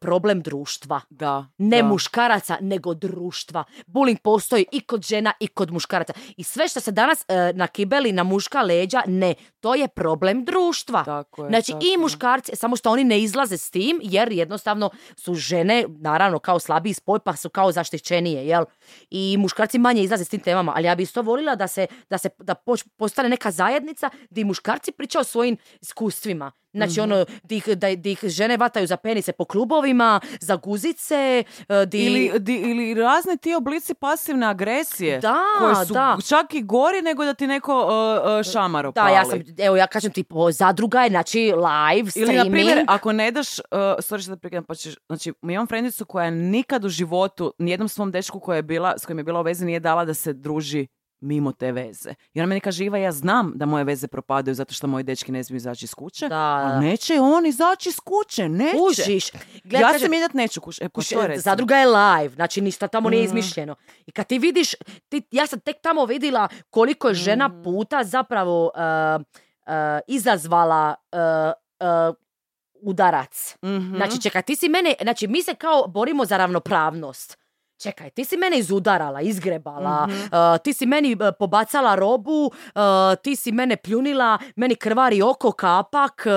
problem 0.00 0.40
društva. 0.40 1.00
Da, 1.10 1.46
Ne 1.58 1.82
da. 1.82 1.88
muškaraca, 1.88 2.56
nego 2.60 2.94
društva. 2.94 3.64
Bullying 3.86 4.18
postoji 4.18 4.64
i 4.72 4.80
kod 4.80 5.02
žena 5.02 5.32
i 5.40 5.46
kod 5.46 5.70
muškaraca. 5.70 6.12
I 6.36 6.44
sve 6.44 6.68
što 6.68 6.80
se 6.80 6.92
danas 6.92 7.24
e, 7.28 7.52
nakibeli 7.54 8.12
na 8.12 8.22
muška 8.22 8.62
leđa, 8.62 9.02
ne. 9.06 9.34
To 9.60 9.74
je 9.74 9.88
problem 9.88 10.44
društva. 10.44 11.04
Tako 11.04 11.44
je, 11.44 11.48
znači 11.48 11.72
tako 11.72 11.84
i 11.84 11.96
muškarci, 11.98 12.56
samo 12.56 12.76
što 12.76 12.90
oni 12.90 13.04
ne 13.04 13.20
izlaze 13.20 13.56
s 13.56 13.70
tim, 13.70 14.00
jer 14.02 14.32
jednostavno 14.32 14.90
su 15.16 15.34
žene, 15.34 15.84
naravno, 15.88 16.38
kao 16.38 16.58
slabiji 16.58 16.94
spoj, 16.94 17.18
pa 17.18 17.36
su 17.36 17.50
kao 17.50 17.72
zaštićenije, 17.72 18.46
jel? 18.46 18.64
I 19.10 19.36
muškarci 19.38 19.78
manje 19.78 20.02
izlaze 20.02 20.24
s 20.24 20.28
tim 20.28 20.40
temama, 20.40 20.72
ali 20.76 20.86
ja 20.86 20.94
bi 20.94 21.02
isto 21.02 21.22
volila 21.22 21.54
da 21.54 21.68
se, 21.68 21.86
da 22.10 22.18
se 22.18 22.28
da 22.38 22.54
postane 22.96 23.28
neka 23.28 23.50
zajednica 23.50 24.10
gdje 24.30 24.44
muškarci 24.44 24.92
pričaju 24.92 25.20
o 25.20 25.24
svojim 25.24 25.56
iskustvima. 25.80 26.52
Znači 26.74 26.92
Mhm. 26.92 27.02
ono, 27.02 27.24
di 27.42 27.56
ih, 27.56 27.68
da, 27.68 27.94
di 27.94 28.12
ih 28.12 28.20
žene 28.22 28.56
vataju 28.56 28.86
za 28.86 28.96
penise 28.96 29.32
po 29.32 29.44
klubovima, 29.44 30.10
za 30.40 30.56
guzice, 30.56 31.14
e, 31.68 31.86
di... 31.86 31.98
Ili, 31.98 32.32
di- 32.38 32.60
ili 32.60 32.94
razni 32.94 33.36
ti 33.36 33.54
oblici 33.54 33.94
pasivne 33.94 34.46
agresije 34.46 35.18
Da, 35.20 35.36
koje 35.58 35.86
su 35.86 35.92
da. 35.94 36.16
čak 36.22 36.54
i 36.54 36.62
gori 36.62 37.02
nego 37.02 37.24
da 37.24 37.34
ti 37.34 37.46
neko 37.46 37.74
uh, 37.76 37.88
uh, 38.38 38.52
šamar 38.52 38.82
Da, 38.84 38.88
opali. 38.90 39.12
ja 39.12 39.24
sam, 39.24 39.38
evo 39.58 39.76
ja 39.76 39.86
kažem 39.86 40.12
ti, 40.12 40.24
po- 40.24 40.52
zadruga 40.52 41.00
je, 41.00 41.10
znači 41.10 41.38
live, 41.40 42.00
Ili, 42.00 42.10
streaming. 42.10 42.36
na 42.38 42.44
primjer, 42.46 42.84
ako 42.88 43.12
ne 43.12 43.30
daš, 43.30 43.58
uh, 43.58 43.64
sorry 43.98 44.22
što 44.22 44.36
da 44.50 44.62
pa 44.62 44.74
ćeš, 44.74 44.94
znači, 45.06 45.32
mi 45.42 45.54
imam 45.54 45.66
frendicu 45.66 46.04
koja 46.04 46.30
nikad 46.30 46.84
u 46.84 46.88
životu, 46.88 47.52
nijednom 47.58 47.88
svom 47.88 48.10
dečku 48.10 48.40
koja 48.40 48.56
je 48.56 48.62
bila, 48.62 48.94
s 48.98 49.06
kojim 49.06 49.18
je 49.18 49.24
bila 49.24 49.40
u 49.40 49.44
vezi, 49.44 49.64
nije 49.64 49.80
dala 49.80 50.04
da 50.04 50.14
se 50.14 50.32
druži 50.32 50.86
mimo 51.22 51.52
te 51.52 51.72
veze. 51.72 52.14
I 52.34 52.40
ona 52.40 52.46
meni 52.46 52.60
kaže, 52.60 52.84
Iva, 52.84 52.98
ja 52.98 53.12
znam 53.12 53.52
da 53.54 53.66
moje 53.66 53.84
veze 53.84 54.06
propadaju 54.08 54.54
zato 54.54 54.74
što 54.74 54.86
moji 54.86 55.04
dečki 55.04 55.32
ne 55.32 55.44
smiju 55.44 55.56
izaći 55.56 55.84
iz 55.84 55.94
kuće, 55.94 56.28
Da. 56.28 56.36
ali 56.36 56.86
neće 56.86 57.20
on 57.20 57.46
izaći 57.46 57.88
iz 57.88 58.00
kuće, 58.00 58.48
neće. 58.48 58.76
Užiš. 58.80 59.30
Gle, 59.64 59.80
ja 59.80 59.86
kažem, 59.86 60.00
se 60.00 60.08
mijenjat 60.08 60.34
neću 60.34 60.60
kuće. 60.60 60.84
E, 60.84 60.88
Kuš, 60.88 61.12
je 61.12 61.38
zadruga 61.38 61.76
je 61.76 61.86
live, 61.86 62.34
znači 62.34 62.60
ništa 62.60 62.88
tamo 62.88 63.10
nije 63.10 63.20
Mhm. 63.20 63.26
izmišljeno. 63.28 63.74
I 64.06 64.12
kad 64.12 64.26
ti 64.26 64.38
vidiš, 64.38 64.74
ti, 65.08 65.22
ja 65.30 65.46
sam 65.46 65.60
tek 65.60 65.76
tamo 65.82 66.04
vidjela 66.04 66.48
koliko 66.70 67.08
je 67.08 67.14
žena 67.14 67.48
Mhm. 67.48 67.62
puta 67.62 68.04
zapravo 68.04 68.64
uh, 68.66 69.22
uh, 69.22 69.72
izazvala 70.08 70.94
uh, 71.12 71.18
uh, 72.08 72.14
udarac. 72.82 73.56
Mhm. 73.64 73.96
Znači, 73.96 74.22
čekaj, 74.22 74.42
ti 74.42 74.56
si 74.56 74.68
mene, 74.68 74.94
znači 75.02 75.26
mi 75.26 75.42
se 75.42 75.54
kao 75.54 75.86
borimo 75.88 76.24
za 76.24 76.36
ravnopravnost. 76.36 77.38
Čekaj, 77.82 78.10
ti 78.10 78.24
si 78.24 78.36
mene 78.36 78.58
izudarala, 78.58 79.20
izgrebala, 79.20 80.06
Mhm. 80.06 80.14
uh, 80.14 80.28
ti 80.58 80.72
si 80.72 80.86
meni 80.86 81.12
uh, 81.12 81.20
pobacala 81.38 81.94
robu, 81.94 82.44
uh, 82.44 82.50
ti 83.22 83.36
si 83.36 83.52
mene 83.52 83.76
pljunila, 83.76 84.38
meni 84.56 84.74
krvari 84.76 85.22
oko, 85.22 85.52
kapak, 85.52 86.26
uh, 86.26 86.32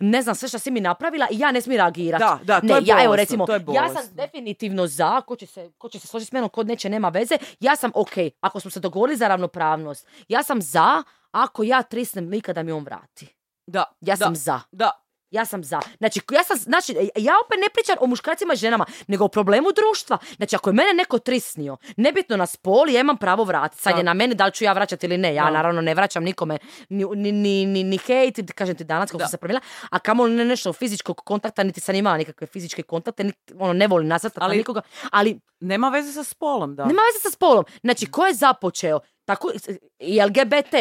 ne 0.00 0.22
znam 0.22 0.34
sve 0.34 0.48
što 0.48 0.58
si 0.58 0.70
mi 0.70 0.80
napravila 0.80 1.26
i 1.30 1.38
ja 1.38 1.52
ne 1.52 1.60
smijem 1.60 1.78
reagirati. 1.78 2.24
Da, 2.24 2.38
da, 2.44 2.60
to 2.60 2.66
ne, 2.66 2.74
je 2.74 2.82
ja 2.86 3.04
evo 3.04 3.16
recimo, 3.16 3.46
to 3.46 3.54
je 3.54 3.64
ja 3.68 3.88
sam 3.88 4.14
definitivno 4.14 4.86
za, 4.86 5.20
ko 5.20 5.36
će 5.36 5.46
se, 5.46 5.70
ko 5.78 5.88
će 5.88 5.98
se 5.98 6.06
složiti 6.06 6.28
s 6.28 6.32
menom, 6.32 6.48
kod 6.48 6.66
neće, 6.66 6.88
nema 6.88 7.08
veze, 7.08 7.36
ja 7.60 7.76
sam 7.76 7.90
ok, 7.94 8.10
ako 8.40 8.60
smo 8.60 8.70
se 8.70 8.80
dogovorili 8.80 9.16
za 9.16 9.28
ravnopravnost, 9.28 10.06
ja 10.28 10.42
sam 10.42 10.62
za 10.62 11.02
ako 11.30 11.62
ja 11.62 11.82
trisnem 11.82 12.28
lika 12.28 12.52
da 12.52 12.62
mi 12.62 12.72
on 12.72 12.84
vrati. 12.84 13.34
Da, 13.66 13.84
Ja 14.00 14.16
da, 14.16 14.24
sam 14.24 14.36
za. 14.36 14.60
Da, 14.72 14.90
Ja 15.30 15.44
sam 15.44 15.64
za. 15.64 15.80
Znači, 15.98 16.20
ja 16.32 16.44
sam, 16.44 16.56
znači, 16.58 16.92
ja 17.16 17.32
opet 17.44 17.58
ne 17.58 17.68
pričam 17.72 17.96
o 18.00 18.06
muškarcima 18.06 18.52
i 18.52 18.56
ženama, 18.56 18.86
nego 19.06 19.24
o 19.24 19.28
problemu 19.28 19.68
društva. 19.72 20.18
Znači, 20.36 20.56
ako 20.56 20.70
je 20.70 20.74
mene 20.74 20.92
neko 20.94 21.18
trisnio, 21.18 21.76
nebitno 21.96 22.36
na 22.36 22.46
spol, 22.46 22.90
ja 22.90 23.00
imam 23.00 23.16
pravo 23.16 23.44
vratiti. 23.44 23.82
Sad 23.82 23.98
je 23.98 24.04
na 24.04 24.14
meni 24.14 24.34
da 24.34 24.46
li 24.46 24.52
ću 24.52 24.64
ja 24.64 24.72
vraćati 24.72 25.06
ili 25.06 25.18
ne. 25.18 25.34
Ja 25.34 25.44
Da. 25.44 25.50
naravno 25.50 25.80
ne 25.80 25.94
vraćam 25.94 26.24
nikome 26.24 26.58
ni, 26.88 27.04
ni, 27.06 27.32
ni, 27.32 27.66
ni, 27.66 27.84
ni 27.84 27.98
hejt, 27.98 28.52
kažem 28.52 28.76
ti 28.76 28.84
danas 28.84 29.10
kako 29.10 29.20
sam 29.20 29.28
se 29.28 29.36
promijenila, 29.36 29.60
a 29.90 29.98
kamo 29.98 30.26
ne 30.26 30.44
nešto 30.44 30.72
fizičkog 30.72 31.16
kontakta, 31.16 31.62
niti 31.62 31.80
sam 31.80 31.94
imala 31.94 32.16
nikakve 32.16 32.46
fizičke 32.46 32.82
kontakte, 32.82 33.24
niti, 33.24 33.38
ono, 33.54 33.72
ne 33.72 33.86
volim 33.86 34.08
nasrtati 34.08 34.40
na 34.40 34.46
Ali- 34.46 34.56
nikoga, 34.56 34.80
ali 35.10 35.40
nema 35.60 35.88
veze 35.88 36.12
sa 36.12 36.24
spolom, 36.24 36.76
da. 36.76 36.84
nema 36.84 37.02
veze 37.04 37.22
sa 37.22 37.30
spolom. 37.30 37.64
Znači, 37.80 38.06
ko 38.06 38.26
je 38.26 38.34
započeo? 38.34 39.00
Tako, 39.24 39.50
i 39.98 40.20
LGBT. 40.20 40.74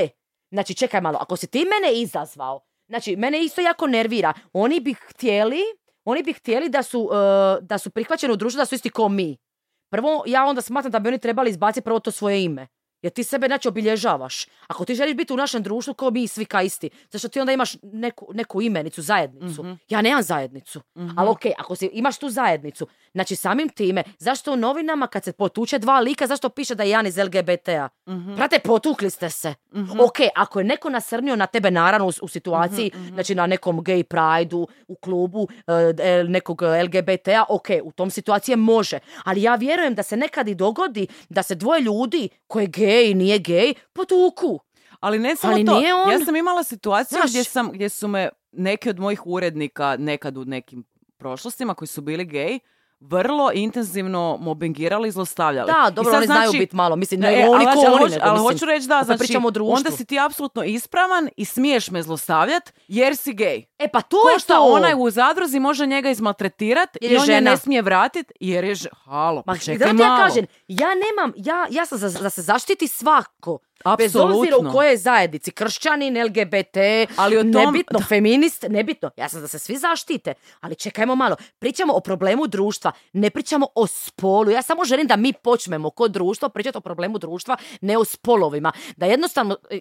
Znači, 0.52 0.74
čekaj 0.74 1.02
malo, 1.02 1.18
ako 1.22 1.36
si 1.36 1.48
ti 1.48 1.66
mene 1.66 1.94
izazvao, 1.94 2.60
znači, 2.90 3.16
mene 3.16 3.44
isto 3.44 3.62
jako 3.62 3.88
nervira. 3.88 4.34
Oni 4.54 4.80
bi 4.80 4.94
htjeli, 4.94 5.62
oni 6.04 6.24
bi 6.24 6.34
htjeli 6.34 6.70
da 6.70 6.84
su, 6.84 7.10
e, 7.14 7.62
da 7.62 7.78
su 7.78 7.90
prihvaćeni 7.90 8.34
u 8.34 8.36
društvu, 8.36 8.58
da 8.58 8.66
su 8.66 8.76
isti 8.76 8.90
ko 8.90 9.10
mi. 9.10 9.38
Prvo, 9.92 10.24
ja 10.28 10.46
onda 10.46 10.62
smatram 10.62 10.92
da 10.92 11.00
bi 11.00 11.10
oni 11.10 11.20
trebali 11.20 11.50
izbaciti 11.50 11.84
prvo 11.84 12.00
to 12.00 12.12
svoje 12.12 12.44
ime. 12.44 12.68
Jer 13.02 13.14
ti 13.14 13.24
sebe 13.24 13.48
znači 13.48 13.68
obilježavaš. 13.68 14.46
Ako 14.68 14.86
ti 14.86 14.96
želiš 14.96 15.16
biti 15.16 15.34
u 15.34 15.38
našem 15.38 15.64
društvu 15.64 15.94
kao 15.94 16.12
mi 16.12 16.28
svi 16.28 16.46
ka 16.46 16.62
isti, 16.62 16.90
zašto 17.12 17.28
ti 17.28 17.40
onda 17.40 17.52
imaš 17.52 17.72
neku, 17.84 18.28
neku 18.34 18.62
imenicu, 18.62 19.02
zajednicu. 19.02 19.64
Mhm. 19.64 19.74
Ja 19.90 20.02
nemam 20.02 20.24
zajednicu. 20.24 20.82
Ali 21.18 21.30
okej, 21.30 21.52
ako 21.58 21.76
si, 21.76 21.90
imaš 21.94 22.18
tu 22.18 22.30
zajednicu, 22.30 22.88
znači 23.12 23.36
samim 23.36 23.70
time, 23.70 24.04
zašto 24.18 24.54
u 24.54 24.58
novinama 24.58 25.08
kad 25.08 25.24
se 25.24 25.32
potuče 25.32 25.80
dva 25.80 26.00
lika, 26.00 26.28
zašto 26.28 26.50
piše 26.50 26.76
da 26.76 26.84
je 26.84 26.90
jedan 26.90 27.08
iz 27.08 27.18
LGBT-a? 27.18 27.90
Mhm. 28.10 28.36
Brate, 28.36 28.60
potukli 28.60 29.10
ste 29.10 29.30
se. 29.30 29.54
Ok, 30.00 30.18
ako 30.36 30.60
je 30.60 30.66
neko 30.66 30.90
nasrnio 30.90 31.36
na 31.36 31.46
tebe, 31.48 31.72
naravno, 31.72 32.08
u, 32.08 32.12
u 32.22 32.28
situaciji, 32.28 32.92
Mhm, 32.94 33.14
znači 33.14 33.36
na 33.36 33.48
nekom 33.48 33.80
gay 33.80 34.04
prideu, 34.04 34.68
u 34.88 34.96
klubu 34.96 35.48
e, 36.00 36.24
nekog 36.24 36.62
LGBT-a, 36.62 37.46
ok, 37.50 37.68
u 37.84 37.92
tom 37.92 38.10
situaciji 38.10 38.56
može. 38.56 39.00
Ali 39.24 39.42
ja 39.42 39.56
vjerujem 39.56 39.96
da 39.96 40.04
se 40.04 40.18
nekad 40.18 40.48
i 40.48 40.56
dogodi 40.56 41.08
da 41.30 41.44
se 41.44 41.56
dvoje 41.56 41.82
ljudi, 41.82 42.30
ko 42.48 42.60
je 42.60 42.68
i 42.90 43.14
nije 43.14 43.40
gay, 43.40 43.74
potuku. 43.94 44.60
Ali 45.00 45.20
ne 45.20 45.36
samo 45.36 45.54
Ali 45.54 45.66
to. 45.66 45.80
nije 45.80 45.94
on- 45.96 46.12
Ja 46.12 46.20
sam 46.20 46.36
imala 46.36 46.64
situaciju 46.64 47.18
Znaš- 47.18 47.30
gdje, 47.30 47.44
sam, 47.44 47.72
gdje 47.72 47.90
su 47.90 48.08
me 48.08 48.30
neki 48.52 48.90
od 48.90 49.00
mojih 49.00 49.22
urednika 49.26 49.96
nekad 49.98 50.38
u 50.38 50.46
nekim 50.46 50.84
prošlostima 51.18 51.74
koji 51.74 51.88
su 51.88 52.02
bili 52.02 52.26
gej 52.26 52.60
vrlo 53.02 53.52
intenzivno 53.54 54.38
mobbingirali 54.38 55.08
i 55.08 55.12
zlostavljali. 55.12 55.68
Da, 55.68 55.90
I 55.90 55.94
dobro, 55.94 56.12
sad 56.12 56.18
oni 56.18 56.26
znaju 56.26 56.42
znači- 56.42 56.58
biti 56.60 56.76
malo, 56.76 56.96
mislim, 56.96 57.20
Ne, 57.20 57.32
ne, 57.32 57.42
e, 57.42 57.50
oni 57.50 57.66
ali, 57.66 57.76
ko 57.76 57.84
ali 57.88 57.96
oni, 57.96 58.12
nego, 58.12 58.24
ali 58.24 58.40
hoću 58.40 58.66
reći 58.66 58.88
da, 58.88 59.02
znači, 59.06 59.20
pričamo 59.20 59.48
o 59.48 59.52
društvu. 59.52 59.74
onda 59.74 59.92
si 59.92 60.06
ti 60.06 60.20
apsolutno 60.20 60.64
ispravan 60.64 61.30
i 61.38 61.46
smiješ 61.46 61.92
me 61.92 62.04
zlostavljat 62.04 62.74
jer 62.88 63.16
si 63.16 63.34
gej. 63.34 63.66
E 63.80 63.88
pa 63.88 64.02
to 64.02 64.18
Ko 64.18 64.30
je 64.30 64.40
šta 64.40 64.54
to. 64.56 64.64
onaj 64.64 64.94
u 64.98 65.10
zadruzi 65.10 65.60
može 65.60 65.86
njega 65.86 66.10
izmaltretirat 66.10 66.98
Jer 67.02 67.12
i 67.12 67.18
on 67.18 67.30
je 67.30 67.42
ne 67.42 67.58
smije 67.58 67.82
vratit 67.82 68.32
jer 68.40 68.64
je 68.64 68.76
Halo, 69.06 69.36
Ma 69.36 69.44
pa 69.44 69.54
da 69.54 69.60
čekaj 69.60 69.88
ja 69.88 69.94
malo. 69.94 70.18
kažem, 70.18 70.46
ja 70.68 70.88
nemam, 70.88 71.34
ja, 71.38 71.68
ja 71.70 71.86
sam 71.86 71.98
za, 71.98 72.20
da 72.20 72.30
se 72.30 72.42
zaštiti 72.42 72.88
svako. 72.88 73.60
Bez 73.98 74.06
Apsolutno. 74.06 74.38
obzira 74.40 74.58
u 74.60 74.72
kojoj 74.72 74.98
zajednici, 74.98 75.52
kršćanin, 75.52 76.18
LGBT, 76.18 76.78
Ali 77.16 77.38
o 77.38 77.44
tom- 77.44 77.52
nebitno, 77.52 78.00
feminist, 78.00 78.66
nebitno. 78.70 79.12
Ja 79.18 79.30
sam 79.30 79.42
da 79.42 79.48
se 79.48 79.60
svi 79.60 79.78
zaštite. 79.78 80.34
Ali 80.60 80.76
čekajmo 80.76 81.16
malo, 81.16 81.36
pričamo 81.60 81.94
o 81.94 82.00
problemu 82.00 82.48
društva, 82.48 82.92
ne 83.14 83.30
pričamo 83.30 83.68
o 83.76 83.88
spolu. 83.88 84.52
Ja 84.52 84.62
samo 84.62 84.86
želim 84.86 85.08
da 85.08 85.16
mi 85.16 85.34
počnemo 85.34 85.90
kod 85.90 86.12
društva 86.12 86.50
pričati 86.50 86.78
o 86.78 86.82
problemu 86.82 87.18
društva, 87.18 87.58
ne 87.82 87.98
o 87.98 88.06
spolovima. 88.06 88.72
Da 88.98 89.06
jednostavno, 89.06 89.58
e, 89.70 89.80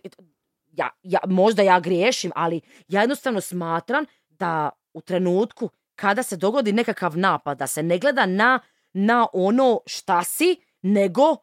ja, 0.73 0.91
ja, 1.03 1.19
možda 1.27 1.62
ja 1.62 1.81
griješim, 1.81 2.33
ali 2.35 2.61
ja 2.89 3.01
jednostavno 3.01 3.41
smatram 3.41 4.05
da 4.29 4.70
u 4.95 5.01
trenutku 5.01 5.69
kada 5.95 6.23
se 6.23 6.37
dogodi 6.37 6.73
nekakav 6.73 7.19
napad, 7.19 7.59
da 7.59 7.66
se 7.66 7.83
ne 7.83 7.99
gleda 7.99 8.27
na, 8.27 8.61
na 8.93 9.27
ono 9.33 9.81
šta 9.87 10.25
si, 10.25 10.57
nego 10.83 11.37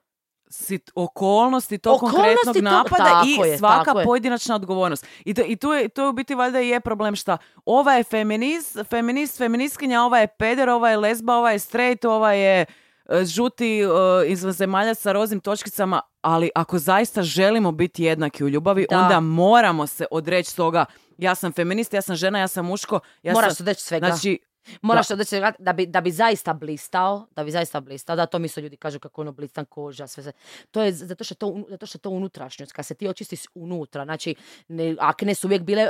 sit, 0.49 0.91
okolnosti 0.95 1.77
tog 1.77 1.95
Okolnosti 1.95 2.17
konkretnog 2.17 2.57
napada 2.63 3.23
i 3.27 3.49
je, 3.49 3.57
svaka 3.57 3.93
pojedinačna 4.03 4.55
odgovornost. 4.55 5.05
I 5.25 5.33
to, 5.33 5.41
i 5.45 5.55
tu 5.55 5.71
je, 5.71 5.89
to 5.89 6.03
je 6.03 6.09
u 6.09 6.13
biti 6.13 6.35
valjda 6.35 6.61
i 6.61 6.69
je 6.69 6.79
problem 6.79 7.15
šta 7.15 7.37
ova 7.65 7.93
je 7.93 8.03
feminist, 8.03 8.77
feminist, 8.89 9.37
feministkinja, 9.37 10.03
ova 10.03 10.19
je 10.19 10.27
peder, 10.27 10.69
ova 10.69 10.89
je 10.89 10.97
lesba, 10.97 11.35
ova 11.35 11.51
je 11.51 11.59
straight, 11.59 12.05
ova 12.05 12.33
je 12.33 12.65
e, 13.09 13.25
žuti 13.25 13.79
e, 13.79 13.85
izvanzemaljac 14.27 14.99
sa 14.99 15.11
roznim 15.11 15.39
točkicama, 15.39 16.01
ali 16.21 16.49
ako 16.55 16.79
zaista 16.79 17.23
želimo 17.23 17.71
biti 17.71 18.03
jednaki 18.03 18.43
u 18.43 18.49
ljubavi, 18.49 18.85
Da. 18.89 18.99
onda 18.99 19.19
moramo 19.19 19.87
se 19.87 20.05
odreći 20.11 20.55
toga. 20.55 20.85
Ja 21.17 21.35
sam 21.35 21.51
feminist, 21.53 21.93
ja 21.93 22.01
sam 22.01 22.15
žena, 22.15 22.39
ja 22.39 22.47
sam 22.47 22.65
muško. 22.65 22.99
Ja 23.23 23.33
Moraš 23.33 23.55
sam, 23.55 23.63
odreći 23.63 23.83
svega. 23.83 24.07
Znači, 24.07 24.39
Moraš 24.81 25.07
se 25.07 25.13
odreći 25.13 25.35
da 25.59 25.73
bi, 25.73 25.85
da 25.85 26.01
bi 26.01 26.11
zaista 26.11 26.53
blistao, 26.53 27.27
da 27.31 27.43
bi 27.43 27.51
zaista 27.51 27.79
blistao, 27.79 28.15
da 28.15 28.25
to 28.25 28.39
mi 28.39 28.47
su 28.47 28.61
ljudi 28.61 28.77
kažu 28.77 28.99
kako 28.99 29.21
ono 29.21 29.31
blistan 29.31 29.65
koža, 29.65 30.07
sve, 30.07 30.23
sve. 30.23 30.31
To 30.71 30.81
je 30.81 30.91
zato 30.91 31.23
što 31.23 31.35
to, 31.35 31.63
zato 31.69 31.85
što 31.85 31.97
to 31.97 32.09
unutrašnjost, 32.09 32.71
kad 32.71 32.85
se 32.85 32.93
ti 32.95 33.07
očistiš 33.07 33.39
unutra, 33.55 34.03
znači 34.05 34.35
ne, 34.67 34.95
akne 34.99 35.35
su 35.35 35.47
uvijek 35.47 35.61
bile 35.61 35.81
e, 35.81 35.89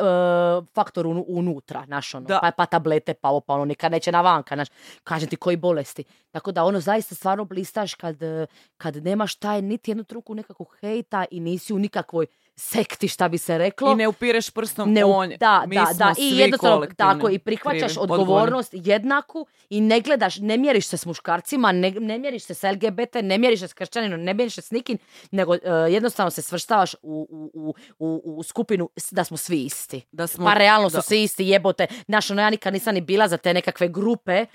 faktor 0.73 1.05
unu- 1.05 1.25
unutra, 1.27 1.83
znaš 1.85 2.15
ono, 2.15 2.27
Da. 2.27 2.39
pa, 2.41 2.51
pa 2.51 2.65
tablete, 2.65 3.13
pa 3.13 3.29
ovo, 3.29 3.39
pa 3.41 3.53
ono, 3.53 3.65
nikad 3.65 3.91
neće 3.91 4.11
na 4.11 4.21
vanka, 4.21 4.55
znaš, 4.55 4.67
kažem 5.03 5.29
ti 5.29 5.35
koji 5.35 5.57
bolesti. 5.57 6.03
Tako 6.31 6.51
da 6.51 6.63
ono 6.63 6.79
zaista 6.79 7.15
stvarno 7.15 7.45
blistaš 7.45 7.93
kad, 7.93 8.23
e, 8.23 8.47
kad 8.77 8.95
nemaš 8.95 9.35
taj 9.35 9.61
niti 9.61 9.91
jednu 9.91 10.03
truku 10.03 10.35
nekakvog 10.35 10.75
hejta 10.81 11.25
i 11.31 11.39
nisi 11.39 11.73
u 11.73 11.79
nikakvoj 11.79 12.25
sekti, 12.57 13.07
šta 13.07 13.27
bi 13.27 13.37
se 13.37 13.57
reklo. 13.57 13.91
I 13.91 13.95
ne 13.95 14.07
upireš 14.07 14.49
prstom 14.49 14.93
Ne, 14.93 15.05
on, 15.05 15.33
da, 15.39 15.63
mi 15.67 15.75
da, 15.75 15.85
smo 15.85 15.97
da, 15.97 16.13
i 16.17 16.37
jednostavno 16.37 16.85
tako 16.97 17.29
i 17.29 17.39
prihvaćaš 17.39 17.79
krivi, 17.81 17.99
odgovorni. 17.99 18.23
odgovornost 18.23 18.69
jednaku 18.73 19.45
i 19.69 19.81
ne 19.81 20.01
gledaš, 20.01 20.37
ne 20.37 20.57
mjeriš 20.57 20.87
se 20.87 20.97
s 20.97 21.05
muškarcima, 21.05 21.71
ne, 21.71 21.91
ne 21.91 22.19
mjeriš 22.19 22.43
se 22.43 22.53
s 22.53 22.63
LGBT, 22.63 23.15
ne 23.23 23.37
mjeriš 23.37 23.59
se 23.59 23.67
s 23.67 23.73
kršćaninom, 23.73 24.21
ne 24.21 24.33
mjeriš 24.33 24.55
se 24.55 24.61
s 24.61 24.71
nikim, 24.71 24.97
nego 25.31 25.55
e, 25.55 25.59
jednostavno 25.89 26.31
se 26.31 26.41
svrštavaš 26.41 26.93
u, 26.93 27.27
u, 27.53 27.73
u, 27.99 28.21
u, 28.37 28.43
skupinu 28.43 28.89
da 29.11 29.23
smo 29.23 29.37
svi 29.37 29.63
isti. 29.63 30.01
Da 30.11 30.27
smo, 30.27 30.45
Pa 30.45 30.53
realno 30.53 30.89
su 30.89 30.95
da. 30.95 31.01
svi 31.01 31.23
isti, 31.23 31.47
jebote. 31.47 31.87
Znaš, 32.05 32.31
ono, 32.31 32.41
ja 32.41 32.49
nikad 32.49 32.73
nisam 32.73 32.93
ni 32.93 33.01
bila 33.01 33.27
za 33.27 33.37
te 33.37 33.53
nekakve 33.53 33.87
grupe, 33.87 34.33
e, 34.33 34.45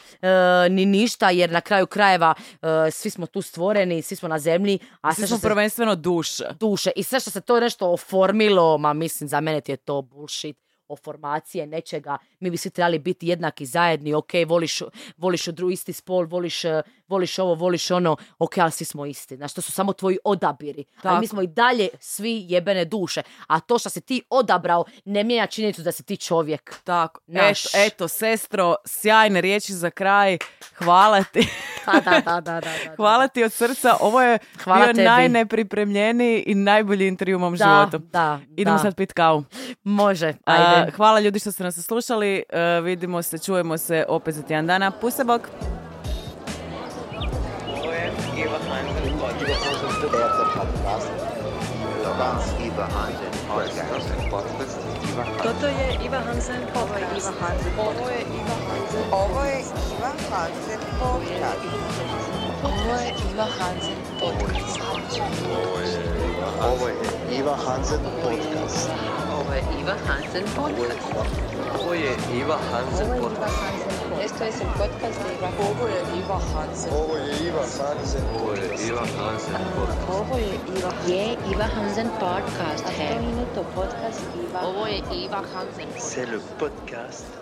ni 0.71 0.87
ništa, 0.87 1.31
jer 1.31 1.51
na 1.51 1.61
kraju 1.61 1.87
krajeva 1.87 2.35
e, 2.63 2.91
svi 2.91 3.11
smo 3.11 3.27
tu 3.27 3.43
stvoreni, 3.43 4.03
svi 4.03 4.17
smo 4.17 4.29
na 4.29 4.39
zemlji, 4.39 4.79
a 5.01 5.15
Svi 5.15 5.27
smo 5.27 5.37
se 5.37 5.49
prvenstveno 5.49 5.95
duše. 5.95 6.45
duše 6.61 6.91
i 6.97 7.03
sve 7.03 7.21
što 7.21 7.31
se 7.31 7.41
to 7.41 7.61
nešto 7.61 7.90
oformilo, 7.93 8.79
ma 8.79 8.93
mislim 8.93 9.29
za 9.29 9.41
mene 9.41 9.61
ti 9.61 9.73
je 9.73 9.77
to 9.77 10.03
bullshit 10.03 10.59
o 10.91 10.97
formacije 10.97 11.67
nečega, 11.67 12.19
mi 12.41 12.51
bi 12.51 12.57
svi 12.57 12.71
trebali 12.71 12.99
biti 12.99 13.29
jednaki 13.29 13.67
zajedni, 13.67 14.15
ok, 14.15 14.33
voliš, 14.47 14.83
voliš 15.17 15.47
dru 15.47 15.71
isti 15.71 15.93
spol, 15.93 16.27
voliš, 16.27 16.65
eh, 16.65 16.83
voliš 17.11 17.39
ovo, 17.39 17.55
voliš 17.55 17.91
ono, 17.91 18.17
ok, 18.39 18.59
ali 18.59 18.71
svi 18.71 18.85
smo 18.85 19.07
isti. 19.07 19.37
Znaš, 19.37 19.53
to 19.53 19.61
su 19.61 19.73
samo 19.73 19.93
tvoji 19.93 20.19
odabiri. 20.25 20.85
Ali 20.93 21.03
Tako. 21.03 21.21
mi 21.21 21.27
smo 21.27 21.43
i 21.43 21.47
dalje 21.47 21.89
svi 22.01 22.47
jebene 22.49 22.85
duše. 22.85 23.23
A 23.47 23.61
to 23.61 23.79
što 23.79 23.91
si 23.91 24.01
ti 24.01 24.23
odabrao 24.31 24.85
ne 25.05 25.25
mijenja 25.25 25.47
činjenicu 25.47 25.83
da 25.83 25.93
si 25.93 26.03
ti 26.03 26.17
čovjek. 26.17 26.75
Tako, 26.85 27.21
Naš. 27.27 27.65
eto, 27.65 27.77
eto, 27.77 28.09
sestro, 28.09 28.75
sjajne 28.85 29.41
riječi 29.41 29.73
za 29.75 29.91
kraj. 29.91 30.39
Hvala 30.75 31.23
ti. 31.25 31.49
Da, 31.87 32.01
da, 32.01 32.11
da, 32.13 32.33
da, 32.33 32.53
da, 32.53 32.61
da. 32.61 32.71
Hvala 32.97 33.29
ti 33.29 33.45
od 33.45 33.53
srca. 33.53 33.97
Ovo 34.01 34.23
je 34.23 34.39
Hvala 34.65 34.79
bio 34.79 34.93
tebi. 34.95 35.05
najnepripremljeniji 35.05 36.43
i 36.43 36.55
najbolji 36.55 37.09
intervju 37.09 37.37
u 37.37 37.41
mom 37.41 37.55
Da, 37.55 37.65
životu. 37.65 37.99
da, 38.07 38.41
Idemo 38.57 38.77
da. 38.77 38.83
sad 38.83 38.97
pit 38.97 39.13
kavu. 39.13 39.45
Može, 39.85 40.29
A, 40.29 40.35
ajde. 40.77 40.93
hvala 40.93 41.21
ljudi 41.21 41.39
što 41.39 41.53
ste 41.53 41.65
nas 41.65 41.75
slušali. 41.77 42.43
E, 42.49 42.81
vidimo 42.81 43.23
se, 43.23 43.39
čujemo 43.39 43.79
se 43.79 44.05
opet 44.09 44.35
za 44.35 44.43
tjedan 44.43 44.67
dana. 44.67 44.91
Puse 44.91 45.25
bok. 45.25 45.43
Dans 52.21 52.37
Iva 52.61 52.85
Hansen 52.85 53.33
podcast. 53.49 54.29
Podcast 54.31 54.79
Iva 55.09 55.25
Toto 55.43 55.67
je 55.67 56.05
Iva 56.05 56.21
Hansen 56.21 56.61
Ovo 56.77 56.95
je 56.95 57.07
Iva 57.17 57.33
Hansen. 57.41 57.73
Ovo 57.81 58.09
je 58.13 58.21
Iva 58.21 58.57
Hansen. 58.69 59.09
Ovo 59.13 59.45
je 59.45 59.59
Iva 59.89 60.13
Hansen 60.29 60.81
podcast. 61.01 61.65
Ovo 62.63 62.95
je 63.01 63.09
Iva 63.33 63.47
Hansen 63.59 63.97
podcast. 64.21 64.81
Ovo 66.61 66.89
je 66.89 66.95
Iva 67.39 67.57
Hansen 67.57 68.01
podcast. 68.23 69.30
Ovo 69.51 69.57
je 69.57 69.81
Iva 69.81 69.95
Hansen 70.07 70.45
podcast. 70.57 71.01
Ovo 71.81 71.95
je 71.95 72.13
Iva 72.41 72.59
Hansen 72.71 73.07
podcast. 73.21 73.57
Esto 74.25 74.45
es 74.45 74.61
el 74.61 74.67
podcast 74.79 75.19
de 75.25 75.35
Iva. 75.39 75.49
Ovo 75.71 75.87
je 75.89 76.01
Iva 76.19 76.39
Hansen. 76.55 76.93
Ovo 76.93 77.17
je 77.17 77.47
Iva 77.49 77.65
Hansen. 77.79 78.23
Ovo 78.41 78.53
je 78.53 78.87
Iva 78.89 79.05
Hansen 79.19 79.55
podcast. 79.77 80.09
Ovo 80.09 80.37
je 80.37 80.55
Iva. 80.79 80.93
Je 81.07 81.37
Iva 81.53 81.65
Hansen 81.65 82.09
podcast. 82.21 82.85
A 82.87 82.91
100 82.99 83.21
minuto 83.21 83.65
podcast 83.75 84.21
Iva. 84.49 84.61
Ovo 84.69 84.87
je 84.87 85.03
Iva 85.25 85.43
Hansen. 85.55 85.87
C'est 85.99 86.29
le 86.33 86.41
podcast 86.59 87.40